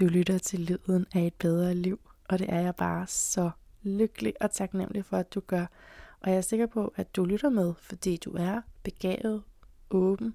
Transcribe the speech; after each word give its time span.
Du 0.00 0.06
lytter 0.06 0.38
til 0.38 0.60
lyden 0.60 1.06
af 1.14 1.20
et 1.20 1.34
bedre 1.34 1.74
liv, 1.74 2.00
og 2.28 2.38
det 2.38 2.52
er 2.52 2.60
jeg 2.60 2.76
bare 2.76 3.06
så 3.06 3.50
lykkelig 3.82 4.34
og 4.40 4.50
taknemmelig 4.50 5.04
for, 5.04 5.16
at 5.16 5.34
du 5.34 5.40
gør. 5.40 5.66
Og 6.20 6.30
jeg 6.30 6.36
er 6.36 6.40
sikker 6.40 6.66
på, 6.66 6.92
at 6.96 7.16
du 7.16 7.24
lytter 7.24 7.48
med, 7.50 7.74
fordi 7.80 8.16
du 8.16 8.30
er 8.38 8.60
begavet, 8.82 9.42
åben, 9.90 10.34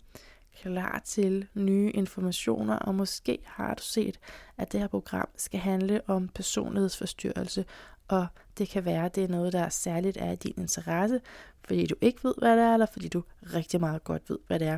klar 0.62 1.02
til 1.06 1.48
nye 1.54 1.92
informationer, 1.92 2.76
og 2.76 2.96
måske 2.96 3.40
har 3.46 3.74
du 3.74 3.84
set, 3.84 4.20
at 4.58 4.72
det 4.72 4.80
her 4.80 4.88
program 4.88 5.28
skal 5.36 5.60
handle 5.60 6.02
om 6.08 6.28
personlighedsforstyrrelse, 6.28 7.66
og 8.08 8.28
det 8.58 8.70
kan 8.70 8.86
være, 8.86 9.06
at 9.06 9.16
det 9.16 9.24
er 9.24 9.28
noget, 9.28 9.54
der 9.54 9.70
særligt 9.70 10.18
er 10.18 10.32
i 10.32 10.36
din 10.36 10.54
interesse, 10.58 11.22
fordi 11.64 11.86
du 11.86 11.96
ikke 12.02 12.24
ved, 12.24 12.34
hvad 12.38 12.58
det 12.58 12.64
er, 12.64 12.74
eller 12.74 12.86
fordi 12.86 13.08
du 13.08 13.24
rigtig 13.54 13.80
meget 13.80 14.04
godt 14.04 14.30
ved, 14.30 14.40
hvad 14.48 14.60
det 14.60 14.68
er. 14.68 14.78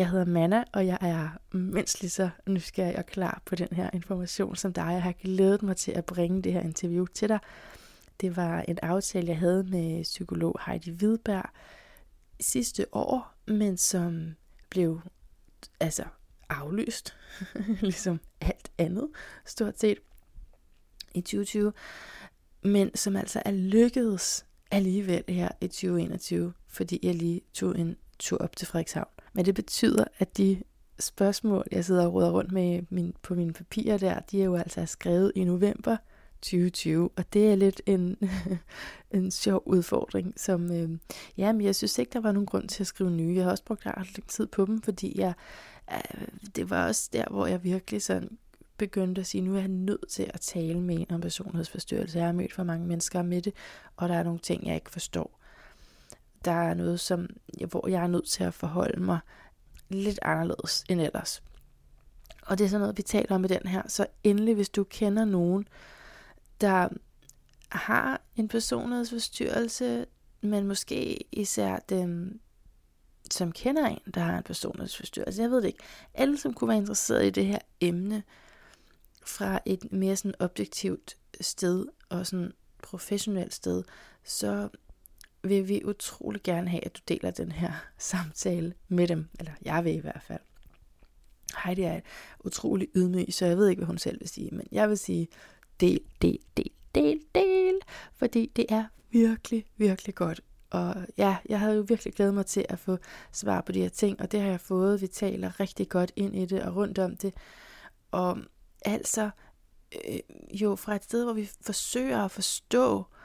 Jeg 0.00 0.10
hedder 0.10 0.24
Manna, 0.24 0.64
og 0.72 0.86
jeg 0.86 0.98
er 1.00 1.28
mindst 1.56 2.00
lige 2.00 2.10
så 2.10 2.30
nysgerrig 2.46 2.98
og 2.98 3.06
klar 3.06 3.42
på 3.46 3.54
den 3.54 3.68
her 3.72 3.90
information 3.92 4.56
som 4.56 4.72
dig. 4.72 4.82
Jeg 4.82 5.02
har 5.02 5.12
glædet 5.12 5.62
mig 5.62 5.76
til 5.76 5.92
at 5.92 6.04
bringe 6.04 6.42
det 6.42 6.52
her 6.52 6.60
interview 6.60 7.06
til 7.06 7.28
dig. 7.28 7.38
Det 8.20 8.36
var 8.36 8.64
en 8.68 8.78
aftale, 8.82 9.28
jeg 9.28 9.38
havde 9.38 9.64
med 9.64 10.02
psykolog 10.02 10.60
Heidi 10.66 10.90
Hvidberg 10.90 11.50
sidste 12.40 12.86
år, 12.92 13.34
men 13.46 13.76
som 13.76 14.36
blev 14.70 15.00
altså 15.80 16.04
aflyst, 16.48 17.14
ligesom 17.80 18.20
alt 18.40 18.70
andet, 18.78 19.08
stort 19.46 19.78
set, 19.78 19.98
i 21.14 21.20
2020, 21.20 21.72
men 22.62 22.94
som 22.94 23.16
altså 23.16 23.42
er 23.44 23.52
lykkedes 23.52 24.46
alligevel 24.70 25.24
her 25.28 25.48
i 25.60 25.66
2021, 25.66 26.52
fordi 26.68 27.00
jeg 27.02 27.14
lige 27.14 27.40
tog 27.54 27.78
en 27.78 27.96
tur 28.18 28.38
op 28.38 28.56
til 28.56 28.66
Frederikshavn. 28.66 29.19
Men 29.32 29.44
det 29.44 29.54
betyder, 29.54 30.04
at 30.18 30.36
de 30.36 30.62
spørgsmål, 30.98 31.64
jeg 31.72 31.84
sidder 31.84 32.06
og 32.06 32.14
råder 32.14 32.30
rundt 32.30 32.52
med 32.52 32.82
min, 32.90 33.14
på 33.22 33.34
mine 33.34 33.52
papirer 33.52 33.98
der, 33.98 34.20
de 34.20 34.40
er 34.40 34.44
jo 34.44 34.56
altså 34.56 34.86
skrevet 34.86 35.32
i 35.34 35.44
november 35.44 35.96
2020, 36.42 37.10
og 37.16 37.32
det 37.32 37.50
er 37.50 37.54
lidt 37.54 37.82
en, 37.86 38.16
en 39.10 39.30
sjov 39.30 39.62
udfordring, 39.66 40.34
som, 40.36 40.72
øh, 40.72 40.98
ja, 41.36 41.52
men 41.52 41.66
jeg 41.66 41.76
synes 41.76 41.98
ikke, 41.98 42.12
der 42.12 42.20
var 42.20 42.32
nogen 42.32 42.46
grund 42.46 42.68
til 42.68 42.82
at 42.82 42.86
skrive 42.86 43.10
nye. 43.10 43.34
Jeg 43.34 43.44
har 43.44 43.50
også 43.50 43.64
brugt 43.64 43.86
ret 43.86 43.94
lang 43.96 44.28
tid 44.28 44.46
på 44.46 44.64
dem, 44.66 44.82
fordi 44.82 45.20
jeg, 45.20 45.32
øh, 45.92 46.28
det 46.56 46.70
var 46.70 46.86
også 46.86 47.10
der, 47.12 47.24
hvor 47.30 47.46
jeg 47.46 47.64
virkelig 47.64 48.02
sådan 48.02 48.38
begyndte 48.76 49.20
at 49.20 49.26
sige, 49.26 49.40
nu 49.40 49.54
er 49.54 49.58
jeg 49.58 49.68
nødt 49.68 50.08
til 50.08 50.30
at 50.34 50.40
tale 50.40 50.80
med 50.80 50.98
en 50.98 51.12
om 51.14 51.20
personlighedsforstyrrelse. 51.20 52.18
Jeg 52.18 52.26
har 52.26 52.32
mødt 52.32 52.52
for 52.52 52.64
mange 52.64 52.86
mennesker 52.86 53.22
med 53.22 53.42
det, 53.42 53.54
og 53.96 54.08
der 54.08 54.14
er 54.14 54.22
nogle 54.22 54.38
ting, 54.38 54.66
jeg 54.66 54.74
ikke 54.74 54.90
forstår 54.90 55.39
der 56.44 56.52
er 56.52 56.74
noget, 56.74 57.00
som, 57.00 57.28
hvor 57.70 57.88
jeg 57.88 58.02
er 58.02 58.06
nødt 58.06 58.28
til 58.28 58.44
at 58.44 58.54
forholde 58.54 59.00
mig 59.00 59.18
lidt 59.88 60.18
anderledes 60.22 60.84
end 60.88 61.00
ellers. 61.00 61.42
Og 62.46 62.58
det 62.58 62.64
er 62.64 62.68
sådan 62.68 62.80
noget, 62.80 62.96
vi 62.96 63.02
taler 63.02 63.34
om 63.34 63.44
i 63.44 63.48
den 63.48 63.66
her. 63.66 63.82
Så 63.88 64.06
endelig, 64.24 64.54
hvis 64.54 64.68
du 64.68 64.84
kender 64.84 65.24
nogen, 65.24 65.68
der 66.60 66.88
har 67.68 68.20
en 68.36 68.48
personlighedsforstyrrelse, 68.48 70.06
men 70.40 70.66
måske 70.66 71.24
især 71.32 71.78
dem, 71.88 72.40
som 73.30 73.52
kender 73.52 73.86
en, 73.86 74.12
der 74.14 74.20
har 74.20 74.38
en 74.38 74.42
personlighedsforstyrrelse. 74.42 75.42
Jeg 75.42 75.50
ved 75.50 75.62
det 75.62 75.66
ikke. 75.66 75.84
Alle, 76.14 76.38
som 76.38 76.54
kunne 76.54 76.68
være 76.68 76.76
interesseret 76.76 77.26
i 77.26 77.30
det 77.30 77.46
her 77.46 77.58
emne 77.80 78.22
fra 79.26 79.60
et 79.66 79.92
mere 79.92 80.16
sådan 80.16 80.34
objektivt 80.38 81.16
sted 81.40 81.86
og 82.08 82.26
sådan 82.26 82.52
professionelt 82.82 83.54
sted, 83.54 83.84
så 84.24 84.68
vil 85.42 85.68
vi 85.68 85.82
utrolig 85.84 86.42
gerne 86.42 86.68
have, 86.68 86.84
at 86.84 86.96
du 86.96 87.00
deler 87.08 87.30
den 87.30 87.52
her 87.52 87.72
samtale 87.98 88.74
med 88.88 89.08
dem. 89.08 89.28
Eller 89.38 89.52
jeg 89.62 89.84
vil 89.84 89.94
i 89.94 90.00
hvert 90.00 90.22
fald. 90.22 90.40
Heidi 91.64 91.82
er 91.82 92.00
utrolig 92.44 92.88
ydmyg, 92.94 93.26
så 93.30 93.46
jeg 93.46 93.56
ved 93.56 93.68
ikke, 93.68 93.80
hvad 93.80 93.86
hun 93.86 93.98
selv 93.98 94.20
vil 94.20 94.28
sige. 94.28 94.50
Men 94.52 94.66
jeg 94.72 94.88
vil 94.88 94.98
sige, 94.98 95.28
del, 95.80 96.00
del, 96.22 96.38
del, 96.56 96.70
del, 96.94 97.20
del. 97.34 97.74
Fordi 98.12 98.52
det 98.56 98.66
er 98.68 98.84
virkelig, 99.10 99.66
virkelig 99.76 100.14
godt. 100.14 100.40
Og 100.70 100.96
ja, 101.18 101.36
jeg 101.48 101.60
havde 101.60 101.76
jo 101.76 101.84
virkelig 101.88 102.14
glædet 102.14 102.34
mig 102.34 102.46
til 102.46 102.66
at 102.68 102.78
få 102.78 102.98
svar 103.32 103.60
på 103.60 103.72
de 103.72 103.82
her 103.82 103.88
ting, 103.88 104.20
og 104.20 104.32
det 104.32 104.40
har 104.40 104.48
jeg 104.48 104.60
fået. 104.60 105.00
Vi 105.00 105.06
taler 105.06 105.60
rigtig 105.60 105.88
godt 105.88 106.12
ind 106.16 106.36
i 106.36 106.46
det 106.46 106.62
og 106.62 106.76
rundt 106.76 106.98
om 106.98 107.16
det. 107.16 107.34
Og 108.10 108.38
altså, 108.84 109.30
øh, 110.08 110.18
jo 110.52 110.76
fra 110.76 110.94
et 110.94 111.04
sted, 111.04 111.24
hvor 111.24 111.32
vi 111.32 111.50
forsøger 111.60 112.24
at 112.24 112.30
forstå, 112.30 112.98
øh, 112.98 113.19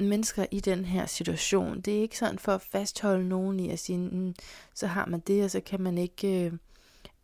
mennesker 0.00 0.46
i 0.50 0.60
den 0.60 0.84
her 0.84 1.06
situation. 1.06 1.80
Det 1.80 1.96
er 1.96 2.02
ikke 2.02 2.18
sådan 2.18 2.38
for 2.38 2.52
at 2.52 2.62
fastholde 2.62 3.28
nogen 3.28 3.60
i 3.60 3.70
at 3.70 3.78
sige, 3.78 3.98
mm, 3.98 4.34
så 4.74 4.86
har 4.86 5.06
man 5.06 5.20
det, 5.20 5.44
og 5.44 5.50
så 5.50 5.60
kan 5.60 5.80
man 5.80 5.98
ikke 5.98 6.46
øh, 6.46 6.52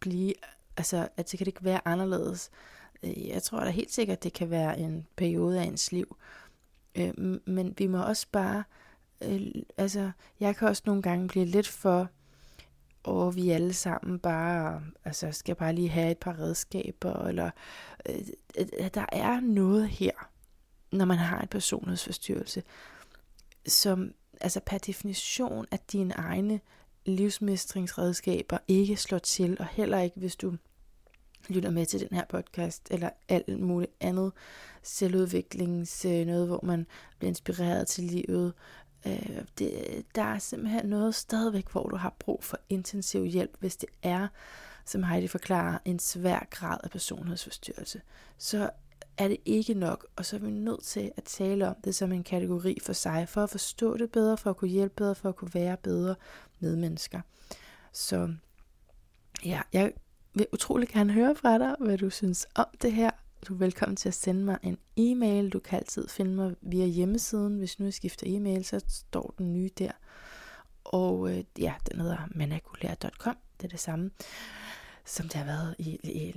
blive, 0.00 0.34
altså 0.76 1.08
at 1.16 1.30
det 1.30 1.38
kan 1.38 1.46
ikke 1.46 1.64
være 1.64 1.88
anderledes. 1.88 2.50
Øh, 3.02 3.28
jeg 3.28 3.42
tror 3.42 3.60
da 3.60 3.70
helt 3.70 3.92
sikkert, 3.92 4.16
at 4.16 4.24
det 4.24 4.32
kan 4.32 4.50
være 4.50 4.78
en 4.78 5.06
periode 5.16 5.60
af 5.60 5.64
ens 5.64 5.92
liv. 5.92 6.16
Øh, 6.94 7.12
men 7.44 7.74
vi 7.78 7.86
må 7.86 8.02
også 8.02 8.26
bare, 8.32 8.64
øh, 9.22 9.40
altså 9.76 10.10
jeg 10.40 10.56
kan 10.56 10.68
også 10.68 10.82
nogle 10.86 11.02
gange 11.02 11.28
blive 11.28 11.44
lidt 11.44 11.68
for, 11.68 12.08
og 13.02 13.36
vi 13.36 13.50
alle 13.50 13.72
sammen 13.72 14.18
bare, 14.18 14.82
altså 15.04 15.32
skal 15.32 15.54
bare 15.54 15.72
lige 15.72 15.88
have 15.88 16.10
et 16.10 16.18
par 16.18 16.38
redskaber, 16.38 17.26
eller 17.26 17.50
øh, 18.08 18.88
der 18.94 19.06
er 19.12 19.40
noget 19.40 19.88
her, 19.88 20.31
når 20.92 21.04
man 21.04 21.18
har 21.18 21.40
en 21.40 21.48
personlighedsforstyrrelse, 21.48 22.62
som 23.66 24.14
altså 24.40 24.60
per 24.66 24.78
definition 24.78 25.66
at 25.70 25.92
dine 25.92 26.14
egne 26.14 26.60
livsmestringsredskaber 27.06 28.58
ikke 28.68 28.96
slår 28.96 29.18
til, 29.18 29.56
og 29.60 29.66
heller 29.66 30.00
ikke 30.00 30.18
hvis 30.18 30.36
du 30.36 30.56
lytter 31.48 31.70
med 31.70 31.86
til 31.86 32.00
den 32.00 32.16
her 32.16 32.24
podcast, 32.28 32.88
eller 32.90 33.10
alt 33.28 33.60
muligt 33.60 33.92
andet 34.00 34.32
selvudviklings, 34.82 36.04
øh, 36.04 36.26
noget 36.26 36.46
hvor 36.46 36.60
man 36.62 36.86
bliver 37.18 37.28
inspireret 37.28 37.88
til 37.88 38.04
livet. 38.04 38.52
Øh, 39.06 39.42
det, 39.58 40.04
der 40.14 40.22
er 40.22 40.38
simpelthen 40.38 40.86
noget 40.86 41.14
stadigvæk, 41.14 41.68
hvor 41.68 41.88
du 41.88 41.96
har 41.96 42.14
brug 42.18 42.44
for 42.44 42.58
intensiv 42.68 43.24
hjælp, 43.24 43.56
hvis 43.60 43.76
det 43.76 43.88
er, 44.02 44.28
som 44.84 45.02
Heidi 45.02 45.28
forklarer, 45.28 45.78
en 45.84 45.98
svær 45.98 46.46
grad 46.50 46.78
af 46.84 46.90
personlighedsforstyrrelse. 46.90 48.00
Så 48.38 48.70
er 49.18 49.28
det 49.28 49.36
ikke 49.44 49.74
nok, 49.74 50.06
og 50.16 50.24
så 50.24 50.36
er 50.36 50.40
vi 50.40 50.50
nødt 50.50 50.82
til 50.82 51.12
at 51.16 51.24
tale 51.24 51.68
om 51.68 51.74
det 51.84 51.94
som 51.94 52.12
en 52.12 52.24
kategori 52.24 52.78
for 52.82 52.92
sig, 52.92 53.28
for 53.28 53.42
at 53.42 53.50
forstå 53.50 53.96
det 53.96 54.10
bedre, 54.12 54.36
for 54.36 54.50
at 54.50 54.56
kunne 54.56 54.70
hjælpe 54.70 54.94
bedre, 54.96 55.14
for 55.14 55.28
at 55.28 55.36
kunne 55.36 55.54
være 55.54 55.76
bedre 55.76 56.14
med 56.60 56.76
mennesker. 56.76 57.20
Så 57.92 58.34
ja, 59.44 59.60
jeg 59.72 59.92
vil 60.34 60.46
utrolig 60.52 60.88
gerne 60.88 61.12
høre 61.12 61.34
fra 61.34 61.58
dig, 61.58 61.76
hvad 61.80 61.98
du 61.98 62.10
synes 62.10 62.46
om 62.54 62.66
det 62.82 62.92
her. 62.92 63.10
Du 63.48 63.54
er 63.54 63.58
velkommen 63.58 63.96
til 63.96 64.08
at 64.08 64.14
sende 64.14 64.44
mig 64.44 64.58
en 64.62 64.78
e-mail. 64.96 65.50
Du 65.50 65.58
kan 65.58 65.78
altid 65.78 66.08
finde 66.08 66.34
mig 66.34 66.54
via 66.60 66.86
hjemmesiden. 66.86 67.58
Hvis 67.58 67.78
nu 67.78 67.84
jeg 67.84 67.94
skifter 67.94 68.26
e-mail, 68.28 68.64
så 68.64 68.80
står 68.88 69.34
den 69.38 69.52
nye 69.52 69.70
der. 69.78 69.90
Og 70.84 71.30
øh, 71.30 71.44
ja, 71.58 71.74
den 71.90 72.00
hedder 72.00 72.28
manakulær.com. 72.30 73.36
Det 73.56 73.64
er 73.64 73.68
det 73.68 73.80
samme, 73.80 74.10
som 75.04 75.28
det 75.28 75.34
har 75.34 75.44
været 75.44 75.74
i, 75.78 75.98
i, 76.02 76.34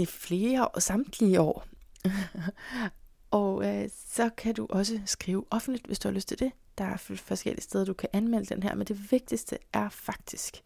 i 0.00 0.06
flere 0.06 0.64
år, 0.64 0.78
samtlige 0.78 1.40
år. 1.40 1.66
og 3.30 3.66
øh, 3.66 3.90
så 4.06 4.30
kan 4.36 4.54
du 4.54 4.66
også 4.70 5.00
skrive 5.06 5.44
offentligt, 5.50 5.86
hvis 5.86 5.98
du 5.98 6.08
har 6.08 6.14
lyst 6.14 6.28
til 6.28 6.38
det. 6.38 6.52
Der 6.78 6.84
er 6.84 6.96
forskellige 6.96 7.62
steder, 7.62 7.84
du 7.84 7.92
kan 7.92 8.08
anmelde 8.12 8.54
den 8.54 8.62
her, 8.62 8.74
men 8.74 8.86
det 8.86 9.12
vigtigste 9.12 9.58
er 9.72 9.88
faktisk, 9.88 10.62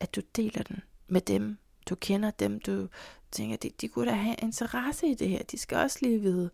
at 0.00 0.14
du 0.16 0.20
deler 0.36 0.62
den 0.62 0.82
med 1.08 1.20
dem, 1.20 1.58
du 1.88 1.94
kender 1.94 2.30
dem, 2.30 2.60
du 2.60 2.88
tænker, 3.30 3.56
de, 3.56 3.70
de 3.80 3.88
kunne 3.88 4.10
da 4.10 4.14
have 4.14 4.36
interesse 4.42 5.06
i 5.06 5.14
det 5.14 5.28
her. 5.28 5.42
De 5.42 5.58
skal 5.58 5.78
også 5.78 5.98
lige 6.02 6.20
vide, 6.20 6.50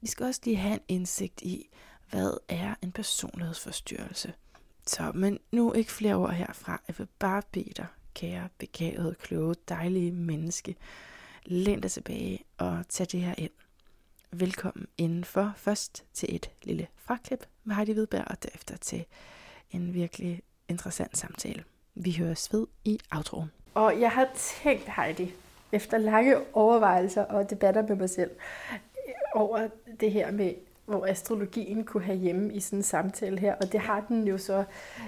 de 0.00 0.06
skal 0.06 0.26
også 0.26 0.40
lige 0.44 0.56
have 0.56 0.74
en 0.74 0.80
indsigt 0.88 1.42
i, 1.42 1.68
hvad 2.10 2.32
er 2.48 2.74
en 2.82 2.92
personlighedsforstyrrelse. 2.92 4.32
Så, 4.86 5.12
men 5.14 5.38
nu 5.52 5.72
ikke 5.72 5.92
flere 5.92 6.14
ord 6.14 6.32
herfra. 6.32 6.82
Jeg 6.88 6.98
vil 6.98 7.08
bare 7.18 7.42
bede 7.52 7.72
dig, 7.76 7.86
kære, 8.14 8.48
begavede, 8.58 9.14
kloge, 9.14 9.54
dejlige 9.68 10.12
menneske, 10.12 10.76
læn 11.44 11.80
dig 11.80 11.90
tilbage 11.90 12.44
og 12.58 12.84
tag 12.88 13.06
det 13.12 13.20
her 13.20 13.34
ind 13.38 13.50
velkommen 14.32 14.86
indenfor. 14.98 15.52
Først 15.56 16.04
til 16.14 16.34
et 16.34 16.50
lille 16.62 16.86
fraklip 16.96 17.46
med 17.64 17.76
Heidi 17.76 17.92
Hvidberg, 17.92 18.24
og 18.26 18.42
derefter 18.42 18.76
til 18.76 19.04
en 19.70 19.94
virkelig 19.94 20.42
interessant 20.68 21.16
samtale. 21.16 21.64
Vi 21.94 22.16
høres 22.18 22.52
ved 22.52 22.66
i 22.84 22.98
outroen. 23.10 23.50
Og 23.74 24.00
jeg 24.00 24.10
har 24.10 24.28
tænkt, 24.34 24.88
Heidi, 24.96 25.32
efter 25.72 25.98
lange 25.98 26.36
overvejelser 26.52 27.22
og 27.22 27.50
debatter 27.50 27.82
med 27.82 27.96
mig 27.96 28.10
selv, 28.10 28.30
over 29.34 29.68
det 30.00 30.12
her 30.12 30.30
med, 30.30 30.54
hvor 30.84 31.06
astrologien 31.06 31.84
kunne 31.84 32.04
have 32.04 32.18
hjemme 32.18 32.54
i 32.54 32.60
sådan 32.60 32.78
en 32.78 32.82
samtale 32.82 33.38
her, 33.38 33.54
og 33.54 33.72
det 33.72 33.80
har 33.80 34.04
den 34.08 34.28
jo 34.28 34.38
så 34.38 34.64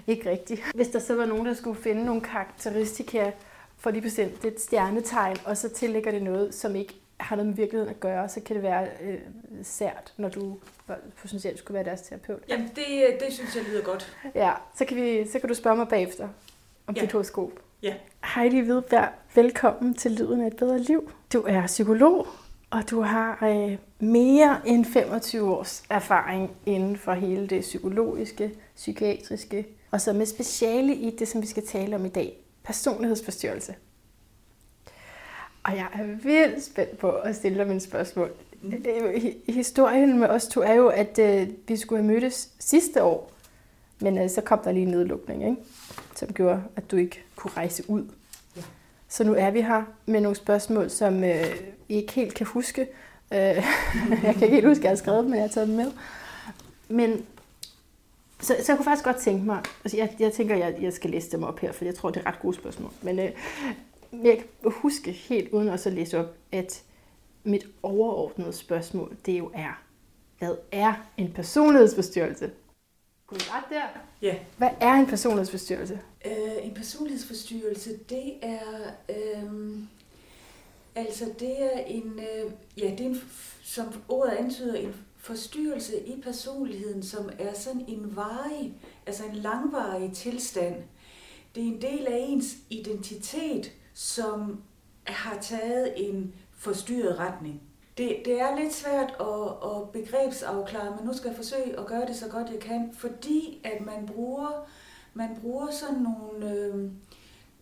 ikke 0.07 0.31
rigtigt. 0.31 0.61
Hvis 0.75 0.89
der 0.89 0.99
så 0.99 1.15
var 1.15 1.27
nogen, 1.27 1.47
der 1.47 1.55
skulle 1.55 1.81
finde 1.81 2.05
nogle 2.05 2.21
karakteristika 2.21 3.31
for 3.79 3.91
lige 3.91 4.03
bestemt 4.03 4.45
et 4.45 4.61
stjernetegn, 4.61 5.37
og 5.45 5.57
så 5.57 5.69
tillægger 5.69 6.11
det 6.11 6.23
noget, 6.23 6.55
som 6.55 6.77
ikke 6.77 6.95
har 7.21 7.37
noget 7.37 7.47
med 7.47 7.57
virkeligheden 7.57 7.95
at 7.95 8.01
gøre, 8.01 8.29
så 8.29 8.41
kan 8.41 8.57
det 8.57 8.63
være 8.63 8.87
øh, 9.03 9.19
sært, 9.63 10.13
når 10.17 10.29
du 10.29 10.57
potentielt 11.23 11.59
skulle 11.59 11.75
være 11.75 11.85
deres 11.85 12.01
terapeut. 12.01 12.43
Jamen, 12.49 12.69
det, 12.69 13.17
det 13.21 13.33
synes 13.33 13.57
jeg 13.57 13.65
lyder 13.65 13.83
godt. 13.83 14.17
Ja, 14.35 14.53
så 14.75 14.85
kan, 14.85 14.97
vi, 14.97 15.29
så 15.29 15.39
kan 15.39 15.49
du 15.49 15.55
spørge 15.55 15.77
mig 15.77 15.89
bagefter 15.89 16.29
om 16.87 16.95
ja. 16.95 17.01
dit 17.01 17.13
horoskop. 17.13 17.51
Ja. 17.83 17.95
Heidi 18.35 18.61
Hvidberg, 18.61 19.09
velkommen 19.35 19.95
til 19.95 20.11
Lyden 20.13 20.41
af 20.41 20.47
et 20.47 20.57
bedre 20.57 20.79
liv. 20.79 21.11
Du 21.33 21.45
er 21.47 21.67
psykolog, 21.67 22.27
Og 22.71 22.91
du 22.91 23.01
har 23.01 23.39
øh, 23.43 23.79
mere 23.99 24.61
end 24.67 24.85
25 24.85 25.57
års 25.57 25.83
erfaring 25.91 26.51
inden 26.67 26.97
for 26.97 27.13
hele 27.13 27.47
det 27.47 27.61
psykologiske, 27.61 28.51
psykiatriske, 28.77 29.67
og 29.91 30.01
så 30.01 30.13
med 30.13 30.27
speciale 30.27 30.95
i 30.95 31.17
det, 31.19 31.29
som 31.29 31.43
vi 31.43 31.47
skal 31.47 31.67
tale 31.67 31.97
om 31.97 32.05
i 32.05 32.09
dag, 32.09 32.44
personlighedsforstyrrelse. 32.65 33.75
Og 35.63 35.77
jeg 35.77 35.87
er 35.93 36.05
vildt 36.05 36.65
spændt 36.65 36.99
på 36.99 37.11
at 37.11 37.37
stille 37.37 37.59
dig 37.59 37.67
mine 37.67 37.81
spørgsmål. 37.81 38.33
Mm. 38.63 38.85
Historien 39.49 40.19
med 40.19 40.29
os 40.29 40.47
to 40.47 40.61
er 40.61 40.75
jo, 40.75 40.89
at 40.89 41.19
øh, 41.19 41.49
vi 41.69 41.77
skulle 41.77 42.03
have 42.03 42.13
mødtes 42.13 42.51
sidste 42.59 43.03
år, 43.03 43.33
men 44.01 44.19
øh, 44.19 44.31
så 44.31 44.41
kom 44.41 44.59
der 44.65 44.73
lige 44.73 44.83
en 44.83 44.91
nedlukning, 44.91 45.45
ikke? 45.45 45.57
som 46.17 46.33
gjorde, 46.33 46.63
at 46.77 46.91
du 46.91 46.97
ikke 46.97 47.25
kunne 47.37 47.51
rejse 47.57 47.91
ud. 47.91 48.05
Ja. 48.57 48.63
Så 49.09 49.25
nu 49.25 49.35
er 49.35 49.51
vi 49.51 49.61
her 49.61 49.83
med 50.07 50.21
nogle 50.21 50.37
spørgsmål, 50.37 50.91
som 50.91 51.25
øh, 51.25 51.45
I 51.89 51.95
ikke 51.95 52.13
helt 52.13 52.35
kan 52.35 52.47
huske. 52.47 52.81
Øh, 53.33 53.39
jeg 54.25 54.35
kan 54.35 54.43
ikke 54.43 54.49
helt 54.49 54.67
huske, 54.67 54.81
at 54.81 54.85
jeg 54.85 54.91
har 54.91 54.97
skrevet 54.97 55.23
dem, 55.23 55.31
men 55.31 55.39
jeg 55.39 55.43
har 55.43 55.53
taget 55.53 55.69
dem 55.69 55.77
med. 55.77 55.93
Men 56.89 57.27
så, 58.45 58.57
så 58.63 58.73
jeg 58.73 58.77
kunne 58.77 58.85
faktisk 58.85 59.05
godt 59.05 59.17
tænke 59.17 59.45
mig, 59.45 59.63
altså 59.85 59.97
jeg, 59.97 60.17
jeg 60.19 60.33
tænker, 60.33 60.57
jeg, 60.57 60.77
jeg 60.81 60.93
skal 60.93 61.11
læse 61.11 61.31
dem 61.31 61.43
op 61.43 61.59
her, 61.59 61.73
for 61.73 61.85
jeg 61.85 61.95
tror, 61.95 62.11
det 62.11 62.21
er 62.21 62.27
ret 62.27 62.41
gode 62.41 62.55
spørgsmål. 62.55 62.91
Men 63.03 63.19
øh, 63.19 63.31
jeg 64.13 64.39
kan 64.39 64.73
huske 64.73 65.13
helt 65.13 65.49
uden 65.53 65.69
også 65.69 65.89
at 65.89 65.95
læse 65.95 66.19
op, 66.21 66.35
at 66.53 66.83
mit 67.45 67.67
overordnede 67.83 68.53
spørgsmål, 68.53 69.17
det 69.27 69.39
jo 69.39 69.51
er, 69.55 69.83
hvad 70.39 70.57
er 70.73 70.95
en 71.17 71.33
personlighedsforstyrrelse? 71.33 72.51
Kunne 73.27 73.39
du 73.39 73.45
ret 73.51 73.65
der? 73.71 74.01
Ja. 74.23 74.35
Hvad 74.57 74.71
er 74.81 74.93
en 74.93 75.07
personlighedsforstyrrelse? 75.07 76.01
Øh, 76.25 76.67
en 76.67 76.75
personlighedsforstyrrelse, 76.75 77.99
det 78.09 78.33
er, 78.43 78.61
øh, 79.09 79.79
altså 80.95 81.25
det 81.39 81.63
er 81.63 81.79
en, 81.79 82.21
øh, 82.21 82.53
ja, 82.77 82.91
det 82.91 83.01
er 83.01 83.05
en, 83.05 83.23
som 83.63 83.87
ordet 84.09 84.33
antyder, 84.33 84.75
en 84.75 84.95
forstyrrelse 85.25 86.07
i 86.07 86.21
personligheden, 86.21 87.03
som 87.03 87.31
er 87.39 87.55
sådan 87.55 87.85
en 87.89 88.17
varig, 88.17 88.75
altså 89.07 89.25
en 89.25 89.35
langvarig 89.35 90.13
tilstand. 90.13 90.75
Det 91.55 91.63
er 91.63 91.67
en 91.67 91.83
del 91.83 92.07
af 92.07 92.17
ens 92.29 92.57
identitet, 92.71 93.73
som 93.95 94.63
har 95.05 95.39
taget 95.41 96.09
en 96.09 96.35
forstyrret 96.53 97.19
retning. 97.19 97.63
Det, 97.99 98.17
det 98.25 98.41
er 98.41 98.59
lidt 98.59 98.75
svært 98.75 99.15
at, 99.21 99.71
at 99.71 99.91
begrebsafklare, 99.93 100.97
men 100.97 101.07
nu 101.07 101.17
skal 101.17 101.29
jeg 101.29 101.37
forsøge 101.37 101.79
at 101.79 101.87
gøre 101.87 102.07
det 102.07 102.17
så 102.17 102.29
godt 102.29 102.51
jeg 102.51 102.61
kan, 102.61 102.91
fordi 102.95 103.61
at 103.65 103.87
man 103.87 104.07
bruger, 104.07 104.67
man 105.15 105.29
bruger 105.41 105.71
sådan 105.71 106.03
nogle, 106.03 106.55
øh, 106.55 106.91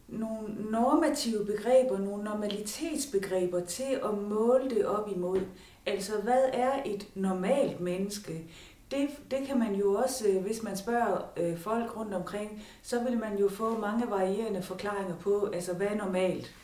nogle 0.09 0.71
normative 0.71 1.47
begreber, 1.47 1.99
nogle 1.99 2.25
normalitetsbegreber 2.25 3.61
til 3.65 4.01
at 4.05 4.19
måle 4.19 4.71
det 4.71 4.87
op 4.87 5.09
imod. 5.17 5.41
Altså, 5.87 6.13
hvad 6.23 6.43
er 6.53 6.73
et 6.85 7.09
normalt 7.15 7.81
menneske? 7.81 8.45
Det, 8.91 9.09
det 9.31 9.47
kan 9.47 9.59
man 9.59 9.75
jo 9.75 9.95
også, 9.95 10.29
øh, 10.29 10.43
hvis 10.43 10.63
man 10.63 10.77
spørger 10.77 11.33
øh, 11.37 11.59
folk 11.59 11.97
rundt 11.97 12.15
omkring, 12.15 12.63
så 12.83 13.05
vil 13.05 13.19
man 13.19 13.39
jo 13.39 13.49
få 13.49 13.79
mange 13.79 14.11
varierende 14.11 14.63
forklaringer 14.63 15.17
på, 15.17 15.51
altså 15.55 15.75
hvad 15.75 15.87
er 15.87 15.97
normalt? 15.97 16.55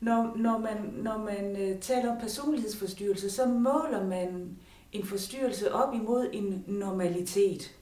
Når, 0.00 0.32
når 0.36 0.58
man, 0.58 0.94
når 0.96 1.18
man 1.18 1.56
øh, 1.56 1.80
taler 1.80 2.12
om 2.12 2.20
personlighedsforstyrrelse, 2.20 3.30
så 3.30 3.46
måler 3.46 4.04
man 4.06 4.56
en 4.92 5.06
forstyrrelse 5.06 5.74
op 5.74 5.94
imod 5.94 6.28
en 6.32 6.64
normalitet. 6.66 7.76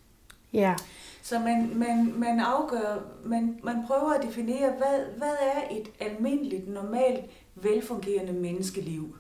Ja. 0.53 0.75
Så 1.23 1.39
man, 1.39 1.73
man, 1.75 2.15
man 2.17 2.41
afgør, 2.41 2.99
man, 3.25 3.61
man 3.63 3.85
prøver 3.87 4.11
at 4.11 4.23
definere, 4.23 4.73
hvad, 4.79 5.05
hvad 5.17 5.35
er 5.55 5.77
et 5.77 5.91
almindeligt, 6.01 6.69
normalt, 6.69 7.25
velfungerende 7.55 8.33
menneskeliv? 8.33 9.17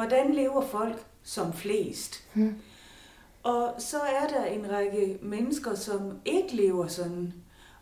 Hvordan 0.00 0.34
lever 0.34 0.60
folk 0.60 1.06
som 1.22 1.52
flest? 1.52 2.24
Hmm. 2.34 2.54
Og 3.42 3.74
så 3.78 3.96
er 4.00 4.26
der 4.26 4.44
en 4.44 4.70
række 4.70 5.18
mennesker, 5.22 5.74
som 5.74 6.12
ikke 6.24 6.56
lever 6.56 6.86
sådan. 6.86 7.34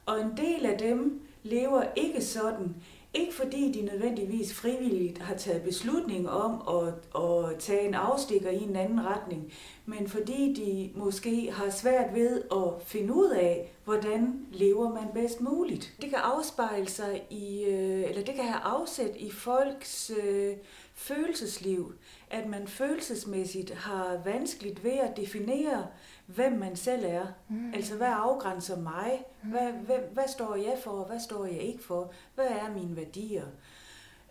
Og 0.07 0.21
en 0.21 0.37
del 0.37 0.67
af 0.67 0.79
dem 0.79 1.21
lever 1.43 1.83
ikke 1.97 2.25
sådan. 2.25 2.77
Ikke 3.15 3.35
fordi 3.35 3.73
de 3.73 3.83
nødvendigvis 3.83 4.55
frivilligt 4.55 5.19
har 5.19 5.35
taget 5.35 5.63
beslutning 5.63 6.31
om 6.31 6.63
at, 6.77 7.23
at 7.23 7.59
tage 7.59 7.89
en 7.89 7.95
afstikker 7.95 8.51
i 8.51 8.63
en 8.63 8.77
anden 8.77 9.07
retning, 9.07 9.53
men 9.87 10.09
fordi 10.09 10.55
de 10.55 10.99
måske 11.01 11.51
har 11.53 11.71
svært 11.71 12.15
ved 12.15 12.43
at 12.53 12.83
finde 12.87 13.15
ud 13.15 13.31
af, 13.31 13.73
hvordan 13.85 14.47
lever 14.53 14.89
man 14.89 15.09
bedst 15.15 15.41
muligt. 15.41 15.95
Det 16.01 16.11
kan 16.11 16.19
afspejle 16.19 16.89
sig 16.89 17.23
i, 17.31 17.65
øh, 17.65 18.11
eller 18.11 18.23
det 18.25 18.35
kan 18.35 18.45
have 18.45 18.63
afsæt 18.63 19.17
i 19.17 19.31
folks 19.31 20.13
øh, 20.23 20.57
følelsesliv, 20.95 21.95
at 22.31 22.47
man 22.47 22.69
følelsesmæssigt 22.69 23.75
har 23.75 24.21
vanskeligt 24.25 24.85
ved 24.85 24.99
at 24.99 25.17
definere, 25.17 25.87
hvem 26.35 26.53
man 26.53 26.77
selv 26.77 27.05
er. 27.05 27.27
Mm. 27.49 27.75
Altså, 27.75 27.97
hvad 27.97 28.13
afgrænser 28.13 28.81
mig? 28.81 29.25
Mm. 29.43 29.51
Hvad, 29.51 29.73
hvad, 29.73 29.99
hvad 30.13 30.29
står 30.29 30.55
jeg 30.55 30.79
for, 30.83 30.91
og 30.91 31.07
hvad 31.07 31.21
står 31.21 31.47
jeg 31.47 31.61
ikke 31.61 31.85
for? 31.85 32.13
Hvad 32.35 32.47
er 32.47 32.73
mine 32.75 32.97
værdier? 32.97 33.47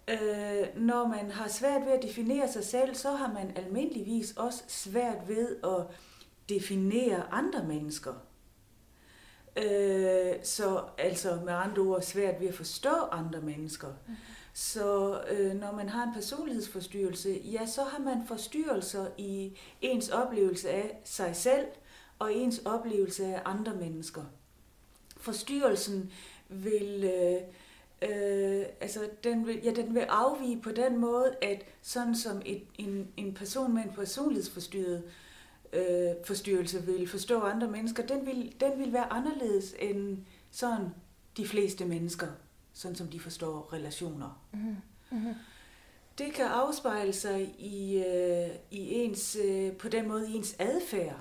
Øh, 0.07 0.67
når 0.75 1.07
man 1.07 1.31
har 1.31 1.47
svært 1.47 1.85
ved 1.85 1.91
at 1.91 2.03
definere 2.03 2.47
sig 2.47 2.63
selv, 2.63 2.95
så 2.95 3.11
har 3.11 3.33
man 3.33 3.51
almindeligvis 3.55 4.31
også 4.31 4.63
svært 4.67 5.27
ved 5.27 5.55
at 5.63 5.95
definere 6.49 7.23
andre 7.31 7.63
mennesker. 7.63 8.13
Øh, 9.57 10.33
så 10.43 10.83
altså 10.97 11.39
med 11.45 11.53
andre 11.53 11.81
ord 11.81 12.01
svært 12.01 12.39
ved 12.39 12.47
at 12.47 12.55
forstå 12.55 12.95
andre 13.11 13.41
mennesker. 13.41 13.87
Mm. 14.07 14.13
Så 14.53 15.21
øh, 15.29 15.53
når 15.53 15.71
man 15.71 15.89
har 15.89 16.03
en 16.03 16.13
personlighedsforstyrrelse, 16.13 17.41
ja, 17.43 17.65
så 17.65 17.83
har 17.83 17.99
man 17.99 18.27
forstyrrelser 18.27 19.05
i 19.17 19.57
ens 19.81 20.09
oplevelse 20.09 20.69
af 20.69 21.01
sig 21.03 21.35
selv 21.35 21.65
og 22.19 22.33
ens 22.33 22.61
oplevelse 22.65 23.25
af 23.25 23.41
andre 23.45 23.75
mennesker. 23.75 24.21
Forstyrrelsen 25.17 26.11
vil, 26.49 27.03
øh, 27.03 27.41
øh, 28.09 28.65
altså 28.81 29.09
den 29.23 29.47
vil, 29.47 29.59
ja, 29.63 29.71
den 29.71 29.95
vil 29.95 29.99
afvige 29.99 30.61
på 30.61 30.71
den 30.71 30.97
måde, 30.97 31.35
at 31.41 31.63
sådan 31.81 32.15
som 32.15 32.41
et, 32.45 32.63
en, 32.77 33.07
en 33.17 33.33
person 33.33 33.73
med 33.73 33.83
en 33.83 33.91
personlighedsforstyrret 33.95 35.03
øh, 35.73 36.11
forstyrrelse 36.25 36.83
vil 36.83 37.07
forstå 37.07 37.41
andre 37.41 37.67
mennesker, 37.67 38.05
den 38.05 38.25
vil, 38.25 38.55
den 38.59 38.79
vil 38.79 38.93
være 38.93 39.13
anderledes 39.13 39.75
end 39.79 40.17
sådan 40.51 40.89
de 41.37 41.47
fleste 41.47 41.85
mennesker 41.85 42.27
sådan 42.77 42.95
som 42.95 43.07
de 43.07 43.19
forstår 43.19 43.73
relationer. 43.73 44.41
Mm-hmm. 44.53 45.33
Det 46.17 46.33
kan 46.33 46.45
afspejle 46.45 47.13
sig 47.13 47.55
i, 47.59 47.97
øh, 47.97 48.49
i 48.71 48.93
ens, 48.93 49.37
øh, 49.45 49.71
på 49.71 49.89
den 49.89 50.07
måde 50.07 50.29
i 50.29 50.33
ens 50.33 50.55
adfærd. 50.59 51.19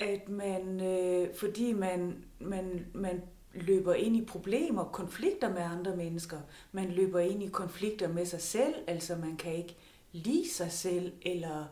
At 0.00 0.28
man, 0.28 0.80
øh, 0.80 1.34
fordi 1.34 1.72
man, 1.72 2.24
man, 2.38 2.86
man 2.94 3.22
løber 3.54 3.94
ind 3.94 4.16
i 4.16 4.24
problemer, 4.24 4.84
konflikter 4.84 5.48
med 5.48 5.62
andre 5.62 5.96
mennesker. 5.96 6.38
Man 6.72 6.90
løber 6.90 7.20
ind 7.20 7.42
i 7.42 7.48
konflikter 7.48 8.08
med 8.08 8.26
sig 8.26 8.40
selv, 8.40 8.74
altså 8.86 9.16
man 9.16 9.36
kan 9.36 9.54
ikke 9.54 9.76
lide 10.12 10.50
sig 10.50 10.72
selv, 10.72 11.12
eller 11.22 11.64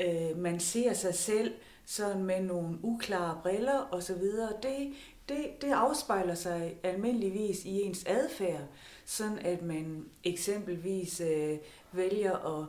øh, 0.00 0.38
man 0.38 0.60
ser 0.60 0.92
sig 0.92 1.14
selv 1.14 1.54
sådan 1.84 2.24
med 2.24 2.40
nogle 2.40 2.78
uklare 2.82 3.40
briller 3.42 3.88
osv. 3.94 4.22
Det, 4.62 4.92
det, 5.28 5.46
det 5.62 5.72
afspejler 5.72 6.34
sig 6.34 6.76
almindeligvis 6.82 7.64
i 7.64 7.82
ens 7.82 8.04
adfærd, 8.06 8.64
sådan 9.04 9.38
at 9.38 9.62
man 9.62 10.04
eksempelvis 10.24 11.20
øh, 11.20 11.58
vælger 11.92 12.60
at, 12.60 12.66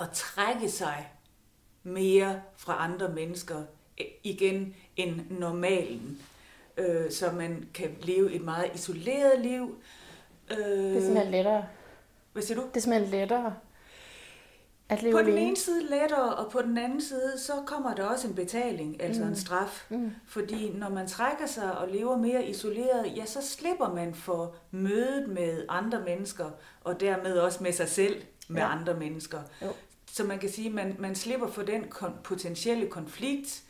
at 0.00 0.10
trække 0.14 0.70
sig 0.70 1.12
mere 1.82 2.42
fra 2.56 2.84
andre 2.84 3.08
mennesker 3.08 3.64
igen 4.24 4.74
end 4.96 5.20
normalen, 5.30 6.18
øh, 6.76 7.10
så 7.10 7.32
man 7.32 7.68
kan 7.74 7.96
leve 8.02 8.32
et 8.32 8.42
meget 8.42 8.70
isoleret 8.74 9.40
liv. 9.40 9.76
Øh, 10.50 10.56
det 10.58 10.96
er 10.96 11.00
simpelthen 11.00 11.30
lettere. 11.30 11.66
Hvad 12.32 12.42
siger 12.42 12.60
du? 12.60 12.66
Det 12.66 12.76
er 12.76 12.80
simpelthen 12.80 13.20
lettere 13.20 13.54
at 14.88 15.02
leve 15.02 15.12
på 15.12 15.22
den 15.22 15.38
ene 15.38 15.56
side 15.56 15.90
lettere, 15.90 16.34
og 16.34 16.52
på 16.52 16.62
den 16.62 16.78
anden 16.78 17.00
side, 17.00 17.32
så 17.38 17.52
kommer 17.66 17.94
der 17.94 18.04
også 18.04 18.28
en 18.28 18.34
betaling, 18.34 19.02
altså 19.02 19.22
mm. 19.22 19.28
en 19.28 19.36
straf. 19.36 19.86
Mm. 19.88 20.10
Fordi 20.26 20.72
når 20.72 20.88
man 20.88 21.08
trækker 21.08 21.46
sig 21.46 21.78
og 21.78 21.88
lever 21.88 22.16
mere 22.16 22.44
isoleret, 22.44 23.16
ja, 23.16 23.24
så 23.26 23.42
slipper 23.42 23.94
man 23.94 24.14
for 24.14 24.54
mødet 24.70 25.28
med 25.28 25.64
andre 25.68 26.02
mennesker, 26.04 26.50
og 26.84 27.00
dermed 27.00 27.38
også 27.38 27.62
med 27.62 27.72
sig 27.72 27.88
selv 27.88 28.22
med 28.48 28.62
ja. 28.62 28.72
andre 28.72 28.94
mennesker. 28.94 29.38
Jo. 29.62 29.68
Så 30.12 30.24
man 30.24 30.38
kan 30.38 30.50
sige, 30.50 30.68
at 30.68 30.74
man, 30.74 30.96
man 30.98 31.14
slipper 31.14 31.48
for 31.48 31.62
den 31.62 31.84
kon- 31.84 32.22
potentielle 32.24 32.86
konflikt, 32.86 33.62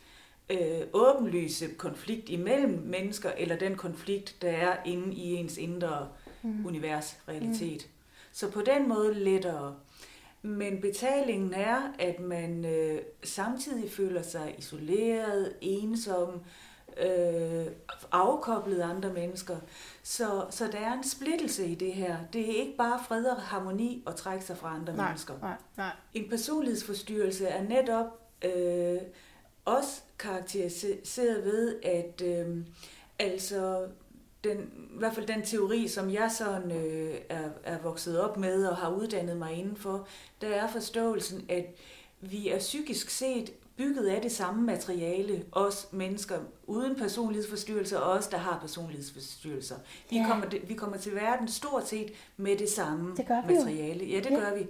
øh, 0.49 0.81
åbenlyse 0.93 1.67
konflikt 1.67 2.29
imellem 2.29 2.81
mennesker, 2.85 3.31
eller 3.37 3.55
den 3.55 3.75
konflikt, 3.75 4.35
der 4.41 4.51
er 4.51 4.77
inde 4.85 5.13
i 5.13 5.33
ens 5.33 5.57
indre 5.57 6.07
mm. 6.41 6.65
univers, 6.65 7.17
realitet. 7.27 7.81
Mm. 7.85 7.91
Så 8.31 8.51
på 8.51 8.61
den 8.61 8.89
måde 8.89 9.13
lettere. 9.13 9.75
Men 10.41 10.81
betalingen 10.81 11.53
er, 11.53 11.93
at 11.99 12.19
man 12.19 12.65
øh, 12.65 13.01
samtidig 13.23 13.91
føler 13.91 14.21
sig 14.21 14.55
isoleret, 14.57 15.53
ensom, 15.61 16.41
øh, 17.01 17.65
afkoblet 18.11 18.81
andre 18.81 19.13
mennesker. 19.13 19.57
Så, 20.03 20.45
så 20.49 20.67
der 20.71 20.77
er 20.77 20.93
en 20.93 21.03
splittelse 21.03 21.67
i 21.67 21.75
det 21.75 21.93
her. 21.93 22.17
Det 22.33 22.41
er 22.41 22.61
ikke 22.61 22.77
bare 22.77 22.99
fred 23.07 23.25
og 23.25 23.41
harmoni 23.41 24.03
at 24.07 24.15
trække 24.15 24.45
sig 24.45 24.57
fra 24.57 24.75
andre 24.75 24.95
nej, 24.95 25.07
mennesker. 25.07 25.33
Nej, 25.41 25.55
nej. 25.77 25.91
En 26.13 26.29
personlighedsforstyrrelse 26.29 27.47
er 27.47 27.63
netop 27.63 28.05
øh, 28.45 29.01
også 29.65 30.01
karakteriseret 30.19 31.45
ved, 31.45 31.75
at 31.83 32.21
øh, 32.25 32.57
altså 33.19 33.87
den, 34.43 34.57
i 34.95 34.97
hvert 34.97 35.15
fald 35.15 35.27
den 35.27 35.41
teori, 35.41 35.87
som 35.87 36.13
jeg 36.13 36.31
sådan 36.37 36.71
øh, 36.71 37.15
er, 37.29 37.49
er 37.63 37.77
vokset 37.77 38.21
op 38.21 38.37
med 38.37 38.65
og 38.65 38.77
har 38.77 38.89
uddannet 38.89 39.37
mig 39.37 39.53
indenfor, 39.53 40.07
der 40.41 40.47
er 40.47 40.67
forståelsen, 40.67 41.45
at 41.49 41.65
vi 42.21 42.49
er 42.49 42.59
psykisk 42.59 43.09
set 43.09 43.51
bygget 43.79 44.07
af 44.07 44.21
det 44.21 44.31
samme 44.31 44.61
materiale, 44.61 45.45
os 45.51 45.87
mennesker 45.91 46.39
uden 46.67 46.95
personlighedsforstyrrelser, 46.95 47.97
og 47.97 48.11
os, 48.11 48.27
der 48.27 48.37
har 48.37 48.59
personlighedsforstyrrelser. 48.59 49.75
Vi, 50.09 50.17
ja. 50.17 50.27
kommer, 50.27 50.45
vi 50.67 50.73
kommer 50.73 50.97
til 50.97 51.15
verden 51.15 51.47
stort 51.47 51.87
set 51.87 52.11
med 52.37 52.57
det 52.57 52.69
samme 52.69 53.15
det 53.17 53.27
gør 53.27 53.41
vi 53.47 53.53
materiale. 53.53 54.05
Jo. 54.05 54.11
Ja, 54.11 54.19
det 54.19 54.31
ja. 54.31 54.39
gør 54.39 54.55
vi. 54.55 54.67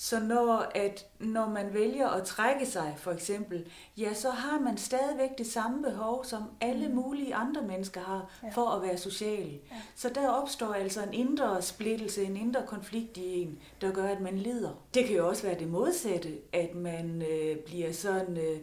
Så 0.00 0.20
når, 0.20 0.72
at, 0.74 1.06
når 1.18 1.48
man 1.48 1.74
vælger 1.74 2.08
at 2.08 2.24
trække 2.24 2.66
sig, 2.66 2.94
for 2.98 3.12
eksempel, 3.12 3.66
ja, 3.96 4.14
så 4.14 4.30
har 4.30 4.60
man 4.60 4.78
stadigvæk 4.78 5.38
det 5.38 5.46
samme 5.46 5.82
behov, 5.82 6.24
som 6.24 6.42
alle 6.60 6.88
mm. 6.88 6.94
mulige 6.94 7.34
andre 7.34 7.62
mennesker 7.62 8.00
har, 8.00 8.38
ja. 8.42 8.48
for 8.48 8.66
at 8.70 8.82
være 8.82 8.98
sociale. 8.98 9.50
Ja. 9.70 9.76
Så 9.96 10.08
der 10.14 10.28
opstår 10.28 10.72
altså 10.74 11.02
en 11.02 11.14
indre 11.14 11.62
splittelse, 11.62 12.24
en 12.24 12.36
indre 12.36 12.62
konflikt 12.66 13.16
i 13.16 13.42
en, 13.42 13.58
der 13.80 13.92
gør, 13.92 14.08
at 14.08 14.20
man 14.20 14.38
lider. 14.38 14.70
Det 14.94 15.04
kan 15.04 15.16
jo 15.16 15.28
også 15.28 15.42
være 15.42 15.58
det 15.58 15.68
modsatte, 15.68 16.38
at 16.52 16.74
man 16.74 17.22
øh, 17.32 17.56
bliver 17.56 17.92
sådan... 17.92 18.36
Øh, 18.36 18.58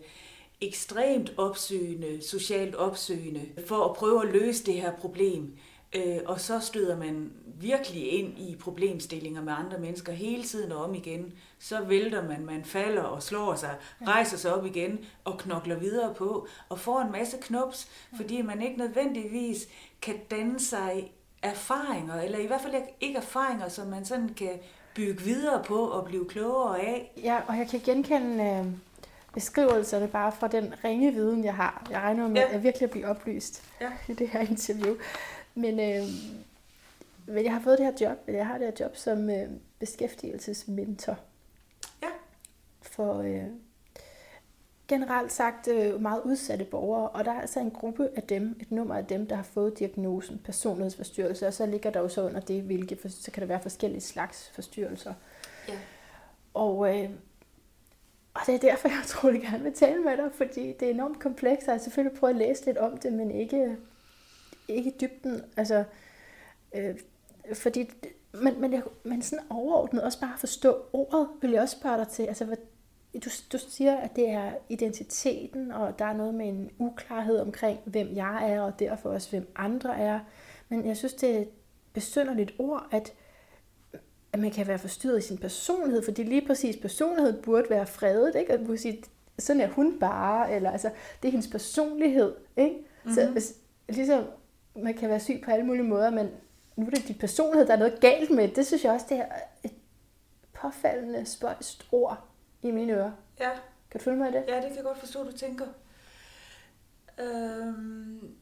ekstremt 0.61 1.33
opsøgende, 1.37 2.21
socialt 2.21 2.75
opsøgende, 2.75 3.41
for 3.67 3.85
at 3.85 3.95
prøve 3.95 4.21
at 4.27 4.33
løse 4.33 4.65
det 4.65 4.73
her 4.73 4.91
problem. 4.91 5.57
Øh, 5.95 6.17
og 6.25 6.41
så 6.41 6.59
støder 6.59 6.97
man 6.97 7.31
virkelig 7.59 8.11
ind 8.11 8.39
i 8.39 8.55
problemstillinger 8.55 9.41
med 9.41 9.53
andre 9.53 9.77
mennesker 9.77 10.13
hele 10.13 10.43
tiden 10.43 10.71
og 10.71 10.83
om 10.83 10.95
igen. 10.95 11.33
Så 11.59 11.83
vælter 11.83 12.27
man, 12.27 12.45
man 12.45 12.65
falder 12.65 13.01
og 13.01 13.23
slår 13.23 13.55
sig, 13.55 13.75
rejser 14.07 14.37
sig 14.37 14.55
op 14.55 14.65
igen 14.65 14.99
og 15.23 15.37
knokler 15.37 15.75
videre 15.75 16.13
på 16.13 16.47
og 16.69 16.79
får 16.79 17.01
en 17.01 17.11
masse 17.11 17.37
knops, 17.41 17.89
fordi 18.15 18.41
man 18.41 18.61
ikke 18.61 18.77
nødvendigvis 18.77 19.67
kan 20.01 20.15
danne 20.31 20.59
sig 20.59 21.11
erfaringer, 21.41 22.21
eller 22.21 22.37
i 22.37 22.45
hvert 22.45 22.61
fald 22.61 22.83
ikke 23.01 23.17
erfaringer, 23.17 23.69
som 23.69 23.87
man 23.87 24.05
sådan 24.05 24.29
kan 24.29 24.59
bygge 24.95 25.21
videre 25.21 25.63
på 25.63 25.77
og 25.77 26.05
blive 26.05 26.25
klogere 26.25 26.79
af. 26.79 27.11
Ja, 27.23 27.39
og 27.47 27.57
jeg 27.57 27.67
kan 27.69 27.79
genkende 27.79 28.43
øh, 28.43 28.65
beskrivelserne 29.33 30.07
bare 30.07 30.31
fra 30.31 30.47
den 30.47 30.73
ringe 30.83 31.13
viden, 31.13 31.43
jeg 31.43 31.55
har. 31.55 31.87
Jeg 31.91 31.99
regner 31.99 32.27
med, 32.27 32.41
ja. 32.41 32.55
at 32.55 32.63
virkelig 32.63 32.89
blive 32.89 33.07
oplyst 33.07 33.63
ja. 33.81 33.91
i 34.09 34.13
det 34.13 34.29
her 34.29 34.39
interview. 34.39 34.95
Men, 35.55 35.79
øh, 35.79 36.03
men 37.27 37.43
jeg 37.43 37.53
har 37.53 37.59
fået 37.59 37.77
det 37.77 37.85
her 37.85 38.09
job, 38.09 38.17
eller 38.27 38.39
jeg 38.39 38.47
har 38.47 38.57
det 38.57 38.67
her 38.67 38.85
job 38.85 38.95
som 38.95 39.29
øh, 39.29 39.49
beskæftigelsesmentor. 39.79 41.19
Ja. 42.03 42.07
For 42.81 43.19
øh, 43.19 43.43
generelt 44.87 45.31
sagt 45.31 45.67
øh, 45.67 46.01
meget 46.01 46.21
udsatte 46.25 46.65
borgere, 46.65 47.09
og 47.09 47.25
der 47.25 47.31
er 47.31 47.41
altså 47.41 47.59
en 47.59 47.71
gruppe 47.71 48.09
af 48.15 48.23
dem, 48.23 48.55
et 48.59 48.71
nummer 48.71 48.95
af 48.95 49.05
dem, 49.05 49.27
der 49.27 49.35
har 49.35 49.43
fået 49.43 49.79
diagnosen 49.79 50.41
personlighedsforstyrrelse, 50.45 51.47
og 51.47 51.53
så 51.53 51.65
ligger 51.65 51.89
der 51.89 51.99
jo 51.99 52.09
så 52.09 52.21
under 52.21 52.39
det, 52.39 52.61
hvilke, 52.61 53.09
så 53.09 53.31
kan 53.31 53.41
der 53.41 53.47
være 53.47 53.61
forskellige 53.61 54.01
slags 54.01 54.49
forstyrrelser. 54.49 55.13
Ja. 55.67 55.77
Og, 56.53 56.97
øh, 56.97 57.09
og 58.33 58.41
det 58.45 58.55
er 58.55 58.59
derfor, 58.59 58.87
jeg 58.87 59.03
tror, 59.07 59.29
jeg 59.29 59.41
gerne 59.41 59.63
vil 59.63 59.73
tale 59.73 60.03
med 60.03 60.17
dig, 60.17 60.31
fordi 60.33 60.73
det 60.79 60.87
er 60.87 60.93
enormt 60.93 61.19
komplekst, 61.19 61.67
og 61.67 61.71
jeg 61.71 61.79
har 61.79 61.83
selvfølgelig 61.83 62.19
prøvet 62.19 62.33
at 62.33 62.39
læse 62.47 62.65
lidt 62.65 62.77
om 62.77 62.97
det, 62.97 63.13
men 63.13 63.31
ikke 63.31 63.77
ikke 64.67 64.93
dybden, 65.01 65.41
altså, 65.57 65.83
øh, 66.75 66.95
fordi, 67.53 67.91
men, 68.33 68.61
men, 68.61 68.73
jeg, 68.73 68.83
men 69.03 69.21
sådan 69.21 69.45
overordnet 69.49 70.03
også 70.03 70.19
bare 70.19 70.37
forstå 70.37 70.85
ordet, 70.93 71.27
vil 71.41 71.51
jeg 71.51 71.61
også 71.61 71.77
spørge 71.79 71.97
dig 71.97 72.07
til, 72.07 72.23
altså, 72.23 72.45
hvad, 72.45 72.57
du, 73.13 73.29
du 73.51 73.57
siger, 73.69 73.95
at 73.95 74.15
det 74.15 74.29
er 74.29 74.51
identiteten, 74.69 75.71
og 75.71 75.99
der 75.99 76.05
er 76.05 76.13
noget 76.13 76.33
med 76.33 76.47
en 76.47 76.71
uklarhed 76.79 77.39
omkring, 77.39 77.79
hvem 77.85 78.15
jeg 78.15 78.51
er, 78.51 78.61
og 78.61 78.79
derfor 78.79 79.09
også, 79.09 79.29
hvem 79.29 79.51
andre 79.55 79.97
er, 79.97 80.19
men 80.69 80.85
jeg 80.85 80.97
synes, 80.97 81.13
det 81.13 81.35
er 81.35 81.39
et 81.39 81.49
besynderligt 81.93 82.53
ord, 82.59 82.87
at, 82.91 83.13
at 84.33 84.39
man 84.39 84.51
kan 84.51 84.67
være 84.67 84.79
forstyrret 84.79 85.17
i 85.17 85.27
sin 85.27 85.37
personlighed, 85.37 86.03
fordi 86.03 86.23
lige 86.23 86.47
præcis 86.47 86.77
personlighed 86.77 87.41
burde 87.41 87.69
være 87.69 87.87
fredet, 87.87 88.35
ikke? 88.35 88.53
At 88.53 88.79
sige, 88.79 89.03
sådan 89.39 89.61
er 89.61 89.67
hun 89.67 89.99
bare, 89.99 90.53
eller 90.53 90.71
altså, 90.71 90.89
det 91.21 91.27
er 91.27 91.31
hendes 91.31 91.47
personlighed, 91.47 92.35
ikke? 92.57 92.75
Mm-hmm. 92.75 93.13
Så 93.13 93.31
hvis, 93.31 93.53
ligesom 93.89 94.23
man 94.75 94.93
kan 94.93 95.09
være 95.09 95.19
syg 95.19 95.41
på 95.45 95.51
alle 95.51 95.65
mulige 95.65 95.83
måder, 95.83 96.09
men 96.09 96.29
nu 96.75 96.85
er 96.85 96.89
det 96.89 97.07
dit 97.07 97.19
personlighed, 97.19 97.67
der 97.67 97.73
er 97.73 97.79
noget 97.79 97.99
galt 97.99 98.29
med. 98.29 98.47
Det 98.47 98.67
synes 98.67 98.83
jeg 98.83 98.91
også, 98.91 99.05
det 99.09 99.17
er 99.17 99.25
et 99.63 99.73
påfaldende 100.53 101.25
spøjst 101.25 101.87
ord 101.91 102.27
i 102.61 102.71
mine 102.71 102.93
ører. 102.93 103.11
Ja. 103.39 103.49
Kan 103.91 103.99
du 103.99 104.03
følge 104.03 104.17
mig 104.17 104.29
i 104.29 104.33
det? 104.33 104.43
Ja, 104.47 104.55
det 104.55 104.67
kan 104.67 104.75
jeg 104.75 104.83
godt 104.83 104.99
forstå, 104.99 105.23
du 105.23 105.31
tænker. 105.31 105.65
Øhm, 107.19 108.35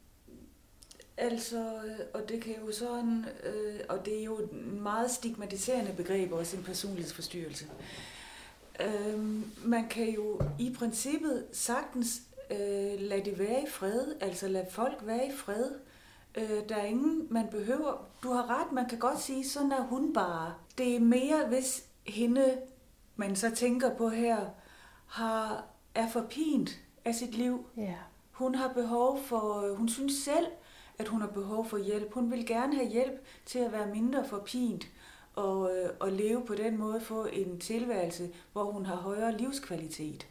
altså, 1.17 1.79
og 2.13 2.29
det 2.29 2.41
kan 2.41 2.55
jo 2.65 2.71
sådan, 2.71 3.25
øh, 3.43 3.79
og 3.89 4.05
det 4.05 4.19
er 4.19 4.23
jo 4.23 4.39
et 4.39 4.53
meget 4.81 5.11
stigmatiserende 5.11 5.93
begreb 5.97 6.31
også, 6.31 6.57
en 6.57 6.63
personlighedsforstyrrelse. 6.63 7.65
Øhm, 8.79 9.51
man 9.65 9.87
kan 9.87 10.09
jo 10.09 10.41
i 10.59 10.75
princippet 10.79 11.47
sagtens 11.51 12.21
øh, 12.51 12.99
lade 12.99 13.25
det 13.25 13.39
være 13.39 13.63
i 13.63 13.69
fred, 13.69 14.15
altså 14.21 14.47
lade 14.47 14.67
folk 14.69 14.97
være 15.01 15.27
i 15.27 15.31
fred, 15.31 15.71
Øh, 16.37 16.69
der 16.69 16.75
er 16.75 16.85
ingen, 16.85 17.27
man 17.29 17.47
behøver. 17.51 18.07
Du 18.23 18.31
har 18.31 18.59
ret, 18.59 18.71
man 18.71 18.89
kan 18.89 18.99
godt 18.99 19.19
sige, 19.19 19.49
sådan 19.49 19.71
er 19.71 19.81
hun 19.81 20.13
bare. 20.13 20.53
Det 20.77 20.95
er 20.95 20.99
mere, 20.99 21.47
hvis 21.47 21.87
hende, 22.07 22.57
man 23.15 23.35
så 23.35 23.55
tænker 23.55 23.95
på 23.97 24.09
her, 24.09 24.45
har, 25.07 25.65
er 25.95 26.09
forpint 26.09 26.79
af 27.05 27.15
sit 27.15 27.35
liv. 27.35 27.65
Yeah. 27.79 27.93
Hun 28.31 28.55
har 28.55 28.73
behov 28.73 29.19
for, 29.23 29.75
hun 29.75 29.89
synes 29.89 30.13
selv, 30.13 30.47
at 30.99 31.07
hun 31.07 31.21
har 31.21 31.27
behov 31.27 31.65
for 31.65 31.77
hjælp. 31.77 32.13
Hun 32.13 32.31
vil 32.31 32.47
gerne 32.47 32.75
have 32.75 32.89
hjælp 32.89 33.25
til 33.45 33.59
at 33.59 33.71
være 33.71 33.87
mindre 33.87 34.27
forpint 34.27 34.87
og, 35.35 35.75
øh, 35.75 35.89
og 35.99 36.11
leve 36.11 36.45
på 36.45 36.55
den 36.55 36.77
måde, 36.77 37.01
få 37.01 37.25
en 37.25 37.59
tilværelse, 37.59 38.29
hvor 38.53 38.63
hun 38.63 38.85
har 38.85 38.95
højere 38.95 39.37
livskvalitet. 39.37 40.27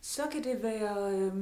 Så 0.00 0.22
kan 0.32 0.44
det 0.44 0.62
være 0.62 1.12
øh, 1.12 1.32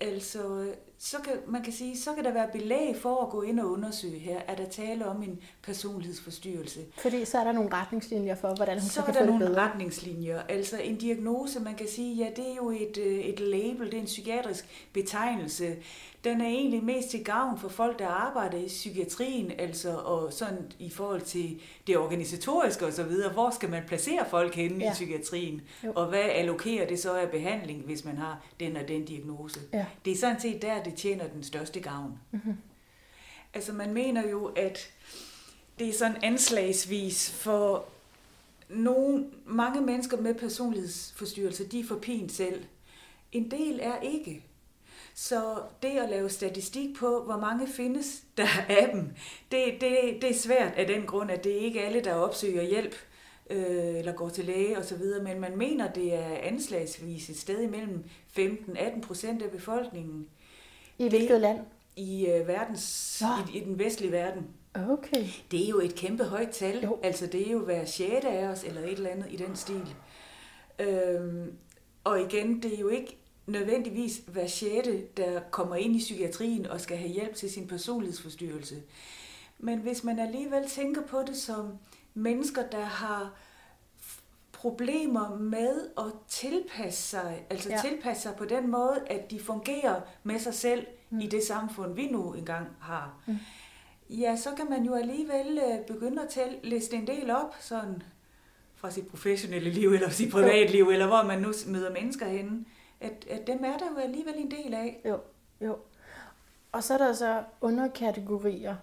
altså 0.00 0.74
så 1.02 1.16
kan 1.24 1.32
man 1.46 1.62
kan 1.62 1.72
sige, 1.72 1.98
så 1.98 2.14
kan 2.14 2.24
der 2.24 2.32
være 2.32 2.48
belæg 2.52 2.96
for 2.96 3.22
at 3.22 3.30
gå 3.30 3.42
ind 3.42 3.60
og 3.60 3.70
undersøge 3.70 4.18
her, 4.18 4.40
er 4.48 4.54
der 4.54 4.68
tale 4.68 5.06
om 5.06 5.22
en 5.22 5.38
personlighedsforstyrrelse. 5.62 6.80
Fordi 6.98 7.24
så 7.24 7.38
er 7.38 7.44
der 7.44 7.52
nogle 7.52 7.72
retningslinjer 7.72 8.34
for, 8.34 8.54
hvordan 8.54 8.80
hun 8.80 8.88
så, 8.88 8.94
så 8.94 9.02
kan 9.02 9.14
få 9.14 9.20
bedre. 9.20 9.34
Er 9.34 9.38
der 9.38 9.38
nogle 9.38 9.60
retningslinjer. 9.60 10.42
Altså 10.48 10.78
en 10.78 10.96
diagnose, 10.96 11.60
man 11.60 11.74
kan 11.74 11.88
sige, 11.88 12.14
ja, 12.14 12.30
det 12.36 12.50
er 12.50 12.54
jo 12.56 12.70
et, 12.70 12.98
øh, 12.98 13.18
et 13.18 13.40
label, 13.40 13.86
det 13.86 13.94
er 13.94 14.00
en 14.00 14.06
psykiatrisk 14.06 14.88
betegnelse. 14.92 15.76
Den 16.24 16.40
er 16.40 16.46
egentlig 16.46 16.84
mest 16.84 17.10
til 17.10 17.24
gavn 17.24 17.58
for 17.58 17.68
folk, 17.68 17.98
der 17.98 18.06
arbejder 18.06 18.58
i 18.58 18.66
psykiatrien, 18.66 19.52
altså 19.58 19.96
og 19.96 20.32
sådan 20.32 20.72
i 20.78 20.90
forhold 20.90 21.20
til 21.20 21.60
det 21.86 21.98
organisatoriske 21.98 22.86
og 22.86 22.92
så 22.92 23.02
videre. 23.02 23.32
Hvor 23.32 23.50
skal 23.50 23.70
man 23.70 23.82
placere 23.86 24.26
folk 24.30 24.54
henne 24.54 24.84
ja. 24.84 24.90
i 24.90 24.92
psykiatrien? 24.92 25.60
Jo. 25.84 25.92
Og 25.94 26.06
hvad 26.06 26.20
allokerer 26.20 26.86
det 26.86 26.98
så 26.98 27.14
af 27.14 27.30
behandling, 27.30 27.82
hvis 27.84 28.04
man 28.04 28.16
har 28.16 28.42
den 28.60 28.76
og 28.76 28.88
den 28.88 29.04
diagnose? 29.04 29.60
Ja. 29.72 29.86
Det 30.04 30.12
er 30.12 30.16
sådan 30.16 30.40
set 30.40 30.62
der, 30.62 30.82
det 30.82 30.89
tjener 30.96 31.28
den 31.28 31.42
største 31.42 31.80
gavn. 31.80 32.18
Mm-hmm. 32.30 32.56
Altså 33.54 33.72
man 33.72 33.94
mener 33.94 34.28
jo, 34.28 34.46
at 34.46 34.92
det 35.78 35.88
er 35.88 35.92
sådan 35.92 36.16
anslagsvis 36.22 37.30
for 37.30 37.84
nogle, 38.68 39.26
mange 39.46 39.80
mennesker 39.80 40.16
med 40.20 40.34
personlighedsforstyrrelse, 40.34 41.68
de 41.68 41.80
er 41.80 41.84
for 41.84 41.98
pint 41.98 42.32
selv. 42.32 42.64
En 43.32 43.50
del 43.50 43.80
er 43.82 44.00
ikke. 44.00 44.44
Så 45.14 45.58
det 45.82 45.88
at 45.88 46.10
lave 46.10 46.30
statistik 46.30 46.96
på, 46.96 47.22
hvor 47.24 47.36
mange 47.36 47.68
findes 47.68 48.22
der 48.36 48.48
af 48.68 48.90
dem, 48.94 49.10
det, 49.52 49.64
det, 49.80 50.18
det 50.22 50.30
er 50.30 50.34
svært 50.34 50.72
af 50.72 50.86
den 50.86 51.06
grund, 51.06 51.30
at 51.30 51.44
det 51.44 51.52
er 51.52 51.60
ikke 51.60 51.82
alle, 51.82 52.00
der 52.00 52.14
opsøger 52.14 52.62
hjælp 52.62 52.94
øh, 53.50 53.98
eller 53.98 54.12
går 54.12 54.28
til 54.28 54.44
læge 54.44 54.78
osv., 54.78 55.02
men 55.22 55.40
man 55.40 55.58
mener, 55.58 55.92
det 55.92 56.14
er 56.14 56.36
anslagsvis 56.42 57.30
et 57.30 57.38
sted 57.38 57.60
imellem 57.60 58.04
15-18 58.38 59.00
procent 59.00 59.42
af 59.42 59.50
befolkningen. 59.50 60.28
I 61.00 61.08
hvilket 61.08 61.30
det, 61.30 61.40
land? 61.40 61.58
I, 61.96 62.26
øh, 62.26 62.48
verdens, 62.48 63.22
i, 63.52 63.58
i 63.58 63.64
den 63.64 63.78
vestlige 63.78 64.12
verden. 64.12 64.46
Okay. 64.74 65.24
Det 65.50 65.64
er 65.64 65.68
jo 65.68 65.80
et 65.80 65.94
kæmpe 65.94 66.24
højt 66.24 66.50
tal. 66.50 66.82
Jo. 66.82 66.98
Altså 67.02 67.26
det 67.26 67.48
er 67.48 67.52
jo 67.52 67.58
hver 67.58 67.84
sjette 67.84 68.28
af 68.28 68.48
os, 68.48 68.64
eller 68.64 68.82
et 68.82 68.92
eller 68.92 69.10
andet 69.10 69.26
i 69.30 69.36
den 69.36 69.56
stil. 69.56 69.94
Øhm, 70.78 71.52
og 72.04 72.20
igen, 72.20 72.62
det 72.62 72.74
er 72.74 72.78
jo 72.78 72.88
ikke 72.88 73.16
nødvendigvis 73.46 74.22
hver 74.26 74.46
sjette, 74.46 75.02
der 75.16 75.40
kommer 75.50 75.76
ind 75.76 75.96
i 75.96 75.98
psykiatrien 75.98 76.66
og 76.66 76.80
skal 76.80 76.96
have 76.96 77.10
hjælp 77.10 77.34
til 77.34 77.50
sin 77.50 77.66
personlighedsforstyrrelse. 77.66 78.82
Men 79.58 79.78
hvis 79.78 80.04
man 80.04 80.18
alligevel 80.18 80.68
tænker 80.68 81.02
på 81.02 81.22
det 81.26 81.36
som 81.36 81.72
mennesker, 82.14 82.62
der 82.66 82.84
har 82.84 83.32
problemer 84.60 85.36
med 85.38 85.88
at 85.98 86.04
tilpasse 86.28 87.02
sig, 87.02 87.46
altså 87.50 87.68
Ja. 87.70 87.78
tilpasse 87.84 88.22
sig 88.22 88.34
på 88.38 88.44
den 88.44 88.70
måde, 88.70 89.02
at 89.06 89.30
de 89.30 89.40
fungerer 89.40 90.00
med 90.22 90.38
sig 90.38 90.54
selv 90.54 90.86
Mm. 91.10 91.20
i 91.20 91.26
det 91.26 91.42
samfund, 91.44 91.94
vi 91.94 92.06
nu 92.10 92.32
engang 92.32 92.66
har. 92.80 93.14
Mm. 93.26 93.36
Ja, 94.10 94.36
så 94.36 94.50
kan 94.56 94.70
man 94.70 94.82
jo 94.84 94.94
alligevel 94.94 95.58
øh, 95.70 95.86
begynde 95.86 96.22
at 96.22 96.28
tælle, 96.28 96.58
liste 96.62 96.96
en 96.96 97.06
del 97.06 97.30
op, 97.30 97.54
sådan 97.60 98.02
fra 98.74 98.90
sit 98.90 99.06
professionelle 99.06 99.70
liv, 99.70 99.88
eller 99.92 100.08
sit 100.10 100.30
privatliv, 100.32 100.88
eller 100.88 101.06
hvor 101.06 101.22
man 101.22 101.40
nu 101.40 101.52
møder 101.66 101.92
mennesker 101.92 102.26
henne, 102.26 102.64
at, 103.00 103.26
at 103.30 103.46
dem 103.46 103.64
er 103.64 103.76
der 103.78 103.86
jo 103.94 103.96
alligevel 103.98 104.34
en 104.36 104.50
del 104.50 104.74
af. 104.74 105.00
Jo, 105.08 105.18
jo. 105.60 105.76
Og 106.72 106.84
så 106.84 106.94
er 106.94 106.98
der 106.98 107.12
så 107.12 107.42
underkategorier. 107.60 108.76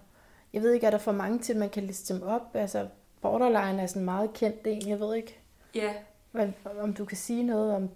Jeg 0.54 0.62
ved 0.62 0.72
ikke, 0.74 0.86
er 0.88 0.92
der 0.92 0.98
for 0.98 1.12
mange 1.12 1.40
til, 1.40 1.54
at 1.54 1.60
man 1.60 1.70
kan 1.70 1.84
liste 1.84 2.14
dem 2.14 2.24
op? 2.24 2.42
Altså, 2.54 2.88
borderline 3.22 3.82
er 3.82 3.88
sådan 3.88 4.06
meget 4.06 4.34
kendt 4.34 4.68
en. 4.68 4.88
Jeg 4.88 5.00
ved 5.00 5.16
ikke, 5.16 5.40
Ja, 5.76 5.94
hvad, 6.32 6.50
om 6.80 6.94
du 6.94 7.06
kan 7.06 7.18
sige 7.18 7.44
noget 7.44 7.74
om 7.76 7.90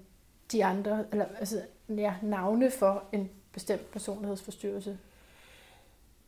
de 0.51 0.65
andre, 0.65 1.05
eller 1.11 1.25
altså, 1.39 1.61
ja, 1.89 2.13
navne 2.21 2.71
for 2.71 3.03
en 3.11 3.29
bestemt 3.53 3.91
personlighedsforstyrrelse. 3.91 4.97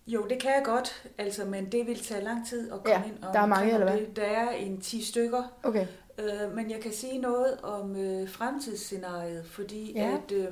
jo, 0.07 0.27
det 0.27 0.39
kan 0.41 0.51
jeg 0.51 0.61
godt, 0.65 1.07
altså, 1.17 1.45
men 1.45 1.71
det 1.71 1.87
vil 1.87 1.99
tage 2.03 2.23
lang 2.23 2.47
tid 2.47 2.71
at 2.71 2.83
komme 2.83 2.89
Ja, 2.89 3.03
ind 3.03 3.23
og 3.23 3.33
der 3.33 3.39
er 3.39 3.45
mange, 3.45 3.73
eller 3.73 3.91
hvad? 3.91 3.99
Det. 4.01 4.15
Der 4.15 4.23
er 4.23 4.51
en 4.51 4.81
10 4.81 5.01
stykker, 5.03 5.43
Okay. 5.63 5.87
Øh, 6.17 6.55
men 6.55 6.71
jeg 6.71 6.79
kan 6.79 6.91
sige 6.93 7.17
noget 7.17 7.61
om 7.61 7.95
øh, 7.95 8.29
fremtidsscenariet, 8.29 9.45
fordi 9.45 9.91
Ja. 9.95 10.17
at 10.25 10.31
øh, 10.31 10.47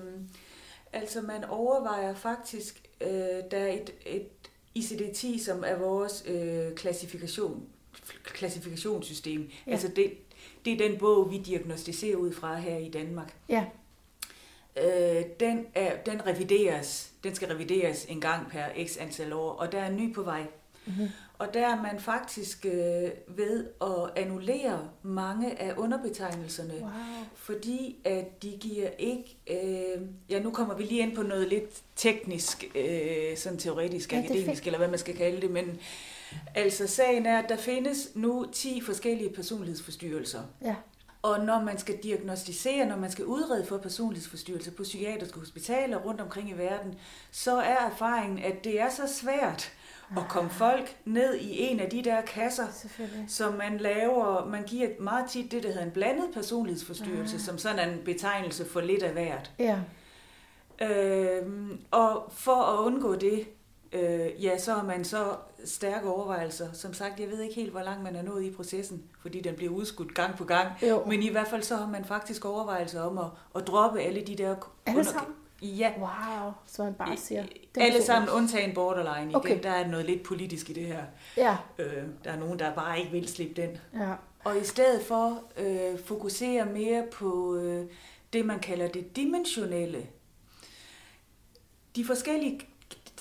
altså 0.93 1.21
man 1.21 1.43
overvejer 1.43 2.13
faktisk, 2.13 2.81
øh, 3.01 3.09
der 3.51 3.57
er 3.57 3.67
et, 3.71 3.89
et 4.05 4.27
ICD-10, 4.77 5.43
som 5.45 5.63
er 5.67 5.75
vores 5.75 6.23
øh, 6.27 6.75
klassifikation, 6.75 7.67
klassifikationssystem. 8.23 9.49
Ja. 9.67 9.71
Altså 9.71 9.87
det, 9.87 10.13
det 10.65 10.73
er 10.73 10.89
den 10.89 10.97
bog, 10.97 11.31
vi 11.31 11.37
diagnostiserer 11.37 12.15
ud 12.15 12.33
fra 12.33 12.55
her 12.57 12.77
i 12.77 12.89
Danmark. 12.89 13.33
Ja, 13.49 13.65
Øh, 14.77 15.23
den, 15.39 15.65
er, 15.75 15.95
den 16.05 16.27
revideres, 16.27 17.11
den 17.23 17.35
skal 17.35 17.47
revideres 17.47 18.05
en 18.05 18.21
gang 18.21 18.49
per 18.51 18.63
x 18.87 18.97
antal 18.97 19.33
år, 19.33 19.51
og 19.51 19.71
der 19.71 19.79
er 19.79 19.87
en 19.89 19.95
ny 19.95 20.13
på 20.13 20.23
vej. 20.23 20.43
mm-hmm. 20.85 21.07
Og 21.37 21.53
der 21.53 21.67
er 21.67 21.81
man 21.81 21.99
faktisk 21.99 22.65
øh, 22.65 23.09
ved 23.27 23.65
at 23.81 24.23
annullere 24.23 24.89
mange 25.03 25.61
af 25.61 25.73
underbetegnelserne. 25.77 26.73
wow. 26.81 26.89
Fordi 27.35 27.95
at 28.05 28.43
de 28.43 28.57
giver 28.59 28.89
ikke... 28.99 29.37
Øh, 29.49 30.01
ja, 30.29 30.39
nu 30.39 30.51
kommer 30.51 30.75
vi 30.75 30.83
lige 30.83 31.01
ind 31.01 31.15
på 31.15 31.23
noget 31.23 31.47
lidt 31.47 31.81
teknisk, 31.95 32.65
øh, 32.75 33.37
sådan 33.37 33.59
teoretisk, 33.59 34.13
Ja, 34.13 34.19
akademisk, 34.19 34.65
eller 34.65 34.77
hvad 34.77 34.87
man 34.87 34.99
skal 34.99 35.15
kalde 35.17 35.41
det, 35.41 35.51
men 35.51 35.79
altså 36.55 36.87
sagen 36.87 37.25
er, 37.25 37.39
at 37.39 37.49
der 37.49 37.57
findes 37.57 38.09
nu 38.15 38.45
10 38.51 38.81
forskellige 38.81 39.29
personlighedsforstyrrelser. 39.29 40.41
Ja, 40.61 40.75
Og 41.21 41.45
når 41.45 41.61
man 41.61 41.77
skal 41.77 41.97
diagnostisere, 42.03 42.85
når 42.85 42.95
man 42.97 43.11
skal 43.11 43.25
udrede 43.25 43.65
for 43.65 43.77
personlighedsforstyrrelser 43.77 44.71
på 44.71 44.83
psykiatriske 44.83 45.39
hospitaler 45.39 45.97
rundt 45.97 46.21
omkring 46.21 46.49
i 46.49 46.53
verden, 46.53 46.95
så 47.31 47.57
er 47.57 47.77
erfaringen, 47.91 48.39
at 48.39 48.63
det 48.63 48.79
er 48.81 48.89
så 48.89 49.03
svært 49.13 49.71
at 50.17 50.23
komme 50.29 50.49
folk 50.49 50.95
ned 51.05 51.35
i 51.35 51.59
en 51.59 51.79
af 51.79 51.89
de 51.89 52.03
der 52.03 52.21
kasser, 52.21 52.67
så 53.27 53.51
man 53.51 53.77
laver, 53.77 54.45
man 54.45 54.63
giver 54.63 54.89
meget 54.99 55.29
tit 55.29 55.51
det, 55.51 55.63
der 55.63 55.69
hedder 55.69 55.85
en 55.85 55.91
blandet 55.91 56.25
personlighedsforstyrrelse, 56.33 57.35
Ah. 57.35 57.41
som 57.41 57.57
sådan 57.57 57.89
en 57.89 57.99
betegnelse 58.05 58.65
for 58.65 58.81
lidt 58.81 59.03
af 59.03 59.11
hvert. 59.13 59.51
Ja, 59.59 59.79
Øhm, 60.81 61.79
og 61.91 62.31
for 62.35 62.55
at 62.55 62.79
undgå 62.85 63.15
det, 63.15 63.47
øh, 63.93 64.43
ja, 64.43 64.57
så 64.57 64.73
har 64.73 64.83
man 64.83 65.05
så 65.05 65.35
stærke 65.65 66.09
overvejelser. 66.09 66.71
Som 66.73 66.93
sagt, 66.93 67.19
jeg 67.19 67.29
ved 67.29 67.41
ikke 67.41 67.55
helt, 67.55 67.71
hvor 67.71 67.81
langt 67.81 68.03
man 68.03 68.15
er 68.15 68.21
nået 68.21 68.43
i 68.43 68.51
processen, 68.51 69.03
fordi 69.21 69.41
den 69.41 69.55
bliver 69.55 69.71
udskudt 69.73 70.13
gang 70.15 70.37
på 70.37 70.43
gang. 70.43 70.69
jo. 70.89 71.05
Men 71.05 71.23
i 71.23 71.29
hvert 71.29 71.47
fald 71.47 71.63
så 71.63 71.75
har 71.75 71.87
man 71.87 72.05
faktisk 72.05 72.45
overvejelser 72.45 73.01
om 73.01 73.17
at, 73.17 73.25
at 73.55 73.67
droppe 73.67 74.01
alle 74.01 74.21
de 74.21 74.35
der... 74.35 74.55
Alle 74.85 75.03
sammen? 75.03 75.35
Ja, 75.61 75.93
Wow, 75.99 76.51
så 76.65 76.83
man 76.83 76.93
bare 76.93 77.17
siger. 77.17 77.43
den 77.75 77.81
alle 77.83 78.03
sammen 78.03 78.29
undtagen 78.29 78.73
borderline 78.73 79.23
igen. 79.23 79.35
Okay. 79.35 79.59
Der 79.63 79.69
er 79.71 79.87
noget 79.87 80.05
lidt 80.05 80.23
politisk 80.23 80.69
i 80.69 80.73
det 80.73 80.83
her. 80.85 81.03
Ja, 81.37 81.57
Øh, 81.79 82.03
der 82.23 82.31
er 82.31 82.39
nogen, 82.39 82.59
der 82.59 82.73
bare 82.75 82.99
ikke 82.99 83.11
vil 83.11 83.27
slippe 83.27 83.61
den. 83.61 83.77
ja. 84.01 84.13
Og 84.43 84.57
i 84.57 84.63
stedet 84.63 85.01
for 85.05 85.43
øh, 85.57 85.99
fokusere 86.05 86.65
mere 86.65 87.03
på 87.11 87.55
øh, 87.55 87.85
det, 88.33 88.45
man 88.45 88.59
kalder 88.59 88.87
det 88.87 89.15
dimensionelle. 89.15 90.07
De 91.95 92.05
forskellige 92.05 92.67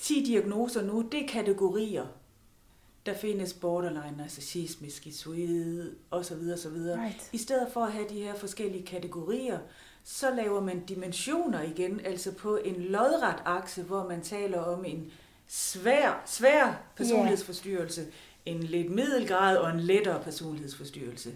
10 0.01 0.23
diagnoser 0.23 0.83
nu, 0.83 1.05
det 1.11 1.23
er 1.23 1.27
kategorier. 1.27 2.05
Der 3.05 3.13
findes 3.13 3.53
borderline, 3.53 4.17
narcissisme, 4.17 4.89
skizoid 4.89 5.91
osv. 6.11 6.33
osv. 6.53 6.69
Right. 6.69 7.29
I 7.33 7.37
stedet 7.37 7.67
for 7.73 7.81
at 7.81 7.91
have 7.91 8.09
de 8.09 8.23
her 8.23 8.35
forskellige 8.35 8.85
kategorier, 8.85 9.59
så 10.03 10.35
laver 10.35 10.61
man 10.61 10.85
dimensioner 10.85 11.61
igen, 11.61 11.99
altså 12.05 12.31
på 12.31 12.57
en 12.57 12.75
lodret 12.75 13.41
akse, 13.45 13.83
hvor 13.83 14.07
man 14.07 14.21
taler 14.21 14.59
om 14.59 14.85
en 14.85 15.11
svær, 15.47 16.23
svær 16.25 16.83
personlighedsforstyrrelse, 16.95 18.05
en 18.45 18.63
lidt 18.63 18.91
middelgrad 18.91 19.57
og 19.57 19.71
en 19.71 19.79
lettere 19.79 20.23
personlighedsforstyrrelse. 20.23 21.31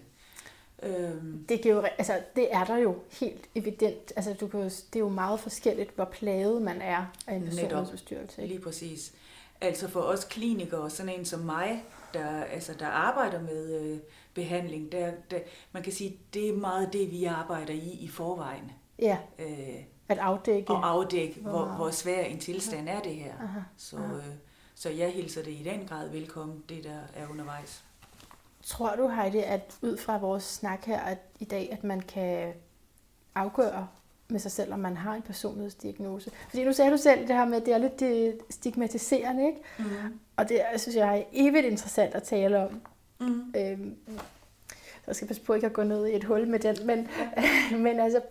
Øhm, 0.84 1.46
Det, 1.50 1.62
giver 1.62 1.82
altså, 1.98 2.22
det 2.36 2.48
er 2.54 2.64
der 2.64 2.78
jo 2.78 2.96
helt 3.20 3.50
evident. 3.56 4.14
Altså, 4.16 4.34
du 4.34 4.48
kan 4.48 4.60
jo, 4.60 4.66
det 4.66 4.96
er 4.96 5.00
jo 5.00 5.10
meget 5.10 5.40
forskelligt, 5.40 5.96
hvor 5.96 6.06
plaget 6.06 6.62
man 6.62 6.82
er 6.82 7.06
af 7.28 7.36
en 7.36 7.44
personlighedsforstyrrelse. 7.46 8.46
lige 8.46 8.60
præcis. 8.60 9.14
Altså 9.62 9.88
for 9.90 10.02
os 10.02 10.24
klinikere, 10.26 10.90
sådan 10.90 11.20
en 11.20 11.26
som 11.26 11.40
mig, 11.40 11.84
der, 12.14 12.44
altså 12.44 12.74
der 12.80 12.88
arbejder 12.88 13.42
med 13.42 13.82
øh, 13.82 14.00
behandling, 14.34 14.92
der, 14.92 15.12
der, 15.32 15.40
man 15.72 15.84
kan 15.84 15.94
sige, 15.94 16.18
det 16.34 16.50
er 16.50 16.54
meget 16.54 16.94
det, 16.94 17.12
vi 17.12 17.24
arbejder 17.26 17.74
i 17.74 17.98
i 18.02 18.08
forvejen. 18.08 18.72
Ja, 19.00 19.18
Øh, 19.40 19.48
at 20.10 20.18
afdække. 20.18 20.70
og 20.74 20.90
afdække, 20.90 21.42
Hvor 21.42 21.52
hvor, 21.52 21.66
hvor 21.66 21.90
svær 21.92 22.22
en 22.22 22.40
tilstand 22.40 22.90
er 22.90 23.00
det 23.02 23.16
her. 23.16 23.34
Aha. 23.42 23.60
Så, 23.78 23.98
øh, 23.98 24.24
så 24.76 24.90
jeg 24.90 25.12
hilser 25.12 25.44
det 25.44 25.52
i 25.52 25.64
den 25.64 25.88
grad 25.88 26.10
velkommen, 26.10 26.64
det 26.70 26.84
der 26.84 27.00
er 27.16 27.28
undervejs. 27.30 27.84
Tror 28.66 28.96
du, 28.96 29.08
Heidi, 29.08 29.38
at 29.38 29.78
ud 29.82 29.98
fra 29.98 30.18
vores 30.18 30.44
snak 30.44 30.86
her 30.86 31.00
at, 31.00 31.18
i 31.40 31.46
dag, 31.46 31.70
at 31.72 31.84
man 31.84 32.02
kan 32.02 32.54
afgøre 33.36 33.88
med 34.30 34.40
sig 34.40 34.52
selv, 34.52 34.74
om 34.74 34.80
man 34.80 34.98
har 34.98 35.16
en 35.16 35.22
personlighedsdiagnose? 35.22 36.32
Fordi 36.50 36.64
nu 36.64 36.74
sagde 36.74 36.92
du 36.92 36.98
selv 36.98 37.28
det 37.28 37.36
her 37.36 37.46
med, 37.46 37.58
at 37.58 37.66
det 37.66 37.74
er 37.74 37.78
lidt 37.78 38.02
øh, 38.02 38.34
stigmatiserende, 38.50 39.48
ikke? 39.48 39.60
Mm. 39.80 40.20
Og 40.36 40.50
det 40.50 40.62
synes 40.78 40.96
jeg 40.96 41.20
er 41.20 41.24
evigt 41.34 41.66
interessant 41.66 42.16
at 42.16 42.24
tale 42.24 42.66
om. 42.66 42.82
Mm. 43.20 43.54
Øhm, 43.58 43.98
så 44.08 45.04
jeg 45.08 45.16
skal 45.16 45.28
passe 45.28 45.44
på 45.44 45.54
ikke 45.54 45.68
at 45.68 45.74
gå 45.74 45.84
ned 45.84 46.08
i 46.08 46.16
et 46.16 46.24
hul 46.24 46.48
med 46.48 46.60
den, 46.60 46.88
men, 46.88 47.08
men 47.84 48.00
altså, 48.00 48.22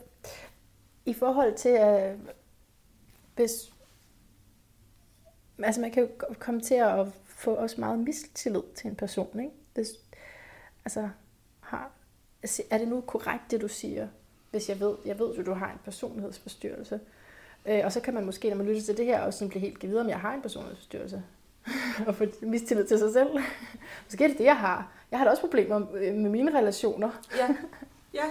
i 1.06 1.12
forhold 1.12 1.54
til, 1.54 1.68
at 1.68 2.16
hvis, 3.34 3.72
altså 5.62 5.80
man 5.80 5.90
kan 5.90 6.02
jo 6.02 6.08
komme 6.38 6.60
til 6.60 6.74
at 6.74 7.06
få 7.24 7.54
også 7.54 7.80
meget 7.80 7.98
mistillid 7.98 8.62
til 8.74 8.90
en 8.90 8.96
person, 8.96 9.40
ikke? 9.40 9.52
Hvis, 9.74 9.88
altså, 10.84 11.08
har, 11.60 11.90
er 12.70 12.78
det 12.78 12.88
nu 12.88 13.00
korrekt, 13.00 13.50
det 13.50 13.60
du 13.60 13.68
siger, 13.68 14.08
hvis 14.50 14.68
jeg 14.68 14.80
ved, 14.80 14.94
jeg 15.04 15.18
ved 15.18 15.34
jo, 15.34 15.42
du 15.42 15.52
har 15.52 15.72
en 15.72 15.78
personlighedsforstyrrelse, 15.84 17.00
øh, 17.66 17.80
og 17.84 17.92
så 17.92 18.00
kan 18.00 18.14
man 18.14 18.24
måske, 18.24 18.48
når 18.48 18.56
man 18.56 18.66
lytter 18.66 18.82
til 18.82 18.96
det 18.96 19.06
her, 19.06 19.20
også 19.20 19.38
sådan 19.38 19.50
blive 19.50 19.60
helt 19.60 19.78
givet, 19.78 20.00
om 20.00 20.08
jeg 20.08 20.20
har 20.20 20.34
en 20.34 20.42
personlighedsforstyrrelse, 20.42 21.22
og 22.06 22.14
få 22.14 22.24
mistillid 22.42 22.86
til 22.86 22.98
sig 22.98 23.12
selv. 23.12 23.30
Måske 24.04 24.24
er 24.24 24.28
det 24.28 24.38
det, 24.38 24.44
jeg 24.44 24.58
har. 24.58 24.92
Jeg 25.10 25.18
har 25.18 25.24
da 25.24 25.30
også 25.30 25.42
problemer 25.42 25.86
øh, 25.94 26.14
med 26.14 26.30
mine 26.30 26.58
relationer. 26.58 27.10
Ja, 27.36 27.48
ja. 28.20 28.26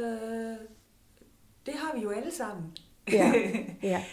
Øh, 0.00 0.56
det 1.66 1.74
har 1.74 1.96
vi 1.96 2.02
jo 2.02 2.10
alle 2.10 2.32
sammen. 2.32 2.76
Ja. 3.12 3.32
Ja. 3.82 4.04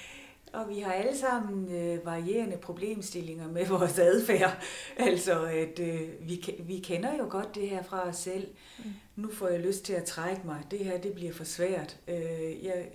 Og 0.53 0.69
vi 0.69 0.79
har 0.79 0.93
alle 0.93 1.17
sammen 1.17 1.75
øh, 1.75 2.05
varierende 2.05 2.57
problemstillinger 2.57 3.47
med 3.47 3.65
vores 3.77 3.99
adfærd. 3.99 4.63
Altså, 4.97 5.43
at 5.43 5.79
øh, 5.79 6.09
vi, 6.19 6.55
vi 6.59 6.79
kender 6.79 7.17
jo 7.17 7.25
godt 7.29 7.55
det 7.55 7.69
her 7.69 7.83
fra 7.83 8.07
os 8.07 8.15
selv. 8.15 8.47
Mm. 8.77 8.91
Nu 9.15 9.31
får 9.31 9.47
jeg 9.47 9.59
lyst 9.59 9.85
til 9.85 9.93
at 9.93 10.03
trække 10.03 10.41
mig. 10.45 10.63
Det 10.71 10.79
her, 10.79 10.97
det 10.97 11.13
bliver 11.13 11.33
for 11.33 11.43
svært. 11.43 11.97
Øh, 12.07 12.65
jeg, 12.65 12.87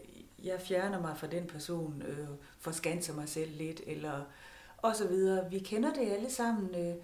jeg 0.44 0.60
fjerner 0.60 1.00
mig 1.00 1.16
fra 1.16 1.26
den 1.26 1.46
person, 1.46 2.02
øh, 2.08 2.28
forskanser 2.60 3.14
mig 3.14 3.28
selv 3.28 3.50
lidt, 3.56 3.80
eller 3.86 4.22
og 4.78 4.96
så 4.96 5.08
videre. 5.08 5.50
Vi 5.50 5.58
kender 5.58 5.92
det 5.92 6.12
alle 6.12 6.30
sammen. 6.30 6.74
Øh, 6.74 6.94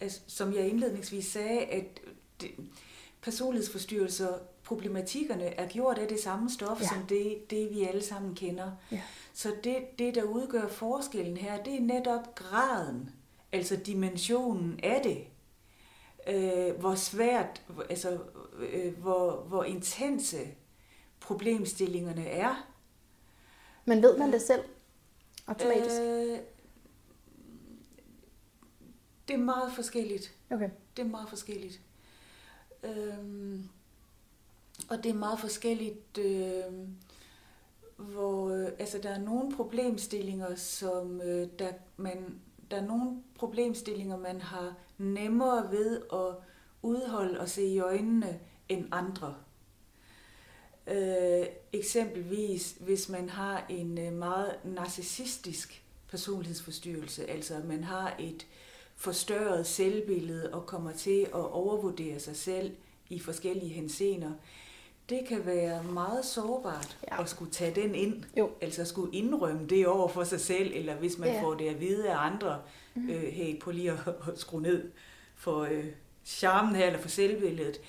altså, 0.00 0.20
som 0.26 0.54
jeg 0.54 0.68
indledningsvis 0.68 1.26
sagde, 1.26 1.60
at 1.60 2.00
det, 2.40 2.50
personlighedsforstyrrelser, 3.22 4.28
problematikkerne 4.64 5.44
er 5.44 5.68
gjort 5.68 5.98
af 5.98 6.08
det 6.08 6.20
samme 6.20 6.50
stof, 6.50 6.80
ja. 6.80 6.86
som 6.86 7.06
det, 7.08 7.50
det, 7.50 7.70
vi 7.70 7.84
alle 7.84 8.02
sammen 8.02 8.34
kender. 8.34 8.70
Ja. 8.92 9.00
Så 9.34 9.54
det, 9.64 9.98
det, 9.98 10.14
der 10.14 10.22
udgør 10.22 10.68
forskellen 10.68 11.36
her, 11.36 11.62
det 11.62 11.74
er 11.74 11.80
netop 11.80 12.34
graden, 12.34 13.10
altså 13.52 13.76
dimensionen 13.76 14.80
af 14.82 15.02
det. 15.02 15.26
Øh, 16.34 16.80
hvor 16.80 16.94
svært, 16.94 17.62
altså 17.90 18.18
øh, 18.58 18.98
hvor, 18.98 19.42
hvor 19.42 19.64
intense 19.64 20.38
problemstillingerne 21.20 22.26
er. 22.26 22.70
Men 23.84 24.02
ved 24.02 24.18
man 24.18 24.32
det 24.32 24.42
selv 24.42 24.62
automatisk? 25.46 26.00
Øh, 26.00 26.38
det 29.28 29.34
er 29.34 29.38
meget 29.38 29.72
forskelligt. 29.72 30.34
Okay. 30.50 30.70
Det 30.96 31.04
er 31.04 31.08
meget 31.08 31.28
forskelligt. 31.28 31.80
Øhm, 32.82 33.68
og 34.88 35.04
det 35.04 35.10
er 35.10 35.14
meget 35.14 35.40
forskelligt, 35.40 36.18
øh, 36.18 36.62
hvor 37.96 38.50
øh, 38.50 38.68
altså 38.78 38.98
der 38.98 39.08
er 39.08 39.20
nogle 39.20 39.56
problemstillinger, 39.56 40.54
som 40.54 41.20
øh, 41.20 41.48
der 41.58 41.72
man 41.96 42.40
der 42.70 42.76
er 42.76 42.86
nogle 42.86 43.22
problemstillinger, 43.34 44.16
man 44.16 44.40
har 44.40 44.74
nemmere 44.98 45.70
ved 45.70 46.02
at 46.12 46.44
udholde 46.82 47.40
og 47.40 47.48
se 47.48 47.66
i 47.66 47.78
øjnene 47.78 48.40
end 48.68 48.86
andre. 48.92 49.34
Øh, 50.86 51.46
eksempelvis 51.72 52.76
hvis 52.80 53.08
man 53.08 53.28
har 53.28 53.66
en 53.68 53.98
øh, 53.98 54.12
meget 54.12 54.54
narcissistisk 54.64 55.84
personlighedsforstyrrelse, 56.08 57.30
altså 57.30 57.54
at 57.54 57.64
man 57.64 57.84
har 57.84 58.16
et 58.18 58.46
forstørret 58.96 59.66
selvbillede 59.66 60.54
og 60.54 60.66
kommer 60.66 60.92
til 60.92 61.20
at 61.20 61.50
overvurdere 61.50 62.20
sig 62.20 62.36
selv 62.36 62.76
i 63.10 63.18
forskellige 63.18 63.72
hensener, 63.72 64.32
det 65.08 65.20
kan 65.28 65.46
være 65.46 65.82
meget 65.84 66.24
sårbart 66.24 66.98
ja. 67.10 67.22
at 67.22 67.28
skulle 67.28 67.50
tage 67.50 67.82
den 67.82 67.94
ind, 67.94 68.24
jo. 68.38 68.50
altså 68.60 68.84
skulle 68.84 69.16
indrømme 69.16 69.66
det 69.66 69.86
over 69.86 70.08
for 70.08 70.24
sig 70.24 70.40
selv, 70.40 70.72
eller 70.74 70.94
hvis 70.94 71.18
man 71.18 71.28
ja. 71.28 71.42
får 71.42 71.54
det 71.54 71.68
at 71.68 71.80
vide 71.80 72.10
af 72.10 72.26
andre, 72.26 72.62
mm. 72.94 73.10
øh, 73.10 73.22
hey, 73.22 73.60
på 73.60 73.70
lige 73.70 73.92
at, 73.92 73.98
at 74.32 74.38
skrue 74.38 74.62
ned 74.62 74.90
for 75.36 75.60
øh, 75.60 75.86
charmen 76.24 76.76
her, 76.76 76.86
eller 76.86 77.00
for 77.00 77.08
selvbilledet. 77.08 77.80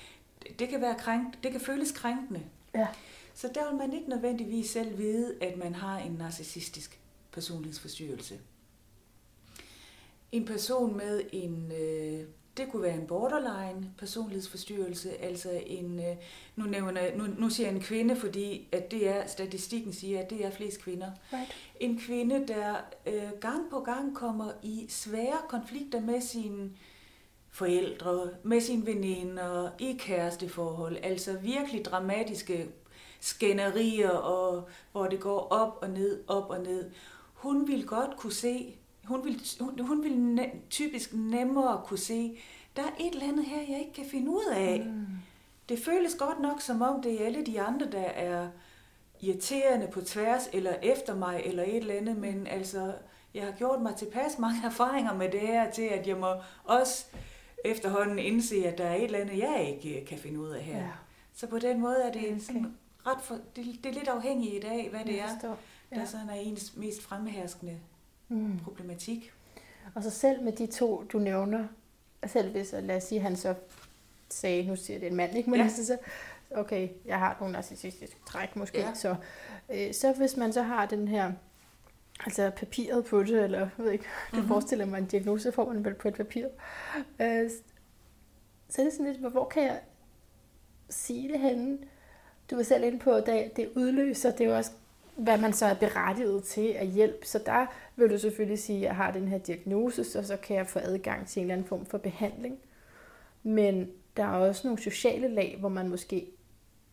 Det 0.58 0.68
kan, 0.68 0.80
være 0.80 0.94
krænk, 0.98 1.42
det 1.42 1.52
kan 1.52 1.60
føles 1.60 1.92
krænkende. 1.92 2.42
Ja. 2.74 2.86
Så 3.34 3.50
der 3.54 3.70
vil 3.70 3.78
man 3.78 3.92
ikke 3.92 4.10
nødvendigvis 4.10 4.70
selv 4.70 4.98
vide, 4.98 5.34
at 5.40 5.58
man 5.58 5.74
har 5.74 5.98
en 5.98 6.12
narcissistisk 6.12 7.00
personlighedsforstyrrelse. 7.32 8.38
En 10.32 10.44
person 10.44 10.96
med 10.96 11.22
en, 11.32 11.72
øh, 11.72 12.24
det 12.56 12.68
kunne 12.70 12.82
være 12.82 12.94
en 12.94 13.06
borderline 13.06 13.90
personlighedsforstyrrelse, 13.98 15.22
altså 15.22 15.60
en, 15.66 16.00
øh, 16.00 16.16
nu, 16.56 16.64
nævner, 16.64 17.16
nu, 17.16 17.24
nu 17.38 17.50
siger 17.50 17.66
jeg 17.66 17.76
en 17.76 17.82
kvinde, 17.82 18.16
fordi 18.16 18.68
at 18.72 18.90
det 18.90 19.08
er, 19.08 19.26
statistikken 19.26 19.92
siger, 19.92 20.20
at 20.20 20.30
det 20.30 20.44
er 20.44 20.50
flest 20.50 20.82
kvinder. 20.82 21.10
Right. 21.32 21.56
En 21.80 21.98
kvinde, 21.98 22.48
der 22.48 22.74
øh, 23.06 23.30
gang 23.40 23.70
på 23.70 23.80
gang 23.80 24.16
kommer 24.16 24.50
i 24.62 24.86
svære 24.88 25.38
konflikter 25.48 26.00
med 26.00 26.20
sine 26.20 26.70
forældre, 27.50 28.30
med 28.42 28.60
sine 28.60 28.86
veninder, 28.86 29.70
i 29.78 29.96
kæresteforhold, 29.98 30.96
altså 31.02 31.32
virkelig 31.32 31.84
dramatiske 31.84 32.68
skænderier, 33.20 34.10
og 34.10 34.68
hvor 34.92 35.06
det 35.06 35.20
går 35.20 35.38
op 35.38 35.78
og 35.82 35.90
ned, 35.90 36.20
op 36.28 36.50
og 36.50 36.60
ned. 36.60 36.90
Hun 37.34 37.68
vil 37.68 37.86
godt 37.86 38.16
kunne 38.16 38.32
se, 38.32 38.76
hun 39.06 39.24
vil, 39.24 39.42
hun, 39.60 39.78
hun 39.80 40.04
vil 40.04 40.18
ne, 40.18 40.50
typisk 40.70 41.10
nemmere 41.14 41.82
kunne 41.86 41.98
se, 41.98 42.38
der 42.76 42.82
er 42.82 42.90
et 43.00 43.12
eller 43.12 43.28
andet 43.28 43.44
her, 43.44 43.60
jeg 43.68 43.80
ikke 43.80 43.92
kan 43.92 44.06
finde 44.10 44.30
ud 44.30 44.52
af. 44.52 44.86
Mm. 44.86 45.06
Det 45.68 45.78
føles 45.78 46.14
godt 46.14 46.40
nok, 46.40 46.60
som 46.60 46.82
om 46.82 47.02
det 47.02 47.22
er 47.22 47.26
alle 47.26 47.46
de 47.46 47.60
andre, 47.60 47.90
der 47.90 48.04
er 48.04 48.48
irriterende 49.20 49.88
på 49.92 50.00
tværs, 50.00 50.48
eller 50.52 50.74
efter 50.82 51.14
mig, 51.14 51.42
eller 51.44 51.62
et 51.62 51.76
eller 51.76 51.94
andet, 51.94 52.16
men 52.16 52.46
altså, 52.46 52.92
jeg 53.34 53.44
har 53.44 53.52
gjort 53.52 53.82
mig 53.82 53.94
tilpas 53.96 54.38
mange 54.38 54.66
erfaringer 54.70 55.14
med 55.14 55.30
det 55.30 55.40
her, 55.40 55.70
til 55.70 55.82
at 55.82 56.06
jeg 56.06 56.16
må 56.16 56.34
også 56.64 57.06
efterhånden 57.64 58.18
indse, 58.18 58.66
at 58.66 58.78
der 58.78 58.84
er 58.84 58.94
et 58.94 59.04
eller 59.04 59.18
andet, 59.18 59.38
jeg 59.38 59.76
ikke 59.82 60.06
kan 60.06 60.18
finde 60.18 60.40
ud 60.40 60.48
af 60.48 60.62
her. 60.62 60.78
Ja. 60.78 60.90
Så 61.34 61.46
på 61.46 61.58
den 61.58 61.80
måde 61.80 62.02
er 62.02 62.12
det 62.12 62.24
okay. 62.24 62.38
sådan 62.38 62.76
ret 63.06 63.22
for, 63.22 63.34
det, 63.56 63.64
det 63.84 63.86
er 63.90 63.94
lidt 63.94 64.08
afhængigt 64.08 64.54
i 64.54 64.60
dag, 64.60 64.90
hvad 64.90 65.00
det 65.04 65.20
er, 65.20 65.56
ja. 65.90 65.96
der 65.96 66.04
sådan 66.04 66.28
er 66.28 66.34
ens 66.34 66.76
mest 66.76 67.02
fremherskende 67.02 67.80
mm. 68.28 68.58
problematik. 68.64 69.32
Og 69.94 70.02
så 70.02 70.10
selv 70.10 70.42
med 70.42 70.52
de 70.52 70.66
to, 70.66 71.04
du 71.12 71.18
nævner, 71.18 71.66
selv 72.26 72.50
hvis, 72.50 72.74
lad 72.82 72.96
os 72.96 73.02
sige, 73.02 73.20
han 73.20 73.36
så 73.36 73.54
sagde, 74.28 74.66
nu 74.66 74.76
siger 74.76 74.98
det 74.98 75.08
en 75.08 75.16
mand, 75.16 75.36
ikke? 75.36 75.50
Men 75.50 75.60
ja. 75.60 75.68
så, 75.68 75.98
okay, 76.50 76.88
jeg 77.04 77.18
har 77.18 77.36
nogle 77.40 77.52
narcissistiske 77.52 78.16
træk 78.28 78.56
måske, 78.56 78.80
ja. 78.80 78.94
så, 78.94 79.16
øh, 79.68 79.94
så 79.94 80.12
hvis 80.12 80.36
man 80.36 80.52
så 80.52 80.62
har 80.62 80.86
den 80.86 81.08
her, 81.08 81.32
altså 82.24 82.50
papiret 82.56 83.04
på 83.04 83.22
det, 83.22 83.44
eller 83.44 83.58
jeg 83.58 83.68
ved 83.76 83.90
ikke, 83.90 84.04
du 84.30 84.36
mm-hmm. 84.36 84.48
forestiller 84.48 84.84
mig 84.84 84.98
en 84.98 85.06
diagnose, 85.06 85.52
får 85.52 85.72
man 85.72 85.84
vel 85.84 85.94
på 85.94 86.08
et 86.08 86.14
papir, 86.14 86.46
øh, 87.20 87.50
så 88.68 88.82
er 88.82 88.84
det 88.84 88.92
sådan 88.92 89.06
lidt, 89.06 89.18
hvor 89.18 89.44
kan 89.44 89.62
jeg 89.62 89.80
sige 90.90 91.28
det 91.32 91.40
henne? 91.40 91.78
Du 92.50 92.56
var 92.56 92.62
selv 92.62 92.84
inde 92.84 92.98
på, 92.98 93.12
at 93.12 93.26
det 93.56 93.70
udløser, 93.74 94.30
det 94.30 94.40
er 94.40 94.50
jo 94.50 94.56
også, 94.56 94.70
hvad 95.16 95.38
man 95.38 95.52
så 95.52 95.66
er 95.66 95.74
berettiget 95.74 96.44
til 96.44 96.68
at 96.68 96.86
hjælpe. 96.86 97.26
Så 97.26 97.40
der 97.46 97.66
vil 97.96 98.10
du 98.10 98.18
selvfølgelig 98.18 98.58
sige, 98.58 98.78
at 98.78 98.84
jeg 98.84 98.96
har 98.96 99.10
den 99.10 99.28
her 99.28 99.38
diagnose, 99.38 100.04
så 100.04 100.22
så 100.22 100.36
kan 100.36 100.56
jeg 100.56 100.66
få 100.66 100.78
adgang 100.78 101.26
til 101.26 101.40
en 101.40 101.44
eller 101.44 101.54
anden 101.54 101.68
form 101.68 101.86
for 101.86 101.98
behandling. 101.98 102.58
Men 103.42 103.90
der 104.16 104.24
er 104.24 104.36
også 104.36 104.66
nogle 104.66 104.82
sociale 104.82 105.28
lag, 105.28 105.56
hvor 105.60 105.68
man 105.68 105.88
måske 105.88 106.26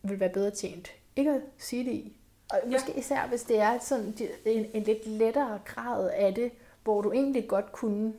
vil 0.02 0.20
være 0.20 0.30
bedre 0.30 0.50
tjent 0.50 0.92
ikke 1.16 1.30
at 1.30 1.40
sige 1.58 1.84
det 1.84 1.92
i. 1.92 2.16
Og 2.50 2.58
ja. 2.64 2.70
måske 2.70 2.98
især, 2.98 3.28
hvis 3.28 3.42
det 3.42 3.60
er 3.60 3.78
sådan 3.78 4.14
en, 4.46 4.66
en 4.74 4.82
lidt 4.82 5.06
lettere 5.06 5.60
grad 5.64 6.10
af 6.10 6.34
det, 6.34 6.52
hvor 6.82 7.02
du 7.02 7.12
egentlig 7.12 7.48
godt 7.48 7.72
kunne 7.72 8.14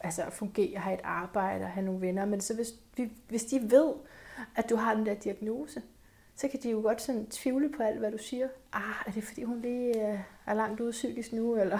altså 0.00 0.22
fungere, 0.30 0.78
have 0.78 0.94
et 0.94 1.00
arbejde 1.04 1.64
og 1.64 1.70
have 1.70 1.86
nogle 1.86 2.00
venner, 2.00 2.24
men 2.24 2.40
så 2.40 2.54
hvis, 2.54 2.74
hvis 3.28 3.44
de 3.44 3.70
ved, 3.70 3.92
at 4.56 4.70
du 4.70 4.76
har 4.76 4.94
den 4.94 5.06
der 5.06 5.14
diagnose, 5.14 5.82
så 6.38 6.48
kan 6.48 6.62
de 6.62 6.70
jo 6.70 6.80
godt 6.80 7.02
sådan 7.02 7.26
tvivle 7.26 7.72
på 7.72 7.82
alt, 7.82 7.98
hvad 7.98 8.12
du 8.12 8.18
siger. 8.18 8.48
Ah, 8.72 8.94
er 9.06 9.10
det 9.10 9.24
fordi, 9.24 9.42
hun 9.42 9.60
lige 9.60 10.12
øh, 10.12 10.20
er 10.46 10.54
langt 10.54 10.80
ude 10.80 10.90
psykisk 10.90 11.32
nu, 11.32 11.56
eller... 11.56 11.78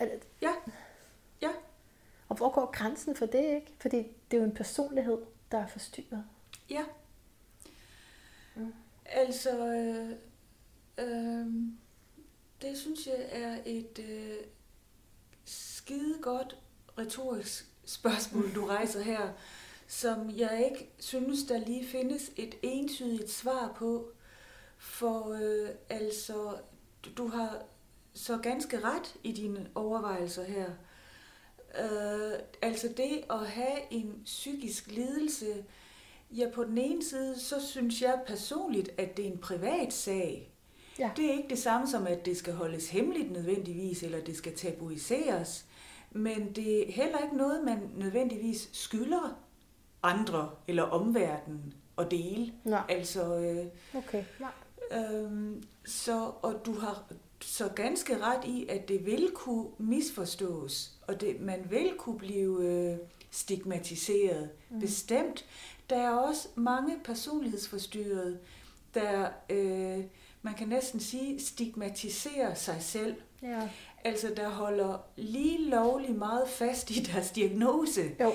Er 0.00 0.04
det... 0.04 0.22
Ja, 0.42 0.50
ja. 1.42 1.50
Og 2.28 2.36
hvor 2.36 2.50
går 2.50 2.70
grænsen 2.70 3.16
for 3.16 3.26
det, 3.26 3.54
ikke? 3.54 3.72
Fordi 3.80 3.96
det 3.96 4.36
er 4.36 4.40
jo 4.40 4.44
en 4.44 4.54
personlighed, 4.54 5.18
der 5.50 5.58
er 5.58 5.66
forstyrret. 5.66 6.24
Ja. 6.70 6.84
Mm. 8.54 8.72
Altså, 9.04 9.66
øh, 9.66 10.10
øh, 10.98 11.46
det 12.62 12.78
synes 12.78 13.06
jeg 13.06 13.28
er 13.30 13.58
et 13.66 13.98
øh, 13.98 14.36
skide 15.44 16.18
godt 16.22 16.58
retorisk 16.98 17.66
spørgsmål, 17.84 18.54
du 18.54 18.66
rejser 18.66 19.02
her 19.02 19.32
som 19.88 20.30
jeg 20.36 20.64
ikke 20.70 20.90
synes, 20.98 21.42
der 21.42 21.58
lige 21.58 21.86
findes 21.86 22.30
et 22.36 22.54
entydigt 22.62 23.30
svar 23.30 23.74
på. 23.76 24.10
For 24.78 25.32
øh, 25.32 25.68
altså, 25.88 26.56
du 27.16 27.28
har 27.28 27.62
så 28.14 28.38
ganske 28.38 28.80
ret 28.80 29.16
i 29.22 29.32
dine 29.32 29.66
overvejelser 29.74 30.44
her. 30.44 30.66
Øh, 31.78 32.38
altså 32.62 32.88
det 32.96 33.24
at 33.30 33.46
have 33.46 33.92
en 33.92 34.22
psykisk 34.24 34.86
lidelse, 34.86 35.64
ja 36.30 36.50
på 36.54 36.64
den 36.64 36.78
ene 36.78 37.04
side, 37.04 37.40
så 37.40 37.66
synes 37.66 38.02
jeg 38.02 38.22
personligt, 38.26 38.90
at 38.98 39.16
det 39.16 39.26
er 39.26 39.30
en 39.30 39.38
privat 39.38 39.92
sag. 39.92 40.52
Ja. 40.98 41.10
Det 41.16 41.24
er 41.24 41.32
ikke 41.32 41.48
det 41.48 41.58
samme 41.58 41.88
som, 41.88 42.06
at 42.06 42.26
det 42.26 42.36
skal 42.36 42.52
holdes 42.52 42.88
hemmeligt 42.88 43.30
nødvendigvis, 43.30 44.02
eller 44.02 44.24
det 44.24 44.36
skal 44.36 44.56
tabuiseres. 44.56 45.64
Men 46.10 46.52
det 46.52 46.88
er 46.88 46.92
heller 46.92 47.18
ikke 47.18 47.36
noget, 47.36 47.64
man 47.64 47.90
nødvendigvis 47.96 48.68
skylder 48.72 49.47
andre 50.02 50.50
eller 50.68 50.82
omverdenen 50.82 51.74
at 51.98 52.10
dele. 52.10 52.52
Nej. 52.64 52.82
Altså, 52.88 53.36
øh, 53.36 53.66
okay. 53.94 54.24
Nej. 54.40 54.50
Øhm, 54.92 55.62
så, 55.86 56.30
og 56.42 56.54
du 56.66 56.74
har 56.74 57.04
så 57.40 57.68
ganske 57.68 58.18
ret 58.18 58.44
i, 58.44 58.66
at 58.68 58.88
det 58.88 59.06
vil 59.06 59.30
kunne 59.34 59.66
misforstås, 59.78 60.92
og 61.06 61.20
det, 61.20 61.40
man 61.40 61.66
vil 61.70 61.92
kunne 61.98 62.18
blive 62.18 62.64
øh, 62.64 62.98
stigmatiseret. 63.30 64.50
Mm. 64.70 64.80
Bestemt. 64.80 65.44
Der 65.90 65.96
er 65.96 66.10
også 66.10 66.48
mange 66.54 66.96
personlighedsforstyrrede, 67.04 68.38
der, 68.94 69.28
øh, 69.50 70.04
man 70.42 70.54
kan 70.54 70.68
næsten 70.68 71.00
sige, 71.00 71.40
stigmatiserer 71.40 72.54
sig 72.54 72.76
selv. 72.80 73.14
Ja. 73.42 73.68
Altså, 74.04 74.32
der 74.36 74.48
holder 74.48 74.98
lige 75.16 75.70
lovlig 75.70 76.14
meget 76.14 76.48
fast 76.48 76.90
i 76.90 77.02
deres 77.02 77.30
diagnose. 77.30 78.02
Jo 78.20 78.32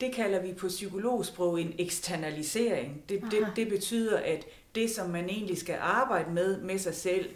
det 0.00 0.12
kalder 0.12 0.42
vi 0.42 0.52
på 0.52 0.68
psykologsprog 0.68 1.60
en 1.60 1.74
eksternalisering. 1.78 3.02
Det, 3.08 3.22
det, 3.30 3.52
det 3.56 3.68
betyder, 3.68 4.18
at 4.18 4.44
det, 4.74 4.90
som 4.90 5.10
man 5.10 5.28
egentlig 5.28 5.58
skal 5.58 5.76
arbejde 5.80 6.30
med 6.30 6.60
med 6.60 6.78
sig 6.78 6.94
selv, 6.94 7.30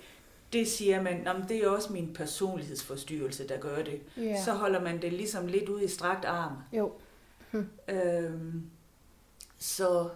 det 0.53 0.69
siger 0.69 1.03
man, 1.03 1.27
at 1.27 1.37
det 1.49 1.65
er 1.65 1.69
også 1.69 1.93
min 1.93 2.13
personlighedsforstyrrelse, 2.15 3.49
der 3.49 3.59
gør 3.59 3.83
det. 3.83 4.01
Yeah. 4.19 4.45
Så 4.45 4.53
holder 4.53 4.81
man 4.81 5.03
det 5.03 5.13
ligesom 5.13 5.47
lidt 5.47 5.69
ud 5.69 5.81
i 5.81 5.89
strakt 5.89 6.25
arm. 6.25 6.53
Jo. 6.73 6.93
Hm. 7.51 7.67
Øhm, 7.89 8.63
så 9.59 10.09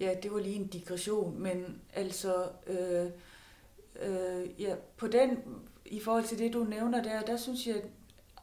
ja, 0.00 0.14
det 0.22 0.32
var 0.32 0.38
lige 0.38 0.56
en 0.56 0.66
digression, 0.66 1.42
men 1.42 1.80
altså, 1.94 2.48
øh, 2.66 3.06
øh, 4.02 4.62
ja, 4.62 4.74
på 4.96 5.06
den, 5.06 5.38
i 5.84 6.00
forhold 6.00 6.24
til 6.24 6.38
det, 6.38 6.52
du 6.52 6.64
nævner 6.64 7.02
der, 7.02 7.20
der 7.20 7.36
synes 7.36 7.66
jeg, 7.66 7.82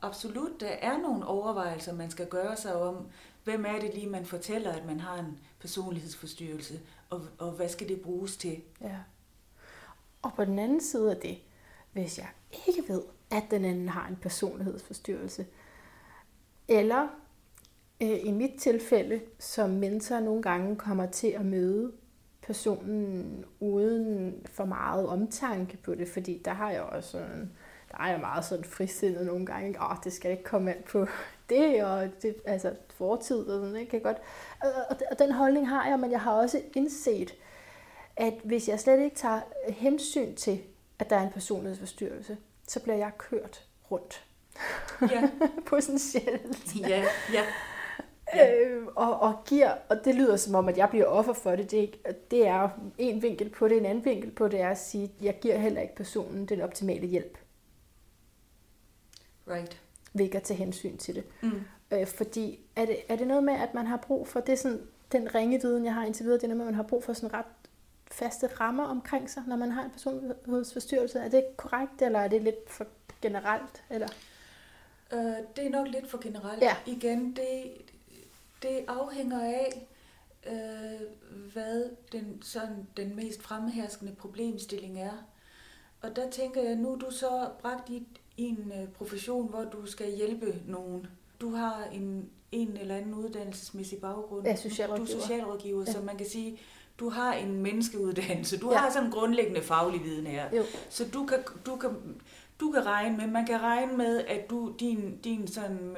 absolut, 0.02 0.60
der 0.60 0.68
er 0.68 0.98
nogle 0.98 1.26
overvejelser, 1.26 1.94
man 1.94 2.12
skal 2.12 2.28
gøre 2.28 2.58
sig 2.58 2.76
om, 2.76 3.08
hvem 3.44 3.66
er 3.66 3.80
det 3.80 3.94
lige, 3.94 4.10
man 4.10 4.26
fortæller, 4.26 4.72
at 4.72 4.86
man 4.86 5.00
har 5.00 5.20
en 5.20 5.40
personlighedsforstyrrelse, 5.60 6.80
og, 7.10 7.22
og 7.38 7.52
hvad 7.52 7.70
skal 7.70 7.90
det 7.90 8.02
bruges 8.02 8.38
til? 8.38 8.62
Ja. 8.82 8.98
Og 10.22 10.34
på 10.36 10.46
den 10.46 10.60
anden 10.60 10.82
side 10.82 11.12
af 11.12 11.18
det, 11.18 11.38
hvis 11.92 12.18
jeg 12.18 12.28
ikke 12.68 12.84
ved, 12.88 13.02
at 13.32 13.44
den 13.52 13.66
anden 13.66 13.90
har 13.90 14.08
en 14.08 14.16
personlighedsforstyrrelse, 14.16 15.46
eller 16.68 17.08
øh, 18.02 18.20
i 18.26 18.32
mit 18.32 18.60
tilfælde 18.60 19.22
som 19.40 19.70
mentor 19.70 20.20
nogle 20.20 20.42
gange 20.42 20.76
kommer 20.76 21.06
til 21.06 21.28
at 21.28 21.46
møde 21.46 21.92
personen 22.42 23.46
uden 23.60 24.36
for 24.46 24.66
meget 24.66 25.08
omtanke 25.08 25.78
på 25.78 25.96
det, 25.96 26.08
fordi 26.08 26.42
der 26.46 26.54
har 26.54 26.72
jeg 26.72 26.82
også 26.82 27.10
sådan, 27.10 27.52
der 27.92 27.98
er 28.04 28.10
jeg 28.10 28.20
meget 28.20 28.46
sådan 28.46 28.64
frisindet 28.64 29.26
nogle 29.26 29.46
gange, 29.46 29.82
åh, 29.82 29.96
det 30.04 30.14
skal 30.14 30.32
ikke 30.32 30.44
komme 30.44 30.72
ind 30.76 30.84
på 30.84 31.08
det, 31.50 31.84
og 31.84 32.10
det, 32.22 32.36
altså 32.46 32.76
fortid 32.94 33.48
og 33.48 33.60
sådan, 33.62 33.76
det 33.76 33.90
kan 33.90 34.02
godt, 34.02 34.18
og, 34.62 34.70
og 35.12 35.20
den 35.20 35.32
holdning 35.32 35.70
har 35.70 35.88
jeg, 35.88 36.00
men 36.00 36.12
jeg 36.12 36.22
har 36.22 36.32
også 36.32 36.62
indset, 36.76 37.34
at 38.18 38.34
hvis 38.44 38.70
jeg 38.70 38.80
slet 38.80 39.00
ikke 39.00 39.16
tager 39.16 39.42
hensyn 39.70 40.36
til, 40.36 40.62
at 41.00 41.10
der 41.10 41.16
er 41.16 41.24
en 41.24 41.32
personlighedsforstyrrelse, 41.32 42.38
så 42.68 42.80
bliver 42.80 42.98
jeg 42.98 43.12
kørt 43.18 43.66
rundt. 43.92 44.26
Ja. 45.02 45.30
Potentielt. 45.70 46.76
Ja, 46.80 47.04
ja. 47.34 47.44
Ja. 48.36 48.66
Øh, 48.66 48.88
og, 48.96 49.20
og 49.20 49.36
giver, 49.46 49.72
og 49.90 50.06
det 50.06 50.16
lyder 50.16 50.36
som 50.36 50.56
om, 50.56 50.70
at 50.70 50.78
jeg 50.78 50.90
bliver 50.90 51.06
offer 51.06 51.34
for 51.34 51.56
det. 51.56 51.72
Det, 51.72 51.96
det 52.32 52.48
er 52.48 52.70
en 52.98 53.22
vinkel 53.22 53.50
på 53.50 53.68
det. 53.68 53.78
En 53.78 53.86
anden 53.86 54.06
vinkel 54.06 54.32
på 54.32 54.48
det 54.48 54.62
er 54.62 54.70
at 54.70 54.78
sige, 54.78 55.04
at 55.04 55.26
jeg 55.26 55.40
giver 55.42 55.58
heller 55.58 55.82
ikke 55.82 55.96
personen 55.96 56.46
den 56.46 56.62
optimale 56.62 57.08
hjælp. 57.08 57.38
Right. 59.52 59.82
At 60.36 60.44
tage 60.44 60.58
hensyn 60.58 60.98
til 60.98 61.16
det. 61.16 61.24
Mm. 61.42 61.62
Øh, 61.92 62.08
fordi 62.08 62.60
er 62.76 62.86
det, 62.86 62.98
er 63.10 63.16
det 63.16 63.28
noget 63.28 63.44
med, 63.44 63.54
at 63.54 63.74
man 63.74 63.88
har 63.88 63.98
brug 63.98 64.28
for, 64.28 64.40
det 64.40 64.54
er 64.54 64.58
sådan, 64.58 64.82
den 65.12 65.36
ringe 65.36 65.62
viden, 65.62 65.86
jeg 65.86 65.94
har 65.94 66.06
indtil 66.06 66.26
videre, 66.26 66.38
det 66.38 66.44
er 66.44 66.48
noget 66.48 66.58
med, 66.58 66.66
at 66.66 66.72
man 66.72 66.76
har 66.76 66.84
brug 66.84 67.04
for 67.04 67.14
sådan 67.14 67.34
ret 67.34 67.46
faste 68.12 68.48
rammer 68.48 68.84
omkring 68.84 69.30
sig, 69.30 69.44
når 69.48 69.56
man 69.56 69.72
har 69.72 69.84
en 69.84 69.92
personlighedsforstyrrelse. 69.92 71.20
Er 71.20 71.30
det 71.30 71.46
korrekt, 71.58 72.02
eller 72.02 72.20
er 72.20 72.28
det 72.28 72.42
lidt 72.42 72.70
for 72.70 72.88
generelt? 73.22 73.84
Eller? 73.90 74.08
Øh, 75.14 75.36
det 75.56 75.66
er 75.66 75.70
nok 75.70 75.88
lidt 75.88 76.10
for 76.10 76.18
generelt. 76.18 76.62
Ja. 76.62 76.76
Igen, 76.86 77.36
det, 77.36 77.72
det 78.62 78.86
afhænger 78.88 79.42
af, 79.42 79.88
øh, 80.48 81.08
hvad 81.54 81.90
den, 82.12 82.42
sådan, 82.42 82.88
den 82.98 83.16
mest 83.16 83.42
fremherskende 83.42 84.16
problemstilling 84.16 85.02
er. 85.02 85.28
Og 86.02 86.16
der 86.16 86.30
tænker 86.30 86.62
jeg, 86.62 86.76
nu 86.76 86.98
du 87.02 87.12
så 87.12 87.50
bragt 87.62 87.90
i, 87.90 88.08
i 88.38 88.44
en 88.44 88.72
øh, 88.82 88.88
profession, 88.88 89.50
hvor 89.50 89.63
du 89.63 89.86
skal 89.86 90.15
hjælpe 90.15 90.56
nogen. 90.67 91.08
Du 91.41 91.56
har 91.56 91.84
en, 91.91 92.30
en 92.52 92.78
eller 92.78 92.96
anden 92.96 93.13
uddannelsesmæssig 93.13 94.02
baggrund. 94.02 94.48
Ja, 94.48 94.56
socialrådgiver. 94.56 95.08
Du 95.08 95.17
er 95.17 95.22
socialrådgiver, 95.22 95.84
ja. 95.88 95.91
så 95.91 96.02
man 96.02 96.17
kan 96.17 96.28
sige, 96.28 96.60
du 97.00 97.10
har 97.10 97.34
en 97.34 97.62
menneskeuddannelse. 97.62 98.58
Du 98.58 98.72
ja. 98.72 98.78
har 98.78 98.91
sådan 98.91 99.06
en 99.06 99.12
grundlæggende 99.12 99.62
faglig 99.62 100.04
viden 100.04 100.28
her. 100.28 100.56
Jo. 100.58 100.63
Så 100.89 101.06
du 101.13 101.26
kan, 101.26 101.38
du 101.65 101.76
kan, 101.76 101.89
du 102.60 102.72
kan 102.72 102.86
regne 102.86 103.17
med, 103.17 103.28
man 103.28 103.46
kan 103.46 103.62
regne 103.62 103.98
med, 103.98 104.26
at 104.28 104.50
du, 104.50 104.76
din, 104.80 105.17
din 105.24 105.48
sådan 105.48 105.98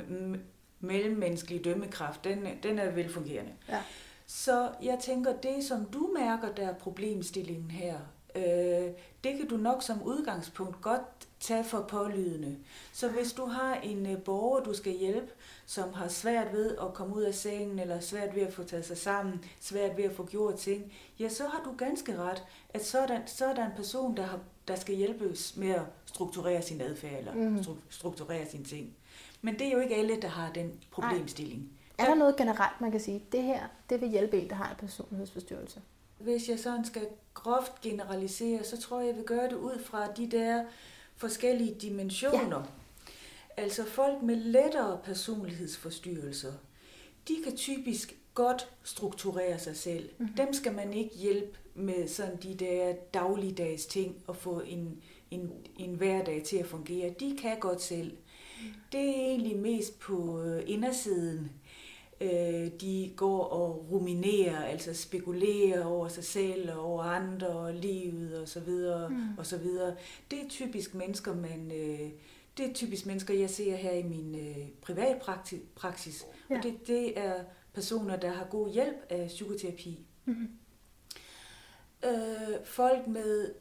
mellemmenneskelige 0.79 1.63
dømmekraft, 1.63 2.23
den, 2.23 2.47
den 2.63 2.79
er 2.79 2.91
velfungerende. 2.91 3.51
Ja. 3.69 3.81
Så 4.25 4.69
jeg 4.83 4.99
tænker, 5.01 5.33
det 5.33 5.63
som 5.63 5.85
du 5.85 6.09
mærker, 6.19 6.51
der 6.51 6.69
er 6.69 6.73
problemstillingen 6.73 7.71
her, 7.71 7.95
øh, 8.35 8.91
det 9.23 9.37
kan 9.37 9.47
du 9.49 9.57
nok 9.57 9.83
som 9.83 10.03
udgangspunkt 10.03 10.81
godt 10.81 11.27
tage 11.43 11.63
for 11.63 11.81
pålydende. 11.81 12.57
Så 12.93 13.09
hvis 13.09 13.33
du 13.33 13.45
har 13.45 13.75
en 13.75 14.05
øh, 14.05 14.23
borger, 14.23 14.63
du 14.63 14.73
skal 14.73 14.97
hjælpe, 14.97 15.31
som 15.65 15.93
har 15.93 16.07
svært 16.07 16.53
ved 16.53 16.77
at 16.77 16.93
komme 16.93 17.15
ud 17.15 17.21
af 17.21 17.35
sengen, 17.35 17.79
eller 17.79 17.99
svært 17.99 18.35
ved 18.35 18.41
at 18.41 18.53
få 18.53 18.63
taget 18.63 18.85
sig 18.85 18.97
sammen, 18.97 19.45
svært 19.59 19.97
ved 19.97 20.03
at 20.03 20.15
få 20.15 20.25
gjort 20.25 20.55
ting, 20.55 20.93
ja, 21.19 21.29
så 21.29 21.43
har 21.47 21.61
du 21.63 21.71
ganske 21.77 22.17
ret, 22.17 22.43
at 22.69 22.85
så 22.85 22.99
er 22.99 23.07
der, 23.07 23.19
så 23.25 23.45
er 23.45 23.55
der 23.55 23.65
en 23.65 23.71
person, 23.75 24.17
der, 24.17 24.23
har, 24.23 24.39
der 24.67 24.75
skal 24.75 24.95
hjælpes 24.95 25.57
med 25.57 25.69
at 25.69 25.81
strukturere 26.05 26.61
sin 26.61 26.81
adfærd, 26.81 27.19
eller 27.19 27.33
mm. 27.33 27.63
strukturere 27.89 28.49
sine 28.49 28.63
ting. 28.63 28.95
Men 29.41 29.59
det 29.59 29.67
er 29.67 29.71
jo 29.71 29.79
ikke 29.79 29.95
alle, 29.95 30.21
der 30.21 30.27
har 30.27 30.51
den 30.51 30.71
problemstilling. 30.91 31.61
Nej. 31.61 32.05
Er 32.05 32.09
der 32.09 32.15
noget 32.15 32.35
generelt, 32.35 32.81
man 32.81 32.91
kan 32.91 32.99
sige, 32.99 33.23
det 33.31 33.43
her, 33.43 33.67
det 33.89 34.01
vil 34.01 34.09
hjælpe 34.09 34.41
en, 34.41 34.49
der 34.49 34.55
har 34.55 34.69
en 34.69 34.75
personlighedsforstyrrelse? 34.79 35.81
Hvis 36.19 36.49
jeg 36.49 36.59
sådan 36.59 36.85
skal 36.85 37.07
groft 37.33 37.81
generalisere, 37.81 38.63
så 38.63 38.81
tror 38.81 38.99
jeg, 38.99 39.07
jeg 39.07 39.15
vil 39.15 39.25
gøre 39.25 39.49
det 39.49 39.55
ud 39.55 39.79
fra 39.83 40.11
de 40.11 40.31
der 40.31 40.63
forskellige 41.17 41.75
dimensioner. 41.81 42.59
Ja. 42.59 43.63
Altså 43.63 43.85
folk 43.85 44.23
med 44.23 44.35
lettere 44.35 44.99
personlighedsforstyrrelser, 45.03 46.53
de 47.27 47.35
kan 47.43 47.57
typisk 47.57 48.15
godt 48.33 48.69
strukturere 48.83 49.59
sig 49.59 49.77
selv. 49.77 50.09
Mm-hmm. 50.17 50.35
Dem 50.35 50.53
skal 50.53 50.73
man 50.73 50.93
ikke 50.93 51.15
hjælpe 51.15 51.57
med 51.75 52.07
sådan 52.07 52.37
de 52.43 52.53
der 52.53 52.93
dagligdags 53.13 53.85
ting 53.85 54.15
og 54.27 54.35
få 54.35 54.61
en, 54.67 55.01
en, 55.31 55.51
en 55.79 55.95
hverdag 55.95 56.43
til 56.43 56.57
at 56.57 56.65
fungere. 56.65 57.13
De 57.19 57.37
kan 57.41 57.59
godt 57.59 57.81
selv. 57.81 58.17
Det 58.91 59.09
er 59.09 59.13
egentlig 59.13 59.57
mest 59.57 59.99
på 59.99 60.41
øh, 60.41 60.63
indersiden. 60.65 61.51
Øh, 62.23 62.71
de 62.81 63.13
går 63.15 63.43
og 63.43 63.91
ruminerer, 63.91 64.63
altså 64.63 64.93
spekulerer 64.93 65.85
over 65.85 66.07
sig 66.07 66.23
selv 66.23 66.71
og 66.71 66.79
over 66.79 67.03
andre 67.03 67.47
og 67.47 67.73
livet 67.73 68.41
og 68.41 68.47
så 68.47 68.59
videre 68.59 69.09
mm. 69.09 69.37
og 69.37 69.45
så 69.45 69.57
videre. 69.57 69.95
Det 70.31 70.39
er 70.39 70.49
typisk 70.49 70.93
mennesker, 70.93 71.35
man 71.35 71.71
øh, 71.71 72.09
det 72.57 72.69
er 72.69 72.73
typisk 72.73 73.05
mennesker, 73.05 73.33
jeg 73.33 73.49
ser 73.49 73.75
her 73.75 73.91
i 73.91 74.03
min 74.03 74.35
privatpraksis. 74.81 76.25
Ja. 76.49 76.57
Og 76.57 76.63
det, 76.63 76.87
det 76.87 77.19
er 77.19 77.33
personer, 77.73 78.15
der 78.15 78.29
har 78.29 78.45
god 78.45 78.69
hjælp 78.73 79.05
af 79.09 79.27
psykoterapi. 79.27 79.99
Mm-hmm. 80.25 80.49
Øh, 82.05 82.65
folk 82.65 83.07
med 83.07 83.53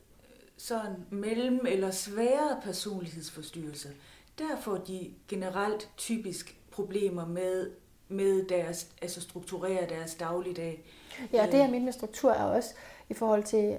sådan 0.57 0.97
mellem- 1.11 1.67
eller 1.67 1.91
svære 1.91 2.61
personlighedsforstyrrelser, 2.65 3.91
der 4.39 4.61
får 4.61 4.77
de 4.77 5.15
generelt 5.29 5.91
typisk 5.97 6.57
problemer 6.71 7.27
med, 7.27 7.71
med 8.13 8.49
deres, 8.49 8.89
altså 9.03 9.21
strukturere 9.21 9.89
deres 9.89 10.15
dagligdag. 10.15 10.85
Ja, 11.33 11.47
det 11.47 11.55
her 11.55 11.75
øh. 11.75 11.83
med 11.83 11.93
struktur 11.93 12.31
er 12.31 12.45
også 12.45 12.75
i 13.09 13.15
forhold 13.15 13.43
til, 13.43 13.79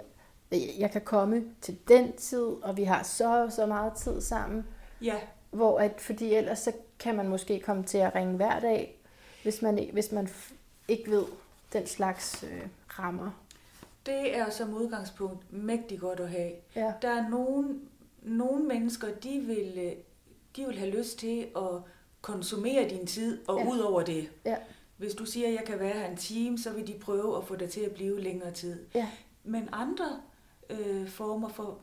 jeg 0.79 0.91
kan 0.91 1.01
komme 1.01 1.43
til 1.61 1.77
den 1.87 2.13
tid, 2.13 2.45
og 2.63 2.77
vi 2.77 2.83
har 2.83 3.03
så 3.03 3.49
så 3.55 3.65
meget 3.65 3.93
tid 3.93 4.21
sammen. 4.21 4.65
Ja. 5.01 5.15
Hvor 5.51 5.79
at, 5.79 6.01
fordi 6.01 6.33
ellers 6.33 6.59
så 6.59 6.71
kan 6.99 7.15
man 7.15 7.27
måske 7.27 7.59
komme 7.59 7.83
til 7.83 7.97
at 7.97 8.15
ringe 8.15 8.35
hver 8.35 8.59
dag, 8.59 8.99
hvis 9.43 9.61
man, 9.61 9.89
hvis 9.93 10.11
man 10.11 10.29
ikke 10.87 11.11
ved 11.11 11.25
den 11.73 11.87
slags 11.87 12.43
øh, 12.43 12.61
rammer. 12.99 13.31
Det 14.05 14.37
er 14.37 14.49
som 14.49 14.73
udgangspunkt 14.73 15.53
mægtig 15.53 15.99
godt 15.99 16.19
at 16.19 16.29
have. 16.29 16.51
Ja. 16.75 16.93
Der 17.01 17.09
er 17.09 17.29
nogle, 17.29 17.79
nogle 18.21 18.63
mennesker, 18.63 19.07
de 19.23 19.39
vil 19.39 19.73
øh, 19.77 19.93
de 20.55 20.65
vil 20.65 20.79
have 20.79 20.91
lyst 20.91 21.19
til 21.19 21.47
at 21.55 21.81
konsumere 22.23 22.89
din 22.89 23.07
tid, 23.07 23.47
og 23.47 23.59
ja. 23.59 23.69
ud 23.71 23.79
over 23.79 24.03
det. 24.03 24.29
Ja. 24.45 24.55
Hvis 24.97 25.13
du 25.13 25.25
siger, 25.25 25.47
at 25.47 25.53
jeg 25.53 25.63
kan 25.65 25.79
være 25.79 25.93
her 25.93 26.07
en 26.07 26.17
time, 26.17 26.57
så 26.57 26.71
vil 26.73 26.87
de 26.87 26.93
prøve 27.01 27.37
at 27.37 27.43
få 27.43 27.55
dig 27.55 27.69
til 27.69 27.81
at 27.81 27.91
blive 27.91 28.21
længere 28.21 28.51
tid. 28.51 28.79
Ja. 28.95 29.09
Men 29.43 29.69
andre 29.71 30.21
øh, 30.69 31.07
former 31.07 31.49
for 31.49 31.79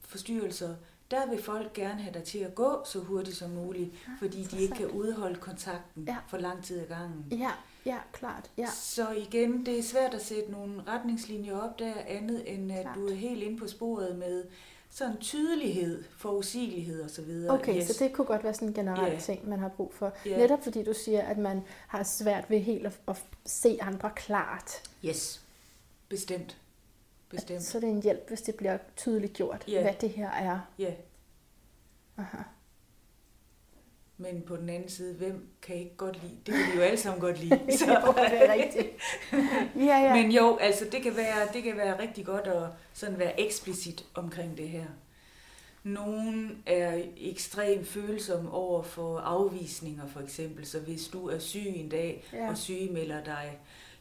forstyrrelser, 0.00 0.74
der 1.10 1.30
vil 1.30 1.42
folk 1.42 1.72
gerne 1.72 2.02
have 2.02 2.14
dig 2.14 2.22
til 2.22 2.38
at 2.38 2.54
gå 2.54 2.82
så 2.84 2.98
hurtigt 2.98 3.36
som 3.36 3.50
muligt, 3.50 3.90
ja, 4.08 4.12
fordi 4.18 4.42
de 4.42 4.62
ikke 4.62 4.74
kan 4.74 4.90
udholde 4.90 5.36
kontakten 5.36 6.04
ja. 6.04 6.16
for 6.28 6.38
lang 6.38 6.64
tid 6.64 6.80
ad 6.80 6.86
gangen. 6.86 7.26
Ja, 7.30 7.50
ja, 7.86 7.98
klart. 8.12 8.50
Ja. 8.58 8.66
Så 8.66 9.10
igen, 9.10 9.66
det 9.66 9.78
er 9.78 9.82
svært 9.82 10.14
at 10.14 10.24
sætte 10.24 10.52
nogle 10.52 10.82
retningslinjer 10.86 11.60
op 11.60 11.78
der, 11.78 11.94
andet 12.06 12.54
end 12.54 12.72
at 12.72 12.82
klart. 12.82 12.96
du 12.96 13.06
er 13.06 13.14
helt 13.14 13.42
inde 13.42 13.58
på 13.58 13.66
sporet 13.66 14.16
med, 14.16 14.44
sådan 14.94 15.16
tydelighed, 15.16 16.04
forudsigelighed 16.16 17.02
og 17.02 17.10
så 17.10 17.22
videre. 17.22 17.54
Okay, 17.58 17.76
yes. 17.76 17.86
så 17.86 18.04
det 18.04 18.12
kunne 18.12 18.26
godt 18.26 18.44
være 18.44 18.54
sådan 18.54 18.68
en 18.68 18.74
generel 18.74 19.12
yeah. 19.12 19.20
ting, 19.22 19.48
man 19.48 19.58
har 19.58 19.68
brug 19.68 19.94
for. 19.94 20.12
Yeah. 20.26 20.38
Netop 20.38 20.62
fordi 20.62 20.84
du 20.84 20.92
siger, 20.92 21.22
at 21.22 21.38
man 21.38 21.62
har 21.86 22.02
svært 22.02 22.50
ved 22.50 22.58
helt 22.58 22.86
at, 22.86 23.00
at 23.08 23.24
se 23.46 23.78
andre 23.80 24.10
klart. 24.16 24.82
Yes, 25.04 25.44
bestemt. 26.08 26.56
bestemt. 27.28 27.62
Så 27.62 27.80
det 27.80 27.86
er 27.86 27.92
en 27.92 28.02
hjælp, 28.02 28.28
hvis 28.28 28.42
det 28.42 28.54
bliver 28.54 28.78
tydeligt 28.96 29.32
gjort, 29.32 29.64
yeah. 29.68 29.82
hvad 29.82 29.94
det 30.00 30.10
her 30.10 30.30
er. 30.30 30.60
Ja. 30.78 30.84
Yeah. 30.84 30.94
Aha. 32.16 32.42
Men 34.18 34.42
på 34.42 34.56
den 34.56 34.68
anden 34.68 34.88
side, 34.88 35.14
hvem 35.14 35.48
kan 35.62 35.76
ikke 35.76 35.96
godt 35.96 36.22
lide? 36.22 36.36
Det 36.46 36.54
kan 36.54 36.72
vi 36.72 36.76
jo 36.76 36.82
alle 36.82 36.96
sammen 36.96 37.20
godt 37.20 37.40
lide. 37.40 37.60
Så. 37.78 37.86
jo, 37.86 38.12
det 38.12 38.48
er 38.48 38.52
rigtigt. 38.52 38.88
ja, 39.76 39.98
ja. 39.98 40.14
Men 40.14 40.32
jo, 40.32 40.56
altså 40.56 40.84
det 40.92 41.02
kan, 41.02 41.16
være, 41.16 41.48
det 41.52 41.62
kan 41.62 41.76
være 41.76 42.00
rigtig 42.02 42.24
godt 42.26 42.46
at 42.46 42.68
sådan 42.92 43.18
være 43.18 43.40
eksplicit 43.40 44.04
omkring 44.14 44.56
det 44.56 44.68
her. 44.68 44.84
Nogen 45.82 46.62
er 46.66 47.02
ekstremt 47.16 47.88
følsomme 47.88 48.50
over 48.50 48.82
for 48.82 49.18
afvisninger 49.18 50.06
for 50.06 50.20
eksempel, 50.20 50.66
så 50.66 50.78
hvis 50.78 51.08
du 51.08 51.28
er 51.28 51.38
syg 51.38 51.66
en 51.66 51.88
dag 51.88 52.24
ja. 52.32 52.50
og 52.50 52.58
sygemelder 52.58 53.24
dig, 53.24 53.58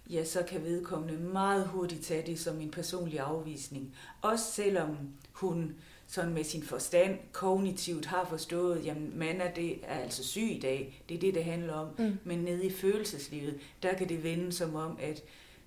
ja, 0.10 0.23
så 0.23 0.43
kan 0.43 0.63
vedkommende 0.63 1.23
meget 1.23 1.67
hurtigt 1.67 2.06
tage 2.06 2.26
det 2.26 2.39
som 2.39 2.62
en 2.62 2.71
personlig 2.71 3.19
afvisning. 3.19 3.95
Også 4.21 4.52
selvom 4.52 4.97
hun 5.32 5.76
sådan 6.13 6.34
med 6.34 6.43
sin 6.43 6.63
forstand 6.63 7.19
kognitivt 7.32 8.06
har 8.06 8.26
forstået, 8.26 8.86
jamen 8.86 9.19
man 9.19 9.41
er, 9.41 9.52
det, 9.52 9.80
er 9.84 9.95
altså 9.95 10.23
syg 10.23 10.52
i 10.52 10.60
dag, 10.60 11.04
det 11.10 11.15
er 11.15 11.19
det, 11.19 11.34
det 11.34 11.43
handler 11.43 11.73
om. 11.73 11.88
Mm. 11.97 12.17
Men 12.23 12.39
nede 12.39 12.65
i 12.65 12.71
følelseslivet, 12.71 13.60
der 13.84 13.93
kan 13.93 14.10
det 14.10 14.23
vende 14.23 14.52
som 14.52 14.76
om, 14.76 14.97
at 15.02 15.23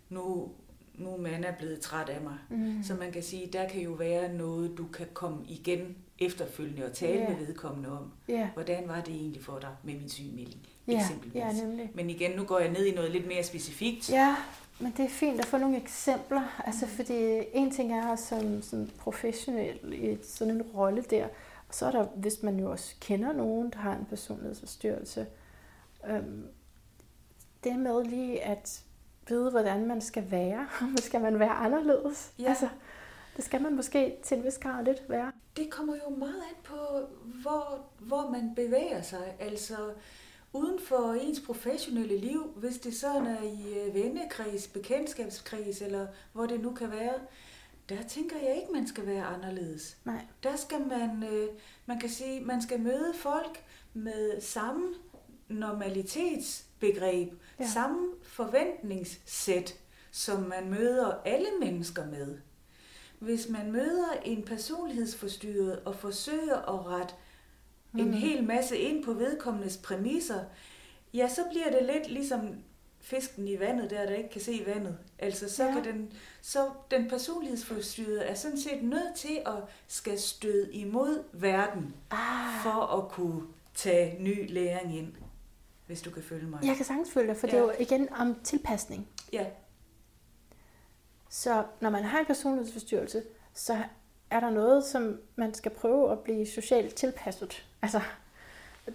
nu, 0.08 0.50
nu 0.94 1.16
man 1.16 1.44
er 1.44 1.52
blevet 1.58 1.80
træt 1.80 2.08
af 2.08 2.20
mig. 2.20 2.38
Mm. 2.50 2.82
Så 2.82 2.94
man 2.94 3.12
kan 3.12 3.22
sige, 3.22 3.46
der 3.52 3.68
kan 3.68 3.82
jo 3.82 3.90
være 3.90 4.34
noget, 4.34 4.78
du 4.78 4.86
kan 4.86 5.06
komme 5.14 5.44
igen 5.48 5.96
efterfølgende 6.18 6.84
og 6.84 6.92
tale 6.92 7.18
yeah. 7.18 7.28
med 7.28 7.46
vedkommende 7.46 7.90
om. 7.90 8.12
Yeah. 8.30 8.48
Hvordan 8.54 8.88
var 8.88 9.00
det 9.00 9.14
egentlig 9.14 9.42
for 9.42 9.58
dig 9.58 9.70
med 9.82 9.94
min 9.94 10.08
sygemelding? 10.08 10.66
Ja, 10.88 11.00
eksempelvis. 11.00 11.34
ja, 11.34 11.52
nemlig. 11.52 11.90
Men 11.94 12.10
igen, 12.10 12.30
nu 12.30 12.44
går 12.44 12.58
jeg 12.58 12.70
ned 12.70 12.84
i 12.86 12.94
noget 12.94 13.10
lidt 13.10 13.26
mere 13.26 13.42
specifikt. 13.42 14.10
Ja, 14.10 14.36
men 14.78 14.94
det 14.96 15.04
er 15.04 15.08
fint 15.08 15.40
at 15.40 15.46
få 15.46 15.58
nogle 15.58 15.76
eksempler. 15.76 16.62
Altså, 16.66 16.86
fordi 16.86 17.42
en 17.52 17.70
ting 17.70 17.92
er 17.92 18.16
som, 18.16 18.62
som 18.62 18.90
professionel 18.98 19.92
i 19.92 20.18
sådan 20.22 20.54
en 20.54 20.62
rolle 20.62 21.02
der, 21.10 21.24
og 21.68 21.74
så 21.74 21.86
er 21.86 21.90
der, 21.90 22.04
hvis 22.04 22.42
man 22.42 22.58
jo 22.58 22.70
også 22.70 22.94
kender 23.00 23.32
nogen, 23.32 23.70
der 23.70 23.78
har 23.78 23.96
en 23.96 24.06
personlighedsforstyrrelse, 24.10 25.26
øhm, 26.08 26.46
det 27.64 27.78
med 27.78 28.04
lige 28.04 28.42
at 28.42 28.82
vide, 29.28 29.50
hvordan 29.50 29.86
man 29.86 30.00
skal 30.00 30.30
være. 30.30 30.66
skal 31.06 31.20
man 31.20 31.38
være 31.38 31.50
anderledes? 31.50 32.32
Ja. 32.38 32.48
Altså, 32.48 32.68
det 33.36 33.44
skal 33.44 33.62
man 33.62 33.76
måske 33.76 34.16
til 34.22 34.36
en 34.38 34.44
vis 34.44 34.58
grad 34.58 34.84
lidt 34.84 35.02
være. 35.08 35.32
Det 35.56 35.70
kommer 35.70 35.94
jo 35.94 36.16
meget 36.16 36.42
an 36.48 36.56
på, 36.64 36.76
hvor, 37.42 37.86
hvor 37.98 38.30
man 38.30 38.52
bevæger 38.56 39.02
sig. 39.02 39.36
Altså, 39.38 39.76
uden 40.52 40.80
for 40.80 41.12
ens 41.12 41.40
professionelle 41.40 42.18
liv, 42.18 42.52
hvis 42.56 42.78
det 42.78 42.94
sådan 42.96 43.26
er 43.26 43.42
i 43.42 43.78
øh, 43.78 43.94
vennekreds, 43.94 44.68
bekendtskabskreds, 44.68 45.82
eller 45.82 46.06
hvor 46.32 46.46
det 46.46 46.60
nu 46.60 46.72
kan 46.74 46.90
være, 46.90 47.14
der 47.88 48.02
tænker 48.08 48.36
jeg 48.42 48.56
ikke, 48.56 48.72
man 48.72 48.86
skal 48.88 49.06
være 49.06 49.24
anderledes. 49.24 49.96
Nej. 50.04 50.20
Der 50.42 50.56
skal 50.56 50.80
man, 50.80 51.22
øh, 51.32 51.48
man 51.86 52.00
kan 52.00 52.08
sige, 52.10 52.40
man 52.40 52.62
skal 52.62 52.80
møde 52.80 53.14
folk 53.14 53.64
med 53.94 54.40
samme 54.40 54.94
normalitetsbegreb, 55.48 57.32
Ja. 57.58 57.64
ja. 57.64 57.70
samme 57.70 58.08
forventningssæt, 58.22 59.74
som 60.10 60.42
man 60.42 60.70
møder 60.70 61.14
alle 61.24 61.48
mennesker 61.60 62.06
med. 62.06 62.38
Hvis 63.18 63.48
man 63.48 63.72
møder 63.72 64.08
en 64.24 64.42
personlighedsforstyrret 64.42 65.78
og 65.84 65.94
forsøger 65.96 66.56
at 66.56 66.86
rette 66.86 67.14
mm. 67.92 68.00
en 68.00 68.14
hel 68.14 68.44
masse 68.44 68.78
ind 68.78 69.04
på 69.04 69.12
vedkommendes 69.12 69.76
præmisser, 69.76 70.40
ja, 71.14 71.28
så 71.28 71.40
bliver 71.50 71.70
det 71.70 71.94
lidt 71.94 72.10
ligesom 72.10 72.40
fisken 73.00 73.48
i 73.48 73.58
vandet, 73.60 73.90
der 73.90 74.06
der 74.06 74.14
ikke 74.14 74.30
kan 74.30 74.40
se 74.40 74.62
vandet. 74.66 74.98
Altså, 75.18 75.48
så, 75.54 75.64
Ja. 75.64 75.72
kan 75.72 75.84
den, 75.84 76.12
så 76.42 76.70
den 76.90 77.08
personlighedsforstyrrede 77.08 78.20
er 78.22 78.34
sådan 78.34 78.58
set 78.58 78.82
nødt 78.82 79.14
til 79.16 79.38
at 79.46 79.54
skal 79.86 80.18
støde 80.20 80.72
imod 80.72 81.22
verden, 81.32 81.94
Ah, 82.10 82.62
for 82.62 82.96
at 83.02 83.08
kunne 83.10 83.42
tage 83.74 84.22
ny 84.22 84.52
læring 84.52 84.98
ind, 84.98 85.12
hvis 85.86 86.02
du 86.02 86.10
kan 86.10 86.22
følge 86.22 86.46
mig. 86.46 86.58
jeg 86.64 86.76
kan 86.76 86.84
sagtens 86.84 87.10
følge 87.10 87.28
dig, 87.28 87.36
for 87.36 87.46
ja. 87.46 87.52
det 87.52 87.58
er 87.58 87.62
jo 87.64 87.72
igen 87.78 88.08
om 88.12 88.34
tilpasning. 88.44 89.08
Ja, 89.32 89.46
Så 91.28 91.64
når 91.80 91.90
man 91.90 92.04
har 92.04 92.18
en 92.18 92.26
personlighedsforstyrrelse, 92.26 93.22
så 93.54 93.82
er 94.30 94.40
der 94.40 94.50
noget, 94.50 94.84
som 94.84 95.20
man 95.36 95.54
skal 95.54 95.70
prøve 95.70 96.12
at 96.12 96.20
blive 96.20 96.46
socialt 96.46 96.94
tilpasset. 96.94 97.66
Altså, 97.82 98.00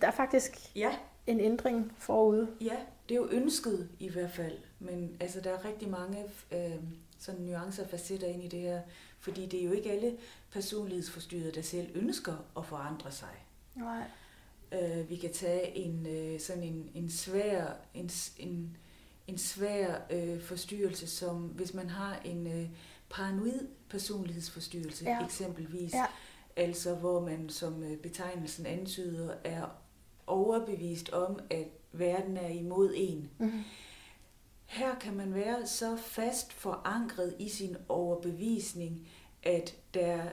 der 0.02 0.08
er 0.08 0.12
faktisk 0.12 0.76
ja, 0.76 0.96
en 1.28 1.40
ændring 1.40 1.92
forude. 1.98 2.48
ja, 2.62 2.76
det 3.10 3.16
er 3.16 3.20
jo 3.20 3.28
ønsket 3.32 3.90
i 4.00 4.10
hvert 4.10 4.32
fald, 4.32 4.58
men 4.80 5.18
altså, 5.20 5.42
der 5.42 5.52
er 5.52 5.66
rigtig 5.66 5.90
mange 5.90 6.26
øh, 6.52 6.76
sådan 7.20 7.42
nuancer 7.42 7.84
og 7.84 7.90
facetter 7.90 8.28
ind 8.28 8.44
i 8.44 8.48
det 8.48 8.60
her, 8.60 8.82
fordi 9.20 9.46
det 9.46 9.60
er 9.62 9.66
jo 9.66 9.72
ikke 9.72 9.92
alle 9.92 10.18
personlighedsforstyrrede, 10.52 11.52
der 11.52 11.62
selv 11.62 11.88
ønsker 11.96 12.34
at 12.58 12.66
forandre 12.66 13.12
sig. 13.12 13.46
Nej. 13.76 14.04
Øh, 14.72 15.10
vi 15.10 15.16
kan 15.16 15.34
tage 15.34 15.78
en 15.78 16.08
øh, 16.08 16.40
sådan 16.40 16.64
en, 16.64 16.92
en 16.96 17.10
svær 17.10 17.66
en, 17.94 18.10
en, 18.38 18.78
en 19.28 19.38
svær 19.38 19.96
øh, 20.12 20.42
forstyrrelse, 20.42 21.08
som 21.08 21.38
hvis 21.38 21.74
man 21.74 21.90
har 21.90 22.20
en 22.26 22.48
øh, 22.48 22.70
paranoid 23.10 23.68
personlighedsforstyrrelse 23.90 25.06
Ja. 25.06 25.26
eksempelvis, 25.26 25.94
Ja. 25.94 26.06
altså 26.56 26.96
hvor 26.96 27.20
man 27.20 27.50
som 27.50 27.84
øh, 27.84 27.98
betegnelsen 27.98 28.66
antyder 28.66 29.34
er 29.44 29.66
overbevist 30.28 31.10
om, 31.10 31.40
at 31.50 31.68
verden 31.92 32.38
er 32.38 32.48
imod 32.48 32.94
en. 32.96 33.30
Mm-hmm. 33.40 33.62
Her 34.66 34.96
kan 34.96 35.14
man 35.16 35.34
være 35.34 35.68
så 35.68 35.98
fast 35.98 36.54
forankret 36.54 37.36
i 37.40 37.50
sin 37.50 37.78
overbevisning, 37.90 39.08
at 39.44 39.76
der 39.94 40.24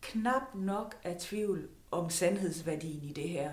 knap 0.00 0.54
nok 0.54 0.96
er 1.02 1.14
tvivl 1.18 1.68
om 1.90 2.10
sandhedsværdien 2.10 3.02
i 3.04 3.12
det 3.12 3.28
her. 3.28 3.52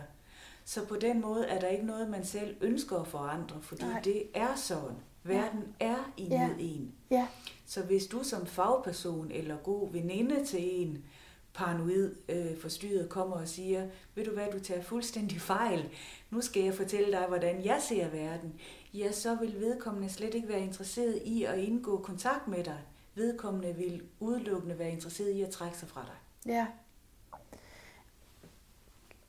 Så 0.66 0.86
på 0.86 0.96
den 0.96 1.22
måde 1.22 1.46
er 1.48 1.60
der 1.60 1.68
ikke 1.68 1.86
noget, 1.86 2.10
man 2.10 2.26
selv 2.26 2.56
ønsker 2.62 3.00
at 3.00 3.08
forandre, 3.08 3.62
fordi 3.62 3.84
Nej. 3.84 4.02
Det 4.02 4.24
er 4.34 4.56
sådan. 4.56 4.98
Verden 5.24 5.76
er 5.80 6.12
imod 6.18 6.30
Ja. 6.32 6.42
ja. 6.48 6.56
en. 6.60 6.96
Ja. 7.12 7.28
Så 7.66 7.82
hvis 7.84 8.08
du 8.08 8.24
som 8.24 8.46
fagperson 8.46 9.32
eller 9.32 9.58
god 9.58 9.92
veninde 9.92 10.46
til 10.46 10.82
en 10.82 11.06
paranoid 11.54 12.16
øh, 12.30 12.58
forstyrret 12.58 13.10
kommer 13.10 13.36
og 13.36 13.48
siger, 13.48 13.88
ved 14.16 14.26
du 14.26 14.32
hvad, 14.32 14.48
du 14.52 14.60
tager 14.60 14.82
fuldstændig 14.84 15.42
fejl, 15.42 15.90
nu 16.30 16.42
skal 16.42 16.64
jeg 16.64 16.74
fortælle 16.74 17.12
dig, 17.12 17.26
hvordan 17.28 17.66
jeg 17.66 17.82
ser 17.82 18.10
verden, 18.10 18.54
ja, 18.94 19.12
så 19.12 19.36
vil 19.36 19.60
vedkommende 19.60 20.10
slet 20.10 20.34
ikke 20.34 20.48
være 20.48 20.60
interesseret 20.62 21.22
i 21.26 21.44
at 21.44 21.60
indgå 21.60 21.98
kontakt 21.98 22.48
med 22.48 22.64
dig. 22.64 22.80
Vedkommende 23.16 23.76
vil 23.76 24.04
udelukkende 24.20 24.80
være 24.80 24.92
interesseret 24.92 25.32
i 25.32 25.42
at 25.42 25.50
trække 25.50 25.78
sig 25.78 25.88
fra 25.88 26.02
dig. 26.02 26.52
Ja. 26.52 26.68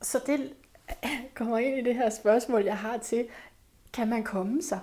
Så 0.01 0.21
det 0.25 0.53
kommer 1.35 1.57
ind 1.57 1.77
i 1.77 1.81
det 1.81 1.95
her 1.95 2.09
spørgsmål, 2.09 2.63
jeg 2.63 2.77
har 2.77 2.97
til, 2.97 3.27
kan 3.93 4.07
man 4.07 4.23
komme 4.23 4.61
sig? 4.61 4.79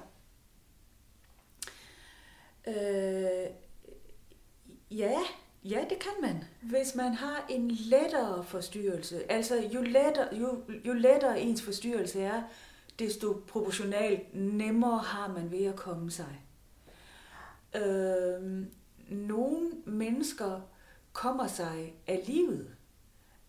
Øh, 2.67 3.47
ja, 4.91 5.19
ja, 5.65 5.85
det 5.91 5.99
kan 5.99 6.13
man. 6.23 6.45
Hvis 6.63 6.95
man 6.95 7.15
har 7.15 7.47
en 7.49 7.71
lettere 7.71 8.45
forstyrrelse, 8.45 9.33
altså 9.33 9.71
jo 9.75 9.83
lettere, 9.83 10.29
jo, 10.33 10.63
jo 10.85 10.93
lettere 10.93 11.41
ens 11.41 11.63
forstyrrelse 11.63 12.23
er, 12.23 12.43
desto 12.99 13.43
proportionalt 13.49 14.35
nemmere 14.35 14.99
har 14.99 15.29
man 15.29 15.51
ved 15.51 15.65
at 15.65 15.77
komme 15.77 16.11
sig. 16.11 16.41
Øh, 17.77 18.67
nogle 19.09 19.71
mennesker 19.85 20.61
kommer 21.13 21.47
sig 21.47 21.95
af 22.07 22.25
livet, 22.27 22.77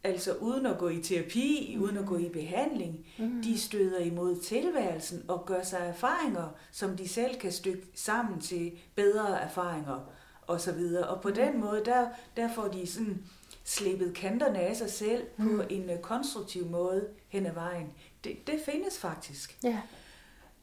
altså 0.05 0.33
uden 0.33 0.65
at 0.65 0.77
gå 0.77 0.87
i 0.89 1.01
terapi, 1.01 1.73
mm. 1.77 1.83
uden 1.83 1.97
at 1.97 2.05
gå 2.05 2.17
i 2.17 2.29
behandling. 2.29 3.05
Mm. 3.19 3.41
De 3.41 3.59
støder 3.59 3.99
imod 3.99 4.41
tilværelsen 4.41 5.23
og 5.27 5.45
gør 5.45 5.63
sig 5.63 5.77
erfaringer, 5.79 6.49
som 6.71 6.97
de 6.97 7.07
selv 7.07 7.35
kan 7.39 7.51
stykke 7.51 7.87
sammen 7.95 8.41
til 8.41 8.71
bedre 8.95 9.41
erfaringer 9.41 10.09
og 10.47 10.61
så 10.61 10.71
videre. 10.71 11.07
Og 11.07 11.21
på 11.21 11.27
Mhm. 11.27 11.35
den 11.37 11.59
måde, 11.59 11.81
der, 11.85 12.07
der 12.37 12.49
får 12.53 12.67
de 12.67 12.87
sådan 12.87 13.23
slippet 13.63 14.13
kanterne 14.13 14.59
af 14.59 14.75
sig 14.75 14.89
selv 14.91 15.23
på 15.37 15.43
Mhm. 15.43 15.61
en 15.69 15.89
øh, 15.89 15.99
konstruktiv 15.99 16.65
måde 16.65 17.07
hen 17.29 17.45
ad 17.45 17.53
vejen. 17.53 17.87
Det, 18.23 18.47
det 18.47 18.59
findes 18.65 18.97
faktisk. 18.99 19.57
Ja. 19.63 19.77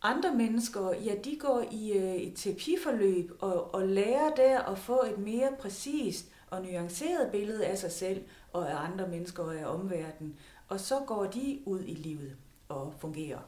Andre 0.03 0.35
mennesker, 0.35 0.93
ja, 1.05 1.15
de 1.25 1.37
går 1.41 1.65
i 1.73 1.93
øh, 1.93 2.15
et 2.15 2.33
terapiforløb 2.37 3.31
og, 3.41 3.75
og 3.75 3.89
lærer 3.89 4.35
der 4.35 4.61
at 4.61 4.79
få 4.79 5.03
et 5.13 5.19
mere 5.19 5.49
præcist 5.61 6.25
og 6.53 6.63
nuanceret 6.63 7.31
billede 7.31 7.67
af 7.67 7.79
sig 7.79 7.93
selv 7.93 8.25
og 8.53 8.71
af 8.71 8.77
andre 8.77 9.09
mennesker 9.09 9.43
og 9.43 9.55
af 9.55 9.67
omverdenen. 9.67 10.37
Og 10.69 10.81
så 10.81 11.01
går 11.07 11.25
de 11.25 11.61
ud 11.65 11.81
i 11.87 11.95
livet 11.95 12.37
og 12.69 12.95
fungerer. 12.99 13.39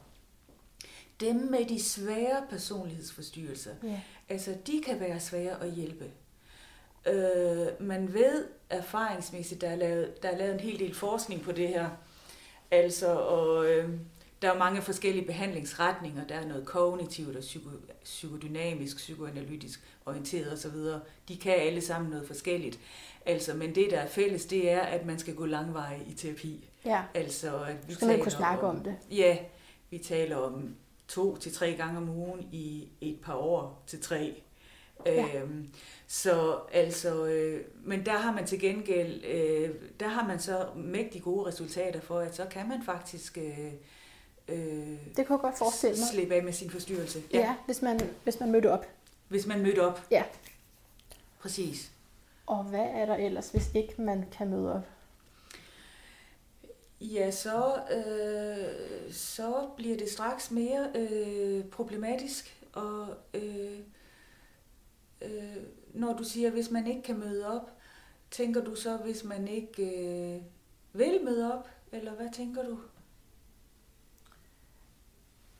Dem 1.19 1.35
med 1.35 1.65
de 1.65 1.83
svære 1.83 2.43
personlighedsforstyrrelser, 2.49 3.71
ja. 3.83 4.01
altså 4.29 4.55
de 4.67 4.81
kan 4.85 4.99
være 4.99 5.19
svære 5.19 5.63
at 5.63 5.71
hjælpe. 5.71 6.11
Øh, 7.07 7.67
man 7.79 8.13
ved 8.13 8.47
erfaringsmæssigt, 8.69 9.61
der 9.61 9.69
er, 9.69 9.75
lavet, 9.75 10.23
der 10.23 10.29
er 10.29 10.37
lavet 10.37 10.53
en 10.53 10.59
hel 10.59 10.79
del 10.79 10.95
forskning 10.95 11.41
på 11.41 11.51
det 11.51 11.67
her. 11.67 11.89
Altså, 12.71 13.15
og 13.15 13.65
øh, 13.65 13.89
der 14.41 14.51
er 14.51 14.57
mange 14.57 14.81
forskellige 14.81 15.25
behandlingsretninger. 15.25 16.27
Der 16.27 16.35
er 16.35 16.47
noget 16.47 16.65
kognitivt 16.65 17.35
og 17.35 17.41
psyko, 17.41 17.69
psykodynamisk, 18.03 18.97
psykoanalytisk 18.97 19.81
orienteret 20.05 20.53
osv. 20.53 20.77
De 21.27 21.37
kan 21.37 21.53
alle 21.53 21.81
sammen 21.81 22.09
noget 22.09 22.27
forskelligt. 22.27 22.79
Altså, 23.25 23.53
men 23.53 23.75
det, 23.75 23.87
der 23.91 23.97
er 23.99 24.07
fælles, 24.07 24.45
det 24.45 24.69
er, 24.69 24.81
at 24.81 25.05
man 25.05 25.19
skal 25.19 25.35
gå 25.35 25.45
langveje 25.45 25.99
i 26.07 26.13
terapi. 26.13 26.69
ja. 26.85 27.03
Altså, 27.13 27.63
at 27.63 27.87
vi 27.87 27.93
skal 27.93 28.07
man 28.07 28.19
kunne 28.19 28.31
snakke 28.31 28.63
om 28.63 28.79
det. 28.79 28.95
Ja, 29.11 29.37
vi 29.89 29.97
taler 29.97 30.35
om 30.35 30.75
to 31.07 31.37
til 31.37 31.53
tre 31.53 31.73
gange 31.73 31.97
om 31.97 32.09
ugen 32.09 32.47
i 32.51 32.87
et 33.01 33.19
par 33.23 33.35
år 33.35 33.83
til 33.87 34.01
tre. 34.01 34.41
Ja. 35.05 35.41
Øhm, 35.41 35.69
så 36.07 36.59
altså, 36.73 37.25
øh, 37.25 37.61
men 37.83 38.05
der 38.05 38.17
har 38.17 38.31
man 38.31 38.45
til 38.45 38.59
gengæld, 38.59 39.23
øh, 39.25 39.69
der 39.99 40.07
har 40.07 40.27
man 40.27 40.39
så 40.39 40.67
mægtig 40.75 41.21
gode 41.21 41.47
resultater 41.47 42.01
for, 42.01 42.19
at 42.19 42.35
så 42.35 42.45
kan 42.51 42.69
man 42.69 42.83
faktisk 42.85 43.37
øh, 43.37 43.71
øh, 44.47 44.57
Det 45.17 45.27
kunne 45.27 45.35
jeg 45.35 45.41
godt 45.41 45.57
forestille 45.57 45.97
mig. 45.97 46.07
slippe 46.11 46.35
af 46.35 46.43
med 46.43 46.53
sin 46.53 46.69
forstyrrelse. 46.69 47.23
Ja, 47.33 47.39
ja 47.39 47.55
hvis, 47.65 47.81
man, 47.81 47.99
hvis 48.23 48.39
man 48.39 48.51
mødte 48.51 48.71
op. 48.71 48.85
Hvis 49.27 49.45
man 49.45 49.61
mødte 49.63 49.79
op. 49.87 50.01
Ja. 50.11 50.23
Præcis. 51.39 51.91
Og 52.45 52.63
hvad 52.63 52.85
er 52.93 53.05
der 53.05 53.15
ellers, 53.15 53.49
hvis 53.49 53.71
ikke 53.73 54.01
man 54.01 54.25
kan 54.31 54.49
møde 54.49 54.73
op? 54.73 54.81
Ja, 57.01 57.31
så, 57.31 57.75
øh, 57.91 59.13
så 59.13 59.67
bliver 59.77 59.97
det 59.97 60.09
straks 60.11 60.51
mere 60.51 60.87
øh, 60.95 61.65
problematisk, 61.65 62.57
og 62.73 63.07
øh, 63.33 63.79
øh, 65.21 65.55
når 65.93 66.13
du 66.13 66.23
siger, 66.23 66.49
hvis 66.49 66.71
man 66.71 66.87
ikke 66.87 67.01
kan 67.01 67.19
møde 67.19 67.47
op, 67.47 67.69
tænker 68.31 68.63
du 68.63 68.75
så, 68.75 68.97
hvis 68.97 69.23
man 69.23 69.47
ikke 69.47 69.83
øh, 70.35 70.41
vil 70.93 71.19
møde 71.23 71.53
op, 71.53 71.69
eller 71.91 72.11
hvad 72.11 72.27
tænker 72.33 72.63
du? 72.63 72.77